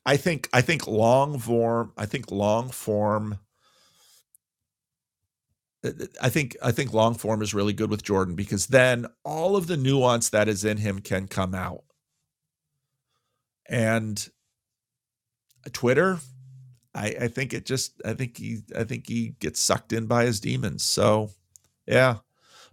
I 0.04 0.16
think 0.16 0.48
I 0.52 0.62
think 0.62 0.86
long 0.86 1.38
form 1.38 1.92
I 1.96 2.06
think 2.06 2.30
long 2.30 2.70
form 2.70 3.38
I 6.20 6.28
think 6.28 6.56
I 6.62 6.72
think 6.72 6.92
long 6.92 7.14
form 7.14 7.42
is 7.42 7.54
really 7.54 7.72
good 7.72 7.90
with 7.90 8.02
Jordan 8.02 8.34
because 8.34 8.66
then 8.66 9.06
all 9.24 9.54
of 9.54 9.66
the 9.66 9.76
nuance 9.76 10.30
that 10.30 10.48
is 10.48 10.64
in 10.64 10.78
him 10.78 11.00
can 11.00 11.28
come 11.28 11.54
out. 11.54 11.84
And 13.68 14.26
Twitter, 15.72 16.18
I, 16.94 17.14
I 17.20 17.28
think 17.28 17.52
it 17.52 17.66
just 17.66 18.00
I 18.04 18.14
think 18.14 18.38
he 18.38 18.60
I 18.76 18.84
think 18.84 19.06
he 19.06 19.34
gets 19.40 19.60
sucked 19.60 19.92
in 19.92 20.06
by 20.06 20.24
his 20.24 20.40
demons. 20.40 20.84
So 20.84 21.30
yeah. 21.86 22.18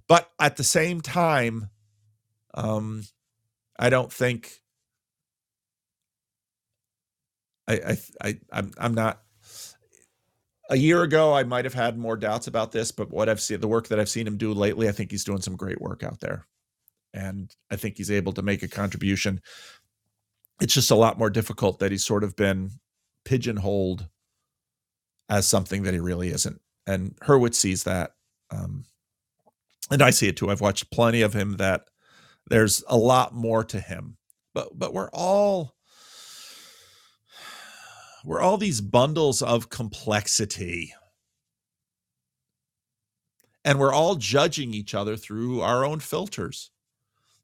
But 0.07 0.31
at 0.39 0.55
the 0.55 0.63
same 0.63 1.01
time, 1.01 1.69
um, 2.55 3.03
I 3.77 3.89
don't 3.89 4.11
think 4.11 4.61
I 7.67 7.73
I, 7.73 7.97
I 8.21 8.39
I'm 8.51 8.71
I'm 8.77 8.93
not 8.93 9.21
a 10.69 10.77
year 10.77 11.03
ago 11.03 11.33
I 11.33 11.43
might 11.43 11.65
have 11.65 11.73
had 11.73 11.97
more 11.97 12.17
doubts 12.17 12.47
about 12.47 12.71
this, 12.71 12.91
but 12.91 13.11
what 13.11 13.29
I've 13.29 13.41
seen 13.41 13.59
the 13.59 13.67
work 13.67 13.89
that 13.89 13.99
I've 13.99 14.09
seen 14.09 14.25
him 14.25 14.37
do 14.37 14.53
lately, 14.53 14.89
I 14.89 14.91
think 14.91 15.11
he's 15.11 15.23
doing 15.23 15.41
some 15.41 15.55
great 15.55 15.79
work 15.79 16.03
out 16.03 16.21
there. 16.21 16.47
And 17.13 17.55
I 17.71 17.75
think 17.75 17.97
he's 17.97 18.11
able 18.11 18.33
to 18.33 18.41
make 18.41 18.63
a 18.63 18.67
contribution. 18.67 19.41
It's 20.59 20.73
just 20.73 20.91
a 20.91 20.95
lot 20.95 21.19
more 21.19 21.29
difficult 21.29 21.79
that 21.79 21.91
he's 21.91 22.05
sort 22.05 22.23
of 22.23 22.35
been 22.35 22.71
pigeonholed 23.25 24.07
as 25.29 25.47
something 25.47 25.83
that 25.83 25.93
he 25.93 25.99
really 25.99 26.29
isn't. 26.29 26.59
And 26.87 27.15
Hurwitz 27.21 27.55
sees 27.55 27.83
that. 27.83 28.11
Um, 28.51 28.85
and 29.91 30.01
I 30.01 30.09
see 30.09 30.27
it 30.27 30.37
too. 30.37 30.49
I've 30.49 30.61
watched 30.61 30.91
plenty 30.91 31.21
of 31.21 31.33
him 31.33 31.57
that 31.57 31.85
there's 32.47 32.83
a 32.87 32.97
lot 32.97 33.33
more 33.33 33.63
to 33.65 33.79
him. 33.79 34.17
But 34.53 34.77
but 34.77 34.93
we're 34.93 35.09
all 35.11 35.75
we're 38.23 38.41
all 38.41 38.57
these 38.57 38.81
bundles 38.81 39.41
of 39.41 39.69
complexity. 39.69 40.93
And 43.63 43.79
we're 43.79 43.93
all 43.93 44.15
judging 44.15 44.73
each 44.73 44.93
other 44.93 45.15
through 45.15 45.61
our 45.61 45.85
own 45.85 45.99
filters. 45.99 46.71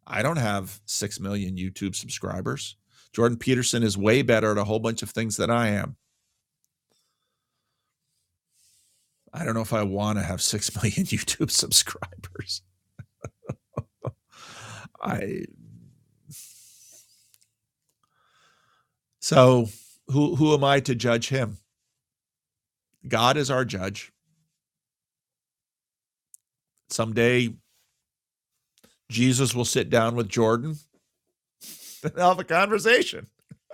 I 0.05 0.21
don't 0.21 0.37
have 0.37 0.79
6 0.85 1.19
million 1.19 1.55
YouTube 1.55 1.95
subscribers. 1.95 2.75
Jordan 3.13 3.37
Peterson 3.37 3.83
is 3.83 3.97
way 3.97 4.21
better 4.21 4.51
at 4.51 4.57
a 4.57 4.63
whole 4.63 4.79
bunch 4.79 5.03
of 5.03 5.09
things 5.09 5.37
than 5.37 5.49
I 5.49 5.69
am. 5.69 5.97
I 9.33 9.45
don't 9.45 9.53
know 9.53 9.61
if 9.61 9.73
I 9.73 9.83
want 9.83 10.17
to 10.17 10.23
have 10.23 10.41
6 10.41 10.75
million 10.81 11.05
YouTube 11.05 11.51
subscribers. 11.51 12.61
I 15.01 15.17
hmm. 15.17 15.43
So, 19.21 19.69
who 20.07 20.35
who 20.35 20.53
am 20.53 20.63
I 20.63 20.79
to 20.81 20.95
judge 20.95 21.29
him? 21.29 21.57
God 23.07 23.37
is 23.37 23.51
our 23.51 23.63
judge. 23.63 24.11
Someday 26.89 27.53
Jesus 29.09 29.53
will 29.55 29.65
sit 29.65 29.89
down 29.89 30.15
with 30.15 30.27
Jordan 30.27 30.77
and 32.03 32.17
have 32.17 32.39
a 32.39 32.43
conversation. 32.43 33.27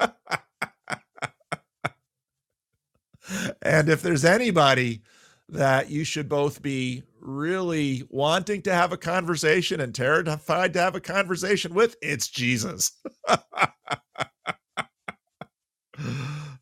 and 3.62 3.90
if 3.90 4.02
there's 4.02 4.26
anybody 4.26 5.02
that 5.50 5.90
you 5.90 6.04
should 6.04 6.28
both 6.28 6.62
be 6.62 7.04
really 7.20 8.04
wanting 8.10 8.62
to 8.64 8.74
have 8.74 8.92
a 8.92 8.98
conversation 8.98 9.80
and 9.80 9.96
terrified 9.96 10.74
to 10.74 10.80
have 10.80 10.96
a 10.96 11.00
conversation 11.00 11.74
with, 11.74 11.96
it's 12.02 12.28
Jesus. 12.28 12.92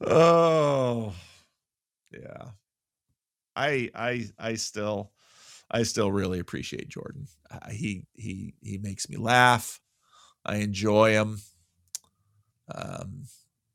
oh, 0.02 1.14
yeah. 2.12 2.49
I 3.56 3.90
I 3.95 4.26
I 4.38 4.56
still 4.56 5.12
I 5.72 5.84
still 5.84 6.12
really 6.12 6.40
appreciate 6.40 6.90
Jordan. 6.90 7.28
Uh, 7.49 7.70
he 7.70 8.06
he 8.14 8.53
he 8.62 8.78
makes 8.78 9.10
me 9.10 9.18
laugh. 9.18 9.80
I 10.45 10.57
enjoy 10.57 11.12
him. 11.12 11.41
Um, 12.74 13.24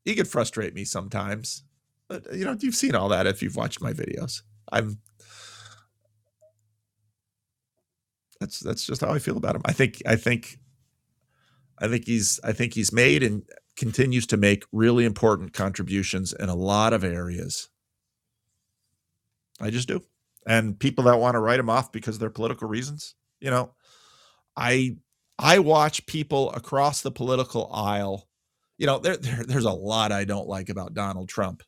he 0.05 0.15
could 0.15 0.27
frustrate 0.27 0.73
me 0.73 0.85
sometimes, 0.85 1.63
but 2.07 2.33
you 2.33 2.45
know 2.45 2.55
you've 2.59 2.75
seen 2.75 2.95
all 2.95 3.09
that 3.09 3.27
if 3.27 3.41
you've 3.41 3.55
watched 3.55 3.81
my 3.81 3.93
videos. 3.93 4.41
I'm 4.71 4.99
that's 8.39 8.59
that's 8.59 8.85
just 8.85 9.01
how 9.01 9.11
I 9.11 9.19
feel 9.19 9.37
about 9.37 9.55
him. 9.55 9.61
I 9.65 9.71
think 9.71 10.01
I 10.05 10.15
think 10.15 10.57
I 11.77 11.87
think 11.87 12.05
he's 12.05 12.39
I 12.43 12.51
think 12.51 12.73
he's 12.73 12.91
made 12.91 13.23
and 13.23 13.43
continues 13.77 14.27
to 14.27 14.37
make 14.37 14.65
really 14.71 15.05
important 15.05 15.53
contributions 15.53 16.33
in 16.33 16.49
a 16.49 16.55
lot 16.55 16.91
of 16.93 17.03
areas. 17.03 17.69
I 19.61 19.69
just 19.69 19.87
do. 19.87 20.03
And 20.47 20.77
people 20.79 21.03
that 21.05 21.19
want 21.19 21.35
to 21.35 21.39
write 21.39 21.59
him 21.59 21.69
off 21.69 21.91
because 21.91 22.15
of 22.15 22.19
their 22.19 22.31
political 22.31 22.67
reasons, 22.67 23.15
you 23.39 23.51
know, 23.51 23.73
I 24.57 24.97
I 25.37 25.59
watch 25.59 26.05
people 26.07 26.51
across 26.51 27.01
the 27.01 27.11
political 27.11 27.71
aisle. 27.71 28.27
You 28.77 28.87
know, 28.87 28.97
there, 28.97 29.17
there 29.17 29.43
there's 29.43 29.65
a 29.65 29.71
lot 29.71 30.11
I 30.11 30.25
don't 30.25 30.47
like 30.47 30.69
about 30.69 30.95
Donald 30.95 31.29
Trump, 31.29 31.61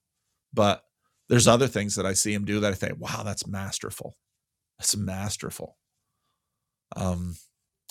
but 0.54 0.84
there's 1.34 1.48
other 1.48 1.68
things 1.68 1.96
that 1.96 2.06
I 2.06 2.14
see 2.14 2.32
him 2.32 2.46
do 2.46 2.60
that 2.60 2.74
I 2.74 2.76
think, 2.76 3.00
wow, 3.00 3.24
that's 3.24 3.48
masterful. 3.48 4.14
That's 4.78 4.96
masterful. 4.96 5.78
Um, 6.96 7.38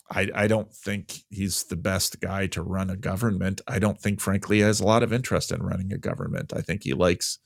I, 0.09 0.29
I 0.33 0.47
don't 0.47 0.73
think 0.73 1.25
he's 1.29 1.65
the 1.65 1.75
best 1.75 2.21
guy 2.21 2.47
to 2.47 2.63
run 2.63 2.89
a 2.89 2.97
government. 2.97 3.61
I 3.67 3.81
don't 3.81 4.01
think, 4.01 4.21
frankly, 4.21 4.59
he 4.59 4.63
has 4.63 4.79
a 4.79 4.87
lot 4.87 5.03
of 5.03 5.13
interest 5.13 5.51
in 5.51 5.61
running 5.61 5.93
a 5.93 5.99
government. 5.99 6.53
I 6.55 6.61
think 6.61 6.85
he 6.85 6.93
likes 6.93 7.41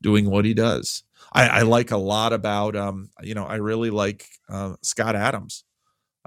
doing 0.00 0.30
what 0.30 0.44
he 0.44 0.54
does. 0.54 1.02
I, 1.32 1.48
I 1.48 1.62
like 1.62 1.90
a 1.90 1.96
lot 1.96 2.32
about, 2.32 2.76
um, 2.76 3.10
you 3.20 3.34
know, 3.34 3.44
I 3.44 3.56
really 3.56 3.90
like 3.90 4.28
uh, 4.48 4.74
Scott 4.82 5.16
Adams. 5.16 5.64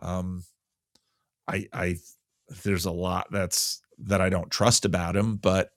Um, 0.01 0.43
I, 1.47 1.67
I, 1.71 1.95
there's 2.65 2.85
a 2.85 2.91
lot 2.91 3.27
that's 3.31 3.81
that 3.99 4.19
I 4.19 4.27
don't 4.27 4.51
trust 4.51 4.83
about 4.83 5.15
him, 5.15 5.37
but 5.37 5.69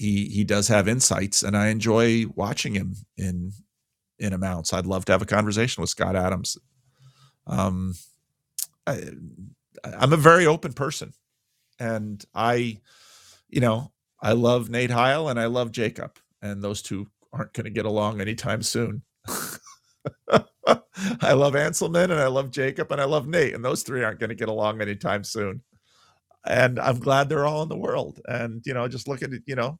he 0.00 0.30
he 0.30 0.44
does 0.44 0.68
have 0.68 0.88
insights, 0.88 1.42
and 1.42 1.54
I 1.54 1.68
enjoy 1.68 2.24
watching 2.34 2.72
him 2.74 2.94
in 3.18 3.52
in 4.18 4.32
amounts. 4.32 4.72
I'd 4.72 4.86
love 4.86 5.04
to 5.04 5.12
have 5.12 5.20
a 5.20 5.26
conversation 5.26 5.82
with 5.82 5.90
Scott 5.90 6.16
Adams. 6.16 6.56
Um, 7.46 7.92
I, 8.86 9.02
I'm 9.84 10.14
a 10.14 10.16
very 10.16 10.46
open 10.46 10.72
person, 10.72 11.12
and 11.78 12.24
I, 12.34 12.80
you 13.50 13.60
know, 13.60 13.92
I 14.22 14.32
love 14.32 14.70
Nate 14.70 14.90
Heil 14.90 15.28
and 15.28 15.38
I 15.38 15.46
love 15.46 15.70
Jacob, 15.70 16.16
and 16.40 16.64
those 16.64 16.80
two 16.80 17.06
aren't 17.30 17.52
going 17.52 17.64
to 17.64 17.70
get 17.70 17.84
along 17.84 18.22
anytime 18.22 18.62
soon. 18.62 19.02
I 21.20 21.32
love 21.34 21.52
Anselman 21.54 22.04
and 22.04 22.14
I 22.14 22.28
love 22.28 22.50
Jacob 22.50 22.90
and 22.90 23.02
I 23.02 23.04
love 23.04 23.26
Nate, 23.28 23.54
and 23.54 23.62
those 23.62 23.82
three 23.82 24.02
aren't 24.02 24.18
going 24.18 24.30
to 24.30 24.34
get 24.34 24.48
along 24.48 24.80
anytime 24.80 25.24
soon. 25.24 25.60
And 26.46 26.78
I'm 26.78 26.98
glad 27.00 27.28
they're 27.28 27.46
all 27.46 27.62
in 27.62 27.68
the 27.68 27.76
world. 27.76 28.20
And 28.26 28.62
you 28.64 28.74
know, 28.74 28.88
just 28.88 29.08
look 29.08 29.22
at 29.22 29.32
it. 29.32 29.42
You 29.46 29.56
know, 29.56 29.78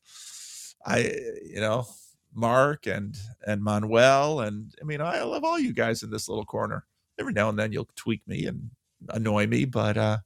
I, 0.85 1.13
you 1.45 1.61
know, 1.61 1.87
Mark 2.35 2.87
and 2.87 3.17
and 3.47 3.63
Manuel, 3.63 4.41
and 4.41 4.75
I 4.81 4.85
mean, 4.85 5.01
I 5.01 5.23
love 5.23 5.45
all 5.45 5.59
you 5.59 5.73
guys 5.73 6.03
in 6.03 6.11
this 6.11 6.29
little 6.29 6.45
corner. 6.45 6.85
Every 7.19 7.33
now 7.33 7.49
and 7.49 7.59
then 7.59 7.73
you'll 7.73 7.89
tweak 7.97 8.27
me 8.27 8.47
and 8.47 8.71
annoy 9.11 9.47
me, 9.47 9.65
but 9.65 9.97
uh 9.97 10.19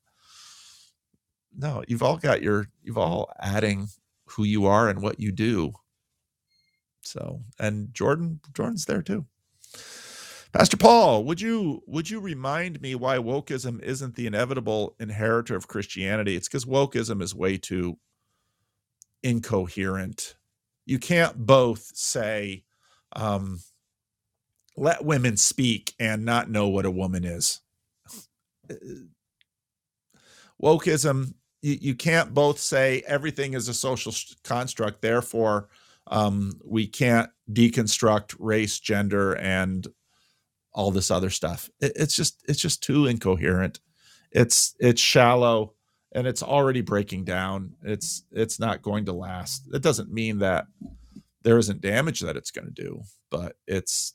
no, 1.57 1.85
you've 1.87 2.03
all 2.03 2.17
got 2.17 2.43
your 2.43 2.67
you've 2.83 2.99
all 2.99 3.33
adding 3.41 3.89
who 4.27 4.45
you 4.45 4.67
are 4.67 4.89
and 4.89 5.01
what 5.03 5.21
you 5.21 5.33
do. 5.33 5.73
So, 7.03 7.43
and 7.59 7.93
Jordan 7.95 8.41
Jordan's 8.55 8.87
there 8.87 9.03
too. 9.03 9.27
Pastor 10.55 10.77
Paul, 10.77 11.25
would 11.25 11.41
you 11.41 11.83
would 11.87 12.09
you 12.09 12.21
remind 12.21 12.81
me 12.81 12.95
why 12.95 13.19
wokeism 13.19 13.83
isn't 13.83 14.15
the 14.15 14.27
inevitable 14.27 14.95
inheritor 15.01 15.57
of 15.57 15.67
Christianity? 15.67 16.37
It's 16.37 16.49
because 16.49 16.65
wokeism 16.65 17.21
is 17.21 17.35
way 17.35 17.57
too 17.57 17.99
incoherent. 19.23 20.37
You 20.87 21.01
can't 21.01 21.45
both 21.45 21.91
say, 21.95 22.65
um, 23.15 23.63
"Let 24.77 25.05
women 25.05 25.37
speak" 25.37 25.95
and 25.99 26.25
not 26.25 26.51
know 26.51 26.69
what 26.69 26.87
a 26.87 26.91
woman 26.91 27.25
is 27.25 27.61
wokeism 30.63 31.35
you, 31.63 31.79
you 31.81 31.95
can't 31.95 32.33
both 32.33 32.59
say 32.59 33.03
everything 33.07 33.55
is 33.55 33.69
a 33.69 33.75
social 33.75 34.13
construct 34.43 35.03
therefore 35.03 35.69
um, 36.07 36.61
we 36.63 36.87
can't 36.87 37.31
deconstruct 37.51 38.37
race, 38.39 38.79
gender, 38.79 39.35
and 39.37 39.87
all 40.75 40.91
this 40.91 41.11
other 41.11 41.31
stuff. 41.31 41.71
It, 41.81 41.93
it's 41.97 42.15
just 42.15 42.43
it's 42.49 42.61
just 42.61 42.83
too 42.83 43.07
incoherent. 43.07 43.81
It's 44.33 44.75
it's 44.81 45.01
shallow 45.01 45.75
and 46.13 46.27
it's 46.27 46.43
already 46.43 46.81
breaking 46.81 47.25
down. 47.25 47.75
It's 47.83 48.25
it's 48.33 48.59
not 48.59 48.83
going 48.83 49.07
to 49.07 49.13
last. 49.13 49.69
It 49.73 49.83
doesn't 49.83 50.13
mean 50.13 50.39
that 50.39 50.67
there 51.43 51.59
isn't 51.59 51.81
damage 51.81 52.21
that 52.21 52.37
it's 52.37 52.51
going 52.51 52.67
to 52.67 52.83
do, 52.83 53.03
but 53.31 53.57
it's 53.67 54.15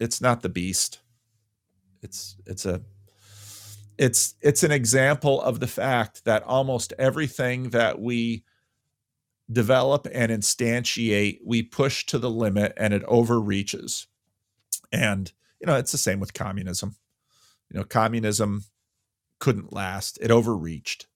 it's 0.00 0.20
not 0.20 0.42
the 0.42 0.48
beast. 0.48 1.00
It's 2.02 2.36
it's 2.46 2.66
a 2.66 2.82
it's 3.98 4.34
it's 4.40 4.62
an 4.62 4.72
example 4.72 5.40
of 5.42 5.60
the 5.60 5.66
fact 5.66 6.24
that 6.24 6.42
almost 6.42 6.92
everything 6.98 7.70
that 7.70 8.00
we 8.00 8.44
develop 9.52 10.08
and 10.12 10.32
instantiate 10.32 11.38
we 11.44 11.62
push 11.62 12.06
to 12.06 12.18
the 12.18 12.30
limit 12.30 12.72
and 12.78 12.94
it 12.94 13.04
overreaches 13.06 14.06
and 14.94 15.32
you 15.60 15.66
know 15.66 15.76
it's 15.76 15.92
the 15.92 15.98
same 15.98 16.20
with 16.20 16.32
communism. 16.32 16.94
You 17.70 17.78
know 17.78 17.84
communism 17.84 18.64
couldn't 19.40 19.72
last. 19.72 20.18
It 20.22 20.30
overreached. 20.30 21.08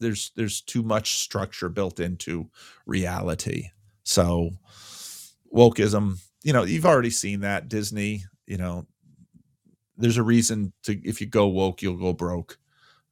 There's 0.00 0.32
there's 0.34 0.60
too 0.62 0.82
much 0.82 1.18
structure 1.18 1.68
built 1.68 2.00
into 2.00 2.50
reality. 2.86 3.70
So 4.04 4.52
wokeism 5.54 6.18
you 6.42 6.52
know 6.52 6.62
you've 6.62 6.86
already 6.86 7.08
seen 7.08 7.40
that 7.40 7.70
disney 7.70 8.22
you 8.46 8.58
know 8.58 8.86
there's 9.96 10.18
a 10.18 10.22
reason 10.22 10.74
to 10.82 10.92
if 11.02 11.22
you 11.22 11.26
go 11.26 11.46
woke 11.46 11.82
you'll 11.82 11.96
go 11.96 12.12
broke. 12.12 12.58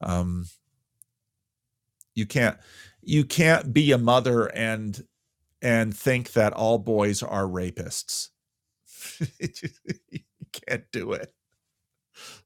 Um 0.00 0.46
you 2.14 2.24
can't 2.24 2.56
you 3.02 3.24
can't 3.24 3.72
be 3.74 3.92
a 3.92 3.98
mother 3.98 4.46
and 4.46 5.04
and 5.60 5.94
think 5.94 6.32
that 6.32 6.52
all 6.54 6.78
boys 6.78 7.22
are 7.22 7.44
rapists 7.44 8.30
you 10.10 10.20
can't 10.52 10.84
do 10.92 11.12
it. 11.12 11.32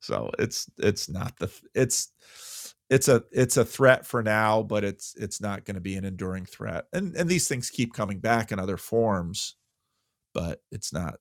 So 0.01 0.31
it's 0.39 0.69
it's 0.79 1.09
not 1.09 1.39
the 1.39 1.51
it's 1.75 2.13
it's 2.89 3.09
a 3.09 3.23
it's 3.31 3.57
a 3.57 3.65
threat 3.65 4.05
for 4.05 4.23
now 4.23 4.63
but 4.63 4.83
it's 4.83 5.15
it's 5.17 5.41
not 5.41 5.65
going 5.65 5.77
to 5.77 5.81
be 5.81 5.97
an 5.97 6.05
enduring 6.05 6.47
threat. 6.47 6.87
And 6.93 7.15
and 7.17 7.29
these 7.29 7.49
things 7.49 7.71
keep 7.71 7.93
coming 7.93 8.19
back 8.21 8.53
in 8.53 8.59
other 8.59 8.77
forms 8.77 9.57
but 10.35 10.63
it's 10.71 10.93
not 10.93 11.17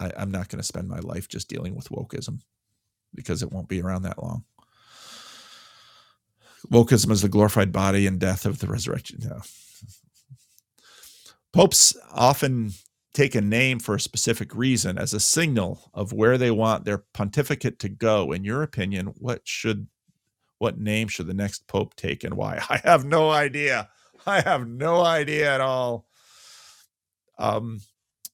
I, 0.00 0.12
i'm 0.16 0.30
not 0.30 0.48
going 0.48 0.58
to 0.58 0.66
spend 0.66 0.88
my 0.88 0.98
life 1.00 1.28
just 1.28 1.48
dealing 1.48 1.74
with 1.74 1.88
wokeism 1.88 2.40
because 3.14 3.42
it 3.42 3.50
won't 3.52 3.68
be 3.68 3.80
around 3.80 4.02
that 4.02 4.22
long. 4.22 4.44
Wokeism 6.70 7.10
is 7.12 7.22
the 7.22 7.28
glorified 7.28 7.72
body 7.72 8.06
and 8.06 8.18
death 8.18 8.44
of 8.44 8.58
the 8.58 8.66
resurrection 8.66 9.20
no. 9.22 9.40
popes 11.52 11.96
often 12.12 12.72
take 13.16 13.34
a 13.34 13.40
name 13.40 13.78
for 13.78 13.94
a 13.94 14.00
specific 14.00 14.54
reason 14.54 14.98
as 14.98 15.14
a 15.14 15.20
signal 15.20 15.90
of 15.94 16.12
where 16.12 16.36
they 16.36 16.50
want 16.50 16.84
their 16.84 16.98
pontificate 16.98 17.78
to 17.78 17.88
go. 17.88 18.30
In 18.30 18.44
your 18.44 18.62
opinion 18.62 19.06
what 19.16 19.40
should 19.44 19.88
what 20.58 20.78
name 20.78 21.08
should 21.08 21.26
the 21.26 21.34
next 21.34 21.66
pope 21.66 21.96
take 21.96 22.24
and 22.24 22.34
why? 22.34 22.60
I 22.68 22.78
have 22.84 23.06
no 23.06 23.30
idea. 23.30 23.88
I 24.26 24.42
have 24.42 24.68
no 24.68 25.00
idea 25.00 25.54
at 25.54 25.62
all. 25.62 26.06
Um 27.38 27.80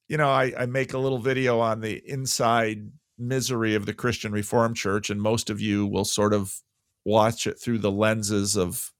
you 0.08 0.18
know 0.18 0.28
i, 0.28 0.52
I 0.58 0.66
make 0.66 0.92
a 0.92 0.98
little 0.98 1.18
video 1.18 1.58
on 1.60 1.80
the 1.80 2.02
inside 2.06 2.90
misery 3.18 3.74
of 3.74 3.86
the 3.86 3.94
christian 3.94 4.30
reformed 4.30 4.76
church 4.76 5.08
and 5.08 5.22
most 5.22 5.48
of 5.48 5.58
you 5.58 5.86
will 5.86 6.04
sort 6.04 6.34
of 6.34 6.60
watch 7.04 7.46
it 7.46 7.58
through 7.58 7.78
the 7.78 7.90
lenses 7.90 8.56
of 8.56 8.92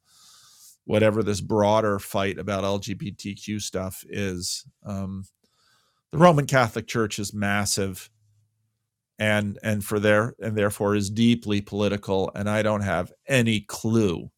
whatever 0.85 1.23
this 1.23 1.41
broader 1.41 1.99
fight 1.99 2.39
about 2.39 2.65
lgbtq 2.65 3.61
stuff 3.61 4.05
is. 4.09 4.65
Um 4.87 5.25
the 6.13 6.19
roman 6.19 6.47
catholic 6.47 6.87
church 6.87 7.19
is 7.19 7.35
massive 7.35 8.11
and 9.19 9.59
and 9.63 9.85
for 9.85 10.01
there 10.01 10.35
and 10.41 10.57
therefore 10.57 10.95
is 10.95 11.11
deeply 11.11 11.61
political 11.61 12.31
and 12.35 12.49
i 12.49 12.63
don't 12.63 12.81
have 12.83 13.13
any 13.29 13.61
clue. 13.61 14.31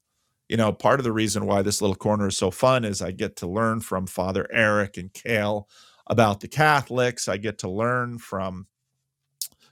You 0.48 0.58
know 0.58 0.72
part 0.72 1.00
of 1.00 1.04
the 1.04 1.12
reason 1.12 1.46
why 1.46 1.62
this 1.62 1.80
little 1.80 1.96
corner 1.96 2.28
is 2.28 2.36
so 2.36 2.50
fun 2.50 2.84
is 2.84 3.00
i 3.00 3.10
get 3.10 3.36
to 3.36 3.46
learn 3.46 3.80
from 3.80 4.06
father 4.06 4.46
eric 4.52 4.96
and 4.96 5.12
kale 5.12 5.68
about 6.06 6.40
the 6.40 6.48
catholics. 6.48 7.28
I 7.28 7.38
get 7.38 7.58
to 7.60 7.70
learn 7.70 8.18
from 8.18 8.66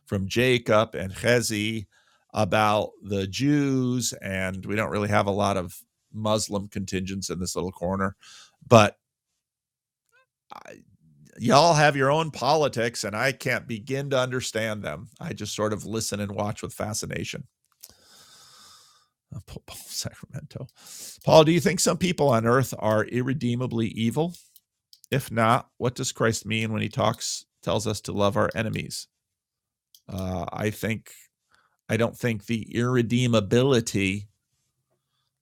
from 0.06 0.26
jacob 0.26 0.94
and 0.94 1.14
chezi 1.14 1.86
about 2.32 2.92
the 3.02 3.26
jews 3.26 4.14
and 4.22 4.64
we 4.64 4.74
don't 4.76 4.90
really 4.90 5.08
have 5.10 5.26
a 5.26 5.30
lot 5.30 5.58
of 5.58 5.82
muslim 6.12 6.68
contingents 6.68 7.28
in 7.28 7.38
this 7.38 7.54
little 7.54 7.72
corner 7.72 8.16
but 8.66 8.96
y'all 11.38 11.74
have 11.74 11.96
your 11.96 12.10
own 12.10 12.30
politics 12.30 13.04
and 13.04 13.16
I 13.16 13.32
can't 13.32 13.66
begin 13.66 14.10
to 14.10 14.18
understand 14.18 14.82
them. 14.82 15.08
I 15.20 15.32
just 15.32 15.54
sort 15.54 15.72
of 15.72 15.84
listen 15.84 16.20
and 16.20 16.32
watch 16.32 16.62
with 16.62 16.74
fascination. 16.74 17.44
Uh, 19.34 19.40
Sacramento. 19.74 20.66
Paul, 21.24 21.44
do 21.44 21.52
you 21.52 21.60
think 21.60 21.80
some 21.80 21.98
people 21.98 22.28
on 22.28 22.46
earth 22.46 22.74
are 22.78 23.04
irredeemably 23.04 23.88
evil? 23.88 24.34
If 25.10 25.30
not, 25.30 25.68
what 25.78 25.94
does 25.94 26.12
Christ 26.12 26.46
mean 26.46 26.72
when 26.72 26.82
he 26.82 26.88
talks, 26.88 27.44
tells 27.62 27.86
us 27.86 28.00
to 28.02 28.12
love 28.12 28.36
our 28.36 28.50
enemies? 28.54 29.08
Uh, 30.08 30.46
I 30.52 30.70
think, 30.70 31.12
I 31.88 31.96
don't 31.96 32.16
think 32.16 32.46
the 32.46 32.74
irredeemability 32.74 34.28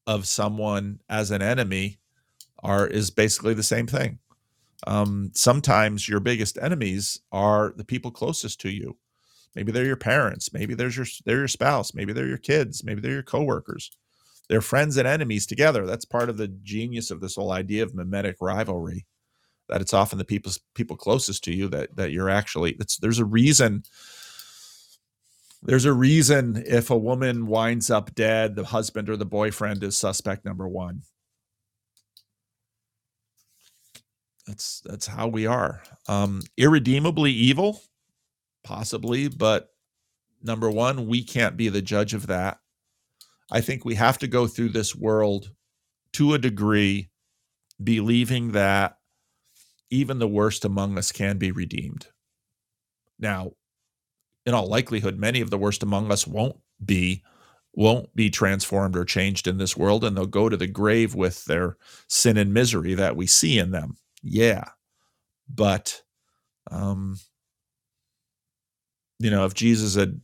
of 0.06 0.26
someone 0.26 1.00
as 1.08 1.30
an 1.30 1.42
enemy 1.42 1.98
are 2.62 2.86
is 2.86 3.10
basically 3.10 3.54
the 3.54 3.62
same 3.62 3.86
thing 3.86 4.18
um, 4.86 5.30
sometimes 5.34 6.08
your 6.08 6.20
biggest 6.20 6.58
enemies 6.60 7.20
are 7.32 7.72
the 7.76 7.84
people 7.84 8.10
closest 8.10 8.60
to 8.62 8.70
you. 8.70 8.96
Maybe 9.54 9.72
they're 9.72 9.84
your 9.84 9.96
parents. 9.96 10.52
Maybe 10.52 10.74
there's 10.74 10.96
your 10.96 11.06
they're 11.24 11.38
your 11.38 11.48
spouse. 11.48 11.92
Maybe 11.92 12.12
they're 12.12 12.26
your 12.26 12.38
kids. 12.38 12.84
Maybe 12.84 13.00
they're 13.00 13.12
your 13.12 13.22
coworkers. 13.22 13.90
They're 14.48 14.60
friends 14.60 14.96
and 14.96 15.06
enemies 15.06 15.46
together. 15.46 15.86
That's 15.86 16.04
part 16.04 16.28
of 16.28 16.36
the 16.36 16.48
genius 16.48 17.10
of 17.10 17.20
this 17.20 17.36
whole 17.36 17.52
idea 17.52 17.82
of 17.82 17.94
mimetic 17.94 18.36
rivalry. 18.40 19.06
That 19.68 19.80
it's 19.80 19.94
often 19.94 20.18
the 20.18 20.24
people 20.24 20.52
people 20.74 20.96
closest 20.96 21.44
to 21.44 21.54
you 21.54 21.68
that 21.68 21.96
that 21.96 22.12
you're 22.12 22.30
actually. 22.30 22.78
There's 23.00 23.18
a 23.18 23.24
reason. 23.24 23.82
There's 25.62 25.84
a 25.84 25.92
reason 25.92 26.62
if 26.66 26.88
a 26.90 26.96
woman 26.96 27.46
winds 27.46 27.90
up 27.90 28.14
dead, 28.14 28.56
the 28.56 28.64
husband 28.64 29.10
or 29.10 29.16
the 29.16 29.26
boyfriend 29.26 29.84
is 29.84 29.96
suspect 29.96 30.44
number 30.44 30.66
one 30.66 31.02
that's 34.50 34.80
that's 34.84 35.06
how 35.06 35.28
we 35.28 35.46
are. 35.46 35.80
Um 36.08 36.42
irredeemably 36.56 37.30
evil 37.30 37.80
possibly 38.62 39.28
but 39.28 39.70
number 40.42 40.70
one 40.70 41.06
we 41.06 41.22
can't 41.22 41.56
be 41.56 41.68
the 41.68 41.80
judge 41.80 42.14
of 42.14 42.26
that. 42.26 42.58
I 43.50 43.60
think 43.60 43.84
we 43.84 43.94
have 43.94 44.18
to 44.18 44.26
go 44.26 44.46
through 44.46 44.70
this 44.70 44.94
world 44.94 45.52
to 46.14 46.34
a 46.34 46.38
degree 46.38 47.10
believing 47.82 48.52
that 48.52 48.96
even 49.88 50.18
the 50.18 50.28
worst 50.28 50.64
among 50.64 50.98
us 50.98 51.10
can 51.10 51.38
be 51.38 51.50
redeemed. 51.52 52.08
Now 53.18 53.52
in 54.44 54.52
all 54.52 54.66
likelihood 54.66 55.18
many 55.18 55.40
of 55.40 55.50
the 55.50 55.58
worst 55.58 55.82
among 55.82 56.10
us 56.10 56.26
won't 56.26 56.56
be 56.84 57.22
won't 57.72 58.14
be 58.16 58.28
transformed 58.28 58.96
or 58.96 59.04
changed 59.04 59.46
in 59.46 59.58
this 59.58 59.76
world 59.76 60.02
and 60.02 60.16
they'll 60.16 60.26
go 60.26 60.48
to 60.48 60.56
the 60.56 60.66
grave 60.66 61.14
with 61.14 61.44
their 61.44 61.76
sin 62.08 62.36
and 62.36 62.52
misery 62.52 62.94
that 62.94 63.14
we 63.14 63.28
see 63.28 63.60
in 63.60 63.70
them 63.70 63.96
yeah. 64.22 64.64
But 65.48 66.02
um 66.70 67.18
you 69.18 69.30
know 69.30 69.44
if 69.44 69.54
jesus 69.54 69.94
had 69.96 70.20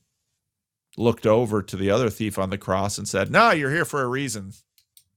looked 0.97 1.27
over 1.27 1.63
to 1.63 1.77
the 1.77 1.91
other 1.91 2.11
thief 2.11 2.39
on 2.39 2.51
the 2.51 2.59
cross 2.59 2.99
and 2.99 3.09
said 3.09 3.31
no 3.31 3.51
you're 3.51 3.71
here 3.71 3.85
for 3.85 4.03
a 4.03 4.07
reason 4.07 4.53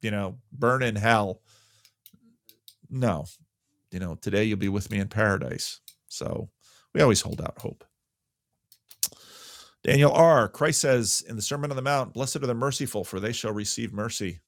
you 0.01 0.11
know 0.11 0.37
burn 0.51 0.81
in 0.83 0.95
hell 0.95 1.41
no. 2.89 3.25
You 3.91 3.99
know 3.99 4.15
today 4.15 4.43
you'll 4.43 4.57
be 4.57 4.69
with 4.69 4.91
me 4.91 4.99
in 4.99 5.07
paradise. 5.07 5.79
So 6.07 6.49
we 6.93 7.01
always 7.01 7.21
hold 7.21 7.41
out 7.41 7.57
hope. 7.59 7.83
Daniel 9.83 10.11
r 10.11 10.49
christ 10.49 10.81
says 10.81 11.23
in 11.29 11.37
the 11.37 11.41
sermon 11.41 11.71
on 11.71 11.75
the 11.77 11.81
mount 11.81 12.13
blessed 12.13 12.35
are 12.37 12.39
the 12.47 12.53
merciful 12.53 13.05
for 13.05 13.19
they 13.19 13.31
shall 13.31 13.53
receive 13.53 13.93
mercy 13.93 14.41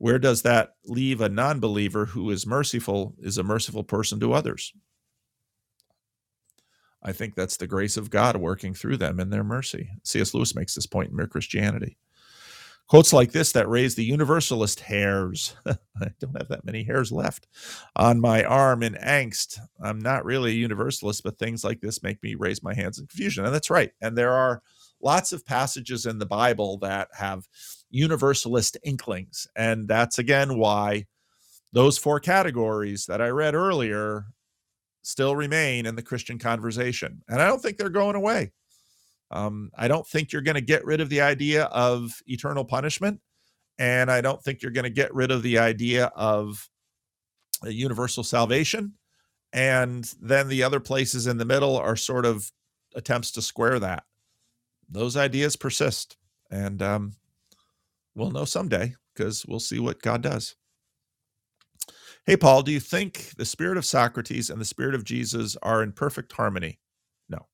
where 0.00 0.18
does 0.18 0.40
that 0.42 0.76
leave 0.86 1.20
a 1.20 1.28
non 1.28 1.60
believer 1.60 2.06
who 2.06 2.30
is 2.30 2.46
merciful, 2.46 3.14
is 3.18 3.36
a 3.36 3.42
merciful 3.42 3.84
person 3.84 4.18
to 4.20 4.32
others? 4.32 4.72
I 7.02 7.12
think 7.12 7.34
that's 7.34 7.58
the 7.58 7.66
grace 7.66 7.98
of 7.98 8.08
God 8.08 8.36
working 8.36 8.72
through 8.72 8.96
them 8.96 9.20
in 9.20 9.28
their 9.28 9.44
mercy. 9.44 9.90
C.S. 10.02 10.32
Lewis 10.32 10.54
makes 10.54 10.74
this 10.74 10.86
point 10.86 11.10
in 11.10 11.16
Mere 11.16 11.26
Christianity. 11.26 11.98
Quotes 12.88 13.12
like 13.12 13.32
this 13.32 13.52
that 13.52 13.68
raise 13.68 13.94
the 13.94 14.04
universalist 14.04 14.80
hairs. 14.80 15.54
I 15.66 15.76
don't 16.18 16.36
have 16.38 16.48
that 16.48 16.64
many 16.64 16.82
hairs 16.82 17.12
left 17.12 17.46
on 17.94 18.20
my 18.20 18.42
arm 18.42 18.82
in 18.82 18.94
angst. 18.94 19.58
I'm 19.84 20.00
not 20.00 20.24
really 20.24 20.52
a 20.52 20.54
universalist, 20.54 21.22
but 21.22 21.38
things 21.38 21.62
like 21.62 21.82
this 21.82 22.02
make 22.02 22.22
me 22.22 22.36
raise 22.36 22.62
my 22.62 22.72
hands 22.72 22.98
in 22.98 23.06
confusion. 23.06 23.44
And 23.44 23.54
that's 23.54 23.68
right. 23.68 23.92
And 24.00 24.16
there 24.16 24.32
are 24.32 24.62
lots 25.02 25.32
of 25.32 25.44
passages 25.44 26.06
in 26.06 26.18
the 26.18 26.26
Bible 26.26 26.78
that 26.78 27.08
have 27.12 27.46
universalist 27.90 28.76
inklings. 28.82 29.46
And 29.56 29.88
that's 29.88 30.18
again 30.18 30.58
why 30.58 31.06
those 31.72 31.98
four 31.98 32.20
categories 32.20 33.06
that 33.06 33.20
I 33.20 33.28
read 33.28 33.54
earlier 33.54 34.26
still 35.02 35.36
remain 35.36 35.86
in 35.86 35.96
the 35.96 36.02
Christian 36.02 36.38
conversation. 36.38 37.22
And 37.28 37.40
I 37.40 37.46
don't 37.46 37.60
think 37.60 37.76
they're 37.76 37.88
going 37.88 38.16
away. 38.16 38.52
Um, 39.30 39.70
I 39.76 39.88
don't 39.88 40.06
think 40.06 40.32
you're 40.32 40.42
going 40.42 40.56
to 40.56 40.60
get 40.60 40.84
rid 40.84 41.00
of 41.00 41.08
the 41.08 41.20
idea 41.20 41.64
of 41.64 42.12
eternal 42.26 42.64
punishment. 42.64 43.20
And 43.78 44.10
I 44.10 44.20
don't 44.20 44.42
think 44.42 44.62
you're 44.62 44.72
going 44.72 44.84
to 44.84 44.90
get 44.90 45.14
rid 45.14 45.30
of 45.30 45.42
the 45.42 45.58
idea 45.58 46.06
of 46.14 46.68
universal 47.64 48.24
salvation. 48.24 48.94
And 49.52 50.12
then 50.20 50.48
the 50.48 50.62
other 50.62 50.80
places 50.80 51.26
in 51.26 51.38
the 51.38 51.44
middle 51.44 51.76
are 51.76 51.96
sort 51.96 52.26
of 52.26 52.52
attempts 52.94 53.30
to 53.32 53.42
square 53.42 53.78
that. 53.78 54.04
Those 54.88 55.16
ideas 55.16 55.56
persist. 55.56 56.16
And 56.50 56.82
um, 56.82 57.12
we'll 58.14 58.30
know 58.30 58.44
someday 58.44 58.94
because 59.14 59.44
we'll 59.46 59.60
see 59.60 59.78
what 59.78 60.02
God 60.02 60.22
does. 60.22 60.56
Hey, 62.26 62.36
Paul, 62.36 62.62
do 62.62 62.70
you 62.70 62.80
think 62.80 63.32
the 63.36 63.44
spirit 63.44 63.78
of 63.78 63.84
Socrates 63.84 64.50
and 64.50 64.60
the 64.60 64.64
spirit 64.66 64.94
of 64.94 65.04
Jesus 65.04 65.56
are 65.62 65.82
in 65.82 65.92
perfect 65.92 66.32
harmony? 66.32 66.78
No. 67.28 67.46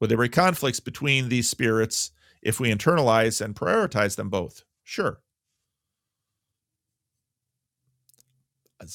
Would 0.00 0.10
there 0.10 0.18
be 0.18 0.28
conflicts 0.28 0.80
between 0.80 1.28
these 1.28 1.48
spirits 1.48 2.12
if 2.42 2.60
we 2.60 2.72
internalize 2.72 3.40
and 3.40 3.54
prioritize 3.56 4.16
them 4.16 4.28
both? 4.28 4.64
Sure. 4.84 5.20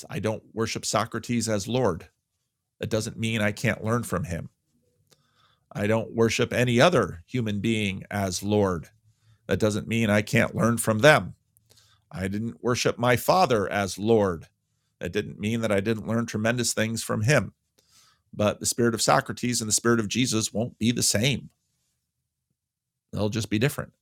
I 0.10 0.20
don't 0.20 0.44
worship 0.54 0.86
Socrates 0.86 1.50
as 1.50 1.68
Lord. 1.68 2.08
That 2.80 2.90
doesn't 2.90 3.20
mean 3.20 3.42
I 3.42 3.52
can't 3.52 3.84
learn 3.84 4.04
from 4.04 4.24
him. 4.24 4.50
I 5.74 5.88
don't 5.88 6.14
worship 6.14 6.54
any 6.54 6.80
other 6.80 7.24
human 7.28 7.60
being 7.60 8.04
as 8.12 8.44
Lord. 8.44 8.90
That 9.48 9.60
doesn't 9.60 9.88
mean 9.88 10.10
I 10.10 10.22
can't 10.22 10.56
learn 10.56 10.78
from 10.78 11.00
them. 11.00 11.36
I 12.12 12.28
didn't 12.28 12.64
worship 12.64 12.98
my 12.98 13.16
father 13.16 13.70
as 13.70 13.98
Lord. 14.00 14.48
That 15.00 15.12
didn't 15.12 15.40
mean 15.40 15.62
that 15.62 15.72
I 15.72 15.80
didn't 15.80 16.08
learn 16.08 16.26
tremendous 16.26 16.74
things 16.74 17.04
from 17.04 17.22
him. 17.22 17.54
But 18.34 18.60
the 18.60 18.66
spirit 18.66 18.94
of 18.94 19.02
Socrates 19.02 19.62
and 19.62 19.68
the 19.68 19.74
spirit 19.74 20.00
of 20.00 20.08
Jesus 20.08 20.54
won't 20.54 20.78
be 20.80 20.92
the 20.92 21.04
same. 21.04 21.50
They'll 23.12 23.30
just 23.30 23.50
be 23.50 23.60
different. 23.60 23.94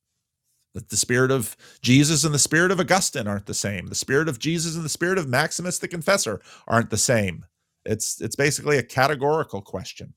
That 0.73 0.89
the 0.89 0.95
spirit 0.95 1.31
of 1.31 1.57
Jesus 1.81 2.23
and 2.23 2.33
the 2.33 2.39
spirit 2.39 2.71
of 2.71 2.79
Augustine 2.79 3.27
aren't 3.27 3.45
the 3.45 3.53
same. 3.53 3.87
The 3.87 3.95
spirit 3.95 4.29
of 4.29 4.39
Jesus 4.39 4.75
and 4.75 4.85
the 4.85 4.89
spirit 4.89 5.17
of 5.17 5.27
Maximus 5.27 5.79
the 5.79 5.87
Confessor 5.87 6.41
aren't 6.67 6.89
the 6.89 6.97
same. 6.97 7.45
It's 7.83 8.21
it's 8.21 8.37
basically 8.37 8.77
a 8.77 8.83
categorical 8.83 9.61
question. 9.61 10.13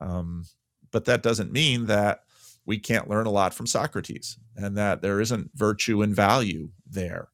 Um, 0.00 0.44
but 0.90 1.04
that 1.04 1.22
doesn't 1.22 1.52
mean 1.52 1.86
that 1.86 2.22
we 2.68 2.78
can't 2.78 3.08
learn 3.08 3.26
a 3.26 3.30
lot 3.30 3.54
from 3.54 3.66
Socrates 3.66 4.38
and 4.54 4.76
that 4.76 5.00
there 5.00 5.22
isn't 5.22 5.50
virtue 5.54 6.02
and 6.02 6.14
value 6.14 6.68
there. 6.86 7.28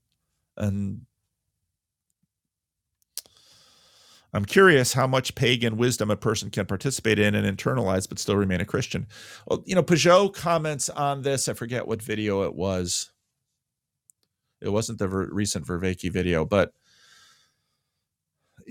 And 0.56 1.06
I'm 4.32 4.44
curious 4.44 4.92
how 4.92 5.08
much 5.08 5.34
pagan 5.34 5.76
wisdom 5.76 6.08
a 6.08 6.16
person 6.16 6.50
can 6.50 6.66
participate 6.66 7.18
in 7.18 7.34
and 7.34 7.58
internalize 7.58 8.08
but 8.08 8.20
still 8.20 8.36
remain 8.36 8.60
a 8.60 8.64
Christian. 8.64 9.08
Well, 9.48 9.64
you 9.66 9.74
know, 9.74 9.82
Pageau 9.82 10.32
comments 10.32 10.88
on 10.88 11.22
this. 11.22 11.48
I 11.48 11.54
forget 11.54 11.88
what 11.88 12.00
video 12.00 12.44
it 12.44 12.54
was. 12.54 13.10
It 14.60 14.68
wasn't 14.68 15.00
the 15.00 15.08
ver- 15.08 15.30
recent 15.32 15.66
Vervaeke 15.66 16.12
video, 16.12 16.44
but 16.44 16.72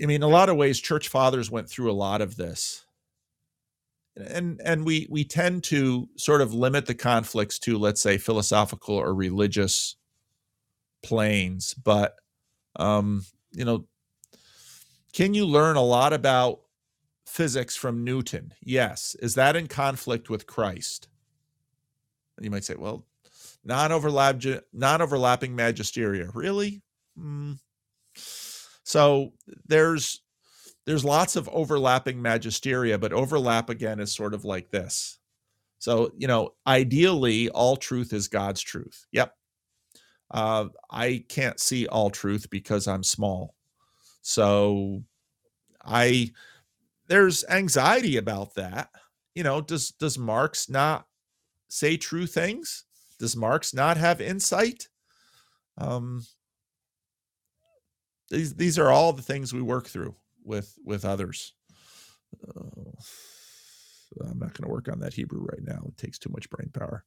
I 0.02 0.06
mean, 0.06 0.22
a 0.22 0.28
lot 0.28 0.48
of 0.48 0.56
ways, 0.56 0.80
church 0.80 1.08
fathers 1.08 1.50
went 1.50 1.68
through 1.68 1.90
a 1.90 1.92
lot 1.92 2.22
of 2.22 2.36
this 2.36 2.83
and 4.16 4.60
and 4.64 4.84
we 4.84 5.06
we 5.10 5.24
tend 5.24 5.64
to 5.64 6.08
sort 6.16 6.40
of 6.40 6.54
limit 6.54 6.86
the 6.86 6.94
conflicts 6.94 7.58
to 7.58 7.78
let's 7.78 8.00
say 8.00 8.18
philosophical 8.18 8.94
or 8.94 9.14
religious 9.14 9.96
planes 11.02 11.74
but 11.74 12.14
um 12.76 13.24
you 13.52 13.64
know 13.64 13.86
can 15.12 15.34
you 15.34 15.46
learn 15.46 15.76
a 15.76 15.82
lot 15.82 16.12
about 16.12 16.60
physics 17.26 17.76
from 17.76 18.04
newton? 18.04 18.52
Yes. 18.62 19.16
Is 19.20 19.34
that 19.34 19.56
in 19.56 19.66
conflict 19.66 20.30
with 20.30 20.46
christ? 20.46 21.08
You 22.40 22.50
might 22.50 22.64
say 22.64 22.74
well 22.76 23.04
non-overlap 23.64 24.42
non-overlapping 24.72 25.56
magisteria 25.56 26.30
really? 26.34 26.82
Mm. 27.18 27.58
so 28.16 29.32
there's 29.66 30.20
there's 30.86 31.04
lots 31.04 31.36
of 31.36 31.48
overlapping 31.48 32.18
magisteria, 32.18 33.00
but 33.00 33.12
overlap 33.12 33.70
again 33.70 34.00
is 34.00 34.14
sort 34.14 34.34
of 34.34 34.44
like 34.44 34.70
this. 34.70 35.18
So, 35.78 36.12
you 36.16 36.26
know, 36.26 36.54
ideally, 36.66 37.48
all 37.50 37.76
truth 37.76 38.12
is 38.12 38.28
God's 38.28 38.60
truth. 38.60 39.06
Yep. 39.12 39.34
Uh, 40.30 40.66
I 40.90 41.24
can't 41.28 41.60
see 41.60 41.86
all 41.86 42.10
truth 42.10 42.50
because 42.50 42.86
I'm 42.86 43.02
small. 43.02 43.54
So, 44.22 45.02
I 45.84 46.30
there's 47.06 47.44
anxiety 47.50 48.16
about 48.16 48.54
that. 48.54 48.88
You 49.34 49.42
know, 49.42 49.60
does 49.60 49.90
does 49.90 50.18
Marx 50.18 50.70
not 50.70 51.06
say 51.68 51.96
true 51.96 52.26
things? 52.26 52.84
Does 53.18 53.36
Marx 53.36 53.74
not 53.74 53.96
have 53.96 54.20
insight? 54.20 54.88
Um, 55.76 56.24
these 58.30 58.54
these 58.54 58.78
are 58.78 58.90
all 58.90 59.12
the 59.12 59.22
things 59.22 59.52
we 59.52 59.62
work 59.62 59.86
through 59.86 60.14
with 60.44 60.76
with 60.84 61.04
others. 61.04 61.54
Uh, 62.46 62.62
I'm 64.28 64.38
not 64.38 64.54
going 64.54 64.64
to 64.64 64.72
work 64.72 64.88
on 64.90 65.00
that 65.00 65.14
Hebrew 65.14 65.40
right 65.44 65.62
now. 65.62 65.84
It 65.88 65.96
takes 65.96 66.18
too 66.18 66.30
much 66.30 66.48
brain 66.50 66.70
power. 66.72 67.04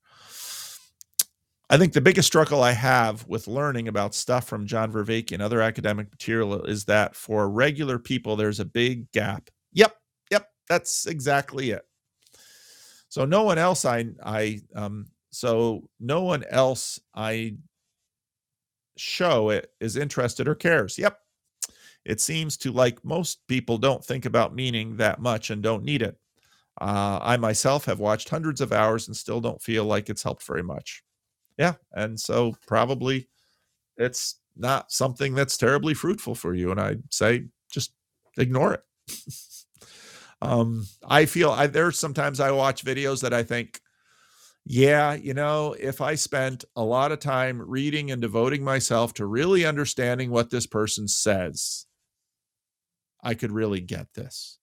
I 1.70 1.78
think 1.78 1.94
the 1.94 2.02
biggest 2.02 2.28
struggle 2.28 2.64
I 2.64 2.72
have 2.72 3.28
with 3.28 3.48
learning 3.48 3.90
about 3.90 4.16
stuff 4.16 4.48
from 4.48 4.68
John 4.68 4.92
Vervaeke 4.92 5.34
and 5.34 5.42
other 5.42 5.62
academic 5.62 6.10
material 6.12 6.64
is 6.64 6.86
that 6.86 7.16
for 7.16 7.50
regular 7.50 8.00
people, 8.00 8.38
there's 8.38 8.62
a 8.62 8.66
big 8.66 9.12
gap. 9.12 9.50
Yep, 9.74 9.96
yep, 10.32 10.50
that's 10.70 11.06
exactly 11.08 11.72
it. 11.72 11.84
So 13.10 13.26
no 13.26 13.44
one 13.44 13.58
else 13.58 13.86
I 13.86 14.08
I 14.24 14.62
um 14.76 15.08
so 15.32 15.90
no 16.00 16.24
one 16.24 16.44
else 16.50 17.00
I 17.16 17.56
show 18.98 19.50
it 19.50 19.72
is 19.80 19.98
interested 19.98 20.48
or 20.48 20.56
cares. 20.56 20.98
Yep, 20.98 21.20
it 22.08 22.22
seems 22.22 22.56
to 22.56 22.72
like 22.72 23.04
most 23.04 23.46
people 23.50 23.78
don't 23.78 24.04
think 24.04 24.26
about 24.26 24.56
meaning 24.56 24.96
that 24.96 25.20
much 25.20 25.50
and 25.50 25.62
don't 25.62 25.84
need 25.84 26.02
it. 26.02 26.18
Uh, 26.80 27.20
I 27.22 27.36
myself 27.36 27.84
have 27.86 28.00
watched 28.00 28.30
hundreds 28.30 28.62
of 28.62 28.72
hours 28.72 29.08
and 29.08 29.18
still 29.18 29.42
don't 29.42 29.62
feel 29.62 29.84
like 29.84 30.10
it's 30.10 30.24
helped 30.24 30.44
very 30.44 30.64
much. 30.64 31.04
Yeah. 31.58 31.74
And 31.92 32.18
so 32.18 32.56
probably 32.66 33.28
it's 33.98 34.36
not 34.56 34.90
something 34.90 35.36
that's 35.36 35.58
terribly 35.58 35.94
fruitful 35.94 36.36
for 36.36 36.54
you. 36.54 36.72
And 36.72 36.80
I'd 36.80 37.14
say 37.14 37.48
just 37.70 37.92
ignore 38.38 38.76
it. 38.76 38.84
um, 40.42 40.88
I 41.06 41.26
feel 41.26 41.52
I, 41.52 41.68
there's 41.68 42.00
sometimes 42.00 42.40
I 42.40 42.52
watch 42.52 42.86
videos 42.86 43.22
that 43.22 43.34
I 43.34 43.44
think, 43.44 43.82
yeah, 44.66 45.14
you 45.14 45.34
know, 45.34 45.76
if 45.78 46.00
I 46.00 46.16
spent 46.16 46.64
a 46.78 46.84
lot 46.84 47.12
of 47.12 47.20
time 47.20 47.62
reading 47.62 48.12
and 48.12 48.22
devoting 48.22 48.64
myself 48.64 49.14
to 49.16 49.26
really 49.26 49.66
understanding 49.66 50.32
what 50.32 50.52
this 50.52 50.68
person 50.68 51.10
says, 51.10 51.87
I 53.24 53.34
could 53.34 53.52
really 53.52 53.82
get 53.82 54.14
this. 54.14 54.60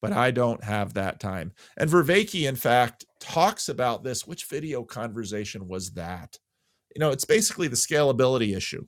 But 0.00 0.12
I 0.12 0.30
don't 0.30 0.62
have 0.62 0.94
that 0.94 1.18
time. 1.18 1.52
And 1.76 1.90
Vervaeke, 1.90 2.46
in 2.46 2.54
fact, 2.54 3.04
talks 3.20 3.68
about 3.68 4.04
this. 4.04 4.26
Which 4.26 4.44
video 4.44 4.84
conversation 4.84 5.66
was 5.66 5.90
that? 5.92 6.38
You 6.94 7.00
know, 7.00 7.10
it's 7.10 7.24
basically 7.24 7.66
the 7.66 7.76
scalability 7.76 8.56
issue 8.56 8.86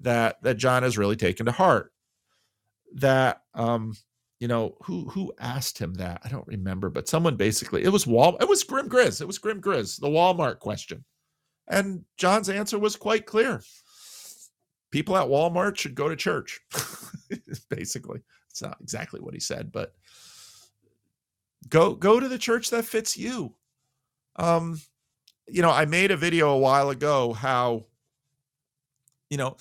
that 0.00 0.42
that 0.42 0.56
John 0.56 0.82
has 0.82 0.96
really 0.96 1.16
taken 1.16 1.46
to 1.46 1.52
heart. 1.52 1.92
That 2.94 3.42
um, 3.54 3.94
you 4.40 4.48
know, 4.48 4.76
who 4.84 5.08
who 5.10 5.32
asked 5.38 5.78
him 5.78 5.94
that? 5.94 6.22
I 6.24 6.28
don't 6.28 6.48
remember, 6.48 6.88
but 6.88 7.08
someone 7.08 7.36
basically 7.36 7.84
it 7.84 7.90
was 7.90 8.06
Wal 8.06 8.36
it 8.40 8.48
was 8.48 8.64
Grim 8.64 8.88
Grizz. 8.88 9.20
It 9.20 9.26
was 9.26 9.38
Grim 9.38 9.60
Grizz, 9.60 10.00
the 10.00 10.08
Walmart 10.08 10.58
question. 10.60 11.04
And 11.68 12.04
John's 12.16 12.48
answer 12.48 12.78
was 12.78 12.96
quite 12.96 13.26
clear 13.26 13.62
people 14.92 15.16
at 15.16 15.26
Walmart 15.26 15.76
should 15.76 15.96
go 15.96 16.08
to 16.08 16.14
church. 16.14 16.60
Basically, 17.68 18.20
it's 18.48 18.62
not 18.62 18.76
exactly 18.80 19.20
what 19.20 19.34
he 19.34 19.40
said, 19.40 19.72
but 19.72 19.94
go 21.68 21.94
go 21.94 22.20
to 22.20 22.28
the 22.28 22.38
church 22.38 22.70
that 22.70 22.84
fits 22.84 23.16
you. 23.16 23.54
Um, 24.36 24.80
you 25.48 25.62
know, 25.62 25.70
I 25.70 25.86
made 25.86 26.12
a 26.12 26.16
video 26.16 26.50
a 26.50 26.58
while 26.58 26.90
ago 26.90 27.32
how, 27.32 27.86
you 29.28 29.36
know, 29.36 29.56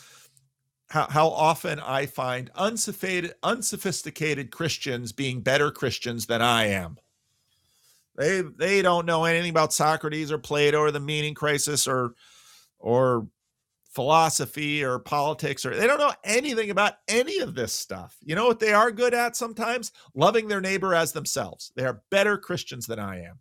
how, 0.89 1.07
how 1.09 1.29
often 1.29 1.79
I 1.79 2.05
find 2.05 2.51
unsophisticated, 2.55 3.33
unsophisticated 3.41 4.51
Christians 4.51 5.11
being 5.11 5.41
better 5.41 5.71
Christians 5.71 6.27
than 6.27 6.41
I 6.41 6.67
am. 6.67 6.97
They 8.17 8.41
they 8.41 8.81
don't 8.81 9.05
know 9.05 9.23
anything 9.23 9.49
about 9.49 9.73
Socrates 9.73 10.31
or 10.31 10.37
Plato 10.37 10.79
or 10.79 10.91
the 10.91 10.99
meaning 10.99 11.33
crisis 11.33 11.87
or 11.87 12.13
or 12.77 13.27
philosophy 13.91 14.83
or 14.83 14.99
politics 14.99 15.65
or 15.65 15.75
they 15.75 15.85
don't 15.85 15.99
know 15.99 16.13
anything 16.23 16.69
about 16.69 16.93
any 17.07 17.39
of 17.39 17.53
this 17.55 17.73
stuff. 17.73 18.17
You 18.23 18.35
know 18.35 18.47
what 18.47 18.59
they 18.59 18.73
are 18.73 18.91
good 18.91 19.13
at 19.13 19.35
sometimes? 19.35 19.91
Loving 20.15 20.47
their 20.47 20.61
neighbor 20.61 20.95
as 20.95 21.11
themselves. 21.11 21.71
They 21.75 21.85
are 21.85 22.01
better 22.09 22.37
Christians 22.37 22.87
than 22.87 22.99
I 22.99 23.23
am. 23.23 23.39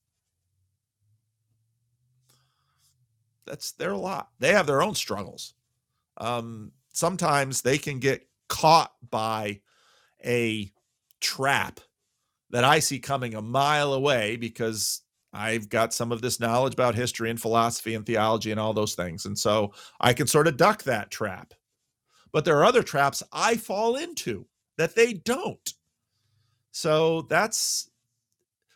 That's 3.47 3.73
they're 3.73 3.97
lot. 3.97 4.31
They 4.39 4.53
have 4.53 4.67
their 4.67 4.83
own 4.83 4.95
struggles. 4.95 5.55
Um, 6.17 6.73
sometimes 6.93 7.63
they 7.63 7.79
can 7.79 7.99
get 7.99 8.29
caught 8.49 8.93
by 9.09 9.61
a 10.25 10.71
trap 11.21 11.81
that 12.51 12.65
I 12.65 12.81
see 12.81 12.99
coming 12.99 13.35
a 13.35 13.43
mile 13.43 13.93
away 13.93 14.37
because 14.37 15.03
I've 15.33 15.69
got 15.69 15.95
some 15.95 16.11
of 16.13 16.23
this 16.23 16.41
knowledge 16.41 16.75
about 16.75 16.95
history 16.95 17.31
and 17.31 17.41
philosophy 17.41 17.95
and 17.95 18.05
theology 18.05 18.51
and 18.51 18.59
all 18.59 18.73
those 18.73 18.95
things. 18.95 19.27
And 19.27 19.39
so 19.39 19.73
I 20.01 20.13
can 20.13 20.27
sort 20.27 20.49
of 20.49 20.57
duck 20.57 20.83
that 20.85 21.11
trap. 21.11 21.55
But 22.33 22.45
there 22.45 22.59
are 22.59 22.65
other 22.65 22.83
traps 22.83 23.23
I 23.33 23.57
fall 23.57 23.97
into 23.97 24.47
that 24.77 24.95
they 24.95 25.13
don't. 25.13 25.73
So 26.73 27.23
that's 27.23 27.91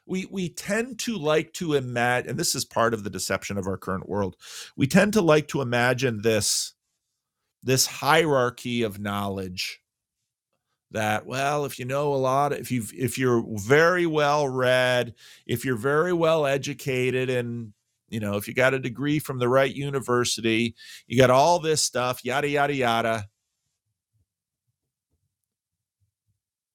we 0.07 0.27
we 0.27 0.49
tend 0.49 0.99
to 1.01 1.17
like 1.17 1.53
to 1.55 1.75
imagine 1.75 2.31
and 2.31 2.39
this 2.39 2.55
is 2.55 2.65
part 2.65 2.93
of 2.95 3.05
the 3.05 3.11
deception 3.11 3.57
of 3.57 3.67
our 3.67 3.77
current 3.77 4.09
world. 4.09 4.37
We 4.77 4.87
tend 4.87 5.13
to 5.15 5.23
like 5.23 5.49
to 5.49 5.61
imagine 5.61 6.23
this 6.23 6.75
this 7.63 7.87
hierarchy 7.87 8.83
of 8.83 8.99
knowledge 8.99 9.81
that 10.95 11.27
well 11.27 11.65
if 11.65 11.79
you 11.79 11.85
know 11.85 12.15
a 12.15 12.17
lot 12.17 12.53
if 12.53 12.71
you 12.71 12.85
if 12.95 13.19
you're 13.19 13.45
very 13.49 14.07
well 14.07 14.49
read 14.49 15.13
if 15.45 15.65
you're 15.65 15.77
very 15.77 16.13
well 16.13 16.47
educated 16.47 17.29
and 17.29 17.73
you 18.09 18.21
know 18.21 18.37
if 18.37 18.47
you 18.49 18.55
got 18.55 18.75
a 18.75 18.79
degree 18.79 19.19
from 19.19 19.39
the 19.39 19.49
right 19.49 19.75
university 19.75 20.75
you 21.07 21.19
got 21.19 21.31
all 21.31 21.59
this 21.59 21.83
stuff 21.83 22.25
yada 22.25 22.49
yada 22.49 22.75
yada. 22.75 23.25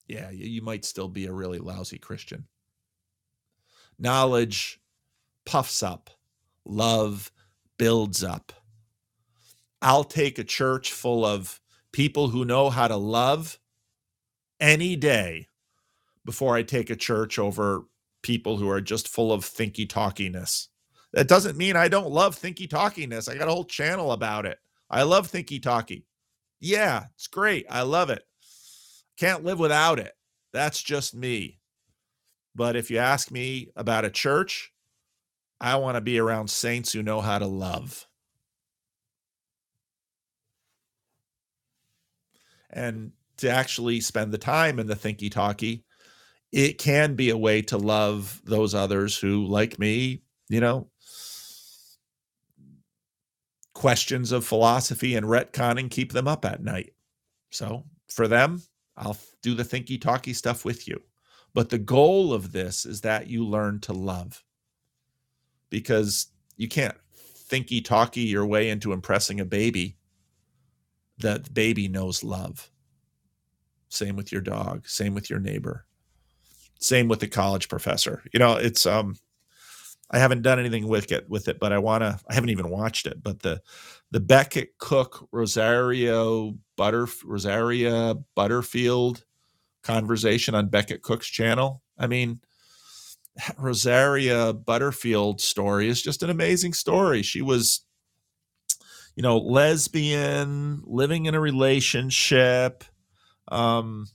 Yeah 0.08 0.30
you, 0.32 0.62
might 0.62 0.86
still 0.86 1.08
be 1.08 1.26
a 1.28 1.32
really 1.32 1.60
lousy 1.60 2.00
christian. 2.00 2.48
Knowledge 3.98 4.82
puffs 5.46 5.84
up. 5.84 6.10
Love 6.66 7.32
builds 7.78 8.24
up. 8.24 8.52
I'll 9.82 10.04
take 10.04 10.40
a 10.40 10.44
church 10.44 10.92
full 10.92 11.26
of 11.26 11.62
people 11.92 12.30
who 12.30 12.44
know 12.44 12.70
how 12.70 12.88
to 12.88 12.98
love 12.98 13.60
any 14.60 14.96
day 14.96 15.48
before 16.26 16.56
I 16.56 16.64
take 16.64 16.90
a 16.90 16.96
church 16.96 17.40
over 17.40 17.84
people 18.22 18.58
who 18.58 18.70
are 18.70 18.82
just 18.82 19.08
full 19.08 19.32
of 19.32 19.46
thinky 19.46 19.88
talkiness. 19.88 20.68
That 21.14 21.28
doesn't 21.28 21.58
mean 21.58 21.76
I 21.76 21.88
don't 21.88 22.12
love 22.12 22.40
thinky 22.40 22.70
talkiness. 22.70 23.30
I 23.30 23.36
got 23.38 23.48
a 23.48 23.52
whole 23.52 23.66
channel 23.66 24.12
about 24.12 24.46
it. 24.46 24.60
I 24.90 25.04
love 25.04 25.32
thinky 25.32 25.62
talky. 25.62 26.06
Yeah, 26.60 27.06
it's 27.16 27.28
great. 27.28 27.66
I 27.70 27.82
love 27.84 28.10
it. 28.10 28.24
Can't 29.18 29.44
live 29.44 29.60
without 29.60 30.00
it. 30.00 30.14
That's 30.54 30.82
just 30.82 31.16
me. 31.16 31.60
But 32.56 32.76
if 32.76 32.92
you 32.92 32.98
ask 32.98 33.32
me 33.32 33.72
about 33.76 34.06
a 34.06 34.10
church, 34.10 34.72
I 35.62 35.76
want 35.78 35.96
to 35.96 36.02
be 36.02 36.20
around 36.20 36.50
saints 36.50 36.92
who 36.92 37.04
know 37.04 37.22
how 37.22 37.40
to 37.40 37.48
love. 37.48 38.06
And 42.70 43.14
to 43.40 43.50
actually 43.50 44.02
spend 44.02 44.32
the 44.32 44.38
time 44.38 44.80
in 44.80 44.88
the 44.88 44.96
thinky 44.96 45.32
talky, 45.32 45.84
it 46.52 46.78
can 46.78 47.16
be 47.16 47.30
a 47.30 47.38
way 47.38 47.62
to 47.64 47.78
love 47.78 48.42
those 48.46 48.74
others 48.74 49.18
who, 49.18 49.46
like 49.46 49.78
me, 49.80 50.24
you 50.50 50.60
know, 50.60 50.90
questions 53.74 54.32
of 54.32 54.46
philosophy 54.46 55.16
and 55.16 55.26
retconning 55.26 55.90
keep 55.90 56.12
them 56.12 56.28
up 56.28 56.44
at 56.44 56.64
night. 56.64 56.94
So 57.52 57.86
for 58.08 58.28
them, 58.28 58.62
I'll 58.98 59.18
do 59.42 59.54
the 59.54 59.64
thinky 59.64 60.00
talky 60.00 60.34
stuff 60.34 60.66
with 60.66 60.88
you. 60.88 61.02
But 61.54 61.70
the 61.70 61.78
goal 61.78 62.34
of 62.34 62.52
this 62.52 62.86
is 62.86 63.02
that 63.02 63.28
you 63.28 63.46
learn 63.46 63.80
to 63.82 63.94
love 63.94 64.44
because 65.70 66.28
you 66.58 66.68
can't 66.68 66.96
thinky 67.50 67.84
talky 67.84 68.22
your 68.22 68.46
way 68.46 68.70
into 68.70 68.92
impressing 68.92 69.40
a 69.40 69.46
baby. 69.46 69.98
That 71.18 71.54
baby 71.54 71.88
knows 71.88 72.24
love. 72.24 72.70
Same 73.90 74.16
with 74.16 74.32
your 74.32 74.42
dog. 74.42 74.88
Same 74.88 75.14
with 75.14 75.30
your 75.30 75.40
neighbor. 75.40 75.86
Same 76.80 77.08
with 77.08 77.20
the 77.20 77.28
college 77.28 77.68
professor. 77.68 78.24
You 78.34 78.40
know, 78.40 78.56
it's 78.56 78.86
um 78.86 79.16
I 80.12 80.18
haven't 80.18 80.42
done 80.42 80.60
anything 80.60 80.88
with 80.88 81.12
it 81.12 81.30
with 81.30 81.48
it, 81.48 81.60
but 81.60 81.74
I 81.74 81.78
wanna 81.80 82.20
I 82.30 82.34
haven't 82.34 82.50
even 82.50 82.70
watched 82.70 83.06
it. 83.06 83.22
But 83.22 83.40
the 83.40 83.62
the 84.12 84.20
Beckett 84.20 84.78
Cook 84.78 85.28
Rosario 85.32 86.58
Butter 86.78 87.08
Rosaria 87.26 88.16
Butterfield 88.36 89.24
conversation 89.84 90.56
on 90.56 90.70
Beckett 90.70 91.02
Cook's 91.02 91.28
channel. 91.28 91.82
I 91.98 92.08
mean, 92.08 92.40
Rosaria 93.58 94.54
Butterfield 94.54 95.42
story 95.42 95.88
is 95.88 96.02
just 96.02 96.24
an 96.24 96.30
amazing 96.30 96.74
story. 96.74 97.22
She 97.22 97.42
was, 97.42 97.82
you 99.16 99.24
know, 99.24 99.38
lesbian, 99.38 100.82
living 100.86 101.26
in 101.26 101.36
a 101.36 101.40
relationship, 101.40 102.84
um, 103.50 104.08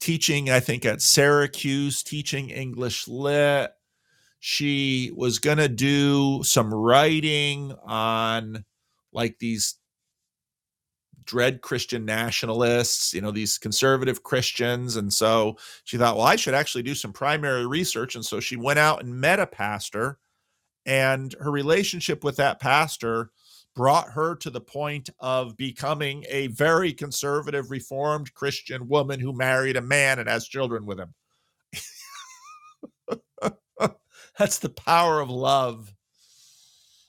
teaching, 0.00 0.50
I 0.50 0.60
think, 0.60 0.84
at 0.84 1.00
Syracuse, 1.00 2.02
teaching 2.02 2.50
English 2.50 3.08
lit. 3.08 3.72
She 4.40 5.10
was 5.16 5.38
going 5.38 5.56
to 5.58 5.68
do 5.68 6.42
some 6.42 6.72
writing 6.72 7.74
on 7.84 8.64
like 9.12 9.38
these 9.38 9.76
dread 11.24 11.62
Christian 11.62 12.04
nationalists, 12.04 13.14
you 13.14 13.22
know, 13.22 13.30
these 13.30 13.56
conservative 13.56 14.22
Christians. 14.22 14.96
And 14.96 15.10
so 15.10 15.56
she 15.84 15.96
thought, 15.96 16.16
well, 16.16 16.26
I 16.26 16.36
should 16.36 16.52
actually 16.52 16.82
do 16.82 16.94
some 16.94 17.14
primary 17.14 17.66
research. 17.66 18.14
And 18.14 18.24
so 18.24 18.40
she 18.40 18.56
went 18.56 18.78
out 18.78 19.02
and 19.02 19.18
met 19.18 19.40
a 19.40 19.46
pastor, 19.46 20.18
and 20.84 21.34
her 21.40 21.50
relationship 21.50 22.22
with 22.22 22.36
that 22.36 22.60
pastor 22.60 23.30
brought 23.74 24.10
her 24.10 24.36
to 24.36 24.50
the 24.50 24.60
point 24.60 25.10
of 25.20 25.56
becoming 25.56 26.24
a 26.28 26.46
very 26.48 26.92
conservative, 26.92 27.70
reformed 27.70 28.32
Christian 28.34 28.88
woman 28.88 29.20
who 29.20 29.32
married 29.32 29.76
a 29.76 29.82
man 29.82 30.18
and 30.18 30.28
has 30.28 30.46
children 30.46 30.86
with 30.86 31.00
him. 31.00 31.14
That's 34.38 34.58
the 34.58 34.68
power 34.70 35.20
of 35.20 35.30
love. 35.30 35.92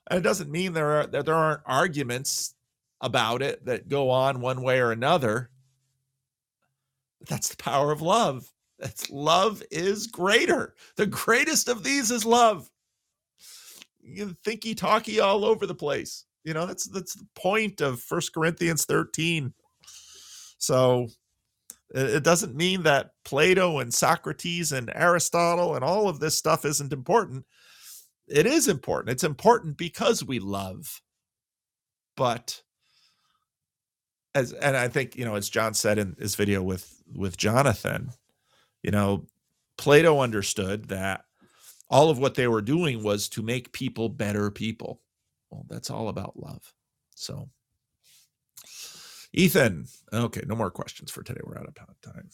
And 0.10 0.20
it 0.20 0.24
doesn't 0.24 0.52
mean 0.52 0.74
there 0.74 1.00
are 1.00 1.08
that 1.08 1.26
there 1.26 1.36
aren't 1.36 1.62
arguments 1.66 2.54
about 3.02 3.42
it 3.42 3.66
that 3.66 3.90
go 3.90 4.10
on 4.10 4.42
one 4.42 4.62
way 4.62 4.80
or 4.80 4.92
another. 4.92 5.50
That's 7.28 7.50
the 7.50 7.58
power 7.58 7.92
of 7.92 8.02
love. 8.02 8.52
That's 8.78 9.10
love 9.10 9.64
is 9.72 10.08
greater. 10.08 10.76
The 10.96 11.08
greatest 11.08 11.70
of 11.70 11.84
these 11.84 12.12
is 12.12 12.26
love. 12.26 12.70
You 14.02 14.36
thinky 14.46 14.78
talky 14.78 15.20
all 15.20 15.46
over 15.46 15.66
the 15.66 15.74
place. 15.74 16.26
You 16.46 16.54
know, 16.54 16.66
that's 16.68 16.88
that's 16.88 17.16
the 17.16 17.28
point 17.36 17.82
of 17.82 18.00
First 18.00 18.34
Corinthians 18.34 18.86
13. 18.86 19.52
So 20.60 21.08
it 21.90 22.24
doesn't 22.24 22.56
mean 22.56 22.84
that 22.84 23.12
Plato 23.24 23.80
and 23.80 23.94
Socrates 23.94 24.72
and 24.72 24.92
Aristotle 24.94 25.76
and 25.76 25.84
all 25.84 26.08
of 26.08 26.20
this 26.20 26.38
stuff 26.38 26.66
isn't 26.66 26.94
important. 26.94 27.46
It 28.28 28.46
is 28.46 28.68
important. 28.68 29.12
It's 29.12 29.24
important 29.24 29.78
because 29.78 30.24
we 30.24 30.40
love. 30.40 31.02
But 32.16 32.62
as 34.36 34.54
and 34.54 34.78
I 34.78 34.88
think, 34.88 35.16
you 35.16 35.26
know, 35.26 35.36
as 35.36 35.50
John 35.50 35.74
said 35.74 35.98
in 35.98 36.16
his 36.20 36.36
video 36.36 36.62
with 36.62 37.02
with 37.16 37.38
Jonathan, 37.38 38.12
you 38.84 38.92
know, 38.92 39.26
Plato 39.78 40.20
understood 40.20 40.90
that 40.90 41.26
all 41.90 42.10
of 42.10 42.20
what 42.20 42.36
they 42.36 42.48
were 42.48 42.62
doing 42.62 43.04
was 43.04 43.30
to 43.30 43.42
make 43.42 43.72
people 43.72 44.10
better 44.10 44.52
people. 44.52 45.02
That's 45.68 45.90
all 45.90 46.10
about 46.10 46.40
love. 46.40 46.74
So, 47.16 47.50
Ethan, 49.34 49.86
okay, 50.14 50.42
no 50.48 50.56
more 50.56 50.72
questions 50.72 51.12
for 51.12 51.24
today. 51.24 51.42
We're 51.44 51.58
out 51.58 51.68
of 51.68 51.76
time. 51.76 52.30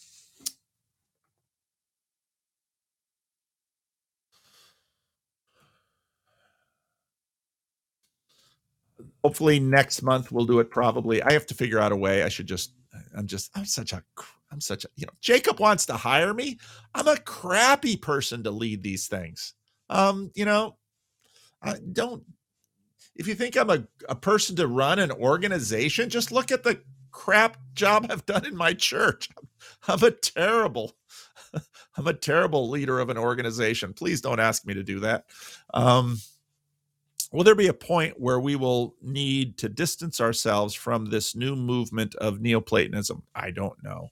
Hopefully 9.23 9.59
next 9.59 10.01
month 10.01 10.31
we'll 10.31 10.45
do 10.45 10.59
it. 10.59 10.71
Probably. 10.71 11.21
I 11.21 11.33
have 11.33 11.45
to 11.47 11.53
figure 11.53 11.79
out 11.79 11.91
a 11.91 11.95
way. 11.95 12.23
I 12.23 12.29
should 12.29 12.47
just. 12.47 12.73
I'm 13.17 13.27
just. 13.27 13.51
I'm 13.55 13.65
such 13.65 13.93
a. 13.93 14.03
I'm 14.51 14.61
such 14.61 14.85
a. 14.85 14.89
You 14.95 15.05
know, 15.05 15.13
Jacob 15.21 15.59
wants 15.59 15.85
to 15.87 15.93
hire 15.93 16.33
me. 16.33 16.57
I'm 16.95 17.07
a 17.07 17.17
crappy 17.17 17.97
person 17.97 18.43
to 18.43 18.51
lead 18.51 18.83
these 18.83 19.07
things. 19.07 19.53
Um, 19.89 20.31
you 20.35 20.45
know, 20.45 20.77
I 21.61 21.75
don't 21.91 22.23
if 23.15 23.27
you 23.27 23.35
think 23.35 23.55
I'm 23.55 23.69
a, 23.69 23.83
a 24.09 24.15
person 24.15 24.55
to 24.57 24.67
run 24.67 24.99
an 24.99 25.11
organization, 25.11 26.09
just 26.09 26.31
look 26.31 26.51
at 26.51 26.63
the 26.63 26.81
crap 27.11 27.57
job 27.73 28.07
I've 28.09 28.25
done 28.25 28.45
in 28.45 28.55
my 28.55 28.73
church. 28.73 29.29
I'm 29.87 30.03
a 30.03 30.11
terrible, 30.11 30.93
I'm 31.97 32.07
a 32.07 32.13
terrible 32.13 32.69
leader 32.69 32.99
of 32.99 33.09
an 33.09 33.17
organization. 33.17 33.93
Please 33.93 34.21
don't 34.21 34.39
ask 34.39 34.65
me 34.65 34.73
to 34.73 34.83
do 34.83 34.99
that. 35.01 35.25
Um, 35.73 36.19
will 37.31 37.43
there 37.43 37.55
be 37.55 37.67
a 37.67 37.73
point 37.73 38.19
where 38.19 38.39
we 38.39 38.55
will 38.55 38.95
need 39.01 39.57
to 39.59 39.69
distance 39.69 40.19
ourselves 40.19 40.73
from 40.73 41.05
this 41.05 41.35
new 41.35 41.55
movement 41.55 42.15
of 42.15 42.41
Neoplatonism? 42.41 43.23
I 43.35 43.51
don't 43.51 43.81
know. 43.83 44.09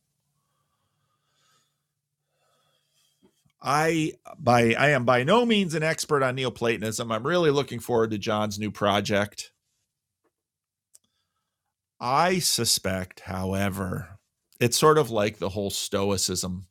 I 3.61 4.13
by 4.37 4.73
I 4.73 4.89
am 4.89 5.05
by 5.05 5.23
no 5.23 5.45
means 5.45 5.73
an 5.73 5.83
expert 5.83 6.23
on 6.23 6.35
Neoplatonism. 6.35 7.11
I'm 7.11 7.27
really 7.27 7.51
looking 7.51 7.79
forward 7.79 8.11
to 8.11 8.17
John's 8.17 8.57
new 8.57 8.71
project. 8.71 9.51
I 11.99 12.39
suspect, 12.39 13.21
however, 13.21 14.19
it's 14.59 14.77
sort 14.77 14.97
of 14.97 15.11
like 15.11 15.37
the 15.37 15.49
whole 15.49 15.69
Stoicism 15.69 16.67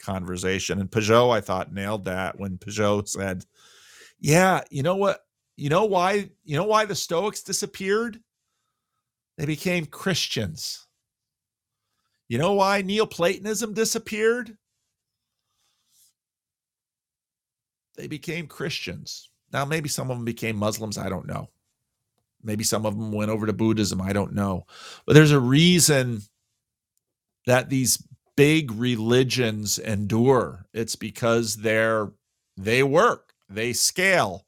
conversation. 0.00 0.80
And 0.80 0.90
Pageau, 0.90 1.30
I 1.30 1.40
thought, 1.40 1.72
nailed 1.72 2.06
that 2.06 2.38
when 2.38 2.58
Pageau 2.58 3.06
said, 3.08 3.44
Yeah, 4.18 4.62
you 4.70 4.82
know 4.82 4.96
what? 4.96 5.20
You 5.56 5.68
know 5.68 5.84
why? 5.84 6.30
You 6.44 6.56
know 6.56 6.64
why 6.64 6.84
the 6.84 6.96
Stoics 6.96 7.42
disappeared? 7.42 8.20
They 9.38 9.46
became 9.46 9.86
Christians. 9.86 10.86
You 12.28 12.38
know 12.38 12.54
why 12.54 12.82
Neoplatonism 12.82 13.74
disappeared? 13.74 14.56
They 17.96 18.06
became 18.06 18.46
Christians. 18.46 19.30
Now, 19.52 19.64
maybe 19.64 19.88
some 19.88 20.10
of 20.10 20.16
them 20.16 20.24
became 20.24 20.56
Muslims. 20.56 20.98
I 20.98 21.08
don't 21.08 21.26
know. 21.26 21.48
Maybe 22.42 22.64
some 22.64 22.84
of 22.84 22.96
them 22.96 23.12
went 23.12 23.30
over 23.30 23.46
to 23.46 23.52
Buddhism. 23.52 24.00
I 24.00 24.12
don't 24.12 24.34
know. 24.34 24.66
But 25.06 25.14
there's 25.14 25.30
a 25.30 25.40
reason 25.40 26.22
that 27.46 27.70
these 27.70 28.06
big 28.36 28.72
religions 28.72 29.78
endure. 29.78 30.66
It's 30.72 30.96
because 30.96 31.56
they're 31.56 32.10
they 32.56 32.82
work, 32.82 33.34
they 33.48 33.72
scale. 33.72 34.46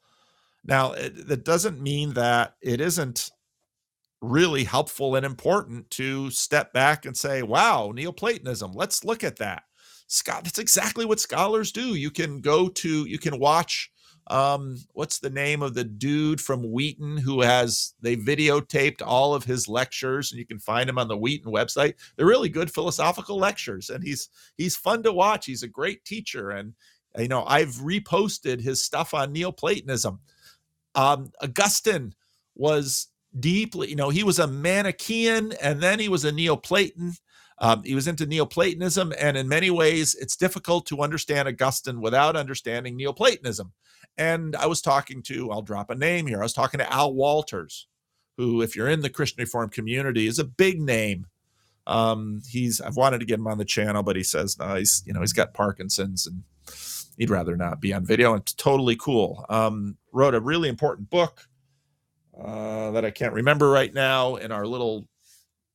Now, 0.65 0.93
it, 0.93 1.29
that 1.29 1.45
doesn't 1.45 1.81
mean 1.81 2.15
that 2.15 2.55
it 2.61 2.81
isn't 2.81 3.31
really 4.21 4.65
helpful 4.65 5.15
and 5.15 5.25
important 5.25 5.91
to 5.93 6.31
step 6.31 6.73
back 6.73 7.05
and 7.05 7.17
say, 7.17 7.43
wow, 7.43 7.93
Neoplatonism, 7.95 8.73
let's 8.73 9.05
look 9.05 9.23
at 9.23 9.37
that. 9.37 9.65
Scott, 10.07 10.45
that's 10.45 10.59
exactly 10.59 11.05
what 11.05 11.21
scholars 11.21 11.73
do. 11.73 11.95
You 11.95 12.11
can 12.11 12.41
go 12.41 12.69
to, 12.69 13.07
you 13.07 13.19
can 13.19 13.39
watch 13.39 13.91
um, 14.29 14.79
what's 14.93 15.21
the 15.21 15.31
name 15.31 15.63
of 15.63 15.75
the 15.75 15.85
dude 15.85 16.41
from 16.41 16.73
Wheaton 16.73 17.17
who 17.17 17.43
has 17.43 17.95
they 18.01 18.17
videotaped 18.17 19.01
all 19.05 19.35
of 19.35 19.45
his 19.45 19.69
lectures 19.69 20.33
and 20.33 20.39
you 20.39 20.47
can 20.47 20.59
find 20.59 20.89
him 20.89 20.99
on 20.99 21.09
the 21.09 21.17
Wheaton 21.17 21.53
website. 21.53 21.95
They're 22.17 22.27
really 22.27 22.49
good 22.49 22.73
philosophical 22.73 23.39
lectures 23.39 23.89
and 23.89 24.03
he's 24.03 24.29
he's 24.57 24.77
fun 24.77 25.05
to 25.05 25.13
watch. 25.13 25.47
He's 25.47 25.63
a 25.63 25.69
great 25.69 26.05
teacher 26.05 26.51
and 26.51 26.75
you 27.17 27.29
know 27.29 27.45
I've 27.45 27.75
reposted 27.77 28.61
his 28.61 28.83
stuff 28.83 29.15
on 29.15 29.33
Neoplatonism. 29.33 30.19
Um, 30.97 31.31
Augustine 31.41 32.13
was 32.57 33.09
deeply, 33.39 33.91
you 33.91 33.97
know, 33.97 34.11
he 34.11 34.25
was 34.25 34.39
a 34.39 34.47
Manichaean 34.47 35.53
and 35.63 35.81
then 35.81 36.01
he 36.01 36.09
was 36.09 36.25
a 36.25 36.33
Neoplaton. 36.33 37.19
Um, 37.59 37.83
he 37.85 37.95
was 37.95 38.07
into 38.07 38.27
Neoplatonism, 38.27 39.15
and 39.19 39.37
in 39.37 39.49
many 39.49 39.71
ways, 39.71 40.15
it's 40.15 40.37
difficult 40.37 40.87
to 40.87 41.01
understand 41.01 41.49
Augustine 41.49 42.01
without 42.01 42.37
understanding 42.37 42.97
Neoplatonism. 42.97 43.73
And 44.19 44.55
I 44.57 44.67
was 44.67 44.81
talking 44.83 45.23
to, 45.25 45.51
I'll 45.51 45.63
drop 45.63 45.91
a 45.91 45.95
name 45.95 46.27
here. 46.27 46.41
I 46.41 46.45
was 46.45 46.53
talking 46.53 46.79
to 46.79 46.93
Al 46.93 47.15
Wolters, 47.15 47.87
who, 48.37 48.61
if 48.61 48.77
you're 48.77 48.89
in 48.89 49.01
the 49.01 49.11
Christian 49.11 49.43
Reformed 49.43 49.73
community, 49.73 50.27
is 50.27 50.39
a 50.39 50.45
big 50.45 50.81
name. 50.81 51.27
Um, 51.87 52.43
he's 52.49 52.81
I've 52.81 52.97
wanted 52.97 53.21
to 53.21 53.27
get 53.27 53.39
him 53.39 53.47
on 53.47 53.59
the 53.59 53.65
channel, 53.65 54.03
but 54.03 54.17
he 54.17 54.25
says 54.25 54.59
no, 54.59 54.75
he's 54.75 55.05
you 55.07 55.13
know 55.13 55.21
he's 55.21 55.33
got 55.33 55.55
Parkinson's 55.55 56.27
and 56.27 56.43
he'd 57.17 57.31
rather 57.31 57.57
not 57.57 57.81
be 57.81 57.93
on 57.93 58.05
video. 58.05 58.33
And 58.33 58.43
it's 58.43 58.53
totally 58.53 58.97
cool. 58.97 59.45
Um, 59.49 59.97
wrote 60.13 60.35
a 60.35 60.41
really 60.41 60.69
important 60.69 61.11
book 61.11 61.49
uh, 62.43 62.91
that 62.91 63.05
I 63.05 63.11
can't 63.11 63.33
remember 63.33 63.71
right 63.71 63.93
now 63.93 64.37
in 64.37 64.53
our 64.53 64.67
little 64.67 65.07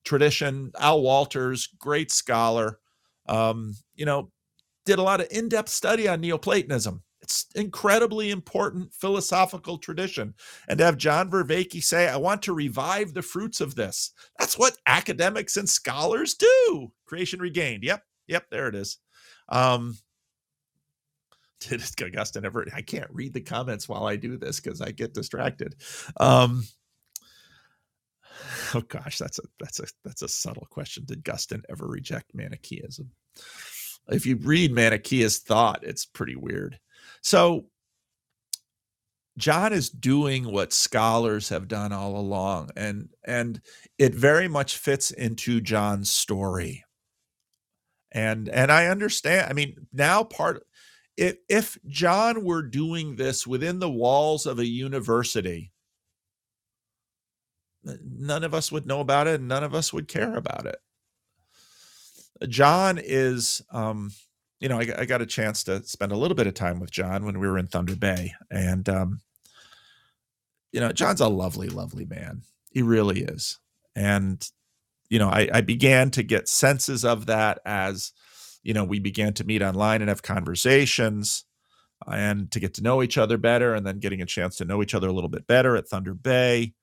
tradition. 0.03 0.71
Al 0.79 1.01
Wolters, 1.01 1.67
great 1.77 2.11
scholar, 2.11 2.79
um, 3.27 3.75
you 3.95 4.05
know, 4.05 4.31
did 4.85 4.99
a 4.99 5.03
lot 5.03 5.21
of 5.21 5.27
in-depth 5.31 5.69
study 5.69 6.07
on 6.07 6.21
Neoplatonism. 6.21 7.03
It's 7.21 7.45
incredibly 7.53 8.31
important 8.31 8.93
philosophical 8.93 9.77
tradition. 9.77 10.33
And 10.67 10.79
to 10.79 10.85
have 10.85 10.97
John 10.97 11.29
Vervaeke 11.29 11.83
say, 11.83 12.09
I 12.09 12.17
want 12.17 12.41
to 12.43 12.53
revive 12.53 13.13
the 13.13 13.21
fruits 13.21 13.61
of 13.61 13.75
this. 13.75 14.11
That's 14.39 14.57
what 14.57 14.77
academics 14.87 15.55
and 15.55 15.69
scholars 15.69 16.33
do. 16.33 16.91
Creation 17.05 17.39
regained. 17.39 17.83
Yep. 17.83 18.03
Yep. 18.27 18.45
There 18.49 18.67
it 18.67 18.75
is. 18.75 18.97
Um, 19.49 19.97
did 21.59 21.83
Augustine 22.01 22.45
ever? 22.45 22.65
I 22.75 22.81
can't 22.81 23.09
read 23.11 23.33
the 23.33 23.41
comments 23.41 23.87
while 23.87 24.05
I 24.05 24.15
do 24.15 24.37
this 24.37 24.59
because 24.59 24.81
I 24.81 24.91
get 24.91 25.13
distracted. 25.13 25.75
Um, 26.19 26.63
oh 28.75 28.81
gosh, 28.81 29.17
that's 29.17 29.39
a 29.39 29.43
that's 29.59 29.79
a 29.79 29.85
that's 30.03 30.21
a 30.21 30.27
subtle 30.27 30.67
question. 30.69 31.03
Did 31.05 31.27
Augustine 31.27 31.63
ever 31.69 31.87
reject 31.87 32.33
Manichaeism? 32.33 33.11
If 34.09 34.25
you 34.25 34.37
read 34.37 34.71
Manichaeist 34.71 35.45
thought, 35.45 35.83
it's 35.83 36.05
pretty 36.05 36.35
weird. 36.35 36.79
So 37.21 37.65
John 39.37 39.73
is 39.73 39.89
doing 39.89 40.51
what 40.51 40.73
scholars 40.73 41.49
have 41.49 41.67
done 41.67 41.93
all 41.93 42.17
along, 42.17 42.71
and 42.75 43.09
and 43.23 43.61
it 43.97 44.13
very 44.13 44.47
much 44.47 44.77
fits 44.77 45.11
into 45.11 45.61
John's 45.61 46.09
story. 46.09 46.83
And 48.11 48.49
and 48.49 48.71
I 48.71 48.87
understand. 48.87 49.49
I 49.49 49.53
mean, 49.53 49.87
now 49.93 50.23
part 50.23 50.65
if 51.17 51.37
if 51.47 51.77
John 51.87 52.43
were 52.43 52.61
doing 52.61 53.15
this 53.15 53.47
within 53.47 53.79
the 53.79 53.89
walls 53.89 54.45
of 54.45 54.59
a 54.59 54.65
university, 54.65 55.70
none 57.83 58.43
of 58.43 58.53
us 58.53 58.71
would 58.71 58.85
know 58.85 58.99
about 58.99 59.27
it, 59.27 59.39
and 59.39 59.47
none 59.47 59.63
of 59.63 59.73
us 59.73 59.91
would 59.93 60.07
care 60.07 60.35
about 60.35 60.65
it. 60.65 60.77
John 62.49 62.99
is, 63.01 63.61
um, 63.71 64.11
you 64.59 64.67
know, 64.67 64.79
I, 64.79 64.87
I, 64.97 65.05
got 65.05 65.21
a 65.21 65.27
chance 65.27 65.63
to 65.65 65.83
spend 65.83 66.11
a 66.11 66.17
little 66.17 66.33
bit 66.33 66.47
of 66.47 66.55
time 66.55 66.79
with 66.79 66.89
John 66.89 67.23
when 67.23 67.39
we 67.39 67.47
were 67.47 67.57
in 67.57 67.67
Thunder 67.67 67.95
Bay, 67.95 68.33
and 68.49 68.87
um, 68.89 69.21
you 70.71 70.79
know, 70.79 70.91
John's 70.91 71.21
a 71.21 71.27
lovely, 71.27 71.69
lovely 71.69 72.05
man. 72.05 72.41
He 72.71 72.81
really 72.81 73.21
is, 73.21 73.59
and 73.95 74.43
you 75.09 75.19
know, 75.19 75.29
I, 75.29 75.49
I 75.53 75.61
began 75.61 76.09
to 76.11 76.23
get 76.23 76.47
senses 76.47 77.05
of 77.05 77.25
that 77.27 77.59
as 77.65 78.13
you 78.63 78.73
know, 78.73 78.83
we 78.83 78.99
began 78.99 79.33
to 79.33 79.43
meet 79.43 79.61
online 79.61 80.01
and 80.01 80.09
have 80.09 80.21
conversations 80.21 81.45
and 82.07 82.51
to 82.51 82.59
get 82.59 82.73
to 82.75 82.83
know 82.83 83.03
each 83.03 83.17
other 83.17 83.37
better 83.37 83.73
and 83.73 83.85
then 83.85 83.99
getting 83.99 84.21
a 84.21 84.25
chance 84.25 84.55
to 84.57 84.65
know 84.65 84.81
each 84.81 84.95
other 84.95 85.07
a 85.07 85.13
little 85.13 85.29
bit 85.29 85.47
better 85.47 85.75
at 85.75 85.87
Thunder 85.87 86.13
Bay. 86.13 86.73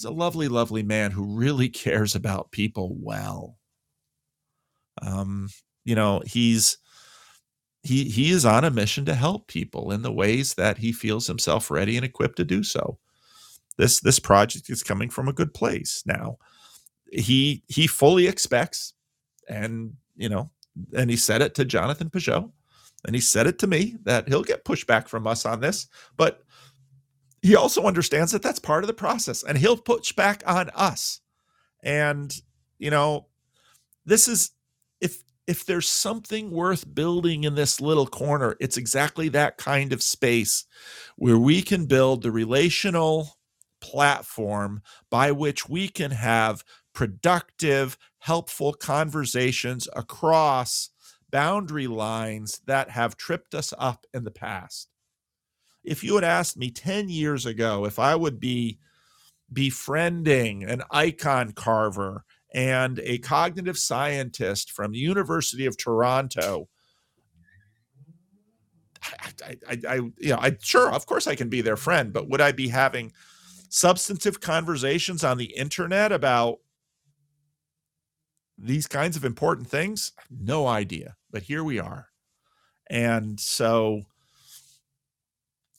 He's 0.00 0.06
a 0.06 0.10
lovely, 0.10 0.48
lovely 0.48 0.82
man 0.82 1.10
who 1.10 1.36
really 1.36 1.68
cares 1.84 2.14
about 2.14 2.52
people 2.52 2.96
well. 2.98 3.58
Um, 5.02 5.50
you 5.84 5.94
know, 5.94 6.22
he's 6.24 6.78
he 7.82 8.04
he 8.04 8.30
is 8.30 8.46
on 8.46 8.64
a 8.64 8.70
mission 8.70 9.04
to 9.04 9.14
help 9.14 9.46
people 9.46 9.92
in 9.92 10.00
the 10.00 10.12
ways 10.12 10.54
that 10.54 10.78
he 10.78 10.92
feels 10.92 11.26
himself 11.26 11.70
ready 11.70 11.96
and 11.96 12.04
equipped 12.04 12.36
to 12.36 12.44
do 12.44 12.62
so. 12.62 12.98
This 13.76 14.00
this 14.00 14.18
project 14.18 14.70
is 14.70 14.82
coming 14.82 15.10
from 15.10 15.28
a 15.28 15.34
good 15.34 15.52
place. 15.52 16.02
Now, 16.06 16.38
he 17.12 17.62
he 17.68 17.86
fully 17.86 18.26
expects 18.26 18.94
and 19.50 19.92
you 20.16 20.30
know 20.30 20.50
and 20.96 21.10
he 21.10 21.16
said 21.16 21.42
it 21.42 21.54
to 21.56 21.64
Jonathan 21.66 22.08
Pageau, 22.08 22.50
and 23.06 23.14
he 23.14 23.20
said 23.20 23.46
it 23.46 23.58
to 23.58 23.66
me 23.66 23.98
that 24.04 24.28
he'll 24.28 24.44
get 24.44 24.64
pushback 24.64 25.08
from 25.08 25.26
us 25.26 25.44
on 25.44 25.60
this, 25.60 25.88
but 26.16 26.42
he 27.42 27.56
also 27.56 27.84
understands 27.84 28.32
that 28.32 28.42
that's 28.42 28.58
part 28.58 28.84
of 28.84 28.88
the 28.88 28.94
process, 28.94 29.42
and 29.42 29.58
he'll 29.58 29.76
push 29.76 30.12
back 30.12 30.42
on 30.46 30.70
us. 30.74 31.20
And 31.82 32.34
you 32.78 32.90
know, 32.90 33.26
this 34.04 34.28
is 34.28 34.50
if 35.00 35.22
if 35.46 35.64
there's 35.64 35.88
something 35.88 36.50
worth 36.50 36.94
building 36.94 37.44
in 37.44 37.54
this 37.54 37.80
little 37.80 38.06
corner, 38.06 38.56
it's 38.60 38.76
exactly 38.76 39.28
that 39.30 39.56
kind 39.56 39.92
of 39.92 40.02
space 40.02 40.64
where 41.16 41.38
we 41.38 41.62
can 41.62 41.86
build 41.86 42.22
the 42.22 42.30
relational 42.30 43.36
platform 43.80 44.82
by 45.10 45.32
which 45.32 45.68
we 45.68 45.88
can 45.88 46.10
have 46.10 46.62
productive, 46.92 47.96
helpful 48.18 48.74
conversations 48.74 49.88
across 49.96 50.90
boundary 51.30 51.86
lines 51.86 52.60
that 52.66 52.90
have 52.90 53.16
tripped 53.16 53.54
us 53.54 53.72
up 53.78 54.06
in 54.12 54.24
the 54.24 54.30
past. 54.30 54.88
If 55.84 56.04
you 56.04 56.14
had 56.14 56.24
asked 56.24 56.56
me 56.56 56.70
10 56.70 57.08
years 57.08 57.46
ago 57.46 57.84
if 57.84 57.98
I 57.98 58.14
would 58.14 58.38
be 58.38 58.78
befriending 59.52 60.64
an 60.64 60.82
icon 60.90 61.52
carver 61.52 62.24
and 62.52 62.98
a 63.00 63.18
cognitive 63.18 63.78
scientist 63.78 64.72
from 64.72 64.92
the 64.92 64.98
University 64.98 65.66
of 65.66 65.76
Toronto, 65.76 66.68
I, 69.02 69.56
I, 69.68 69.78
I, 69.88 69.94
you 69.94 70.30
know, 70.30 70.38
I 70.38 70.56
sure, 70.60 70.90
of 70.92 71.06
course, 71.06 71.26
I 71.26 71.34
can 71.34 71.48
be 71.48 71.60
their 71.60 71.76
friend, 71.76 72.12
but 72.12 72.28
would 72.28 72.40
I 72.40 72.52
be 72.52 72.68
having 72.68 73.12
substantive 73.68 74.40
conversations 74.40 75.24
on 75.24 75.38
the 75.38 75.56
internet 75.56 76.12
about 76.12 76.58
these 78.58 78.86
kinds 78.86 79.16
of 79.16 79.24
important 79.24 79.68
things? 79.68 80.12
No 80.30 80.66
idea. 80.66 81.16
But 81.30 81.42
here 81.42 81.64
we 81.64 81.78
are. 81.78 82.08
And 82.88 83.38
so, 83.38 84.02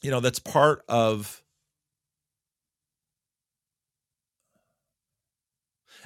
you 0.01 0.11
know, 0.11 0.19
that's 0.19 0.39
part 0.39 0.83
of 0.89 1.41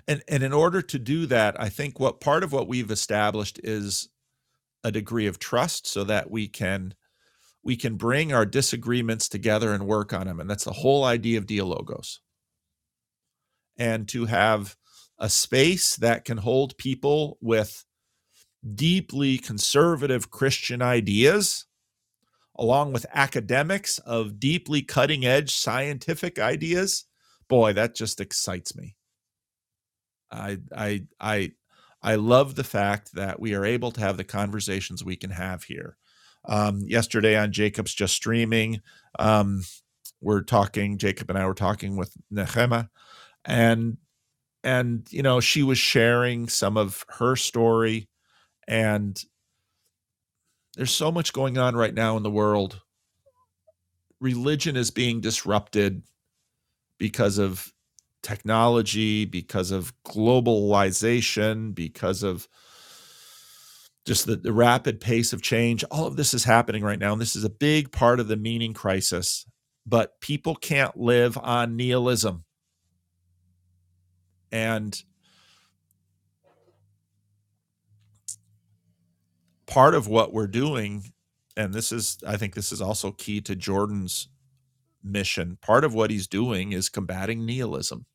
and 0.07 0.21
and 0.27 0.43
in 0.43 0.53
order 0.53 0.81
to 0.81 0.99
do 0.99 1.25
that, 1.27 1.59
I 1.59 1.69
think 1.69 1.99
what 1.99 2.19
part 2.19 2.43
of 2.43 2.51
what 2.51 2.67
we've 2.67 2.91
established 2.91 3.59
is 3.63 4.09
a 4.83 4.91
degree 4.91 5.25
of 5.27 5.39
trust 5.39 5.87
so 5.87 6.03
that 6.03 6.29
we 6.29 6.47
can 6.47 6.93
we 7.63 7.75
can 7.75 7.95
bring 7.95 8.31
our 8.31 8.45
disagreements 8.45 9.27
together 9.27 9.73
and 9.73 9.87
work 9.87 10.13
on 10.13 10.27
them. 10.27 10.39
And 10.39 10.49
that's 10.49 10.65
the 10.65 10.71
whole 10.71 11.03
idea 11.03 11.39
of 11.39 11.47
dialogos. 11.47 12.19
And 13.77 14.07
to 14.09 14.25
have 14.25 14.75
a 15.17 15.29
space 15.29 15.95
that 15.97 16.25
can 16.25 16.37
hold 16.37 16.77
people 16.77 17.37
with 17.41 17.83
deeply 18.75 19.37
conservative 19.37 20.29
Christian 20.29 20.81
ideas, 20.81 21.65
along 22.57 22.93
with 22.93 23.05
academics 23.13 23.99
of 23.99 24.39
deeply 24.39 24.81
cutting 24.81 25.25
edge 25.25 25.55
scientific 25.55 26.39
ideas, 26.39 27.05
boy, 27.47 27.73
that 27.73 27.95
just 27.95 28.21
excites 28.21 28.75
me. 28.75 28.95
I, 30.31 30.59
I, 30.75 31.03
I, 31.19 31.51
I 32.01 32.15
love 32.15 32.55
the 32.55 32.63
fact 32.63 33.13
that 33.13 33.39
we 33.39 33.53
are 33.55 33.65
able 33.65 33.91
to 33.91 34.01
have 34.01 34.17
the 34.17 34.23
conversations 34.23 35.03
we 35.03 35.15
can 35.15 35.31
have 35.31 35.63
here. 35.63 35.97
Um, 36.47 36.81
yesterday 36.85 37.35
on 37.35 37.51
Jacob's 37.51 37.93
Just 37.93 38.13
Streaming, 38.13 38.81
um, 39.17 39.63
we're 40.21 40.41
talking, 40.41 40.97
Jacob 40.97 41.29
and 41.29 41.39
I 41.39 41.45
were 41.45 41.53
talking 41.53 41.97
with 41.97 42.13
Nehema, 42.31 42.89
and 43.43 43.97
and 44.63 45.07
you 45.11 45.21
know 45.21 45.39
she 45.39 45.63
was 45.63 45.77
sharing 45.77 46.49
some 46.49 46.77
of 46.77 47.05
her 47.09 47.35
story 47.35 48.09
and 48.67 49.21
there's 50.75 50.91
so 50.91 51.11
much 51.11 51.33
going 51.33 51.57
on 51.57 51.75
right 51.75 51.93
now 51.93 52.17
in 52.17 52.23
the 52.23 52.31
world. 52.31 52.81
Religion 54.19 54.75
is 54.75 54.91
being 54.91 55.21
disrupted 55.21 56.03
because 56.97 57.37
of 57.37 57.73
technology 58.25 59.23
because 59.23 59.69
of 59.69 59.93
globalization 60.03 61.75
because 61.75 62.23
of 62.23 62.47
just 64.03 64.25
the, 64.25 64.35
the 64.35 64.51
rapid 64.51 64.99
pace 64.99 65.31
of 65.31 65.43
change. 65.43 65.83
All 65.91 66.07
of 66.07 66.15
this 66.15 66.33
is 66.33 66.43
happening 66.43 66.83
right 66.83 66.97
now 66.97 67.13
and 67.13 67.21
this 67.21 67.35
is 67.35 67.43
a 67.43 67.49
big 67.49 67.91
part 67.91 68.19
of 68.19 68.27
the 68.27 68.35
meaning 68.35 68.73
crisis. 68.73 69.45
But 69.85 70.19
people 70.21 70.55
can't 70.55 70.97
live 70.97 71.37
on 71.37 71.77
nihilism. 71.77 72.45
And 74.51 74.99
part 79.75 79.93
of 79.93 80.07
what 80.07 80.31
we're 80.31 80.47
doing, 80.47 81.11
and 81.57 81.73
this 81.73 81.91
is, 81.91 82.17
I 82.25 82.37
think 82.37 82.55
this 82.55 82.71
is 82.71 82.81
also 82.81 83.11
key 83.11 83.41
to 83.41 83.57
Jordan's 83.57 84.29
mission, 85.03 85.57
part 85.61 85.83
of 85.83 85.93
what 85.93 86.09
he's 86.09 86.27
doing 86.27 86.71
is 86.71 86.87
combating 86.87 87.45
nihilism. 87.45 88.05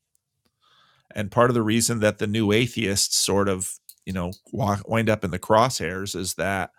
And 1.13 1.29
part 1.29 1.51
of 1.51 1.53
the 1.53 1.61
reason 1.61 1.99
that 1.99 2.17
the 2.17 2.25
new 2.25 2.51
atheists 2.51 3.15
sort 3.15 3.47
of, 3.47 3.77
you 4.07 4.11
know, 4.11 4.31
wind 4.51 5.07
up 5.07 5.23
in 5.23 5.29
the 5.29 5.37
crosshairs 5.37 6.15
is 6.15 6.33
that 6.33 6.71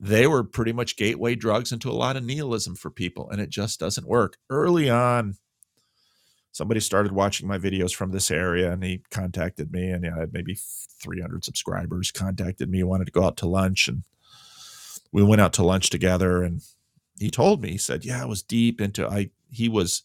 they 0.00 0.26
were 0.26 0.42
pretty 0.42 0.72
much 0.72 0.96
gateway 0.96 1.36
drugs 1.36 1.70
into 1.70 1.88
a 1.88 1.92
lot 1.92 2.16
of 2.16 2.24
nihilism 2.24 2.74
for 2.74 2.90
people, 2.90 3.30
and 3.30 3.40
it 3.40 3.50
just 3.50 3.78
doesn't 3.78 4.08
work. 4.08 4.36
Early 4.50 4.90
on, 4.90 5.36
somebody 6.52 6.80
started 6.80 7.12
watching 7.12 7.48
my 7.48 7.58
videos 7.58 7.94
from 7.94 8.12
this 8.12 8.30
area 8.30 8.70
and 8.70 8.84
he 8.84 9.02
contacted 9.10 9.72
me 9.72 9.90
and 9.90 10.06
I 10.06 10.20
had 10.20 10.32
maybe 10.32 10.56
300 11.02 11.44
subscribers 11.44 12.10
contacted 12.10 12.70
me 12.70 12.84
wanted 12.84 13.06
to 13.06 13.12
go 13.12 13.24
out 13.24 13.38
to 13.38 13.48
lunch 13.48 13.88
and 13.88 14.04
we 15.10 15.22
went 15.22 15.40
out 15.40 15.54
to 15.54 15.64
lunch 15.64 15.90
together 15.90 16.42
and 16.42 16.60
he 17.18 17.30
told 17.30 17.62
me 17.62 17.72
he 17.72 17.78
said 17.78 18.04
yeah 18.04 18.22
I 18.22 18.26
was 18.26 18.42
deep 18.42 18.80
into 18.80 19.08
I 19.08 19.30
he 19.50 19.68
was 19.68 20.04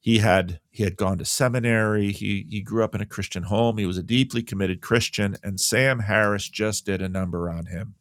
he 0.00 0.18
had 0.18 0.60
he 0.70 0.82
had 0.82 0.96
gone 0.96 1.18
to 1.18 1.24
seminary 1.24 2.10
he 2.12 2.46
he 2.50 2.60
grew 2.60 2.82
up 2.82 2.94
in 2.94 3.00
a 3.00 3.06
Christian 3.06 3.44
home 3.44 3.78
he 3.78 3.86
was 3.86 3.98
a 3.98 4.02
deeply 4.02 4.42
committed 4.42 4.82
Christian 4.82 5.36
and 5.42 5.60
Sam 5.60 6.00
Harris 6.00 6.48
just 6.48 6.84
did 6.84 7.00
a 7.00 7.08
number 7.08 7.48
on 7.48 7.66
him 7.66 7.94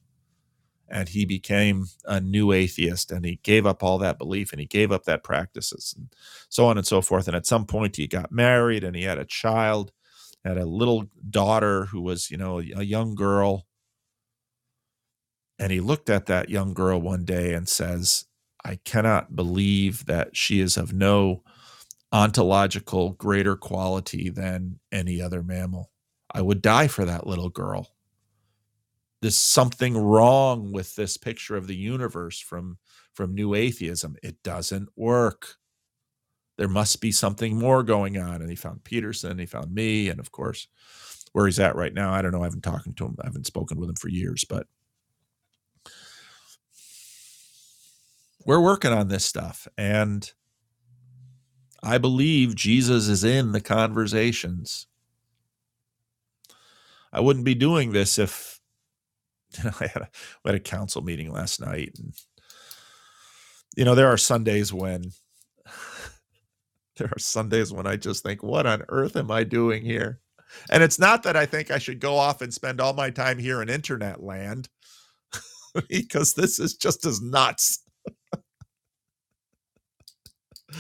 and 0.92 1.10
he 1.10 1.26
became 1.26 1.88
a 2.06 2.20
new 2.20 2.52
atheist 2.52 3.12
and 3.12 3.26
he 3.26 3.40
gave 3.44 3.66
up 3.66 3.82
all 3.82 3.98
that 3.98 4.18
belief 4.18 4.52
and 4.52 4.60
he 4.60 4.68
gave 4.68 4.92
up 4.92 5.06
that 5.06 5.24
practices 5.24 5.94
and 5.98 6.14
so 6.50 6.66
on 6.66 6.78
and 6.78 6.86
so 6.86 7.02
forth. 7.02 7.28
And 7.28 7.36
at 7.36 7.48
some 7.48 7.66
point 7.66 7.96
he 7.96 8.08
got 8.08 8.32
married 8.32 8.84
and 8.84 8.96
he 8.96 9.04
had 9.04 9.18
a 9.18 9.26
child 9.26 9.92
had 10.44 10.58
a 10.58 10.66
little 10.66 11.06
daughter 11.30 11.86
who 11.86 12.02
was 12.02 12.32
you 12.32 12.38
know 12.38 12.60
a 12.60 12.84
young 12.84 13.16
girl. 13.16 13.68
And 15.60 15.72
he 15.72 15.80
looked 15.80 16.10
at 16.10 16.26
that 16.26 16.50
young 16.50 16.74
girl 16.74 17.00
one 17.00 17.26
day 17.26 17.54
and 17.54 17.68
says 17.70 18.26
i 18.64 18.76
cannot 18.84 19.36
believe 19.36 20.06
that 20.06 20.36
she 20.36 20.60
is 20.60 20.78
of 20.78 20.94
no 20.94 21.44
ontological 22.12 23.12
greater 23.12 23.56
quality 23.56 24.30
than 24.30 24.80
any 24.92 25.22
other 25.22 25.42
mammal. 25.42 25.92
I 26.34 26.42
would 26.42 26.62
die 26.62 26.88
for 26.88 27.06
that 27.06 27.26
little 27.26 27.50
girl 27.50 27.88
there's 29.22 29.38
something 29.38 29.98
wrong 29.98 30.72
with 30.72 30.96
this 30.96 31.18
picture 31.18 31.56
of 31.56 31.68
the 31.68 31.76
universe 31.76 32.40
from 32.40 32.78
from 33.14 33.36
new 33.36 33.54
atheism. 33.56 34.16
It 34.24 34.42
doesn't 34.44 34.90
work. 34.96 35.56
There 36.58 36.68
must 36.68 37.02
be 37.02 37.12
something 37.12 37.58
more 37.58 37.84
going 37.84 38.18
on 38.18 38.42
and 38.42 38.50
he 38.50 38.56
found 38.56 38.84
peterson 38.84 39.40
he 39.40 39.48
found 39.48 39.74
me 39.74 40.10
and 40.10 40.20
of 40.20 40.32
course 40.32 40.68
where 41.32 41.48
he's 41.48 41.60
at 41.60 41.76
right 41.76 41.94
now 41.94 42.14
i 42.14 42.22
don't 42.22 42.32
know 42.34 42.42
i 42.42 42.46
haven't 42.46 42.62
talked 42.62 42.96
to 42.96 43.06
him 43.06 43.16
i 43.24 43.26
haven't 43.26 43.48
spoken 43.48 43.80
with 43.80 43.90
him 43.90 43.96
for 43.96 44.10
years 44.10 44.46
but 44.48 44.68
we're 48.46 48.62
working 48.62 48.92
on 48.92 49.08
this 49.08 49.26
stuff 49.26 49.68
and 49.78 50.34
i 51.84 51.98
believe 51.98 52.56
jesus 52.56 53.08
is 53.08 53.24
in 53.24 53.54
the 53.54 53.62
conversations. 53.62 54.88
I 57.14 57.20
wouldn't 57.20 57.46
be 57.46 57.56
doing 57.56 57.92
this 57.92 58.18
if 58.20 58.51
I 59.80 59.88
had 59.88 60.04
a, 60.04 60.10
we 60.44 60.50
had 60.50 60.56
a 60.56 60.60
council 60.60 61.02
meeting 61.02 61.32
last 61.32 61.60
night, 61.60 61.94
and 61.98 62.14
you 63.76 63.86
know 63.86 63.96
there 63.96 64.08
are 64.08 64.18
Sundays 64.18 64.74
when 64.74 65.12
there 66.98 67.08
are 67.08 67.20
Sundays 67.20 67.72
when 67.72 67.88
I 67.88 67.96
just 67.98 68.24
think, 68.24 68.44
what 68.44 68.66
on 68.66 68.84
earth 68.90 69.16
am 69.16 69.32
I 69.32 69.44
doing 69.44 69.84
here? 69.84 70.20
And 70.70 70.84
it's 70.84 71.00
not 71.00 71.24
that 71.24 71.38
I 71.38 71.46
think 71.46 71.72
I 71.72 71.78
should 71.78 72.00
go 72.00 72.18
off 72.18 72.42
and 72.42 72.54
spend 72.54 72.82
all 72.82 72.94
my 72.94 73.10
time 73.10 73.40
here 73.40 73.62
in 73.62 73.70
internet 73.70 74.22
land, 74.22 74.70
because 75.90 76.34
this 76.34 76.60
is 76.60 76.76
just 76.76 77.06
as 77.06 77.22
nuts. 77.22 77.84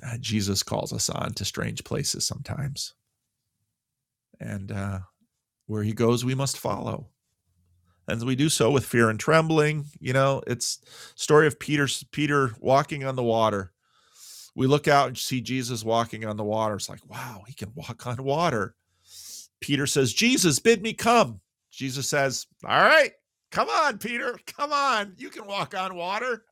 Uh, 0.00 0.16
Jesus 0.20 0.62
calls 0.62 0.92
us 0.92 1.10
on 1.10 1.32
to 1.34 1.44
strange 1.44 1.82
places 1.82 2.24
sometimes 2.24 2.94
and 4.40 4.72
uh, 4.72 5.00
where 5.66 5.82
he 5.82 5.92
goes, 5.92 6.24
we 6.24 6.34
must 6.34 6.58
follow. 6.58 7.08
And 8.06 8.24
we 8.24 8.36
do 8.36 8.48
so 8.48 8.70
with 8.70 8.86
fear 8.86 9.10
and 9.10 9.20
trembling. 9.20 9.84
You 10.00 10.14
know, 10.14 10.42
it's 10.46 10.78
story 11.14 11.46
of 11.46 11.60
Peter 11.60 11.86
Peter 12.10 12.52
walking 12.58 13.04
on 13.04 13.16
the 13.16 13.22
water. 13.22 13.72
We 14.56 14.66
look 14.66 14.88
out 14.88 15.08
and 15.08 15.18
see 15.18 15.40
Jesus 15.42 15.84
walking 15.84 16.24
on 16.24 16.36
the 16.36 16.44
water. 16.44 16.76
It's 16.76 16.88
like, 16.88 17.08
wow, 17.08 17.44
he 17.46 17.52
can 17.52 17.72
walk 17.74 18.06
on 18.06 18.24
water. 18.24 18.74
Peter 19.60 19.86
says, 19.86 20.12
Jesus, 20.12 20.58
bid 20.58 20.82
me 20.82 20.94
come. 20.94 21.40
Jesus 21.70 22.08
says, 22.08 22.46
All 22.64 22.82
right, 22.82 23.12
come 23.50 23.68
on, 23.68 23.98
Peter, 23.98 24.38
come 24.46 24.72
on. 24.72 25.14
You 25.16 25.28
can 25.30 25.46
walk 25.46 25.76
on 25.76 25.94
water. 25.94 26.44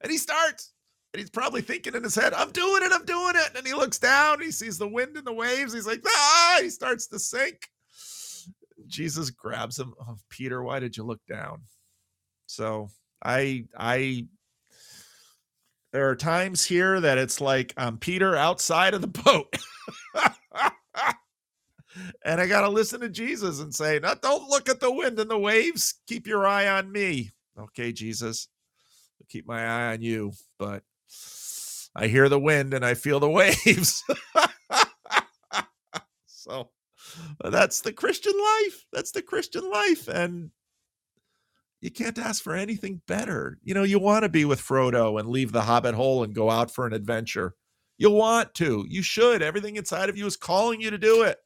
And 0.00 0.10
he 0.10 0.18
starts. 0.18 0.72
And 1.16 1.22
he's 1.22 1.30
probably 1.30 1.62
thinking 1.62 1.94
in 1.94 2.02
his 2.02 2.14
head, 2.14 2.34
I'm 2.34 2.50
doing 2.50 2.82
it, 2.82 2.92
I'm 2.92 3.06
doing 3.06 3.36
it. 3.36 3.56
And 3.56 3.66
he 3.66 3.72
looks 3.72 3.98
down, 3.98 4.42
he 4.42 4.50
sees 4.50 4.76
the 4.76 4.86
wind 4.86 5.16
and 5.16 5.26
the 5.26 5.32
waves. 5.32 5.72
He's 5.72 5.86
like, 5.86 6.04
ah, 6.06 6.58
he 6.60 6.68
starts 6.68 7.06
to 7.06 7.18
sink. 7.18 7.70
Jesus 8.86 9.30
grabs 9.30 9.78
him. 9.78 9.94
Oh, 9.98 10.18
Peter, 10.28 10.62
why 10.62 10.78
did 10.78 10.94
you 10.94 11.04
look 11.04 11.22
down? 11.26 11.62
So 12.44 12.90
I, 13.24 13.64
I, 13.74 14.26
there 15.94 16.10
are 16.10 16.16
times 16.16 16.66
here 16.66 17.00
that 17.00 17.16
it's 17.16 17.40
like 17.40 17.72
I'm 17.78 17.96
Peter 17.96 18.36
outside 18.36 18.92
of 18.92 19.00
the 19.00 19.06
boat. 19.06 19.56
and 22.26 22.42
I 22.42 22.46
got 22.46 22.60
to 22.60 22.68
listen 22.68 23.00
to 23.00 23.08
Jesus 23.08 23.60
and 23.60 23.74
say, 23.74 24.00
no, 24.00 24.14
don't 24.20 24.50
look 24.50 24.68
at 24.68 24.80
the 24.80 24.92
wind 24.92 25.18
and 25.18 25.30
the 25.30 25.38
waves. 25.38 25.94
Keep 26.08 26.26
your 26.26 26.46
eye 26.46 26.68
on 26.68 26.92
me. 26.92 27.30
Okay, 27.58 27.90
Jesus, 27.90 28.48
I'll 29.18 29.26
keep 29.30 29.46
my 29.46 29.64
eye 29.64 29.94
on 29.94 30.02
you. 30.02 30.32
But 30.58 30.82
I 31.96 32.08
hear 32.08 32.28
the 32.28 32.38
wind 32.38 32.74
and 32.74 32.84
I 32.84 32.94
feel 32.94 33.18
the 33.18 33.30
waves. 33.30 34.04
so 36.26 36.68
uh, 37.42 37.50
that's 37.50 37.80
the 37.80 37.92
Christian 37.92 38.34
life. 38.38 38.84
That's 38.92 39.12
the 39.12 39.22
Christian 39.22 39.68
life. 39.70 40.06
And 40.06 40.50
you 41.80 41.90
can't 41.90 42.18
ask 42.18 42.42
for 42.42 42.54
anything 42.54 43.00
better. 43.08 43.58
You 43.62 43.72
know, 43.72 43.82
you 43.82 43.98
want 43.98 44.24
to 44.24 44.28
be 44.28 44.44
with 44.44 44.60
Frodo 44.60 45.18
and 45.18 45.28
leave 45.28 45.52
the 45.52 45.62
hobbit 45.62 45.94
hole 45.94 46.22
and 46.22 46.34
go 46.34 46.50
out 46.50 46.70
for 46.70 46.86
an 46.86 46.92
adventure. 46.92 47.54
You 47.96 48.10
want 48.10 48.54
to. 48.54 48.84
You 48.88 49.02
should. 49.02 49.40
Everything 49.40 49.76
inside 49.76 50.10
of 50.10 50.18
you 50.18 50.26
is 50.26 50.36
calling 50.36 50.82
you 50.82 50.90
to 50.90 50.98
do 50.98 51.22
it. 51.22 51.38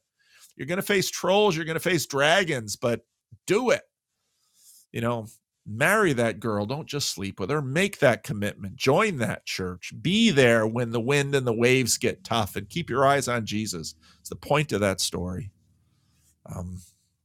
You're 0.57 0.67
going 0.67 0.77
to 0.77 0.83
face 0.83 1.09
trolls, 1.09 1.55
you're 1.55 1.65
going 1.65 1.75
to 1.75 1.79
face 1.79 2.05
dragons, 2.05 2.75
but 2.75 3.01
do 3.47 3.69
it. 3.69 3.83
You 4.91 4.99
know, 4.99 5.27
marry 5.65 6.13
that 6.13 6.39
girl 6.39 6.65
don't 6.65 6.87
just 6.87 7.09
sleep 7.09 7.39
with 7.39 7.49
her 7.49 7.61
make 7.61 7.99
that 7.99 8.23
commitment 8.23 8.75
join 8.75 9.17
that 9.17 9.45
church 9.45 9.93
be 10.01 10.31
there 10.31 10.65
when 10.65 10.89
the 10.89 10.99
wind 10.99 11.35
and 11.35 11.45
the 11.45 11.53
waves 11.53 11.97
get 11.97 12.23
tough 12.23 12.55
and 12.55 12.69
keep 12.69 12.89
your 12.89 13.05
eyes 13.05 13.27
on 13.27 13.45
jesus. 13.45 13.95
It's 14.19 14.29
the 14.29 14.35
point 14.35 14.71
of 14.71 14.81
that 14.81 15.01
story. 15.01 15.51
Um 16.45 16.81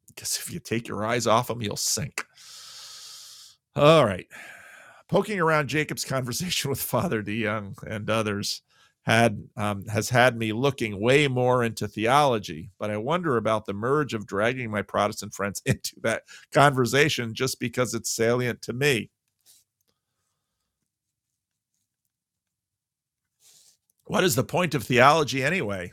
because 0.09 0.39
if 0.39 0.53
you 0.53 0.61
take 0.61 0.89
your 0.89 1.05
eyes 1.05 1.27
off 1.27 1.51
him 1.51 1.63
you'll 1.63 1.77
sink. 1.77 2.25
All 3.75 4.05
right. 4.05 4.27
Poking 5.09 5.41
around 5.41 5.69
Jacob's 5.69 6.05
conversation 6.07 6.71
with 6.71 6.81
Father 6.81 7.23
DeYoung 7.23 7.77
and 7.87 8.09
others 8.11 8.63
had 9.07 9.49
um, 9.57 9.87
has 9.87 10.11
had 10.11 10.37
me 10.37 10.53
looking 10.53 11.01
way 11.01 11.29
more 11.29 11.63
into 11.63 11.87
theology, 11.87 12.71
but 12.79 12.91
I 12.91 12.97
wonder 12.97 13.37
about 13.37 13.65
the 13.65 13.73
merge 13.73 14.15
of 14.15 14.27
dragging 14.27 14.69
my 14.71 14.83
Protestant 14.83 15.33
friends 15.33 15.63
into 15.67 15.95
that 16.03 16.23
conversation 16.53 17.33
just 17.33 17.61
because 17.61 17.95
it's 17.95 18.11
salient 18.11 18.63
to 18.63 18.73
me. 18.73 19.11
What 24.07 24.25
is 24.25 24.35
the 24.35 24.45
point 24.45 24.75
of 24.75 24.83
theology 24.83 25.43
anyway? 25.43 25.93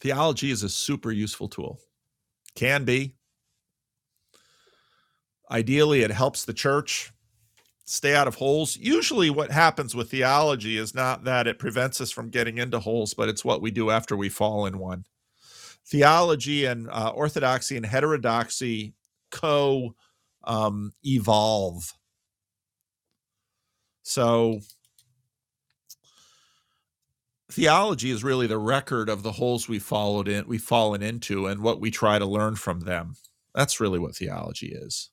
Theology 0.00 0.50
is 0.50 0.62
a 0.62 0.68
super 0.68 1.10
useful 1.10 1.48
tool. 1.48 1.80
Can 2.54 2.84
be. 2.84 3.14
Ideally, 5.54 6.02
it 6.02 6.10
helps 6.10 6.44
the 6.44 6.52
church 6.52 7.12
stay 7.84 8.12
out 8.12 8.26
of 8.26 8.34
holes. 8.34 8.76
Usually, 8.76 9.30
what 9.30 9.52
happens 9.52 9.94
with 9.94 10.10
theology 10.10 10.76
is 10.76 10.96
not 10.96 11.22
that 11.24 11.46
it 11.46 11.60
prevents 11.60 12.00
us 12.00 12.10
from 12.10 12.28
getting 12.28 12.58
into 12.58 12.80
holes, 12.80 13.14
but 13.14 13.28
it's 13.28 13.44
what 13.44 13.62
we 13.62 13.70
do 13.70 13.88
after 13.88 14.16
we 14.16 14.28
fall 14.28 14.66
in 14.66 14.80
one. 14.80 15.04
Theology 15.86 16.64
and 16.64 16.90
uh, 16.90 17.12
orthodoxy 17.14 17.76
and 17.76 17.86
heterodoxy 17.86 18.94
co 19.30 19.94
um, 20.42 20.92
evolve. 21.04 21.92
So, 24.02 24.58
theology 27.52 28.10
is 28.10 28.24
really 28.24 28.48
the 28.48 28.58
record 28.58 29.08
of 29.08 29.22
the 29.22 29.30
holes 29.30 29.68
we 29.68 29.78
followed 29.78 30.26
in 30.26 30.48
we've 30.48 30.60
fallen 30.60 31.00
into 31.00 31.46
and 31.46 31.62
what 31.62 31.80
we 31.80 31.92
try 31.92 32.18
to 32.18 32.26
learn 32.26 32.56
from 32.56 32.80
them 32.80 33.14
that's 33.54 33.78
really 33.78 34.00
what 34.00 34.16
theology 34.16 34.72
is 34.74 35.10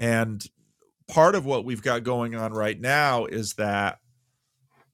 and 0.00 0.44
part 1.06 1.36
of 1.36 1.46
what 1.46 1.64
we've 1.64 1.82
got 1.82 2.02
going 2.02 2.34
on 2.34 2.52
right 2.52 2.80
now 2.80 3.26
is 3.26 3.54
that 3.54 3.98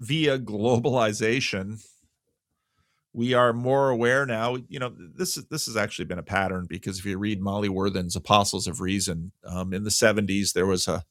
via 0.00 0.38
globalization 0.38 1.82
we 3.14 3.32
are 3.32 3.54
more 3.54 3.88
aware 3.88 4.26
now 4.26 4.56
you 4.68 4.78
know 4.78 4.92
this 5.14 5.38
is 5.38 5.46
this 5.46 5.64
has 5.64 5.76
actually 5.76 6.04
been 6.04 6.18
a 6.18 6.22
pattern 6.22 6.66
because 6.68 6.98
if 6.98 7.06
you 7.06 7.16
read 7.16 7.40
molly 7.40 7.70
worthen's 7.70 8.14
apostles 8.14 8.66
of 8.66 8.82
reason 8.82 9.32
um, 9.46 9.72
in 9.72 9.84
the 9.84 9.90
70s 9.90 10.52
there 10.52 10.66
was 10.66 10.86
a 10.86 11.02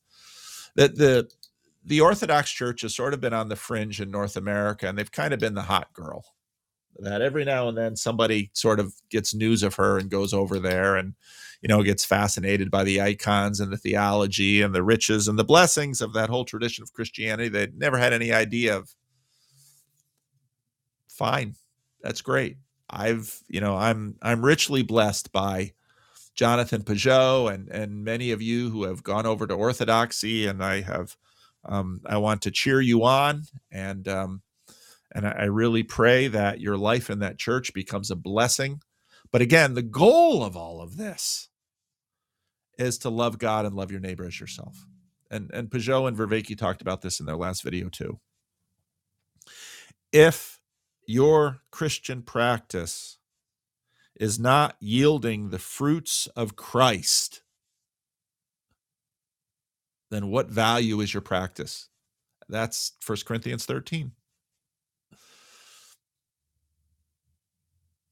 that 0.75 0.97
the 0.97 1.27
the 1.85 2.01
Orthodox 2.01 2.51
Church 2.51 2.81
has 2.81 2.95
sort 2.95 3.13
of 3.13 3.21
been 3.21 3.33
on 3.33 3.49
the 3.49 3.55
fringe 3.55 4.01
in 4.01 4.09
North 4.09 4.35
America, 4.35 4.87
and 4.87 4.97
they've 4.97 5.11
kind 5.11 5.33
of 5.33 5.39
been 5.39 5.53
the 5.53 5.63
hot 5.63 5.93
girl. 5.93 6.25
That 6.99 7.21
every 7.21 7.43
now 7.45 7.67
and 7.67 7.77
then 7.77 7.95
somebody 7.95 8.51
sort 8.53 8.79
of 8.79 8.93
gets 9.09 9.33
news 9.33 9.63
of 9.63 9.75
her 9.75 9.97
and 9.97 10.09
goes 10.09 10.33
over 10.33 10.59
there 10.59 10.95
and, 10.95 11.13
you 11.61 11.67
know, 11.67 11.83
gets 11.83 12.05
fascinated 12.05 12.71
by 12.71 12.83
the 12.83 13.01
icons 13.01 13.59
and 13.59 13.71
the 13.71 13.77
theology 13.77 14.61
and 14.61 14.73
the 14.73 14.83
riches 14.83 15.27
and 15.27 15.37
the 15.37 15.43
blessings 15.43 16.01
of 16.01 16.13
that 16.13 16.29
whole 16.29 16.45
tradition 16.45 16.83
of 16.83 16.93
Christianity 16.93 17.49
they'd 17.49 17.77
never 17.77 17.97
had 17.97 18.13
any 18.13 18.31
idea 18.31 18.77
of. 18.77 18.95
Fine. 21.09 21.55
That's 22.01 22.21
great. 22.21 22.57
I've, 22.89 23.41
you 23.47 23.61
know, 23.61 23.75
I'm 23.75 24.15
I'm 24.21 24.45
richly 24.45 24.83
blessed 24.83 25.31
by 25.31 25.73
Jonathan 26.35 26.83
Pageau 26.83 27.51
and 27.53 27.69
and 27.69 28.03
many 28.03 28.31
of 28.31 28.41
you 28.41 28.69
who 28.69 28.83
have 28.83 29.03
gone 29.03 29.25
over 29.25 29.47
to 29.47 29.53
Orthodoxy, 29.53 30.45
and 30.47 30.63
I 30.63 30.81
have 30.81 31.15
um, 31.65 32.01
I 32.05 32.17
want 32.17 32.43
to 32.43 32.51
cheer 32.51 32.79
you 32.79 33.03
on, 33.03 33.43
and 33.71 34.07
um, 34.07 34.41
and 35.15 35.25
I, 35.25 35.45
really 35.45 35.81
pray 35.81 36.27
that 36.27 36.59
your 36.59 36.77
life 36.77 37.09
in 37.09 37.19
that 37.19 37.39
church 37.39 37.73
becomes 37.73 38.11
a 38.11 38.17
blessing. 38.17 38.81
But 39.31 39.41
again, 39.41 39.73
the 39.73 39.81
goal 39.81 40.43
of 40.43 40.57
all 40.57 40.81
of 40.81 40.97
this 40.97 41.47
is 42.77 42.97
to 42.99 43.09
love 43.09 43.39
God 43.39 43.65
and 43.65 43.75
love 43.75 43.91
your 43.91 44.01
neighbor 44.01 44.25
as 44.25 44.39
yourself. 44.39 44.85
And 45.31 45.49
and 45.53 45.69
Pageau 45.69 46.07
and 46.07 46.17
Vervaeke 46.17 46.57
talked 46.57 46.81
about 46.81 47.01
this 47.01 47.19
in 47.21 47.25
their 47.25 47.37
last 47.37 47.63
video 47.63 47.87
too. 47.89 48.19
If 50.11 50.59
your 51.07 51.61
Christian 51.71 52.21
practice 52.21 53.17
is 54.19 54.37
not 54.37 54.75
yielding 54.79 55.49
the 55.49 55.59
fruits 55.59 56.27
of 56.35 56.55
Christ, 56.55 57.41
then 60.11 60.27
what 60.27 60.49
value 60.49 60.99
is 60.99 61.13
your 61.13 61.21
practice? 61.21 61.89
That's 62.47 62.93
1 63.05 63.19
Corinthians 63.25 63.65
13. 63.65 64.11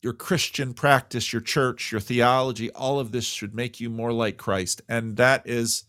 Your 0.03 0.13
Christian 0.13 0.73
practice, 0.73 1.31
your 1.31 1.41
church, 1.41 1.91
your 1.91 2.01
theology, 2.01 2.69
all 2.71 2.99
of 2.99 3.13
this 3.13 3.23
should 3.25 3.55
make 3.55 3.79
you 3.79 3.89
more 3.89 4.11
like 4.11 4.37
Christ. 4.37 4.81
And 4.89 5.15
that 5.15 5.47
is, 5.47 5.85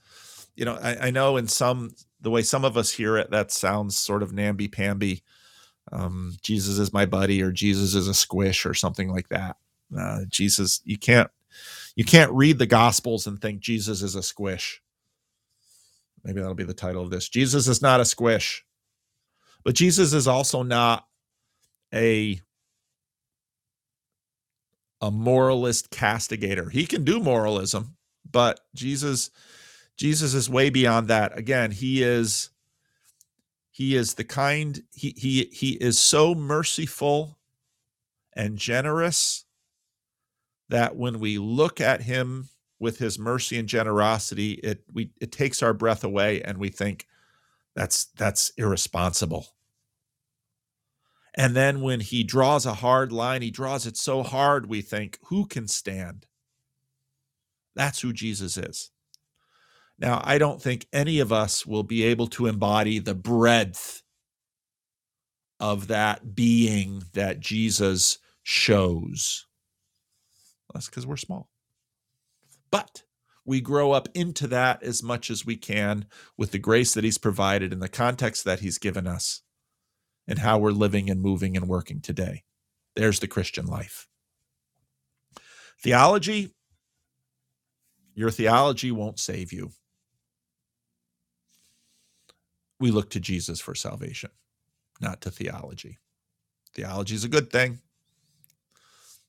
you 0.54 0.64
know, 0.64 0.78
I, 0.80 1.08
I 1.08 1.10
know 1.10 1.36
in 1.36 1.48
some, 1.48 1.96
the 2.20 2.30
way 2.30 2.42
some 2.42 2.64
of 2.64 2.76
us 2.76 2.92
hear 2.92 3.16
it, 3.16 3.32
that 3.32 3.50
sounds 3.50 3.98
sort 3.98 4.22
of 4.22 4.32
namby 4.32 4.68
pamby. 4.68 5.24
Um, 5.90 6.36
Jesus 6.42 6.78
is 6.78 6.92
my 6.92 7.06
buddy, 7.06 7.42
or 7.42 7.50
Jesus 7.50 7.94
is 7.94 8.06
a 8.06 8.14
squish, 8.14 8.64
or 8.64 8.72
something 8.72 9.10
like 9.10 9.28
that. 9.30 9.56
Uh, 9.96 10.20
Jesus, 10.28 10.80
you 10.84 10.96
can't, 10.96 11.30
you 11.96 12.04
can't 12.04 12.32
read 12.32 12.58
the 12.58 12.66
Gospels 12.66 13.26
and 13.26 13.40
think 13.40 13.60
Jesus 13.60 14.00
is 14.00 14.14
a 14.14 14.22
squish. 14.22 14.80
Maybe 16.24 16.40
that'll 16.40 16.54
be 16.54 16.64
the 16.64 16.72
title 16.72 17.02
of 17.02 17.10
this. 17.10 17.28
Jesus 17.28 17.68
is 17.68 17.82
not 17.82 18.00
a 18.00 18.04
squish, 18.04 18.64
but 19.64 19.74
Jesus 19.74 20.12
is 20.12 20.26
also 20.26 20.62
not 20.62 21.06
a 21.92 22.40
a 25.04 25.10
moralist 25.10 25.90
castigator. 25.90 26.70
He 26.70 26.86
can 26.86 27.04
do 27.04 27.20
moralism, 27.20 27.96
but 28.30 28.60
Jesus 28.74 29.30
Jesus 29.98 30.32
is 30.32 30.48
way 30.48 30.70
beyond 30.70 31.08
that. 31.08 31.36
Again, 31.38 31.70
he 31.70 32.02
is 32.02 32.48
he 33.70 33.94
is 33.96 34.14
the 34.14 34.24
kind 34.24 34.82
he 34.94 35.14
he 35.16 35.50
he 35.52 35.72
is 35.72 35.98
so 35.98 36.34
merciful 36.34 37.38
and 38.34 38.56
generous 38.56 39.44
that 40.70 40.96
when 40.96 41.20
we 41.20 41.36
look 41.36 41.82
at 41.82 42.00
him 42.00 42.48
with 42.80 42.98
his 42.98 43.18
mercy 43.18 43.58
and 43.58 43.68
generosity, 43.68 44.52
it 44.52 44.84
we 44.90 45.10
it 45.20 45.32
takes 45.32 45.62
our 45.62 45.74
breath 45.74 46.02
away 46.02 46.40
and 46.40 46.56
we 46.56 46.70
think 46.70 47.06
that's 47.76 48.06
that's 48.16 48.52
irresponsible. 48.56 49.48
And 51.36 51.56
then 51.56 51.80
when 51.80 52.00
he 52.00 52.22
draws 52.22 52.64
a 52.64 52.74
hard 52.74 53.10
line, 53.10 53.42
he 53.42 53.50
draws 53.50 53.86
it 53.86 53.96
so 53.96 54.22
hard 54.22 54.66
we 54.66 54.82
think, 54.82 55.18
who 55.26 55.46
can 55.46 55.66
stand? 55.66 56.26
That's 57.74 58.00
who 58.00 58.12
Jesus 58.12 58.56
is. 58.56 58.90
Now, 59.98 60.20
I 60.24 60.38
don't 60.38 60.62
think 60.62 60.86
any 60.92 61.18
of 61.18 61.32
us 61.32 61.66
will 61.66 61.82
be 61.82 62.04
able 62.04 62.28
to 62.28 62.46
embody 62.46 62.98
the 63.00 63.14
breadth 63.14 64.02
of 65.58 65.88
that 65.88 66.34
being 66.34 67.02
that 67.14 67.40
Jesus 67.40 68.18
shows. 68.42 69.46
That's 70.72 70.88
because 70.88 71.06
we're 71.06 71.16
small. 71.16 71.48
But 72.70 73.04
we 73.44 73.60
grow 73.60 73.92
up 73.92 74.08
into 74.14 74.48
that 74.48 74.82
as 74.82 75.02
much 75.02 75.30
as 75.30 75.46
we 75.46 75.56
can 75.56 76.06
with 76.36 76.50
the 76.50 76.58
grace 76.58 76.94
that 76.94 77.04
He's 77.04 77.18
provided 77.18 77.72
and 77.72 77.80
the 77.80 77.88
context 77.88 78.44
that 78.44 78.60
He's 78.60 78.78
given 78.78 79.06
us 79.06 79.42
and 80.26 80.38
how 80.38 80.58
we're 80.58 80.70
living 80.70 81.10
and 81.10 81.20
moving 81.20 81.56
and 81.56 81.68
working 81.68 82.00
today. 82.00 82.44
There's 82.96 83.20
the 83.20 83.28
Christian 83.28 83.66
life. 83.66 84.08
Theology, 85.80 86.54
your 88.14 88.30
theology 88.30 88.90
won't 88.92 89.18
save 89.18 89.52
you. 89.52 89.70
We 92.80 92.90
look 92.90 93.10
to 93.10 93.20
Jesus 93.20 93.60
for 93.60 93.74
salvation, 93.74 94.30
not 95.00 95.20
to 95.22 95.30
theology. 95.30 95.98
Theology 96.74 97.14
is 97.14 97.24
a 97.24 97.28
good 97.28 97.50
thing. 97.50 97.80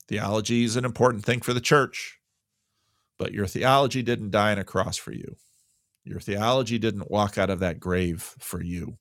Theology 0.08 0.64
is 0.64 0.76
an 0.76 0.86
important 0.86 1.26
thing 1.26 1.42
for 1.42 1.54
the 1.54 1.62
church. 1.62 2.20
But 3.18 3.32
your 3.32 3.48
theology 3.48 4.04
didn't 4.04 4.32
die 4.32 4.52
on 4.52 4.60
a 4.60 4.64
cross 4.64 4.98
for 4.98 5.12
you. 5.12 5.38
Your 6.04 6.20
theology 6.20 6.78
didn't 6.78 7.10
walk 7.10 7.38
out 7.38 7.50
of 7.50 7.60
that 7.60 7.80
grave 7.80 8.22
for 8.40 8.62
you. 8.62 8.98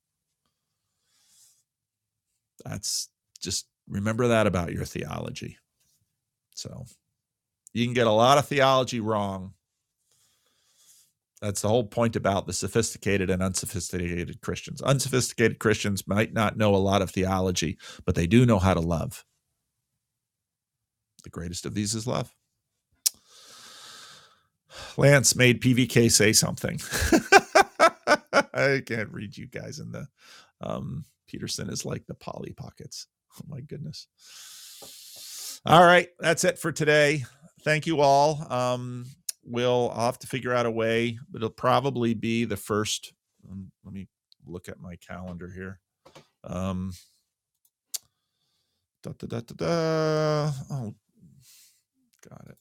That's 2.65 3.09
just 3.41 3.67
remember 3.89 4.29
that 4.29 4.47
about 4.47 4.73
your 4.73 4.85
theology. 4.85 5.59
So 6.55 6.85
you 7.73 7.85
can 7.85 7.95
get 7.95 8.07
a 8.07 8.13
lot 8.13 8.39
of 8.39 8.47
theology 8.47 9.01
wrong. 9.01 9.55
That's 11.43 11.61
the 11.61 11.69
whole 11.69 11.85
point 11.85 12.17
about 12.17 12.47
the 12.47 12.53
sophisticated 12.53 13.29
and 13.29 13.43
unsophisticated 13.43 14.41
Christians. 14.41 14.81
Unsophisticated 14.81 15.59
Christians 15.59 16.07
might 16.07 16.33
not 16.33 16.57
know 16.57 16.75
a 16.75 16.77
lot 16.77 17.03
of 17.03 17.11
theology, 17.11 17.77
but 18.07 18.15
they 18.15 18.27
do 18.27 18.47
know 18.47 18.59
how 18.59 18.73
to 18.73 18.81
love. 18.81 19.25
The 21.23 21.31
greatest 21.31 21.67
of 21.67 21.75
these 21.75 21.95
is 21.95 22.07
love. 22.07 22.33
Lance 24.97 25.37
made 25.37 25.61
PVK 25.61 26.11
say 26.11 26.33
something. 26.33 26.81
I 28.55 28.83
can't 28.87 29.11
read 29.11 29.37
you 29.37 29.47
guys 29.47 29.81
in 29.81 29.91
the 29.91 30.07
um, 30.61 31.05
Peterson 31.27 31.69
is 31.69 31.85
like 31.85 32.07
the 32.07 32.15
Polly 32.15 32.53
Pockets. 32.57 33.07
Oh 33.37 33.47
my 33.49 33.63
goodness. 33.63 34.07
All 35.67 35.85
right, 35.85 36.07
that's 36.21 36.45
it 36.45 36.57
for 36.57 36.71
today. 36.71 37.25
thank 37.63 37.85
you 37.85 38.01
all. 38.01 38.47
Um, 38.49 39.07
we'll 39.45 39.91
I'll 39.93 40.07
have 40.07 40.21
to 40.21 40.29
figure 40.29 40.55
out 40.55 40.67
a 40.67 40.71
way, 40.71 41.19
but 41.29 41.39
it'll 41.39 41.51
probably 41.51 42.15
be 42.15 42.45
the 42.45 42.57
first. 42.57 43.13
Um, 43.51 43.73
let 43.85 43.93
me 43.93 44.07
look 44.47 44.69
at 44.69 44.79
my 44.79 44.95
calendar 44.97 45.51
here. 45.51 45.81
Um, 46.45 46.93
da, 49.03 49.15
da, 49.19 49.27
da, 49.27 49.41
da, 49.41 49.55
da. 49.57 50.53
Oh, 50.71 50.95
got 52.29 52.47
it. 52.51 52.59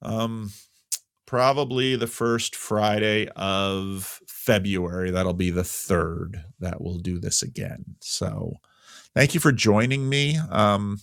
Um, 0.00 0.52
probably 1.26 1.96
the 1.96 2.06
first 2.06 2.56
Friday 2.56 3.28
of 3.36 4.20
February. 4.44 5.10
That'll 5.10 5.32
be 5.32 5.50
the 5.50 5.64
third 5.64 6.44
that 6.60 6.80
we'll 6.80 6.98
do 6.98 7.18
this 7.18 7.42
again. 7.42 7.96
So, 8.00 8.54
thank 9.14 9.34
you 9.34 9.40
for 9.40 9.52
joining 9.52 10.08
me. 10.08 10.38
Um, 10.50 11.00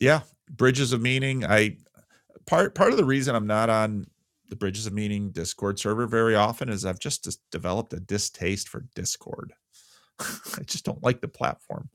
yeah, 0.00 0.22
Bridges 0.50 0.92
of 0.92 1.00
Meaning. 1.00 1.44
I 1.44 1.76
part 2.46 2.74
part 2.74 2.90
of 2.90 2.96
the 2.96 3.04
reason 3.04 3.34
I'm 3.34 3.46
not 3.46 3.70
on 3.70 4.06
the 4.48 4.56
Bridges 4.56 4.86
of 4.86 4.92
Meaning 4.92 5.30
Discord 5.30 5.78
server 5.78 6.06
very 6.06 6.34
often 6.34 6.68
is 6.68 6.84
I've 6.84 6.98
just 6.98 7.38
developed 7.52 7.92
a 7.92 8.00
distaste 8.00 8.68
for 8.68 8.84
Discord. 8.94 9.52
I 10.20 10.62
just 10.64 10.84
don't 10.84 11.02
like 11.02 11.20
the 11.20 11.28
platform. 11.28 11.88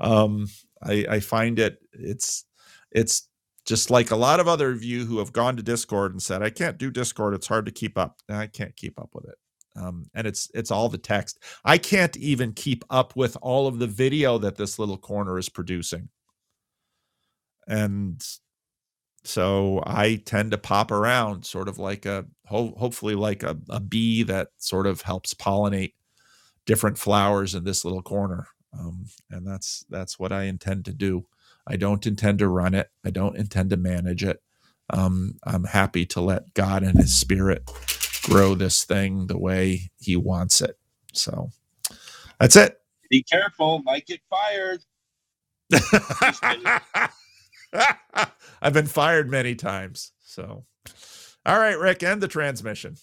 Um, 0.00 0.46
I, 0.82 1.04
I 1.10 1.20
find 1.20 1.58
it 1.58 1.78
it's 1.92 2.44
it's 2.90 3.27
just 3.68 3.90
like 3.90 4.10
a 4.10 4.16
lot 4.16 4.40
of 4.40 4.48
other 4.48 4.70
of 4.70 4.82
you 4.82 5.04
who 5.04 5.18
have 5.18 5.30
gone 5.30 5.54
to 5.54 5.62
Discord 5.62 6.12
and 6.12 6.22
said 6.22 6.42
I 6.42 6.48
can't 6.48 6.78
do 6.78 6.90
Discord. 6.90 7.34
It's 7.34 7.46
hard 7.46 7.66
to 7.66 7.70
keep 7.70 7.98
up. 7.98 8.16
I 8.26 8.46
can't 8.46 8.74
keep 8.74 8.98
up 8.98 9.10
with 9.12 9.26
it. 9.28 9.34
Um, 9.76 10.06
and 10.14 10.26
it's 10.26 10.50
it's 10.54 10.70
all 10.70 10.88
the 10.88 10.96
text. 10.96 11.38
I 11.66 11.76
can't 11.76 12.16
even 12.16 12.54
keep 12.54 12.82
up 12.88 13.14
with 13.14 13.36
all 13.42 13.66
of 13.66 13.78
the 13.78 13.86
video 13.86 14.38
that 14.38 14.56
this 14.56 14.78
little 14.78 14.96
corner 14.96 15.38
is 15.38 15.50
producing. 15.50 16.08
And 17.68 18.24
so 19.22 19.82
I 19.86 20.22
tend 20.24 20.52
to 20.52 20.58
pop 20.58 20.90
around, 20.90 21.44
sort 21.44 21.68
of 21.68 21.78
like 21.78 22.06
a 22.06 22.24
ho- 22.46 22.74
hopefully 22.78 23.14
like 23.14 23.42
a, 23.42 23.58
a 23.68 23.80
bee 23.80 24.22
that 24.22 24.48
sort 24.56 24.86
of 24.86 25.02
helps 25.02 25.34
pollinate 25.34 25.92
different 26.64 26.96
flowers 26.96 27.54
in 27.54 27.64
this 27.64 27.84
little 27.84 28.02
corner. 28.02 28.46
Um, 28.72 29.06
and 29.30 29.46
that's 29.46 29.84
that's 29.90 30.18
what 30.18 30.32
I 30.32 30.44
intend 30.44 30.86
to 30.86 30.94
do. 30.94 31.26
I 31.68 31.76
don't 31.76 32.06
intend 32.06 32.40
to 32.40 32.48
run 32.48 32.74
it. 32.74 32.90
I 33.04 33.10
don't 33.10 33.36
intend 33.36 33.70
to 33.70 33.78
manage 33.78 34.24
it. 34.24 34.42
Um, 34.90 35.36
I'm 35.44 35.64
happy 35.64 36.06
to 36.08 36.22
let 36.22 36.54
God 36.54 36.82
and 36.84 36.98
His 36.98 37.14
Spirit 37.14 37.70
grow 38.24 38.54
this 38.56 38.84
thing 38.84 39.28
the 39.28 39.38
way 39.38 39.90
He 40.00 40.16
wants 40.16 40.62
it. 40.62 40.78
So 41.14 41.50
that's 42.40 42.56
it. 42.56 42.78
Be 43.10 43.22
careful, 43.24 43.82
might 43.84 44.06
get 44.06 44.20
fired. 44.30 44.84
I've 48.62 48.72
been 48.72 48.86
fired 48.86 49.30
many 49.30 49.54
times. 49.56 50.12
So, 50.24 50.64
all 51.46 51.58
right, 51.58 51.78
Rick, 51.78 52.02
end 52.02 52.22
the 52.22 52.28
transmission. 52.28 52.96